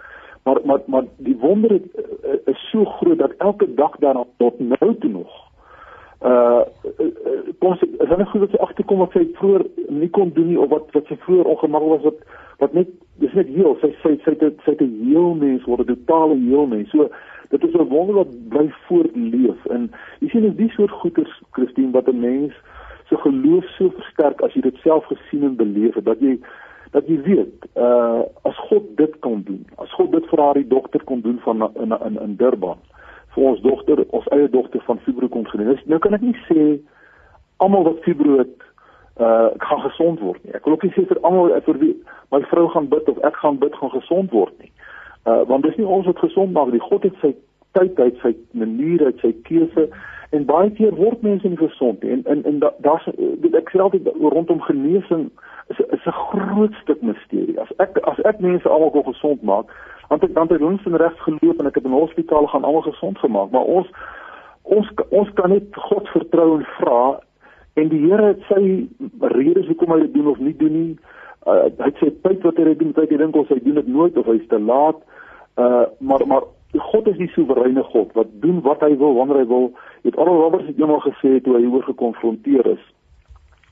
maar 0.47 0.61
maar 0.65 0.83
maar 0.87 1.05
die 1.29 1.37
wonder 1.43 1.77
het, 1.77 1.87
uh, 1.99 2.39
is 2.53 2.63
so 2.71 2.85
groot 2.99 3.19
dat 3.19 3.37
elke 3.39 3.69
dag 3.75 3.99
daarna 3.99 4.25
tot 4.37 4.59
nou 4.59 4.95
toe 5.01 5.11
nog 5.11 5.35
uh 6.25 6.61
ons 7.59 7.83
is 7.83 8.09
dan 8.09 8.27
goed 8.27 8.41
dat 8.41 8.51
sy 8.55 8.61
agterkom 8.65 8.99
wat 9.03 9.13
sy 9.13 9.25
vroeër 9.37 9.65
nie 10.01 10.11
kon 10.11 10.31
doen 10.33 10.47
nie 10.49 10.61
of 10.61 10.71
wat 10.71 10.93
wat 10.95 11.11
sy 11.11 11.17
vroeër 11.25 11.51
ongemaklik 11.53 11.93
was 11.97 12.07
wat 12.09 12.21
wat 12.63 12.77
net 12.79 12.93
dis 13.21 13.35
net 13.37 13.49
heel 13.53 13.77
sy 13.83 13.91
sy 14.03 14.15
sy 14.25 14.35
het 14.39 14.63
sy 14.65 14.75
het 14.75 14.83
'n 14.85 14.95
heel 15.11 15.35
mens 15.35 15.65
word 15.65 15.81
'n 15.81 15.93
totale 15.93 16.37
heel 16.49 16.67
mens. 16.67 16.91
So 16.91 17.09
dit 17.51 17.65
is 17.65 17.75
'n 17.75 17.89
wonder 17.89 18.15
wat 18.15 18.33
bly 18.49 18.71
voortleef. 18.87 19.67
En 19.67 19.91
jy 20.21 20.29
sien 20.29 20.43
dis 20.43 20.57
die 20.57 20.71
soort 20.71 20.91
goeders 20.91 21.43
Christine 21.51 21.93
wat 21.93 22.09
'n 22.09 22.21
mens 22.21 22.53
so 23.09 23.17
geloof 23.17 23.65
so 23.65 23.91
versterk 23.91 24.41
as 24.41 24.55
jy 24.55 24.61
dit 24.61 24.77
self 24.83 25.05
gesien 25.05 25.43
en 25.43 25.57
beleef 25.57 25.95
het 25.95 26.05
dat 26.05 26.21
jy 26.21 26.39
dat 26.93 27.09
jy 27.09 27.21
weet 27.27 27.67
uh 27.75 28.23
as 28.49 28.59
God 28.69 28.93
dit 29.01 29.19
kan 29.27 29.43
doen 29.47 29.65
as 29.83 29.93
God 29.99 30.13
dit 30.13 30.29
vir 30.31 30.45
haar 30.45 30.61
die 30.61 30.69
dokter 30.69 31.05
kon 31.05 31.21
doen 31.21 31.41
van 31.45 31.71
in 31.75 31.97
in 32.11 32.21
in 32.23 32.37
Durban 32.37 32.79
vir 33.35 33.51
ons 33.51 33.61
dogter 33.61 34.05
ons 34.11 34.29
eie 34.37 34.49
dogter 34.49 34.83
van 34.87 35.03
fibro 35.05 35.29
kon 35.29 35.49
genees 35.51 35.83
nou 35.85 35.99
kan 35.99 36.15
ek 36.15 36.25
nie 36.25 36.39
sê 36.49 36.79
almal 37.57 37.85
wat 37.91 38.03
fibro 38.05 38.39
het 38.39 38.67
uh 39.21 39.47
gaan 39.57 39.81
gesond 39.81 40.21
word 40.21 40.45
nie. 40.45 40.53
Ek 40.53 40.65
wil 40.65 40.75
ook 40.77 40.83
nie 40.83 40.93
sê 40.93 41.07
vir 41.09 41.19
almal 41.25 41.55
vir 41.65 41.79
wie 41.81 41.95
my 42.35 42.43
vrou 42.51 42.67
gaan 42.69 42.89
bid 42.93 43.09
of 43.09 43.21
ek 43.25 43.37
gaan 43.41 43.59
bid 43.59 43.77
gaan 43.81 43.91
gesond 43.95 44.31
word 44.31 44.53
nie. 44.61 44.73
Uh 45.25 45.43
want 45.49 45.65
dis 45.65 45.77
nie 45.81 45.87
ons 45.89 46.07
wat 46.07 46.21
gesond 46.21 46.53
maak 46.53 46.73
nie. 46.73 46.83
God 46.85 47.07
het 47.09 47.17
sy 47.23 47.33
tyd 47.79 48.01
uit, 48.01 48.19
sy 48.21 48.35
manier 48.53 49.07
uit, 49.09 49.25
sy 49.25 49.33
keuse 49.49 49.89
en 50.37 50.45
baie 50.45 50.69
keer 50.77 50.93
word 51.01 51.23
mense 51.25 51.49
nie 51.49 51.61
gesond 51.61 52.03
nie. 52.03 52.13
En 52.13 52.27
en 52.35 52.45
en 52.45 52.61
daar's 52.85 53.09
ek 53.63 53.73
sê 53.73 53.81
altyd 53.81 54.11
rondom 54.21 54.61
genesing 54.69 55.31
is 55.69 55.79
is 55.79 56.07
'n 56.07 56.11
groot 56.31 56.75
stuk 56.83 57.03
misterie. 57.03 57.61
As 57.61 57.73
ek 57.77 57.99
as 57.99 58.19
ek 58.25 58.41
mense 58.41 58.69
almal 58.69 58.93
wil 58.93 59.03
gesond 59.03 59.43
maak, 59.43 59.67
want 60.09 60.23
ek 60.23 60.35
dan 60.35 60.49
het 60.49 60.63
ons 60.63 60.85
in 60.85 60.95
regs 60.95 61.21
geloop 61.21 61.59
en 61.59 61.67
ek 61.67 61.75
het 61.75 61.85
in 61.85 61.91
'n 61.91 62.03
hospitaal 62.05 62.47
gaan 62.47 62.65
almal 62.65 62.83
gesond 62.83 63.19
gemaak, 63.19 63.51
maar 63.51 63.65
ons 63.65 63.89
ons 64.63 64.89
ons 65.09 65.31
kan 65.35 65.51
net 65.51 65.67
God 65.75 66.09
vertrou 66.09 66.59
en 66.59 66.67
vra 66.79 67.21
en 67.75 67.89
die 67.89 68.09
Here 68.09 68.27
het 68.27 68.43
sy 68.49 68.89
redes 69.21 69.67
hoekom 69.67 69.93
hy 69.93 70.01
dit 70.01 70.15
doen 70.15 70.27
of 70.27 70.39
nie 70.39 70.57
doen 70.57 70.73
nie. 70.73 70.99
Uh, 71.47 71.69
hy 71.79 71.91
sê 72.01 72.11
tyd 72.23 72.43
wat 72.43 72.57
hy 72.57 72.65
dit 72.65 72.79
doen, 72.79 72.95
hy 72.97 73.07
dink 73.07 73.37
ons 73.37 73.49
hy 73.49 73.61
doen 73.63 73.75
dit 73.75 73.89
nooit 73.89 74.17
of 74.17 74.27
hy's 74.27 74.49
te 74.49 74.59
laat. 74.59 74.97
Uh 75.57 75.85
maar 76.01 76.27
maar 76.27 76.43
God 76.75 77.07
is 77.09 77.17
die 77.17 77.31
soewereine 77.35 77.83
God 77.83 78.13
wat 78.13 78.27
doen 78.43 78.61
wat 78.63 78.81
hy 78.81 78.97
wil 78.97 79.15
wanneer 79.15 79.43
hy 79.45 79.47
wil. 79.47 79.73
Het 80.03 80.19
Oral 80.19 80.41
Roberts 80.41 80.67
het 80.67 80.79
eendag 80.81 81.05
gesê 81.05 81.41
toe 81.43 81.57
hy 81.57 81.67
oor 81.67 81.83
gekonfronteer 81.83 82.67
is. 82.75 82.83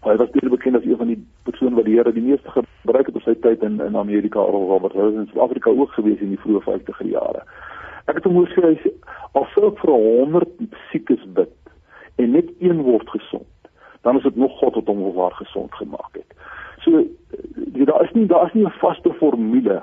Hy 0.05 0.17
was 0.21 0.31
baie 0.35 0.51
bekend 0.53 0.77
as 0.77 0.85
een 0.85 1.01
van 1.01 1.09
die 1.09 1.21
persone 1.49 1.77
wat 1.77 1.87
die 1.89 1.97
Here 1.97 2.13
die 2.13 2.23
meeste 2.23 2.51
gebruik 2.53 3.07
het 3.07 3.17
op 3.17 3.23
sy 3.25 3.35
tyd 3.41 3.63
in 3.63 3.81
in 3.81 3.97
Amerika. 3.97 4.39
Oral 4.39 4.69
Roberts 4.69 4.95
was 4.95 5.15
in 5.15 5.29
Suid-Afrika 5.33 5.71
ook 5.71 5.97
gewees 5.97 6.21
in 6.21 6.35
die 6.35 6.41
vroeë 6.43 6.61
50er 6.67 7.09
jare. 7.09 7.45
Ek 8.05 8.21
het 8.21 8.29
hom 8.29 8.37
hoor 8.37 8.53
sê 8.53 8.65
hy 8.67 8.93
al 9.33 9.49
sou 9.55 9.71
ek 9.71 9.81
vir 9.81 9.95
100 9.95 10.77
siekes 10.91 11.25
bid 11.39 11.55
en 12.21 12.37
net 12.37 12.53
een 12.61 12.85
word 12.85 13.09
gesond 13.17 13.49
dan 14.05 14.17
is 14.17 14.23
dit 14.23 14.37
nog 14.37 14.59
God 14.59 14.75
wat 14.75 14.87
hom 14.93 15.01
waar 15.17 15.33
gesond 15.33 15.75
gemaak 15.75 16.13
het. 16.13 16.37
So 16.85 17.01
jy, 17.73 17.85
daar 17.89 18.05
is 18.05 18.13
nie 18.13 18.27
daar 18.29 18.47
is 18.47 18.53
nie 18.53 18.67
'n 18.67 18.79
vaste 18.81 19.13
formule 19.13 19.83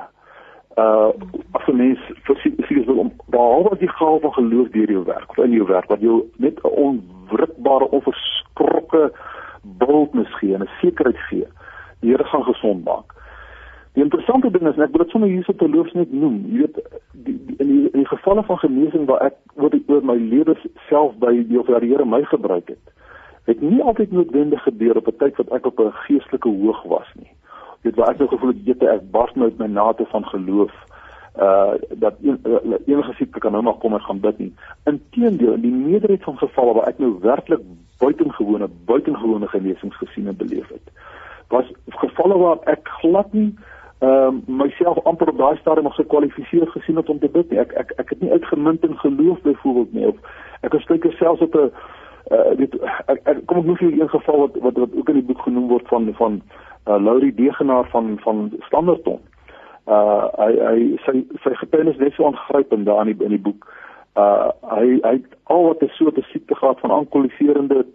uh 0.77 1.09
as 1.57 1.67
'n 1.67 1.75
mens 1.75 1.99
verseker 2.29 2.85
wil 2.85 2.97
om 2.97 3.11
behalwe 3.25 3.77
die 3.77 3.89
gawe 3.89 4.19
van 4.19 4.33
geloof 4.33 4.69
deur 4.69 4.91
jou 4.91 5.03
werk 5.05 5.29
of 5.29 5.37
in 5.37 5.51
jou 5.51 5.67
werk 5.67 5.89
wat 5.89 6.01
jou 6.01 6.29
net 6.37 6.59
'n 6.63 6.67
onwrikbare 6.67 7.89
onverskrokke 7.89 9.11
boldness 9.61 10.37
gee 10.39 10.53
en 10.53 10.61
'n 10.61 10.69
sekerheid 10.81 11.17
gee. 11.17 11.47
Die 11.99 12.11
Here 12.11 12.23
gaan 12.23 12.43
gesond 12.43 12.83
maak. 12.83 13.13
Die 13.93 14.03
interessante 14.03 14.51
ding 14.51 14.67
is 14.67 14.75
en 14.75 14.83
ek 14.83 14.95
wil 14.95 15.05
sommer 15.09 15.29
hierso 15.29 15.53
te 15.55 15.69
loofs 15.69 15.93
net 15.93 16.11
noem. 16.11 16.45
Jy 16.47 16.57
weet 16.57 16.79
die, 17.11 17.45
die, 17.45 17.55
in 17.57 17.67
die 17.67 17.89
in 17.91 17.99
die 17.99 18.07
gevalle 18.07 18.43
van 18.43 18.57
genesing 18.57 19.05
waar 19.05 19.21
ek 19.21 19.35
oor 19.55 19.69
die 19.69 19.83
oor 19.87 20.03
my 20.03 20.15
lewe 20.15 20.55
self 20.87 21.15
by 21.19 21.43
die 21.43 21.59
of 21.59 21.65
die 21.65 21.89
Here 21.89 22.05
my 22.05 22.23
gebruik 22.23 22.67
het 22.67 22.91
het 23.49 23.61
nie 23.61 23.81
altyd 23.81 24.11
noodwendig 24.11 24.63
gebeur 24.63 24.97
op 24.97 25.07
'n 25.07 25.17
tyd 25.17 25.35
wat 25.35 25.49
ek 25.49 25.65
op 25.65 25.79
'n 25.79 25.91
geestelike 25.91 26.49
hoog 26.49 26.83
was 26.83 27.09
nie. 27.15 27.31
Jy 27.81 27.89
weet 27.89 27.95
waar 27.95 28.09
ek 28.09 28.17
nou 28.17 28.29
gevoel 28.29 28.49
het 28.49 28.65
jy 28.65 28.87
ek 28.87 29.11
bars 29.11 29.33
nou 29.33 29.49
uit 29.49 29.57
my 29.57 29.67
nate 29.67 30.05
van 30.05 30.25
geloof 30.25 30.73
uh 31.39 31.73
dat 31.89 32.13
een, 32.21 32.39
uh, 32.43 32.75
enige 32.85 33.13
siekte 33.13 33.39
kan 33.39 33.51
nou 33.51 33.63
maar 33.63 33.79
kom 33.79 33.93
en 33.93 34.01
gaan 34.01 34.19
bid 34.19 34.37
nie. 34.37 34.53
Inteendeel, 34.83 35.53
in 35.53 35.61
die 35.61 35.71
meerderheid 35.71 36.23
van 36.23 36.37
gevalle 36.37 36.73
waar 36.73 36.87
ek 36.87 36.99
nou 36.99 37.15
werklik 37.21 37.61
buitengewone 37.97 38.67
buitengewone 38.85 39.47
genesings 39.47 39.97
gesien 39.97 40.27
en 40.27 40.35
beleef 40.35 40.67
het, 40.67 40.91
was 41.47 41.71
gevalle 41.87 42.37
waar 42.37 42.57
ek 42.65 42.87
glad 42.99 43.33
nie 43.33 43.53
ehm 44.01 44.41
uh, 44.49 44.57
myself 44.65 44.97
amper 45.05 45.29
op 45.29 45.37
daai 45.37 45.57
stadium 45.57 45.83
nog 45.83 45.95
gekwalifiseer 45.95 46.67
gesien 46.67 46.95
het 46.95 47.09
om 47.09 47.19
te 47.19 47.29
bid 47.29 47.49
nie. 47.49 47.59
Ek 47.59 47.71
ek 47.71 47.91
ek 48.01 48.09
het 48.09 48.21
nie 48.21 48.31
uitgemunt 48.31 48.83
in 48.83 48.97
geloof 48.97 49.41
byvoorbeeld 49.41 49.93
nie 49.93 50.07
of 50.07 50.15
ek 50.61 50.71
het 50.71 50.81
steeds 50.81 51.17
selfs 51.17 51.41
op 51.41 51.55
'n 51.55 51.71
uh, 52.31 52.57
dit 52.57 52.73
ek, 53.05 53.19
ek 53.23 53.45
kom 53.45 53.57
ek 53.57 53.65
noem 53.65 53.77
vir 53.77 53.93
een 54.01 54.09
geval 54.09 54.39
wat 54.39 54.57
wat 54.65 54.77
wat 54.77 54.95
ook 54.95 55.09
in 55.09 55.19
die 55.19 55.27
boek 55.29 55.41
genoem 55.41 55.67
word 55.67 55.87
van 55.87 56.13
van 56.13 56.41
uh, 56.87 56.97
Laurie 56.97 57.33
Degenaar 57.33 57.85
van 57.89 58.17
van 58.23 58.51
Standerton. 58.59 59.19
Uh 59.87 60.27
hy 60.37 60.51
hy 60.61 60.79
sy 61.05 61.23
sy 61.43 61.55
getuienis 61.57 61.97
net 61.97 62.13
so 62.13 62.25
aangrypend 62.25 62.85
daar 62.85 63.01
in 63.01 63.15
die 63.17 63.25
in 63.25 63.33
die 63.33 63.41
boek. 63.41 63.65
Uh 64.15 64.51
hy 64.75 64.99
hy 65.01 65.15
al 65.43 65.63
wat 65.63 65.81
'n 65.81 65.89
soort 65.97 66.19
siekte 66.31 66.55
gehad 66.55 66.79
van 66.79 66.91
ankoliserende 66.91 67.85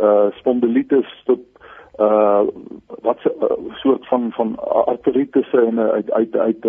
uh 0.00 0.30
spondilitis 0.38 1.10
tot 1.24 1.40
uh 1.98 2.46
wat 3.02 3.18
'n 3.24 3.34
uh, 3.42 3.74
soort 3.74 4.06
van 4.06 4.32
van 4.32 4.58
arteritis 4.86 5.52
en 5.52 5.78
uh, 5.78 5.88
uit 5.88 6.12
uit 6.12 6.36
uit 6.36 6.64
'n 6.64 6.68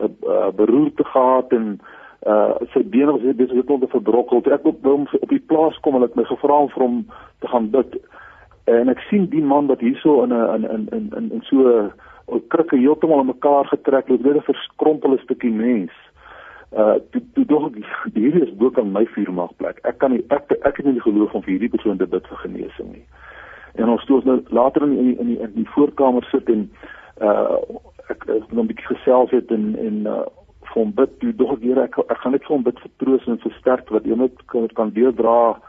uh, 0.00 0.08
uh, 0.22 0.48
beroerte 0.56 1.04
gehad 1.04 1.52
en 1.52 1.80
uh 2.26 2.52
sy 2.72 2.84
bene 2.84 3.12
was 3.12 3.36
besig 3.36 3.64
om 3.66 3.80
te 3.80 3.88
verbrokkel. 3.88 4.40
Toe 4.40 4.52
ek 4.52 4.64
op 4.64 4.84
hom 4.84 5.06
op 5.20 5.28
die 5.28 5.44
plaas 5.46 5.80
kom 5.80 5.94
en 5.94 6.02
ek 6.02 6.14
my 6.14 6.24
gevra 6.24 6.58
om 6.58 6.68
vir 6.68 6.82
hom 6.82 7.06
te 7.38 7.48
gaan 7.48 7.70
bid. 7.70 7.96
En 8.64 8.88
ek 8.88 8.98
sien 8.98 9.26
die 9.28 9.44
man 9.44 9.66
wat 9.66 9.80
hierso 9.80 10.22
in 10.22 10.32
'n 10.32 10.64
in 10.64 10.88
in 10.92 11.12
in 11.16 11.30
in 11.32 11.42
so 11.42 11.56
'n 11.56 11.92
krikke 12.48 12.76
heeltemal 12.76 13.20
in 13.20 13.26
mekaar 13.26 13.66
getrek 13.66 14.08
het, 14.08 14.22
weer 14.22 14.36
'n 14.36 14.50
verskrompelde 14.50 15.18
stukkie 15.18 15.52
mens. 15.52 15.92
Uh 16.72 16.94
toe 17.10 17.22
toe 17.34 17.44
dog 17.44 17.70
ek 17.70 17.84
hierdie 18.14 18.42
is 18.42 18.56
bo 18.56 18.70
kan 18.70 18.92
my 18.92 19.06
vuur 19.06 19.32
mag 19.32 19.56
plek. 19.56 19.78
Ek 19.82 19.98
kan 19.98 20.10
nie 20.10 20.24
ek 20.28 20.50
ek 20.62 20.76
het 20.76 20.86
nie 20.86 21.00
geloof 21.00 21.34
om 21.34 21.42
vir 21.42 21.52
hierdie 21.54 21.74
persoon 21.74 21.96
te 21.96 22.06
bid 22.06 22.26
vir 22.26 22.36
genesing 22.36 22.92
nie. 22.92 23.06
En 23.74 23.88
ons 23.88 24.04
toe 24.04 24.16
ons 24.16 24.24
nou 24.24 24.42
later 24.48 24.82
in 24.82 24.96
die, 24.96 25.18
in 25.18 25.26
die 25.26 25.38
in 25.38 25.52
die 25.54 25.68
voorkamer 25.74 26.24
sit 26.30 26.48
en 26.48 26.70
uh 27.20 27.58
ek 28.08 28.24
het 28.26 28.52
nog 28.52 28.64
'n 28.64 28.66
bietjie 28.66 28.96
gesels 28.96 29.30
het 29.30 29.50
en 29.50 29.76
en 29.78 30.06
uh 30.06 30.24
vir 30.74 30.82
hom 30.82 30.92
bid, 30.96 31.18
toe 31.20 31.32
dog 31.38 31.52
ek 31.52 31.64
ek, 31.78 31.98
ek 32.10 32.18
gaan 32.18 32.32
net 32.32 32.42
vir 32.42 32.56
hom 32.56 32.64
bid 32.66 32.80
vir 32.82 32.90
troos 32.98 33.26
en 33.26 33.38
versterk 33.38 33.90
wat 33.94 34.04
hy 34.04 34.16
net 34.18 34.44
kan, 34.50 34.66
kan 34.74 34.90
deurdra 34.90 35.60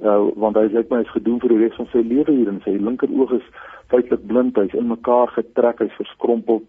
uh, 0.00 0.30
want 0.40 0.56
hy 0.56 0.68
sê 0.72 0.84
my 0.90 1.02
is 1.04 1.14
gedoen 1.14 1.40
vir 1.42 1.54
die 1.54 1.60
res 1.64 1.76
van 1.76 1.88
sy 1.92 2.02
lewe 2.06 2.32
hier 2.32 2.48
en 2.48 2.62
sy 2.64 2.78
linker 2.78 3.12
oog 3.12 3.36
is 3.36 3.46
feitelik 3.92 4.24
blind, 4.26 4.56
hy's 4.56 4.74
in 4.78 4.88
mekaar 4.88 5.32
getrek, 5.36 5.84
hy's 5.84 6.00
verskrompeld 6.00 6.64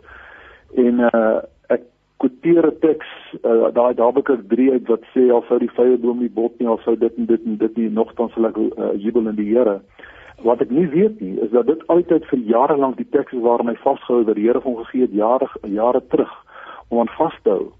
en 0.79 1.03
uh, 1.07 1.39
ek 1.73 1.85
quoteer 2.21 2.67
'n 2.67 2.79
teks 2.81 3.09
uh, 3.43 3.69
daai 3.75 3.93
Habakuk 3.99 4.47
3 4.49 4.71
uit 4.71 4.87
wat 4.89 5.05
sê 5.13 5.29
al 5.31 5.43
sou 5.47 5.59
die 5.59 5.71
vrye 5.75 5.97
boom 5.97 6.19
nie 6.19 6.31
bot 6.31 6.57
nie, 6.59 6.67
al 6.67 6.81
sou 6.85 6.95
dit 6.95 7.17
en 7.17 7.29
dit 7.29 7.45
en 7.45 7.57
dit 7.57 7.77
nie 7.77 7.89
nogtans 7.89 8.33
sal 8.33 8.49
ek 8.49 8.57
uh, 8.57 8.93
jubel 8.97 9.29
in 9.29 9.37
die 9.39 9.49
Here. 9.51 9.81
Wat 10.43 10.61
ek 10.61 10.71
nie 10.71 10.87
weet 10.89 11.21
nie 11.21 11.37
is 11.45 11.51
dat 11.51 11.67
dit 11.67 11.83
altyd 11.93 12.25
vir 12.31 12.39
jare 12.49 12.77
lank 12.77 12.97
die 12.97 13.09
teks 13.15 13.33
is 13.33 13.45
waarin 13.45 13.69
hy 13.71 13.77
vasgehou 13.83 14.23
het 14.23 14.31
dat 14.31 14.39
die 14.39 14.47
Here 14.49 14.63
hom 14.63 14.81
gegee 14.83 15.07
het 15.07 15.13
jare 15.13 15.47
jare 15.69 16.01
terug 16.09 16.33
om 16.89 16.99
aan 16.99 17.15
vas 17.17 17.37
te 17.43 17.49
hou. 17.49 17.71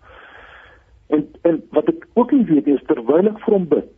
En 1.10 1.28
en 1.44 1.62
wat 1.72 1.90
ek 1.90 2.08
ook 2.14 2.32
nie 2.32 2.46
weet 2.46 2.68
is 2.68 2.86
terwyl 2.88 3.28
ek 3.28 3.42
vir 3.46 3.58
hom 3.58 3.68
bid. 3.68 3.92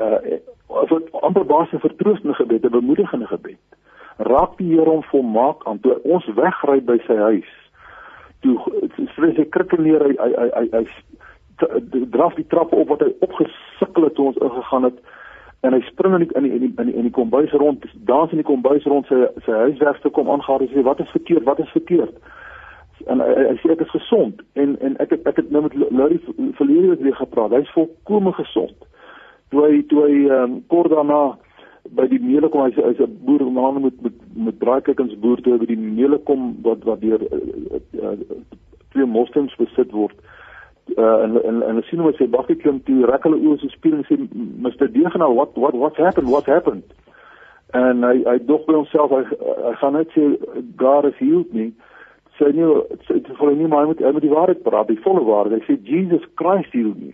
Uh 0.00 0.40
dit 0.88 1.12
amper 1.20 1.44
basies 1.46 1.80
vertroostende 1.80 2.34
gebed, 2.34 2.64
'n 2.64 2.70
bemoedigende 2.70 3.26
gebed. 3.26 3.60
Raak 4.16 4.56
die 4.56 4.72
Here 4.72 4.90
hom 4.90 5.02
volmaak 5.02 5.64
aan 5.64 5.80
toe 5.80 6.00
ons 6.02 6.26
wegry 6.34 6.80
by 6.80 6.98
sy 7.06 7.16
huis. 7.16 7.50
Toe 8.40 8.58
sê 9.16 9.36
hy 9.36 9.44
krikke 9.44 9.80
neer 9.80 10.02
hy 10.02 10.14
hy 10.18 10.48
hy 10.58 10.68
hy 10.72 10.86
draf 12.10 12.34
die 12.34 12.46
trap 12.46 12.72
op 12.72 12.88
wat 12.88 13.00
hy 13.00 13.12
opgesukkel 13.20 14.04
het 14.04 14.14
toe 14.14 14.26
ons 14.26 14.36
ingegaan 14.36 14.84
het 14.84 14.98
en 15.60 15.72
hy 15.72 15.80
spring 15.80 16.14
in 16.14 16.20
die 16.20 16.36
in 16.36 16.42
die 16.42 16.52
in 16.52 16.86
die 16.86 16.94
in 16.94 17.02
die 17.02 17.10
kombuis 17.10 17.52
rond, 17.52 17.84
dans 17.94 18.30
in 18.30 18.42
die 18.42 18.50
kombuis 18.50 18.84
rond 18.84 19.06
sy 19.06 19.26
sy 19.44 19.52
huiswerk 19.52 20.00
toe 20.00 20.10
kom 20.10 20.30
aangaan 20.30 20.60
en 20.60 20.68
sê 20.68 20.82
wat 20.82 21.00
is 21.00 21.10
verkeerd? 21.10 21.44
Wat 21.44 21.58
is 21.58 21.70
verkeerd? 21.70 22.14
en 23.06 23.22
hy, 23.22 23.28
hy 23.48 23.54
sê 23.62 23.72
ek 23.74 23.84
is 23.84 23.92
gesond 23.94 24.42
en 24.60 24.74
en 24.84 24.96
ek 25.02 25.14
het 25.16 25.28
ek 25.30 25.40
het 25.40 25.50
nou 25.54 25.64
met 25.64 25.74
Larry 25.90 26.18
verlede 26.58 26.92
week 26.92 27.04
weer 27.06 27.18
gepraat. 27.18 27.54
Hy's 27.56 27.74
volkome 27.76 28.32
gesond. 28.36 28.74
Toe 29.52 29.64
hy 29.68 29.82
toe 29.90 30.04
hy 30.06 30.18
um, 30.32 30.58
kort 30.72 30.90
daarna 30.92 31.36
by 31.98 32.06
die 32.08 32.20
meele 32.22 32.48
kom 32.48 32.64
hy's 32.64 33.00
'n 33.00 33.18
boer 33.26 33.44
man 33.50 33.82
met 33.82 34.02
met 34.02 34.18
met 34.48 34.58
braaikykens 34.58 35.18
boer 35.20 35.40
toe 35.44 35.58
by 35.58 35.68
die 35.68 35.78
meele 35.78 36.18
kom 36.18 36.56
wat 36.62 36.84
wat 36.88 37.00
deur 37.00 37.20
uh, 37.20 37.80
uh, 38.02 38.16
twee 38.92 39.06
moslems 39.06 39.56
besit 39.60 39.92
word. 39.92 40.16
Uh, 40.96 41.22
en 41.24 41.38
en 41.44 41.62
en 41.62 41.82
sien 41.82 42.00
hoe 42.00 42.10
hy 42.10 42.16
sê 42.16 42.30
bakkie 42.30 42.56
klim 42.56 42.82
toe 42.82 43.06
rek 43.06 43.22
hulle 43.28 43.38
oë 43.38 43.60
so 43.60 43.68
spier 43.68 43.94
en 43.94 44.04
sê 44.08 44.18
Mr. 44.18 44.88
Degenaar 44.88 45.34
what 45.34 45.56
what 45.56 45.74
what's 45.74 45.98
happened 45.98 46.28
what 46.28 46.46
happened 46.46 46.82
en 47.72 48.02
hy 48.04 48.16
hy 48.26 48.38
dog 48.44 48.66
by 48.66 48.74
homself 48.74 49.10
hy, 49.10 49.22
hy 49.68 49.74
gaan 49.80 49.96
net 49.96 50.10
sê 50.16 50.36
God 50.76 51.04
has 51.04 51.16
healed 51.20 51.52
me 51.52 51.72
sê 52.38 52.50
nie 52.56 52.68
dit 53.08 53.30
voel 53.38 53.56
nie 53.56 53.68
maar 53.70 53.84
hy 53.84 53.92
moet 53.92 54.02
hy 54.04 54.12
moet 54.16 54.26
die 54.26 54.32
waarheid 54.32 54.62
praat, 54.66 54.88
die 54.90 55.00
volle 55.04 55.24
waarheid. 55.26 55.60
Hy 55.60 55.68
sê 55.68 55.78
Jesus 55.88 56.24
Christus 56.40 56.74
heal 56.74 56.92
me. 56.96 57.12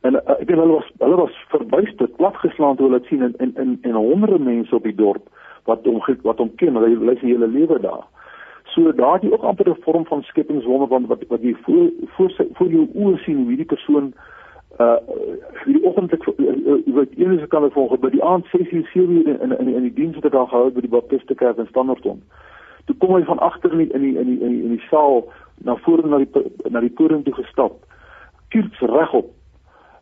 En 0.00 0.14
uh, 0.14 0.20
ek 0.38 0.46
weet 0.46 0.58
hulle 0.58 0.76
was 0.78 0.90
hulle 0.98 1.16
was 1.16 1.40
verbuister, 1.52 2.08
platgeslaan 2.20 2.76
toe 2.76 2.86
hulle 2.86 3.02
sien 3.08 3.22
en 3.22 3.34
en 3.38 3.52
en, 3.56 3.78
en 3.82 3.98
honderde 3.98 4.38
mense 4.38 4.74
op 4.74 4.86
die 4.86 4.94
dorp 4.94 5.26
wat 5.64 5.84
hom 5.84 6.00
wat 6.22 6.38
hom 6.38 6.54
ken, 6.56 6.78
hulle 6.78 6.94
hulle 6.94 7.16
se 7.18 7.26
hele 7.26 7.48
lewe 7.48 7.80
daar. 7.80 8.06
So 8.74 8.92
daardie 8.92 9.32
ook 9.32 9.42
amper 9.42 9.70
'n 9.70 9.82
vorm 9.82 10.06
van 10.06 10.22
skepingswonder 10.22 10.88
want 10.88 11.06
wat 11.06 11.24
wat 11.28 11.42
jy 11.42 11.54
voor 11.62 11.90
voor 12.16 12.30
sy 12.30 12.46
voor 12.52 12.68
jou 12.68 12.88
oë 12.94 13.18
sien 13.24 13.36
hoe 13.36 13.48
hierdie 13.48 13.72
persoon 13.74 14.12
uh 14.78 14.96
die 15.64 15.84
oggend 15.84 16.12
ek 16.12 16.24
wat 16.86 17.08
enige 17.16 17.46
kan 17.46 17.64
ek 17.64 17.72
volg 17.72 17.98
by 18.00 18.10
die 18.10 18.22
aand 18.22 18.46
6 18.46 18.70
uur 18.70 18.86
7 18.92 19.10
uur 19.10 19.40
in 19.42 19.58
in 19.58 19.74
in 19.74 19.82
die 19.82 19.94
diens 19.94 20.14
wat 20.14 20.24
ek 20.24 20.32
daar 20.32 20.46
gehou 20.46 20.70
by 20.70 20.80
die 20.80 20.94
Baptiste 20.96 21.34
Kerk 21.34 21.58
in 21.58 21.66
Standerton 21.66 22.22
toe 22.86 22.96
kom 22.96 23.14
hy 23.14 23.24
van 23.28 23.38
agter 23.38 23.72
in 23.72 23.78
die 23.78 23.92
in 23.92 24.02
die 24.02 24.14
in 24.20 24.26
die 24.26 24.40
in 24.40 24.52
die, 24.52 24.62
in 24.62 24.76
die 24.76 24.86
saal 24.90 25.26
na 25.64 25.76
vore 25.84 26.06
na 26.08 26.18
die 26.22 26.44
na 26.70 26.80
die 26.80 26.94
toring 26.94 27.24
toe 27.24 27.34
gestap. 27.34 27.74
Kiers 28.52 28.80
regop. 28.80 29.32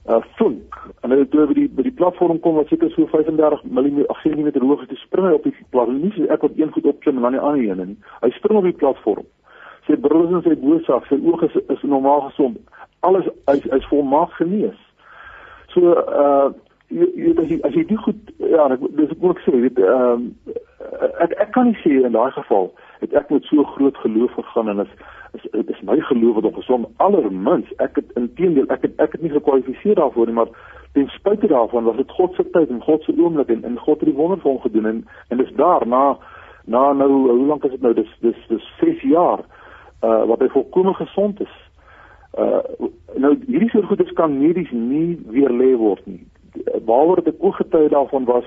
Uh 0.09 0.23
vink. 0.39 0.77
Hulle 1.03 1.27
toe 1.31 1.47
by 1.51 1.57
die 1.57 1.67
by 1.69 1.87
die 1.87 1.95
platform 1.99 2.39
kom 2.45 2.59
wat 2.61 2.71
seker 2.71 2.91
so 2.95 3.09
35 3.11 3.65
mm 3.65 4.05
10 4.23 4.37
mm 4.39 4.51
hoog 4.63 4.85
is, 4.87 5.01
spring 5.03 5.27
hy 5.27 5.35
op 5.39 5.49
die 5.49 5.55
platform. 5.71 6.03
Nie 6.03 6.29
ek 6.31 6.47
wat 6.47 6.59
een 6.59 6.73
goed 6.75 6.87
opklim 6.93 7.19
en 7.19 7.27
dan 7.27 7.39
die 7.39 7.43
ander 7.43 7.65
een 7.65 7.93
nie. 7.93 7.99
Hy 8.23 8.31
spring 8.37 8.61
op 8.61 8.69
die 8.69 8.79
platform. 8.83 9.27
Sy 9.87 9.99
bril 10.03 10.27
is 10.27 10.35
in 10.35 10.45
sy 10.47 10.59
boorsak, 10.63 11.07
sy 11.11 11.19
oë 11.19 11.49
is, 11.49 11.59
is 11.75 11.83
normaal 11.87 12.27
gesond. 12.29 12.59
Alles 13.07 13.27
hy 13.51 13.59
is 13.79 13.91
volmaak 13.91 14.33
genees. 14.39 14.79
So 15.75 15.95
uh 15.95 16.55
jy 16.89 17.07
jy 17.17 17.35
as 17.39 17.49
jy, 17.51 17.59
as 17.67 17.75
jy 17.75 17.85
die 17.89 17.99
goed 17.99 18.33
ja, 18.39 18.69
dis 18.71 19.11
ek 19.11 19.23
moet 19.23 19.43
sê, 19.45 19.55
weet 19.65 19.79
ehm 19.83 20.31
uh, 20.47 21.11
ek 21.25 21.33
ek 21.43 21.51
kan 21.55 21.71
nie 21.71 21.79
sê 21.83 21.97
in 22.07 22.15
daai 22.15 22.31
geval 22.37 22.71
het 23.01 23.15
ek 23.19 23.31
met 23.31 23.45
so 23.51 23.65
groot 23.75 23.97
geloof 24.05 24.37
gegaan 24.39 24.71
en 24.73 24.85
is 24.85 24.93
is 25.39 25.67
is 25.75 25.83
my 25.89 25.99
geloof 26.11 26.39
wat 26.39 26.49
ongesom 26.53 26.87
allermins 27.03 27.73
ek 27.83 27.99
het 28.01 28.15
intedeel 28.21 28.69
ek 28.71 28.87
het 28.87 29.01
ek 29.03 29.17
het 29.17 29.23
nie 29.23 29.35
gekwalifiseer 29.35 29.99
daarvoor 29.99 30.31
nie 30.31 30.39
maar 30.39 30.53
ten 30.95 31.09
spyte 31.17 31.51
daarvan 31.51 31.85
was 31.85 31.97
dit 31.97 32.11
God 32.11 32.35
se 32.35 32.47
tyd 32.51 32.71
en 32.71 32.81
God 32.83 33.03
se 33.03 33.13
oomblik 33.19 33.51
en, 33.53 33.65
en 33.65 33.79
God 33.79 34.01
het 34.01 34.09
die 34.09 34.17
wonder 34.17 34.41
vir 34.41 34.51
hom 34.51 34.63
gedoen 34.63 34.87
en 34.93 35.05
en 35.29 35.43
dis 35.43 35.53
daar 35.59 35.87
na 35.87 36.05
na 36.67 36.93
nou 36.93 37.11
hoe 37.11 37.47
lank 37.47 37.65
is 37.65 37.71
dit 37.71 37.83
nou? 37.83 37.95
Dis 37.95 38.11
dis 38.21 38.39
dis 38.49 38.71
6 38.81 39.03
jaar 39.03 39.45
uh 40.03 40.25
wat 40.31 40.41
hy 40.41 40.49
volkome 40.55 40.95
gesond 40.95 41.41
is. 41.41 41.53
Uh 42.39 42.63
nou 43.15 43.37
hierdie 43.47 43.71
soort 43.71 43.87
goedes 43.91 44.13
kan 44.13 44.39
medies 44.39 44.71
nie 44.71 45.19
weer 45.31 45.53
lê 45.53 45.75
word 45.77 46.07
nie 46.07 46.25
waaroor 46.85 47.23
dit 47.25 47.41
ook 47.41 47.55
getuie 47.55 47.89
daarvan 47.89 48.25
was 48.25 48.45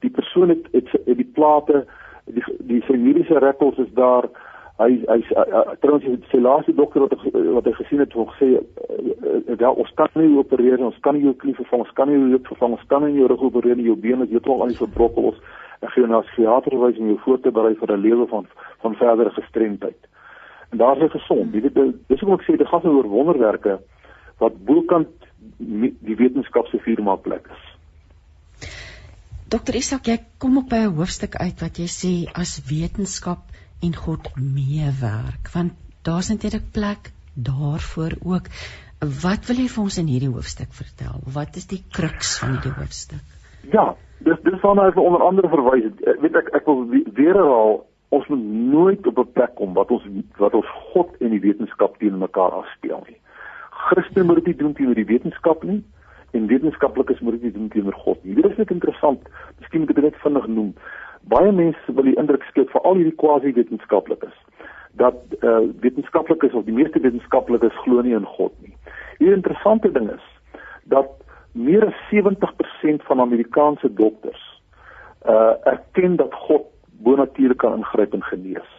die 0.00 0.10
persoon 0.10 0.48
het 0.48 0.68
het, 0.72 0.92
het 0.92 1.16
die 1.16 1.32
plate 1.34 1.86
die 2.24 2.44
die 2.58 2.82
sy 2.86 2.96
mediese 2.96 3.38
rekords 3.38 3.78
is 3.78 3.92
daar 3.94 4.28
hy 4.80 5.04
hy 5.06 5.20
trouens 5.80 6.04
sy 6.30 6.40
laaste 6.40 6.74
dokter 6.74 7.06
wat 7.06 7.16
wat 7.56 7.64
hy 7.64 7.72
gesien 7.78 8.04
het 8.04 8.12
het 8.12 8.34
gesê 8.34 8.50
ja 9.58 9.70
ons 9.70 9.92
kan 9.94 10.08
nie 10.14 10.36
opereer 10.38 10.84
ons 10.84 11.00
kan 11.00 11.14
nie 11.14 11.24
jou 11.28 11.34
knie 11.34 11.54
vervang 11.54 11.84
ons 11.84 11.96
kan 11.98 12.08
nie 12.08 12.16
jou 12.18 12.30
heup 12.34 12.52
vervang 12.54 12.76
ons 12.78 12.86
kan 12.92 13.04
nie 13.04 13.18
jou 13.18 13.28
rug 13.28 13.48
opereer 13.50 13.76
nie 13.76 13.90
jou 13.90 13.96
bene 13.96 14.24
is 14.24 14.32
heeltemal 14.36 14.62
aan 14.62 14.72
die 14.74 14.82
verbrokkel 14.84 15.32
ons 15.32 15.42
ek 15.80 15.94
gee 15.94 16.06
nou 16.06 16.20
as 16.20 16.28
psigiater 16.34 16.76
wys 16.80 16.98
om 17.00 17.08
jou 17.12 17.18
voor 17.24 17.40
te 17.40 17.52
berei 17.56 17.74
vir 17.74 17.92
'n 17.92 18.02
lewe 18.04 18.26
van 18.28 18.46
van 18.82 18.94
verdere 18.94 19.30
gestremdheid. 19.30 20.00
En 20.72 20.78
daar 20.78 20.96
is 20.96 21.02
hy 21.02 21.08
gesond. 21.08 21.54
Jy 21.54 21.60
weet 21.60 21.74
dis 22.08 22.20
hoekom 22.20 22.38
ek 22.38 22.44
sê 22.46 22.56
dit 22.56 22.68
gaan 22.68 22.86
oor 22.86 23.08
wonderwerke 23.08 23.78
wat 24.38 24.64
bokant 24.64 25.19
die 25.58 26.16
wetenskap 26.16 26.66
se 26.70 26.78
firma 26.78 27.16
plek 27.16 27.46
is 27.50 27.68
Dokter 29.50 29.74
Isak, 29.74 30.06
jy 30.06 30.20
kom 30.38 30.60
op 30.60 30.68
by 30.70 30.78
'n 30.86 30.92
hoofstuk 30.94 31.34
uit 31.34 31.58
wat 31.60 31.78
jy 31.78 31.86
sê 31.90 32.12
as 32.38 32.60
wetenskap 32.70 33.40
en 33.82 33.96
God 33.96 34.28
meewerk, 34.36 35.50
want 35.54 35.72
daar's 36.06 36.28
natuurlik 36.30 36.70
plek 36.72 37.10
daarvoor 37.34 38.14
ook. 38.22 38.46
Wat 39.00 39.46
wil 39.48 39.56
jy 39.56 39.68
vir 39.72 39.82
ons 39.82 39.98
in 39.98 40.06
hierdie 40.06 40.30
hoofstuk 40.30 40.72
vertel? 40.72 41.20
Wat 41.34 41.56
is 41.56 41.66
die 41.66 41.82
kruks 41.90 42.38
van 42.38 42.56
hierdie 42.56 42.76
hoofstuk? 42.78 43.24
Ja, 43.72 43.96
dis 44.18 44.38
dis 44.44 44.60
van 44.60 44.76
nou 44.76 44.90
onder 45.00 45.22
andere 45.22 45.48
verwys. 45.48 45.90
Weet 46.20 46.36
ek 46.36 46.54
ek 46.60 46.66
wil 46.66 46.86
weer 46.88 47.34
herhaal, 47.34 47.86
ons 48.10 48.28
moet 48.28 48.44
nooit 48.74 49.06
op 49.06 49.18
'n 49.18 49.32
plek 49.32 49.54
kom 49.54 49.74
wat 49.74 49.90
ons 49.90 50.04
wat 50.38 50.54
ons 50.54 50.70
God 50.92 51.10
en 51.20 51.30
die 51.30 51.40
wetenskap 51.40 51.98
teen 51.98 52.18
mekaar 52.18 52.50
afspeel 52.62 53.02
nie. 53.08 53.19
Christene 53.90 54.24
moet 54.24 54.44
dit 54.44 54.58
doen 54.58 54.72
teenoor 54.72 54.94
die 54.94 55.08
wetenskap 55.08 55.64
nie 55.66 55.80
en 56.30 56.46
wetenskaplikes 56.46 57.20
moet 57.20 57.40
dit 57.42 57.54
doen 57.54 57.68
teenoor 57.68 57.96
God. 58.04 58.18
Hier 58.22 58.46
is 58.46 58.56
dit 58.56 58.70
interessant. 58.70 59.22
Miskien 59.58 59.82
moet 59.82 59.96
ek 59.96 60.04
dit 60.04 60.20
vinnig 60.24 60.46
noem. 60.46 60.68
Baie 61.32 61.50
mense 61.52 61.94
wil 61.96 62.06
die 62.06 62.18
indruk 62.22 62.46
skep 62.48 62.70
vir 62.70 62.86
al 62.86 63.00
hierdie 63.00 63.16
quasi-wetenskaplikes 63.18 64.36
dat 64.98 65.18
uh, 65.46 65.66
wetenskaplikes 65.82 66.54
of 66.58 66.64
die 66.66 66.74
meeste 66.74 67.02
wetenskaplikes 67.02 67.82
glo 67.84 68.02
nie 68.06 68.14
in 68.14 68.26
God 68.36 68.54
nie. 68.62 68.74
Die 69.18 69.30
interessante 69.34 69.90
ding 69.94 70.08
is 70.14 70.24
dat 70.90 71.10
meer 71.52 71.86
as 71.86 71.98
70% 72.10 73.06
van 73.10 73.22
Amerikaanse 73.22 73.90
dokters 73.94 74.42
uh, 75.26 75.54
erken 75.66 76.16
dat 76.16 76.34
God 76.46 76.66
bonatuurlik 77.02 77.58
kan 77.58 77.78
ingryp 77.78 78.14
en 78.14 78.22
genees. 78.22 78.70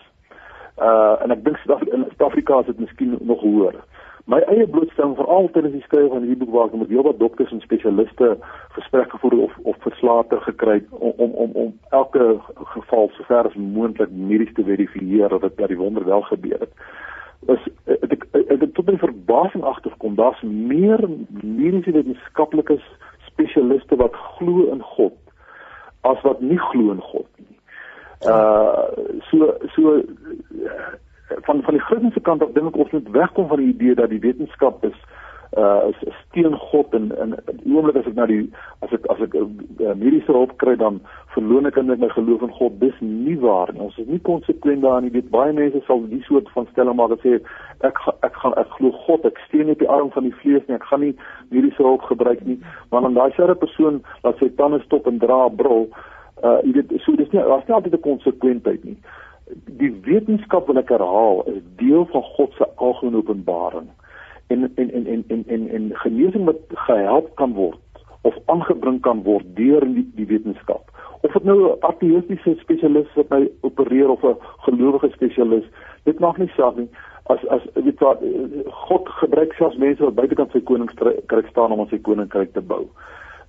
Uh 0.80 1.20
en 1.24 1.36
ek 1.36 1.44
dink 1.46 1.60
Suid-Afrika 1.62 2.62
is 2.64 2.72
dit 2.72 2.80
miskien 2.88 3.18
nog 3.20 3.44
hoër 3.44 3.82
my 4.26 4.40
eie 4.54 4.68
blootstelling 4.68 5.16
veral 5.18 5.50
tydens 5.52 5.74
die 5.74 5.84
skryf 5.86 6.10
van 6.12 6.26
hierdie 6.26 6.46
boek 6.46 6.54
waar 6.54 6.70
ek 6.70 6.80
met 6.82 6.92
heelwat 6.94 7.20
dokters 7.20 7.52
en 7.52 7.62
spesialiste 7.64 8.36
gesprekke 8.78 9.18
gevoer 9.18 9.38
of 9.48 9.54
of 9.72 9.78
verslae 9.86 10.42
gekry 10.48 10.82
om 10.92 11.14
om 11.18 11.32
om 11.46 11.56
om 11.64 11.72
elke 11.90 12.28
geval 12.76 13.10
sover 13.18 13.50
as 13.50 13.56
moontlik 13.56 14.12
medies 14.12 14.54
te 14.54 14.64
verifieer 14.64 15.30
dat 15.30 15.42
dit 15.42 15.56
by 15.56 15.70
die 15.72 15.80
wonder 15.80 16.06
wel 16.06 16.22
gebeur 16.30 16.60
het. 16.60 16.74
Is 17.50 17.64
ek 17.98 18.28
ek 18.34 18.62
het 18.62 18.74
tot 18.74 18.92
my 18.92 18.98
verbasing 19.02 19.64
agterkom 19.64 20.16
daar's 20.16 20.42
meer 20.42 21.02
mediese 21.42 21.92
wetenskaplikes 21.92 22.86
spesialiste 23.32 23.96
wat 23.96 24.16
glo 24.38 24.70
in 24.72 24.84
God 24.96 25.18
as 26.02 26.22
wat 26.22 26.42
nie 26.42 26.60
glo 26.70 26.92
in 26.92 27.02
God 27.02 27.28
nie. 27.38 27.58
Uh 28.30 28.86
so 29.30 29.54
so 29.76 29.98
van 31.48 31.64
van 31.64 31.74
die 31.74 31.84
Christelike 31.88 32.22
kant 32.28 32.44
af 32.44 32.54
dink 32.54 32.72
ek 32.74 32.80
ons 32.86 32.92
moet 32.92 33.12
wegkom 33.12 33.48
van 33.48 33.60
die 33.64 33.74
idee 33.74 33.96
dat 33.96 34.10
die 34.10 34.24
wetenskap 34.24 34.86
is 34.86 34.98
uh 35.58 35.90
is, 35.90 36.04
is 36.08 36.20
teen 36.32 36.56
God 36.56 36.94
en 36.96 37.12
en 37.20 37.36
die 37.52 37.74
oomblik 37.76 37.98
as 38.00 38.06
ek 38.08 38.16
na 38.16 38.26
die 38.30 38.46
as 38.86 38.94
ek 38.96 39.08
as 39.12 39.20
ek 39.26 39.34
uh, 39.36 39.96
mediese 40.00 40.32
hulp 40.32 40.54
kry 40.64 40.78
dan 40.80 41.02
verloon 41.34 41.68
ek 41.68 41.80
net 41.84 42.00
my 42.00 42.08
geloof 42.14 42.46
in 42.48 42.54
God. 42.56 42.78
Dis 42.80 42.96
nie 43.04 43.36
waar 43.42 43.74
nie. 43.74 43.82
Ons 43.84 43.98
is 44.00 44.08
nie 44.08 44.22
konsekwent 44.30 44.86
daarin 44.86 45.10
jy 45.10 45.18
weet 45.18 45.32
baie 45.34 45.52
mense 45.58 45.82
sal 45.88 46.06
die 46.08 46.22
soort 46.28 46.48
van 46.56 46.70
stelling 46.72 46.96
maak 46.96 47.12
dat 47.16 47.26
sê 47.28 47.42
ek 47.90 48.00
ek 48.24 48.40
gaan 48.44 48.56
ek 48.64 48.72
glo 48.78 48.94
God 49.04 49.28
ek 49.28 49.44
steun 49.50 49.68
net 49.68 49.84
die 49.84 49.92
arm 49.92 50.14
van 50.16 50.30
die 50.30 50.38
vlees 50.40 50.64
nie 50.70 50.80
ek 50.80 50.88
gaan 50.88 51.04
nie 51.04 51.18
mediese 51.50 51.84
hulp 51.84 52.08
gebruik 52.08 52.46
nie. 52.48 52.62
Want 52.96 53.10
dan 53.10 53.20
daai 53.20 53.36
selfe 53.36 53.60
persoon 53.66 54.00
wat 54.24 54.40
sy 54.40 54.48
tande 54.56 54.80
stop 54.86 55.12
en 55.12 55.20
dra 55.20 55.42
bril 55.50 55.90
uh 56.48 56.62
jy 56.64 56.78
weet 56.80 56.96
so 57.04 57.20
dis 57.20 57.36
nie 57.36 57.44
daar's 57.44 57.68
nie 57.68 57.76
altyd 57.76 58.00
'n 58.00 58.08
konsekwentheid 58.08 58.88
nie 58.88 58.96
die 59.66 59.92
wetenskap 60.06 60.68
wil 60.68 60.80
ek 60.82 60.92
herhaal 60.94 61.44
is 61.52 61.62
deel 61.80 62.06
van 62.12 62.24
God 62.36 62.54
se 62.58 62.68
algemene 62.76 63.22
openbaring. 63.24 63.90
En 64.48 64.68
en 64.76 64.92
en 64.92 65.06
en 65.06 65.24
en 65.28 65.44
en, 65.48 65.70
en 65.70 65.90
genesing 66.04 66.46
wat 66.46 66.60
gehelp 66.88 67.36
kan 67.36 67.54
word 67.54 67.80
of 68.22 68.38
aangebring 68.46 69.00
kan 69.02 69.24
word 69.24 69.46
deur 69.56 69.86
die, 69.86 70.06
die 70.16 70.28
wetenskap. 70.30 70.92
Of 71.22 71.32
dit 71.32 71.44
nou 71.44 71.58
'n 71.72 71.78
ateïstiese 71.80 72.56
spesialis 72.60 73.14
wat 73.16 73.30
by 73.30 73.50
opereer 73.62 74.10
of 74.10 74.24
'n 74.24 74.38
gelowige 74.68 75.10
spesialis 75.12 75.66
dit 76.04 76.20
maak 76.20 76.38
nie 76.38 76.52
saak 76.56 76.76
nie. 76.76 76.90
As 77.24 77.48
as 77.48 77.62
weet 77.74 78.00
wat 78.00 78.20
God 78.88 79.10
gebruik 79.10 79.54
selfs 79.54 79.78
mense 79.78 80.04
wat 80.04 80.16
buitekant 80.16 80.52
sy 80.52 80.62
koninkryk 80.62 81.48
staan 81.50 81.72
om 81.72 81.88
sy 81.88 81.98
koninkryk 81.98 82.54
te 82.54 82.62
bou. 82.62 82.88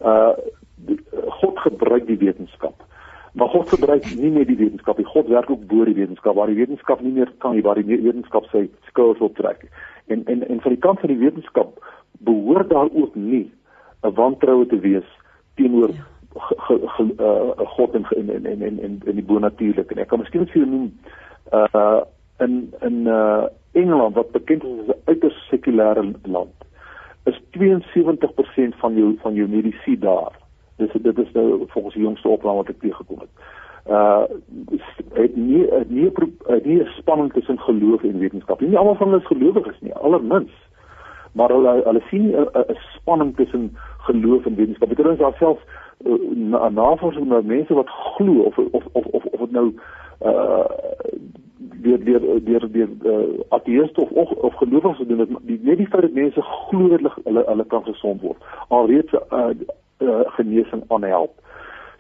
Uh 0.01 0.33
God 1.41 1.59
gebruik 1.59 2.07
die 2.07 2.19
wetenskap 2.19 2.75
Maar 3.33 3.49
God 3.49 3.69
gebruik 3.69 4.05
nie 4.15 4.31
net 4.31 4.47
die 4.47 4.57
wetenskap 4.57 4.99
nie. 5.01 5.07
God 5.09 5.29
werk 5.33 5.51
ook 5.51 5.65
bo 5.67 5.85
die 5.89 5.97
wetenskap 5.97 6.37
waar 6.37 6.53
die 6.53 6.59
wetenskap 6.59 7.01
nie 7.01 7.13
meer 7.13 7.33
kan 7.39 7.55
nie, 7.57 7.65
waar 7.65 7.81
die 7.81 7.89
wetenskap 7.89 8.45
sy 8.53 8.67
skills 8.91 9.19
wil 9.19 9.33
trek. 9.33 9.65
En 10.13 10.25
en 10.25 10.49
en 10.49 10.61
van 10.61 10.75
die 10.75 10.81
kant 10.81 11.01
van 11.01 11.13
die 11.15 11.21
wetenskap 11.23 11.81
behoort 12.29 12.71
daar 12.71 12.93
ook 12.93 13.15
nie 13.15 13.51
'n 14.03 14.15
wantroue 14.15 14.67
te 14.67 14.79
wees 14.79 15.09
teenoor 15.55 15.91
uh, 15.91 17.65
God 17.77 17.95
en 17.95 18.05
en 18.17 18.29
en 18.35 18.47
en 18.47 18.79
en, 18.79 19.01
en 19.07 19.15
die 19.15 19.25
bonatuurlike. 19.25 20.01
Ek 20.01 20.09
kan 20.09 20.19
miskien 20.19 20.47
vir 20.47 20.67
noem 20.67 20.93
uh 21.53 22.01
in 22.39 22.75
in 22.81 23.07
uh 23.07 23.47
Engeland 23.73 24.15
wat 24.15 24.33
bekend 24.33 24.65
is 24.65 24.79
as 24.79 24.97
'n 24.97 25.01
uiters 25.05 25.49
sekulêre 25.49 26.05
land 26.23 26.53
is 27.25 27.41
72% 27.51 28.77
van 28.77 28.95
jou 28.95 29.17
van 29.23 29.35
jou 29.35 29.49
medisyne 29.49 29.99
daar 29.99 30.42
dis 30.83 31.03
dit 31.03 31.19
is 31.19 31.33
nou 31.33 31.65
volgens 31.67 31.95
die 31.95 32.05
jongste 32.05 32.29
opname 32.29 32.63
wat 32.63 32.73
ek 32.75 32.81
teëgekom 32.85 33.25
het. 33.25 33.33
Uh 33.87 34.25
het 35.13 35.37
nie 35.37 35.65
het 35.71 35.91
nie 35.91 36.11
het 36.47 36.65
nie 36.65 36.83
spanning 36.99 37.33
tussen 37.33 37.59
geloof 37.59 38.03
en 38.03 38.19
wetenskap. 38.19 38.61
Nie 38.61 38.79
almal 38.79 38.95
van 39.01 39.11
hulle 39.11 39.21
is 39.21 39.27
gelowiges 39.27 39.81
nie, 39.81 39.95
allermins. 39.95 40.53
Maar 41.33 41.49
hulle 41.49 41.81
hulle 41.85 42.03
sien 42.11 42.31
'n 42.35 42.77
spanning 42.97 43.37
tussen 43.37 43.77
geloof 44.09 44.47
en 44.47 44.55
wetenskap. 44.55 44.97
Dit 44.97 45.07
is 45.07 45.21
alself 45.21 45.59
uh, 46.07 46.37
na 46.37 46.69
navorsing 46.69 47.27
met 47.27 47.47
mense 47.47 47.75
wat 47.75 47.89
glo 47.89 48.41
of 48.41 48.59
of 48.59 48.85
of 48.93 49.05
of 49.05 49.25
of 49.25 49.41
dit 49.41 49.51
nou 49.51 49.75
uh 50.23 50.65
deur 51.83 52.05
deur 52.05 52.45
deur 52.45 52.69
deur 52.71 52.89
uh, 53.05 53.41
ateïste 53.49 54.01
of 54.01 54.11
of, 54.11 54.31
of 54.31 54.55
gelowiges 54.55 55.07
doen 55.07 55.17
dit 55.45 55.63
net 55.63 55.77
die 55.77 55.87
feit 55.87 56.03
dat 56.03 56.13
mense 56.13 56.43
glo 56.43 56.89
dat 56.89 57.01
hulle 57.25 57.43
hulle 57.47 57.65
kan 57.65 57.85
gesond 57.85 58.21
word 58.21 58.37
alreeds 58.69 59.13
uh, 59.13 59.51
uh, 60.03 60.21
genesing 60.37 60.85
aanhelp. 60.89 61.35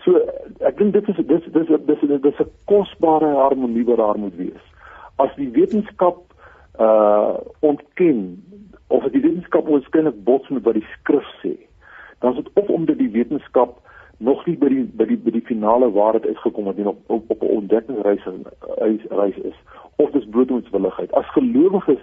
So 0.04 0.18
ek 0.66 0.78
dink 0.78 0.92
dit 0.96 1.08
is 1.08 1.20
dis 1.26 1.44
dis 1.54 1.68
dis 1.86 2.00
dis 2.22 2.40
'n 2.40 2.50
kosbare 2.66 3.30
harmonie 3.38 3.84
wat 3.84 3.96
daar 3.96 4.18
moet 4.18 4.36
wees. 4.36 4.64
As 5.16 5.34
die 5.36 5.50
wetenskap 5.50 6.18
uh 6.80 7.36
ontken 7.60 8.42
of 8.88 9.04
die 9.12 9.20
wetenskap 9.20 9.68
waarskynlik 9.68 10.24
bots 10.24 10.48
met 10.48 10.64
wat 10.64 10.74
die 10.74 10.88
skrif 10.98 11.28
sê, 11.42 11.54
dan 12.18 12.30
is 12.30 12.42
dit 12.42 12.50
of 12.54 12.68
omdat 12.68 12.98
die 12.98 13.10
wetenskap 13.10 13.78
nog 14.18 14.46
nie 14.46 14.56
by 14.56 14.68
die 14.68 14.84
by 14.84 15.04
die 15.04 15.18
by 15.18 15.30
die 15.30 15.46
finale 15.46 15.90
waarheid 15.92 16.26
uitgekom 16.26 16.66
het 16.66 16.78
en 16.78 16.92
op 16.94 16.98
op, 17.06 17.30
op 17.30 17.42
'n 17.42 17.54
ontdekkingsreis 17.58 18.24
reis 19.10 19.36
is 19.36 19.58
of 19.96 20.10
dis 20.10 20.28
bloot 20.30 20.50
onwilligheid. 20.50 21.12
As 21.12 21.32
gelowiges 21.32 22.02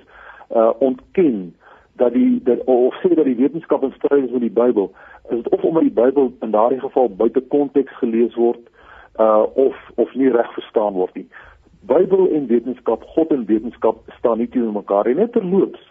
uh 0.55 0.71
ontken 0.79 1.55
dat 1.99 2.13
die 2.13 2.39
dat 2.43 2.63
of 2.63 2.95
sê 3.01 3.13
dat 3.13 3.27
die 3.27 3.35
wetenskap 3.35 3.83
in 3.83 3.93
stryd 3.97 4.25
is 4.25 4.31
met 4.31 4.45
die 4.47 4.57
Bybel, 4.61 4.91
is 5.29 5.43
dit 5.43 5.49
of 5.49 5.63
omdat 5.63 5.87
die 5.87 5.97
Bybel 6.01 6.31
in 6.39 6.51
daardie 6.55 6.79
geval 6.79 7.09
buite 7.21 7.41
konteks 7.53 7.97
gelees 7.99 8.35
word 8.35 8.63
uh 9.19 9.43
of 9.53 9.75
of 9.95 10.13
nie 10.15 10.31
reg 10.31 10.53
verstaan 10.53 10.93
word 10.93 11.13
nie. 11.19 11.27
Bybel 11.91 12.29
en 12.35 12.47
wetenskap, 12.47 13.03
God 13.15 13.31
en 13.35 13.45
wetenskap 13.45 14.03
staan 14.17 14.37
nie 14.37 14.47
teenoor 14.47 14.79
mekaar 14.79 15.07
nie. 15.07 15.15
Net 15.19 15.31
terloops. 15.35 15.83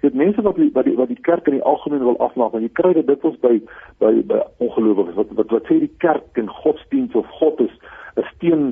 Dit 0.00 0.14
mense 0.14 0.42
wat 0.42 0.58
die, 0.60 0.70
wat 0.74 0.84
die 0.84 0.96
wat 0.96 1.10
die 1.10 1.20
kerk 1.28 1.46
in 1.50 1.58
die 1.58 1.66
algemeen 1.66 2.04
wil 2.04 2.18
afmaak, 2.18 2.52
want 2.54 2.66
jy 2.66 2.72
kry 2.78 2.92
dit 2.94 3.06
dikwels 3.10 3.38
by 3.42 3.56
by 4.02 4.12
by 4.30 4.42
ongelowiges 4.62 5.18
wat 5.18 5.34
wat 5.40 5.54
wat 5.58 5.70
sê 5.70 5.80
die 5.82 5.92
kerk 6.04 6.38
en 6.42 6.50
godsdienst 6.62 7.18
of 7.18 7.26
God 7.40 7.60
is 7.66 7.74
'n 8.16 8.26
steen 8.34 8.62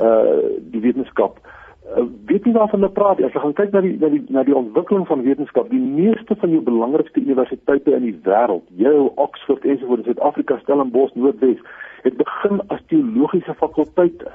uh 0.00 0.54
die 0.70 0.84
wetenskap. 0.86 1.40
Uh, 1.84 2.04
weet 2.26 2.44
nie 2.44 2.54
waarvan 2.54 2.80
hulle 2.80 2.92
praat 2.92 3.18
as 3.20 3.34
jy 3.36 3.40
gaan 3.42 3.52
kyk 3.52 3.74
na 3.74 3.80
die 3.84 3.96
na 4.00 4.08
die 4.08 4.22
na 4.32 4.42
die 4.48 4.54
ontwikkeling 4.56 5.04
van 5.04 5.20
wetenskap 5.22 5.66
die 5.68 5.80
meeste 5.80 6.36
van 6.40 6.54
jou 6.54 6.62
belangrikste 6.64 7.20
universiteite 7.20 7.92
in 7.92 8.06
die 8.06 8.14
wêreld 8.24 8.64
Yale 8.80 9.10
Oxford 9.20 9.66
ensovoorts 9.68 10.06
in 10.06 10.14
Suid-Afrika 10.14 10.56
Stellenbosch 10.62 11.12
Noordwes 11.12 11.60
het 12.06 12.16
begin 12.16 12.62
as 12.72 12.80
teologiese 12.88 13.52
fakulteite 13.60 14.32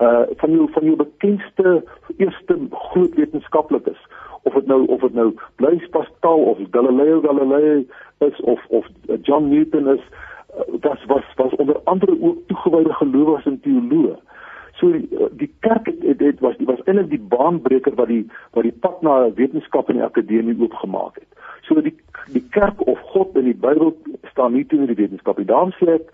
uh 0.00 0.22
van 0.40 0.56
jou 0.56 0.70
van 0.72 0.88
jou 0.88 0.96
bekendste 1.02 1.74
eerste 2.16 2.56
groot 2.70 3.20
wetenskaplikes 3.20 4.00
of 4.48 4.56
dit 4.56 4.72
nou 4.72 4.80
of 4.86 5.04
dit 5.04 5.20
nou 5.20 5.28
Blaise 5.60 5.88
Pascal 5.92 6.48
of 6.54 6.64
Galileo 6.70 7.20
Galilei 7.20 7.86
is 8.30 8.40
of 8.40 8.64
of 8.68 8.88
John 9.28 9.52
Newton 9.52 9.92
is 9.98 10.08
uh, 10.56 10.80
dit 10.80 11.06
was 11.12 11.28
was 11.36 11.54
onder 11.56 11.80
andere 11.84 12.16
ook 12.20 12.38
toegewyde 12.46 12.92
gelowiges 12.92 13.52
en 13.52 13.60
teoloë. 13.60 14.16
So 14.80 14.92
die, 14.92 15.06
uh, 15.12 15.28
die 15.36 15.50
kerk 15.66 15.86
het, 15.90 16.00
het, 16.06 16.22
het 16.24 16.40
was 16.40 16.56
was 16.68 16.80
eintlik 16.86 17.10
die 17.12 17.22
baanbreker 17.32 17.94
wat 18.00 18.08
die 18.08 18.24
wat 18.56 18.64
die 18.66 18.76
pad 18.84 19.02
na 19.06 19.18
wetenskap 19.36 19.88
en 19.88 20.00
die 20.00 20.06
akademie 20.06 20.56
oopgemaak 20.60 21.20
het. 21.20 21.28
So 21.68 21.80
die 21.84 21.94
die 22.32 22.44
kerk 22.54 22.80
of 22.88 22.98
God 23.12 23.36
in 23.36 23.50
die 23.50 23.58
Bybel 23.66 23.94
staan 24.32 24.56
nie 24.56 24.64
teenoor 24.64 24.90
die 24.92 25.02
wetenskap 25.02 25.38
nie. 25.38 25.48
Daarom 25.50 25.74
sê 25.78 25.98
ek 25.98 26.10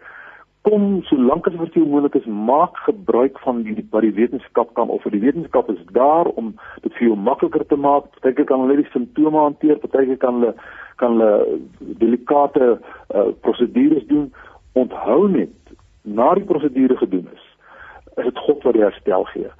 kom 0.66 1.02
solank 1.06 1.46
as 1.46 1.54
wat 1.60 1.76
jy 1.78 1.84
moontlik 1.86 2.16
is 2.18 2.26
maak 2.26 2.78
gebruik 2.88 3.36
van 3.44 3.60
die 3.62 3.76
wat 3.92 4.02
die 4.02 4.14
wetenskap 4.16 4.72
kan 4.78 4.90
of 4.90 5.04
die 5.14 5.22
wetenskap 5.22 5.70
is 5.70 5.82
daar 5.94 6.26
om 6.40 6.54
dit 6.82 6.90
vir 6.96 7.06
jou 7.06 7.18
makliker 7.28 7.62
te 7.70 7.78
maak. 7.78 8.08
Partyke 8.16 8.48
kan 8.48 8.64
hulle 8.64 8.80
die 8.80 8.90
simptome 8.90 9.38
hanteer, 9.44 9.78
partyke 9.82 10.18
kan 10.24 10.40
hulle 10.40 10.56
kan 10.98 11.14
hulle 11.14 11.60
delikate 12.02 12.72
uh, 12.74 13.28
prosedures 13.46 14.08
doen. 14.10 14.32
Onthou 14.74 15.28
net 15.30 15.54
na 16.02 16.32
die 16.34 16.48
prosedure 16.48 16.98
gedoen 16.98 17.30
is, 17.34 17.45
is 18.16 18.24
dit 18.24 18.38
God 18.38 18.62
wat 18.62 18.72
die 18.72 18.82
herstel 18.82 19.24
gee. 19.24 19.50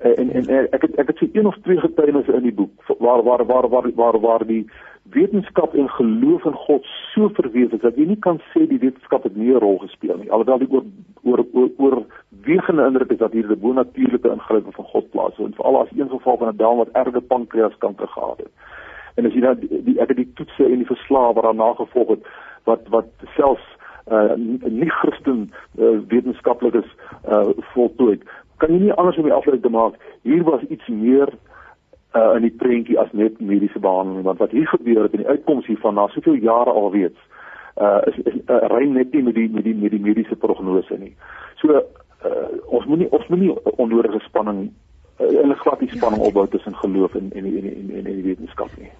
En 0.00 0.30
en, 0.30 0.46
en 0.46 0.70
ek 0.70 0.86
het, 0.86 0.94
ek 0.96 1.12
het 1.12 1.18
so 1.18 1.26
een 1.32 1.46
of 1.46 1.56
twee 1.62 1.80
getuienisse 1.80 2.32
in 2.32 2.42
die 2.42 2.54
boek 2.54 2.94
waar 2.98 3.22
waar 3.22 3.44
waar 3.46 3.68
waar 3.68 3.90
waar 3.94 4.20
waar 4.20 4.46
die 4.46 4.64
wetenskap 5.10 5.74
en 5.74 5.88
geloof 5.88 6.44
in 6.44 6.52
God 6.52 6.86
so 7.12 7.28
verweef 7.28 7.72
is 7.72 7.80
dat 7.80 7.96
jy 7.96 8.06
nie 8.08 8.18
kan 8.18 8.40
sê 8.52 8.64
die 8.68 8.78
wetenskap 8.78 9.22
het 9.22 9.36
nie 9.36 9.52
'n 9.52 9.60
rol 9.60 9.78
gespeel 9.78 10.16
nie. 10.16 10.30
Alhoewel 10.30 10.58
die 10.58 10.70
oor 10.70 10.84
oor 11.22 11.44
oor, 11.52 11.70
oor 11.76 12.06
wegende 12.44 12.86
indruk 12.86 13.10
is 13.10 13.18
dat 13.18 13.32
hier 13.32 13.50
'n 13.50 13.60
bonatuurlike 13.60 14.30
ingryping 14.30 14.74
van 14.74 14.84
God 14.84 15.10
plaasvind, 15.10 15.54
veral 15.54 15.80
as 15.80 15.92
een 15.96 16.08
geval 16.08 16.36
van 16.36 16.48
'n 16.48 16.56
dame 16.56 16.76
wat 16.76 16.92
erge 16.92 17.20
pankreaskanker 17.20 18.08
gehad 18.08 18.38
het. 18.38 18.52
En 19.14 19.26
as 19.26 19.32
jy 19.32 19.40
nou 19.40 19.58
die, 19.58 19.82
die 19.84 20.00
ek 20.00 20.08
het 20.08 20.16
die 20.16 20.32
toetse 20.34 20.64
en 20.64 20.76
die 20.76 20.92
verslae 20.94 21.32
wat 21.34 21.44
daarna 21.44 21.72
gevolg 21.74 22.08
het 22.08 22.24
wat 22.64 22.88
wat 22.88 23.08
selfs 23.36 23.68
uh 24.10 24.34
nie 24.66 24.90
Christen 24.90 25.52
uh, 25.78 25.98
wetenskaplikes 26.08 26.88
uh 27.28 27.50
voltooi. 27.74 28.18
Kan 28.56 28.74
jy 28.74 28.80
nie 28.80 28.92
anders 28.92 29.16
om 29.16 29.28
die 29.28 29.36
afleiding 29.36 29.62
te 29.62 29.72
maak 29.72 29.94
hier 30.22 30.44
was 30.44 30.62
iets 30.68 30.88
meer 30.88 31.30
uh, 32.14 32.34
in 32.36 32.42
die 32.42 32.56
prentjie 32.62 32.98
as 32.98 33.12
net 33.12 33.40
mediese 33.40 33.78
behandeling 33.78 34.26
want 34.26 34.38
wat 34.38 34.50
hier 34.50 34.66
gebeur 34.66 35.02
het 35.02 35.14
in 35.14 35.24
die 35.24 35.30
uitkoms 35.30 35.66
hiervan 35.66 35.94
na 35.94 36.08
soveel 36.08 36.40
jare 36.42 36.70
alreeds 36.70 37.18
uh 37.80 38.00
is, 38.10 38.18
is 38.24 38.34
uh, 38.46 38.66
rein 38.74 38.92
net 38.92 39.12
nie 39.12 39.22
met 39.22 39.34
die 39.34 39.48
met 39.48 39.64
die 39.64 39.74
met 39.74 39.94
die 39.94 40.02
mediese 40.02 40.36
prognose 40.36 40.98
nie. 40.98 41.14
So 41.62 41.76
uh, 41.76 42.48
ons 42.66 42.86
moenie 42.86 43.08
ons 43.10 43.28
moenie 43.28 43.54
onnodige 43.76 44.20
spanning 44.26 44.66
uh, 45.20 45.30
in 45.30 45.48
'n 45.54 45.60
glad 45.62 45.78
die 45.78 45.92
spanning 45.94 46.22
ja. 46.22 46.28
opbou 46.28 46.48
tussen 46.48 46.76
geloof 46.76 47.14
en 47.14 47.30
en 47.32 47.44
en 47.44 47.56
en, 47.56 47.90
en, 47.90 48.06
en 48.06 48.14
die 48.14 48.26
wetenskap 48.26 48.70
nie. 48.78 48.90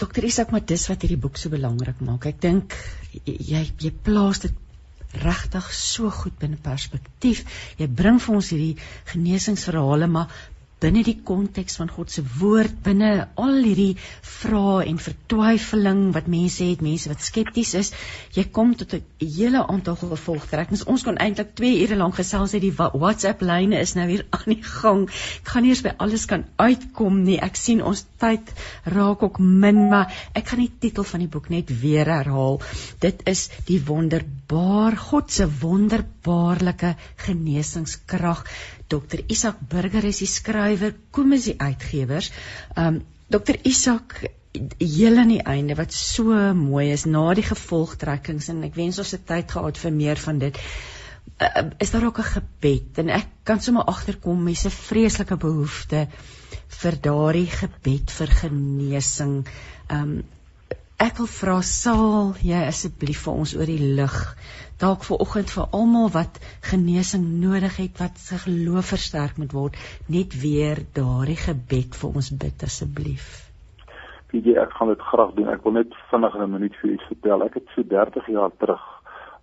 Dokter 0.00 0.24
Isak, 0.24 0.52
maar 0.52 0.64
dis 0.64 0.86
wat 0.88 1.02
hierdie 1.04 1.20
boek 1.20 1.36
so 1.36 1.52
belangrik 1.52 2.00
maak. 2.04 2.26
Ek 2.30 2.40
dink 2.40 2.76
jy 3.24 3.64
jy 3.84 3.92
plaas 4.04 4.42
dit 4.46 4.54
regtig 5.24 5.66
so 5.74 6.10
goed 6.14 6.36
binne 6.40 6.58
perspektief. 6.62 7.42
Jy 7.80 7.88
bring 8.00 8.20
vir 8.22 8.36
ons 8.38 8.50
hierdie 8.54 8.76
genesingsverhale, 9.12 10.06
maar 10.06 10.32
binne 10.80 11.02
die 11.04 11.18
konteks 11.26 11.76
van 11.80 11.90
God 11.92 12.10
se 12.12 12.22
woord, 12.40 12.78
binne 12.84 13.10
al 13.40 13.58
hierdie 13.60 13.96
vrae 14.24 14.86
en 14.88 15.00
vertwyfeling 15.02 16.02
wat 16.14 16.30
mense 16.32 16.64
het, 16.64 16.80
mense 16.84 17.10
wat 17.10 17.24
skepties 17.24 17.74
is, 17.80 17.92
jy 18.36 18.46
kom 18.54 18.72
tot 18.74 18.94
'n 18.94 19.02
hele 19.20 19.66
aantal 19.66 19.96
gevolgtrekkings. 20.00 20.86
Ons 20.86 21.04
kon 21.04 21.20
eintlik 21.20 21.54
2 21.60 21.82
ure 21.84 21.96
lank 21.96 22.16
gesels 22.16 22.52
het 22.56 22.62
die 22.62 22.72
WhatsApp 22.72 23.42
lyne 23.42 23.80
is 23.80 23.94
nou 23.94 24.06
weer 24.06 24.24
aan 24.36 24.54
die 24.54 24.62
gang. 24.62 25.04
Ek 25.42 25.52
gaan 25.52 25.62
nie 25.62 25.74
eens 25.74 25.84
by 25.84 25.94
alles 25.98 26.26
kan 26.26 26.44
uitkom 26.56 27.22
nie. 27.24 27.38
Ek 27.38 27.56
sien 27.56 27.82
ons 27.82 28.04
tyd 28.18 28.52
raak 28.84 29.22
ook 29.22 29.38
min, 29.38 29.88
maar 29.90 30.12
ek 30.34 30.48
gaan 30.48 30.64
die 30.64 30.72
titel 30.80 31.04
van 31.04 31.20
die 31.20 31.28
boek 31.28 31.50
net 31.50 31.70
weer 31.82 32.08
herhaal. 32.08 32.60
Dit 33.00 33.22
is 33.28 33.50
die 33.66 33.80
wonderbaar 33.84 34.96
God 34.96 35.30
se 35.30 35.48
wonderbaarlike 35.60 36.96
genesingskrag. 37.16 38.44
Dr 38.90 39.22
Isak 39.28 39.60
Burger 39.70 40.04
is 40.08 40.18
die 40.22 40.28
skrywer, 40.30 40.94
kom 41.14 41.32
is 41.36 41.48
die 41.50 41.58
uitgewers. 41.58 42.30
Um 42.76 43.02
Dr 43.30 43.60
Isak 43.62 44.16
heel 44.78 45.18
aan 45.22 45.30
die 45.30 45.44
einde 45.46 45.76
wat 45.78 45.92
so 45.94 46.34
mooi 46.58 46.88
is 46.90 47.04
na 47.06 47.22
die 47.38 47.46
gevolgtrekkings 47.46 48.48
en 48.50 48.64
ek 48.66 48.74
wens 48.74 48.98
ons 48.98 49.12
het 49.14 49.22
tyd 49.28 49.52
gehad 49.54 49.78
vir 49.78 49.94
meer 49.94 50.18
van 50.18 50.40
dit. 50.42 50.58
Uh, 51.40 51.70
is 51.78 51.92
daar 51.94 52.08
ook 52.08 52.18
'n 52.18 52.32
gebed 52.32 52.98
en 52.98 53.12
ek 53.14 53.28
kan 53.44 53.60
sommer 53.60 53.86
agterkom 53.86 54.42
mense 54.44 54.70
vreeslike 54.70 55.36
behoefte 55.36 56.08
vir 56.82 56.98
daardie 57.06 57.46
gebed 57.46 58.10
vir 58.10 58.34
genesing. 58.42 59.46
Um 59.88 60.24
ek 60.98 61.16
wil 61.16 61.30
vra 61.32 61.60
sal 61.62 62.34
jy 62.42 62.66
asseblief 62.66 63.22
vir 63.24 63.32
ons 63.32 63.54
oor 63.54 63.66
die 63.66 63.94
lig 63.96 64.18
dalk 64.80 65.04
vir 65.04 65.20
oggend 65.24 65.50
vir 65.56 65.66
almal 65.76 66.08
wat 66.14 66.40
genesing 66.70 67.26
nodig 67.42 67.76
het 67.76 68.00
wat 68.00 68.18
se 68.18 68.38
geloof 68.44 68.92
versterk 68.94 69.36
moet 69.42 69.52
word 69.52 69.76
net 70.08 70.36
weer 70.42 70.80
daardie 70.96 71.36
gebed 71.36 71.98
vir 72.00 72.20
ons 72.20 72.30
bid 72.44 72.64
asseblief. 72.68 73.26
PJ 74.30 74.56
ek 74.62 74.72
gaan 74.78 74.88
dit 74.88 75.02
graag 75.10 75.34
doen. 75.36 75.48
Ek 75.52 75.64
wil 75.64 75.76
net 75.80 75.94
vinnig 76.10 76.34
'n 76.34 76.50
minuut 76.50 76.74
vir 76.80 76.90
u 76.90 76.98
vertel. 77.08 77.42
Ek 77.42 77.54
het 77.54 77.66
so 77.74 77.82
30 77.82 78.26
jaar 78.36 78.52
terug 78.58 78.84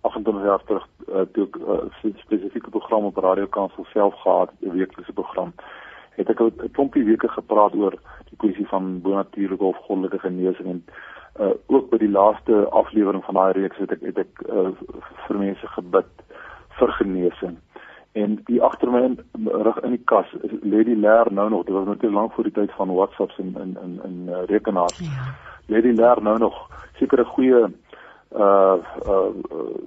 28 0.00 0.44
jaar 0.44 0.62
terug 0.64 0.86
uh, 1.08 1.26
toe 1.32 1.46
ek 1.46 1.56
'n 1.56 2.08
uh, 2.08 2.22
spesifieke 2.24 2.70
program 2.70 3.04
op 3.04 3.16
Radio 3.16 3.46
Kansel 3.46 3.84
self 3.92 4.14
gehad 4.22 4.50
'n 4.62 4.70
weeklikse 4.70 5.12
program 5.12 5.52
het 6.16 6.30
ek 6.30 6.40
'n 6.40 6.70
klompie 6.72 7.04
weke 7.04 7.28
gepraat 7.28 7.74
oor 7.74 7.94
die 8.30 8.36
kwessie 8.36 8.66
van 8.66 9.00
bonatuurlike 9.00 9.64
of 9.64 9.76
goddelike 9.86 10.18
genesing 10.18 10.68
en 10.68 10.84
uh, 11.40 11.54
ook 11.66 11.90
by 11.90 11.98
die 11.98 12.10
laaste 12.10 12.66
aflewering 12.70 13.24
van 13.24 13.34
daai 13.34 13.52
reeks 13.52 13.78
het 13.78 13.92
ek 13.96 14.02
het 14.02 14.18
ek 14.24 14.44
uh, 14.48 14.70
vir 15.26 15.38
mense 15.38 15.66
gebid 15.76 16.12
vir 16.78 16.92
genesing. 17.00 17.56
En 18.12 18.38
die 18.48 18.62
agter 18.62 18.90
my 18.90 19.02
in 19.04 19.18
rig 19.66 19.78
in 19.86 19.94
die 19.96 20.04
kas 20.10 20.30
is 20.42 20.54
Lady 20.62 20.96
Lair 20.96 21.30
nou 21.32 21.48
nog, 21.50 21.66
dit 21.66 21.74
was 21.74 21.86
net 21.86 22.02
lank 22.10 22.32
voor 22.32 22.48
die 22.48 22.56
tyd 22.56 22.72
van 22.76 22.94
WhatsApps 22.94 23.38
en 23.38 23.54
in 23.64 23.76
in 23.84 24.00
in 24.04 24.16
uh, 24.28 24.42
rekenaars. 24.46 24.98
Ja. 24.98 25.28
Lady 25.66 25.92
Lair 25.92 26.22
nou 26.22 26.38
nog 26.38 26.56
seker 26.98 27.20
'n 27.20 27.32
goeie 27.34 27.60
uh 28.34 28.76
uh, 29.06 29.30
uh 29.50 29.78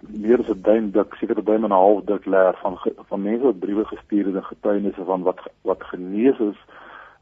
meer 0.00 0.38
as 0.40 0.48
'n 0.48 0.62
duim 0.62 0.90
dik, 0.90 1.14
seker 1.14 1.38
'n 1.38 1.44
duim 1.44 1.64
en 1.64 1.70
'n 1.70 1.80
half 1.82 2.04
dik 2.04 2.26
leer 2.26 2.54
van 2.62 2.78
van 3.08 3.22
mense 3.22 3.44
wat 3.44 3.58
briewe 3.58 3.84
gestuur 3.84 4.26
het 4.26 4.34
en 4.34 4.44
getuienisse 4.44 5.04
van 5.04 5.22
wat 5.22 5.40
wat 5.62 5.82
genees 5.82 6.38
is 6.38 6.58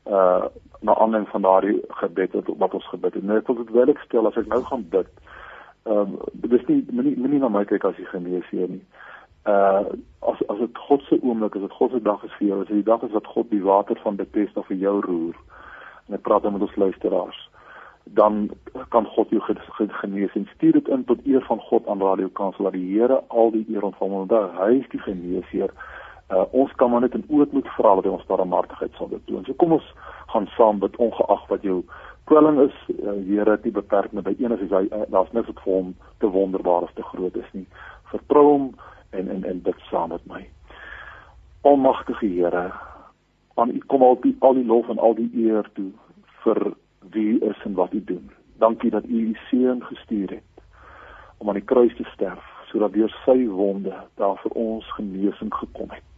uh 0.06 0.44
na 0.80 0.94
aanleiding 0.96 1.28
van 1.28 1.42
daardie 1.42 1.82
gebed 1.88 2.32
wat, 2.32 2.46
wat 2.58 2.74
ons 2.74 2.88
gebid 2.88 3.14
het. 3.14 3.22
Nou 3.22 3.36
ek 3.38 3.50
wil 3.52 3.84
dit 3.86 3.98
stel 4.06 4.26
as 4.26 4.36
ek 4.40 4.46
nou 4.48 4.62
gaan 4.64 4.86
bid. 4.88 5.10
Ehm 5.84 6.16
um, 6.16 6.16
dis 6.32 6.64
nie 6.66 6.80
moenie 6.90 7.16
moenie 7.16 7.40
na 7.40 7.48
my 7.48 7.64
kyk 7.64 7.84
as 7.84 8.00
jy 8.00 8.08
genees 8.08 8.48
hier 8.50 8.68
nie. 8.68 8.84
Uh 9.44 9.92
as 10.32 10.40
as 10.48 10.58
dit 10.58 10.82
God 10.88 11.04
se 11.08 11.20
oomblik 11.22 11.54
is, 11.54 11.66
dit 11.68 11.78
God 11.78 11.92
se 11.92 12.00
dag 12.00 12.24
is 12.24 12.36
vir 12.38 12.48
jou, 12.48 12.60
as 12.60 12.72
dit 12.72 12.80
die 12.80 12.90
dag 12.92 13.02
is 13.02 13.12
wat 13.12 13.26
God 13.26 13.50
die 13.50 13.62
water 13.62 14.00
van 14.02 14.16
Bethesda 14.16 14.64
vir 14.68 14.76
jou 14.76 15.00
roer. 15.04 15.36
En 16.08 16.16
ek 16.16 16.24
praat 16.24 16.42
dan 16.42 16.56
met 16.56 16.68
ons 16.68 16.76
luisteraars 16.76 17.48
dan 18.04 18.50
kan 18.88 19.06
God 19.06 19.30
jou 19.30 19.42
genees 19.74 20.34
en 20.34 20.48
stuur 20.54 20.72
dit 20.72 20.88
in 20.88 21.04
tot 21.04 21.26
eer 21.26 21.44
van 21.46 21.60
God 21.60 21.86
aan 21.86 22.02
Radio 22.02 22.28
Kansel 22.28 22.64
dat 22.64 22.72
die 22.72 22.98
Here 22.98 23.22
al 23.28 23.50
die 23.50 23.66
eer 23.68 23.82
ontvang 23.82 24.10
want 24.10 24.30
hy 24.30 24.70
is 24.80 24.88
die 24.90 25.00
geneesheer 25.00 25.70
uh, 26.30 26.44
ons 26.50 26.72
kan 26.72 26.90
maar 26.90 27.00
net 27.00 27.14
in 27.14 27.26
oud 27.30 27.52
moet 27.52 27.68
vra 27.76 27.94
dat 27.94 28.04
hy 28.04 28.10
ons 28.14 28.26
barmhartigheid 28.26 28.94
sal 28.96 29.10
doen. 29.10 29.44
So 29.44 29.54
kom 29.58 29.72
ons 29.78 29.88
gaan 30.32 30.46
saam 30.56 30.78
bid 30.82 30.96
ongeag 30.96 31.46
wat 31.48 31.66
jou 31.66 31.80
kwelling 32.30 32.60
is. 32.66 32.76
Uh, 32.94 33.16
Here 33.26 33.58
nie 33.62 33.74
beperk 33.74 34.12
met 34.12 34.24
by 34.28 34.34
een 34.38 34.54
as 34.54 34.62
hy 34.62 34.84
uh, 34.88 35.06
daar's 35.10 35.32
niks 35.36 35.50
wat 35.50 35.62
vir 35.64 35.74
hom 35.74 35.94
te 36.22 36.30
wonderbaar 36.30 36.86
of 36.86 36.94
te 36.94 37.06
groot 37.12 37.36
is 37.36 37.50
nie. 37.56 37.66
Vertrou 38.12 38.46
hom 38.48 38.68
en 39.10 39.28
en 39.28 39.44
en 39.44 39.62
bid 39.66 39.86
saam 39.90 40.14
met 40.14 40.26
my. 40.30 40.44
Almagtige 41.66 42.26
Here, 42.26 42.70
aan 43.54 43.74
U 43.74 43.80
kom 43.86 44.02
al 44.02 44.20
die 44.22 44.36
al 44.40 44.54
die 44.54 44.66
lof 44.66 44.88
en 44.88 44.98
al 44.98 45.18
die 45.18 45.30
eer 45.46 45.66
toe 45.74 45.90
vir 46.44 46.72
wie 47.10 47.26
U 47.34 47.50
is 47.50 47.66
en 47.66 47.74
wat 47.74 47.92
U 47.92 48.04
doen. 48.04 48.30
Dankie 48.62 48.90
dat 48.90 49.04
U 49.04 49.26
U 49.32 49.34
seun 49.48 49.82
gestuur 49.84 50.38
het 50.38 50.46
om 51.40 51.48
aan 51.48 51.58
die 51.58 51.64
kruis 51.64 51.96
te 51.96 52.04
sterf 52.14 52.46
sodat 52.70 52.94
deur 52.94 53.10
sy 53.24 53.48
wonde 53.50 53.96
daar 54.20 54.38
vir 54.44 54.54
ons 54.54 54.86
genesing 54.94 55.50
gekom 55.54 55.90
het. 55.90 56.09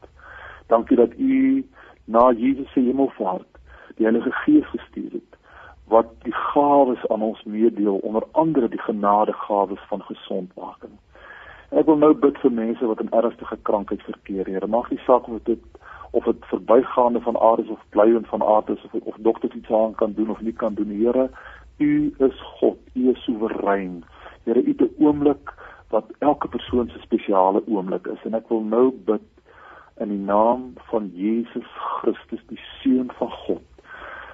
Dankie 0.66 0.96
dat 0.96 1.18
U 1.18 1.66
na 2.04 2.32
Jesus 2.32 2.72
se 2.72 2.80
hemelvaart 2.80 3.58
die 3.96 4.06
Heilige 4.06 4.32
Gees 4.32 4.66
gestuur 4.66 5.12
het 5.12 5.32
wat 5.92 6.06
die 6.22 6.34
gawes 6.34 7.08
aan 7.08 7.22
ons 7.22 7.42
meedeel 7.44 7.96
onder 7.96 8.24
andere 8.32 8.68
die 8.68 8.80
genadegawes 8.80 9.80
van 9.88 10.02
gesondmaking. 10.02 10.94
Ek 11.72 11.86
wil 11.88 11.98
nou 12.00 12.12
bid 12.16 12.38
vir 12.40 12.52
mense 12.52 12.86
wat 12.86 13.00
in 13.00 13.12
ernstige 13.16 13.56
krankheid 13.68 14.02
verkeer. 14.04 14.48
Here, 14.48 14.68
mag 14.68 14.90
nie 14.92 15.00
saak 15.06 15.28
of 15.28 15.42
dit 15.48 15.60
of 16.12 16.24
dit 16.28 16.44
verbygaande 16.50 17.20
van 17.24 17.38
aard 17.40 17.62
is 17.64 17.70
of 17.72 17.80
blywend 17.96 18.28
van 18.28 18.42
aard 18.44 18.68
is 18.68 18.82
of 18.84 18.94
of 19.00 19.16
dokters 19.28 19.54
iets 19.56 19.72
aan 19.72 19.94
kan 19.94 20.12
doen 20.12 20.30
of 20.30 20.40
nie 20.40 20.52
kan 20.52 20.74
doen. 20.74 20.92
Here, 20.92 21.30
U 21.78 22.14
is 22.18 22.40
God, 22.60 22.76
U 22.94 23.10
is 23.10 23.24
soewerein. 23.24 24.02
Here, 24.44 24.62
U 24.62 24.68
het 24.68 24.80
'n 24.80 25.04
oomblik 25.04 25.54
wat 25.88 26.12
elke 26.18 26.48
persoon 26.48 26.88
se 26.88 26.98
spesiale 26.98 27.62
oomblik 27.66 28.06
is 28.06 28.24
en 28.24 28.34
ek 28.34 28.48
wil 28.48 28.60
nou 28.60 28.92
bid 29.04 29.24
in 30.02 30.10
die 30.10 30.24
naam 30.26 30.72
van 30.90 31.10
Jesus 31.14 31.68
Christus, 32.00 32.42
die 32.50 32.60
seun 32.80 33.10
van 33.18 33.30
God, 33.44 33.86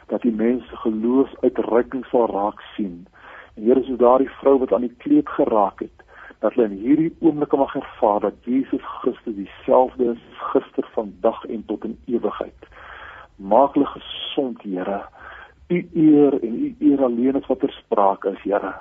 dat 0.09 0.25
die 0.25 0.33
mense 0.33 0.77
geloof 0.85 1.33
uitreiking 1.45 2.05
sal 2.09 2.27
raak 2.33 2.63
sien. 2.75 3.07
En 3.57 3.67
Here, 3.69 3.83
so 3.85 3.97
daardie 4.01 4.31
vrou 4.41 4.59
wat 4.63 4.73
aan 4.73 4.87
die 4.87 4.97
kleed 5.05 5.29
geraak 5.37 5.83
het, 5.85 6.05
dat 6.41 6.55
hulle 6.55 6.69
in 6.71 6.79
hierdie 6.79 7.13
oomblikke 7.21 7.59
mag 7.59 7.75
ervaar 7.77 8.21
dat 8.29 8.47
Jesus 8.47 8.85
Christus 9.01 9.37
dieselfde 9.37 10.13
is 10.15 10.25
gister, 10.53 10.87
vandag 10.95 11.45
en 11.45 11.65
tot 11.67 11.85
in 11.85 11.99
ewigheid. 12.07 12.69
Maak 13.37 13.75
hulle 13.75 13.91
gesond, 13.95 14.63
Here. 14.63 15.03
U 15.69 15.79
eer 15.95 16.39
en 16.43 16.55
u 16.65 16.75
eer 16.79 17.03
alleen 17.05 17.37
is 17.37 17.49
wat 17.51 17.61
ter 17.61 17.75
sprake 17.83 18.33
is, 18.33 18.45
Here. 18.47 18.73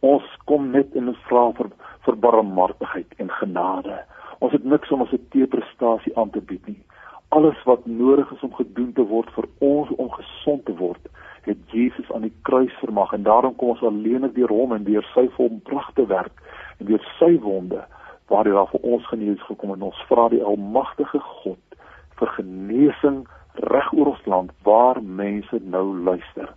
Ons 0.00 0.24
kom 0.48 0.70
net 0.70 0.94
in 0.94 1.08
'n 1.08 1.16
vra 1.28 1.52
vir 1.52 1.70
vir 2.04 2.16
barmhartigheid 2.16 3.14
en 3.18 3.30
genade. 3.30 4.02
Ons 4.44 4.52
het 4.52 4.64
niks 4.64 4.90
om 4.92 5.00
as 5.00 5.12
'n 5.12 5.26
teeprestasie 5.30 6.16
aan 6.18 6.30
te 6.30 6.40
bied 6.40 6.66
nie. 6.66 6.82
Alles 7.28 7.62
wat 7.64 7.86
nodig 7.86 8.30
is 8.32 8.42
om 8.42 8.54
gedoen 8.54 8.92
te 8.92 9.02
word 9.02 9.30
vir 9.30 9.46
ons 9.58 9.88
om 9.96 10.10
gesond 10.10 10.64
te 10.64 10.76
word, 10.76 11.00
het 11.42 11.58
Jesus 11.66 12.12
aan 12.12 12.22
die 12.22 12.36
kruis 12.42 12.72
vermag 12.72 13.12
en 13.12 13.22
daarom 13.22 13.56
kom 13.56 13.68
ons 13.68 13.82
alleen 13.82 14.32
deur 14.32 14.48
hom 14.48 14.72
en 14.72 14.84
deur 14.84 15.06
sy 15.14 15.28
volbragte 15.36 16.06
werk 16.06 16.36
en 16.78 16.86
deur 16.86 17.04
sy 17.18 17.38
wonde 17.40 17.84
waar 18.28 18.44
hy 18.44 18.66
vir 18.72 18.80
ons 18.82 19.06
genees 19.06 19.42
gekom 19.42 19.72
en 19.72 19.82
ons 19.82 20.04
vra 20.08 20.28
die 20.28 20.44
almagtige 20.44 21.20
God 21.20 21.78
vir 22.18 22.28
genesing 22.28 23.26
reg 23.54 23.92
oor 23.92 24.06
ons 24.06 24.26
land 24.26 24.50
waar 24.62 25.02
mense 25.02 25.60
nou 25.62 25.86
luister. 26.04 26.48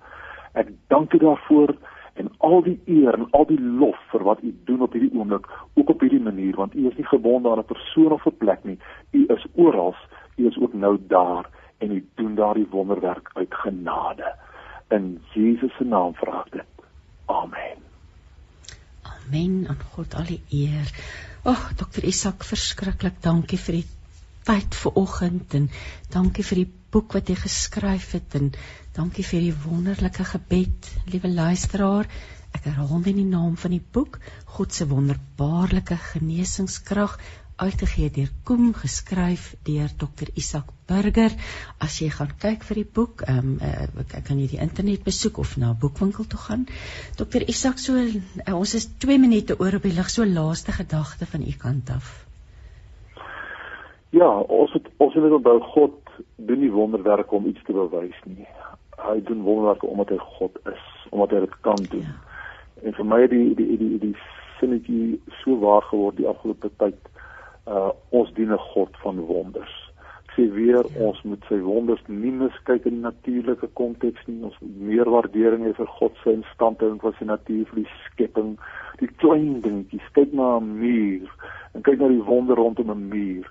Ek 0.54 0.72
dank 0.88 1.14
U 1.14 1.18
daarvoor 1.18 1.76
en 2.18 2.30
al 2.38 2.62
die 2.66 2.80
eer 2.86 3.14
en 3.18 3.28
al 3.38 3.46
die 3.50 3.60
lof 3.62 3.98
vir 4.12 4.24
wat 4.24 4.42
U 4.44 4.54
doen 4.70 4.82
op 4.86 4.94
hierdie 4.98 5.14
oomblik, 5.14 5.48
ook 5.74 5.90
op 5.94 6.02
hierdie 6.02 6.24
manier 6.24 6.56
want 6.56 6.76
U 6.76 6.88
is 6.90 6.98
nie 6.98 7.08
gebonde 7.08 7.52
aan 7.52 7.64
'n 7.64 7.72
persoon 7.74 8.12
of 8.12 8.26
'n 8.26 8.38
plek 8.38 8.64
nie. 8.64 8.80
U 9.12 9.26
is 9.36 9.46
oral. 9.54 9.96
U 10.38 10.48
is 10.48 10.58
ook 10.58 10.74
nou 10.74 10.98
daar 11.08 11.50
en 11.78 11.92
U 11.92 12.06
doen 12.16 12.36
daardie 12.36 12.68
wonderwerk 12.70 13.30
uit 13.34 13.54
genade. 13.54 14.36
In 14.90 15.22
Jesus 15.34 15.76
se 15.78 15.84
naam 15.84 16.14
vra 16.14 16.44
ek 16.46 16.52
dit. 16.52 16.74
Amen. 17.26 17.78
Amen. 19.02 19.68
Aan 19.68 19.82
God 19.94 20.16
al 20.16 20.26
die 20.26 20.42
eer. 20.50 20.88
Ag, 21.44 21.72
oh, 21.72 21.78
dokter 21.78 22.04
Isak, 22.04 22.44
verskriklik 22.44 23.22
dankie 23.22 23.60
vir 23.60 23.74
die 23.74 23.88
tyd 24.48 24.76
vanoggend 24.76 25.54
en 25.54 25.70
dankie 26.14 26.44
vir 26.44 26.64
die 26.64 26.72
boek 26.92 27.14
wat 27.18 27.30
jy 27.30 27.36
geskryf 27.40 28.12
het 28.16 28.36
en 28.40 28.52
dankie 28.96 29.26
vir 29.28 29.42
die 29.48 29.56
wonderlike 29.66 30.26
gebed, 30.32 30.92
liewe 31.12 31.30
luisteraar. 31.30 32.08
Ek 32.56 32.70
herhaal 32.70 33.02
net 33.04 33.18
die 33.18 33.28
naam 33.28 33.58
van 33.60 33.76
die 33.76 33.84
boek, 33.94 34.20
God 34.58 34.74
se 34.74 34.88
wonderbaarlike 34.90 35.98
genesingskrag 36.14 37.18
uitgegee 37.58 38.10
deur 38.14 38.30
Koem 38.46 38.70
geskryf 38.78 39.50
deur 39.66 39.90
Dr 39.98 40.30
Isak 40.38 40.70
Burger. 40.90 41.34
As 41.82 41.98
jy 42.02 42.10
gaan 42.14 42.34
kyk 42.40 42.66
vir 42.70 42.82
die 42.82 42.90
boek, 43.00 43.24
ehm 43.26 43.58
um, 43.58 43.98
uh, 44.02 44.22
kan 44.28 44.40
jy 44.40 44.48
die 44.54 44.62
internet 44.62 45.04
besoek 45.08 45.40
of 45.44 45.58
na 45.58 45.72
'n 45.72 45.80
boekwinkel 45.82 46.28
toe 46.30 46.40
gaan. 46.40 46.68
Dr 47.18 47.42
Isak, 47.48 47.80
so 47.80 47.98
uh, 47.98 48.54
ons 48.54 48.74
is 48.74 48.88
2 49.06 49.18
minute 49.18 49.60
oor 49.60 49.76
op 49.76 49.84
die 49.84 49.94
lig, 49.94 50.10
so 50.10 50.26
laaste 50.26 50.72
gedagte 50.72 51.26
van 51.26 51.42
u 51.42 51.54
kant 51.58 51.90
af. 51.90 52.26
Ja, 54.10 54.30
ons 54.40 54.74
het 54.74 54.86
ons 54.98 55.14
het 55.14 55.32
onthou 55.32 55.60
God 55.74 56.07
doen 56.36 56.60
nie 56.60 56.72
wonderwerke 56.72 57.36
om 57.36 57.46
iets 57.46 57.64
te 57.64 57.74
bewys 57.74 58.20
nie. 58.26 58.48
Hy 58.98 59.22
doen 59.24 59.44
wonderwerke 59.46 59.88
omdat 59.88 60.10
hy 60.10 60.18
God 60.38 60.58
is, 60.72 60.86
omdat 61.10 61.32
hy 61.32 61.40
dit 61.40 61.60
kan 61.62 61.84
doen. 61.90 62.08
Ja. 62.08 62.18
En 62.84 62.94
vir 62.94 63.06
my 63.06 63.22
die 63.28 63.56
die 63.56 63.68
die 63.68 63.78
die, 63.78 64.00
die 64.00 64.16
sinnetjie 64.60 65.20
so 65.42 65.58
waar 65.62 65.86
geword 65.90 66.18
die 66.18 66.28
afgelope 66.30 66.70
tyd 66.82 66.98
uh 67.68 67.92
ons 68.16 68.34
dien 68.34 68.54
'n 68.54 68.66
God 68.74 68.98
van 69.04 69.20
wonders. 69.20 69.76
Ek 70.28 70.34
sê 70.36 70.46
weer 70.54 70.86
ja. 70.86 71.06
ons 71.06 71.22
moet 71.24 71.44
sy 71.50 71.60
wonders 71.60 72.04
nie 72.08 72.32
miskyk 72.32 72.86
in 72.86 73.00
die 73.00 73.08
natuurlike 73.08 73.68
konteks 73.74 74.28
nie. 74.28 74.44
Ons 74.44 74.60
moet 74.62 74.82
meer 74.92 75.10
waardering 75.10 75.66
hê 75.66 75.74
vir 75.74 75.90
God 76.00 76.14
se 76.24 76.34
instandhouding 76.34 77.02
van 77.02 77.16
sy 77.20 77.26
natuur 77.26 77.66
vir 77.72 77.82
die 77.84 77.94
skepping, 78.06 78.58
die 79.00 79.12
klein 79.24 79.62
dingetjies. 79.62 80.14
Kyk 80.14 80.34
na 80.34 80.58
'n 80.60 80.78
muur 80.80 81.30
en 81.74 81.82
kyk 81.82 82.00
na 82.00 82.08
die 82.08 82.24
wonder 82.24 82.56
rondom 82.56 82.92
'n 82.92 83.10
muur. 83.10 83.46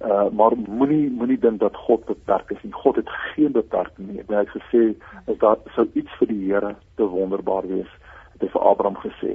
Uh 0.00 0.28
maar 0.32 0.52
moenie 0.56 1.10
moenie 1.10 1.38
dink 1.38 1.60
dat 1.60 1.76
God 1.76 2.04
beperk 2.04 2.50
is 2.50 2.62
nie. 2.62 2.72
God 2.72 2.96
het 2.96 3.08
geen 3.08 3.52
beperking 3.52 4.08
nie. 4.08 4.22
Hy 4.26 4.34
het 4.34 4.52
gesê 4.54 4.84
is 5.26 5.38
daar 5.38 5.58
sou 5.74 5.84
iets 5.92 6.14
vir 6.18 6.30
die 6.30 6.44
Here 6.46 6.74
te 6.96 7.04
wonderbaar 7.04 7.66
wees. 7.68 7.90
Het 8.32 8.46
hy 8.46 8.48
vir 8.54 8.64
Abraham 8.70 8.96
gesê. 9.02 9.34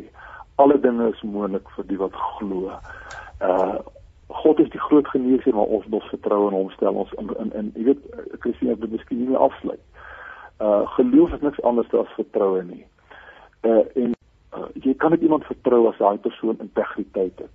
Alle 0.56 0.80
dinge 0.82 1.12
is 1.12 1.22
moontlik 1.22 1.70
vir 1.76 1.86
die 1.92 2.00
wat 2.02 2.18
glo. 2.38 2.72
Uh 3.42 3.78
God 4.28 4.60
is 4.60 4.70
die 4.74 4.82
groot 4.82 5.08
geneeser 5.08 5.54
maar 5.54 5.70
ons 5.78 5.86
moet 5.86 6.10
vertrou 6.10 6.48
in 6.48 6.58
hom 6.58 6.72
stel 6.74 6.98
ons 6.98 7.14
in 7.22 7.30
in, 7.44 7.52
in 7.62 7.70
jy 7.76 7.86
weet 7.92 8.08
Christus 8.40 8.72
het 8.72 8.82
dit 8.82 8.96
miskien 8.98 9.22
nie 9.30 9.38
afsluit. 9.38 9.84
Uh 10.58 10.82
geloof 10.96 11.38
is 11.38 11.46
niks 11.46 11.62
anders 11.62 11.94
as 11.94 12.18
vertroue 12.18 12.64
nie. 12.64 12.82
Uh 13.62 13.84
en 13.94 14.18
uh, 14.58 14.66
jy 14.82 14.98
kan 14.98 15.14
net 15.14 15.22
iemand 15.22 15.46
vertrou 15.46 15.84
as 15.92 16.02
daai 16.02 16.18
persoon 16.26 16.58
integriteit 16.58 17.46
het. 17.46 17.54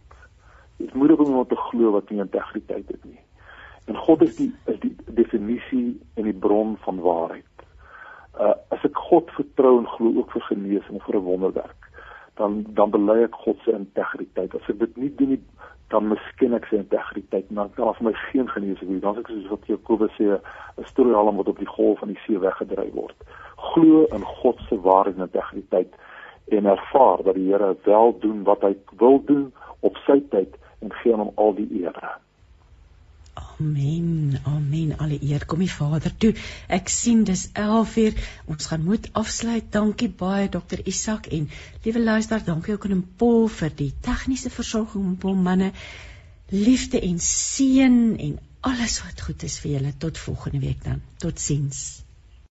Moet 0.92 1.10
ook 1.10 1.26
iemand 1.26 1.48
te 1.48 1.56
glo 1.56 1.90
wat 1.90 2.10
nie 2.10 2.20
integriteit 2.20 2.88
het 2.88 3.04
nie. 3.04 3.20
En 3.86 3.96
God 3.96 4.22
is 4.22 4.36
die 4.36 4.52
is 4.66 4.78
die 4.80 4.96
definisie 5.06 6.00
en 6.14 6.24
die 6.24 6.36
bron 6.46 6.76
van 6.86 7.00
waarheid. 7.00 7.64
Uh 8.38 8.54
as 8.74 8.84
ek 8.84 8.96
God 9.10 9.30
vertrou 9.36 9.78
en 9.78 9.88
glo 9.96 10.12
ook 10.22 10.32
vir 10.32 10.46
genesing 10.48 10.96
of 11.00 11.04
vir 11.04 11.16
'n 11.20 11.28
wonderwerk, 11.28 11.88
dan 12.34 12.64
dan 12.68 12.90
bely 12.90 13.22
ek 13.24 13.34
God 13.34 13.58
se 13.64 13.72
integriteit. 13.72 14.54
As 14.54 14.68
ek 14.68 14.78
dit 14.78 14.96
nie 14.96 15.14
doen 15.14 15.28
nie, 15.28 15.42
dan 15.90 16.06
miskien 16.06 16.54
ek 16.54 16.68
sy 16.70 16.78
integriteit 16.78 17.50
maar 17.54 17.70
daar 17.76 17.96
vir 17.98 18.10
my 18.10 18.12
geen 18.28 18.48
genesing 18.54 18.92
nie 18.92 19.00
dan 19.02 19.16
is 19.16 19.24
ek 19.24 19.30
soos 19.32 19.48
wat 19.50 19.70
Jakobus 19.70 20.14
sê 20.18 20.28
'n 20.36 20.86
storiehalm 20.92 21.40
wat 21.40 21.50
op 21.52 21.58
die 21.58 21.72
golf 21.74 21.98
van 21.98 22.12
die 22.12 22.22
see 22.26 22.38
weggedryf 22.38 22.92
word 22.94 23.26
glo 23.72 24.06
in 24.16 24.24
God 24.42 24.62
se 24.68 24.78
waarheid 24.86 25.18
en 25.18 25.26
integriteit 25.26 25.92
en 26.58 26.66
ervaar 26.66 27.22
dat 27.26 27.34
die 27.34 27.48
Here 27.50 27.76
wel 27.84 28.18
doen 28.20 28.44
wat 28.44 28.62
hy 28.62 28.74
wil 29.02 29.18
doen 29.24 29.52
op 29.80 29.96
sy 30.06 30.20
tyd 30.30 30.54
en 30.80 30.92
gee 31.02 31.16
hom 31.16 31.32
al 31.36 31.54
die 31.54 31.68
eer 31.82 31.96
Amen. 33.60 34.40
Amen. 34.44 34.98
Alle 34.98 35.18
eer 35.22 35.44
kom 35.46 35.60
die 35.62 35.70
Vader 35.70 36.12
toe. 36.16 36.32
Ek 36.68 36.88
sien 36.88 37.22
dis 37.28 37.46
11uur. 37.52 38.16
Ons 38.50 38.70
gaan 38.70 38.84
moet 38.84 39.08
afsluit. 39.20 39.68
Dankie 39.72 40.08
baie 40.22 40.48
Dr. 40.48 40.82
Isak 40.88 41.28
en 41.28 41.48
liewe 41.84 42.02
luisteraar, 42.02 42.44
dankie 42.44 42.74
ook 42.74 42.88
aan 42.88 43.04
Paul 43.20 43.48
vir 43.60 43.72
die 43.76 43.92
tegniese 44.02 44.50
versorging 44.50 45.14
op 45.14 45.28
hom 45.28 45.42
manne. 45.46 45.72
Liefde 46.50 47.00
en 47.00 47.18
seën 47.22 47.98
en 48.18 48.38
alles 48.66 49.00
wat 49.04 49.20
goed 49.28 49.44
is 49.46 49.60
vir 49.62 49.76
julle 49.76 49.96
tot 49.98 50.18
volgende 50.18 50.64
week 50.66 50.84
dan. 50.84 51.04
Totsiens. 51.22 52.02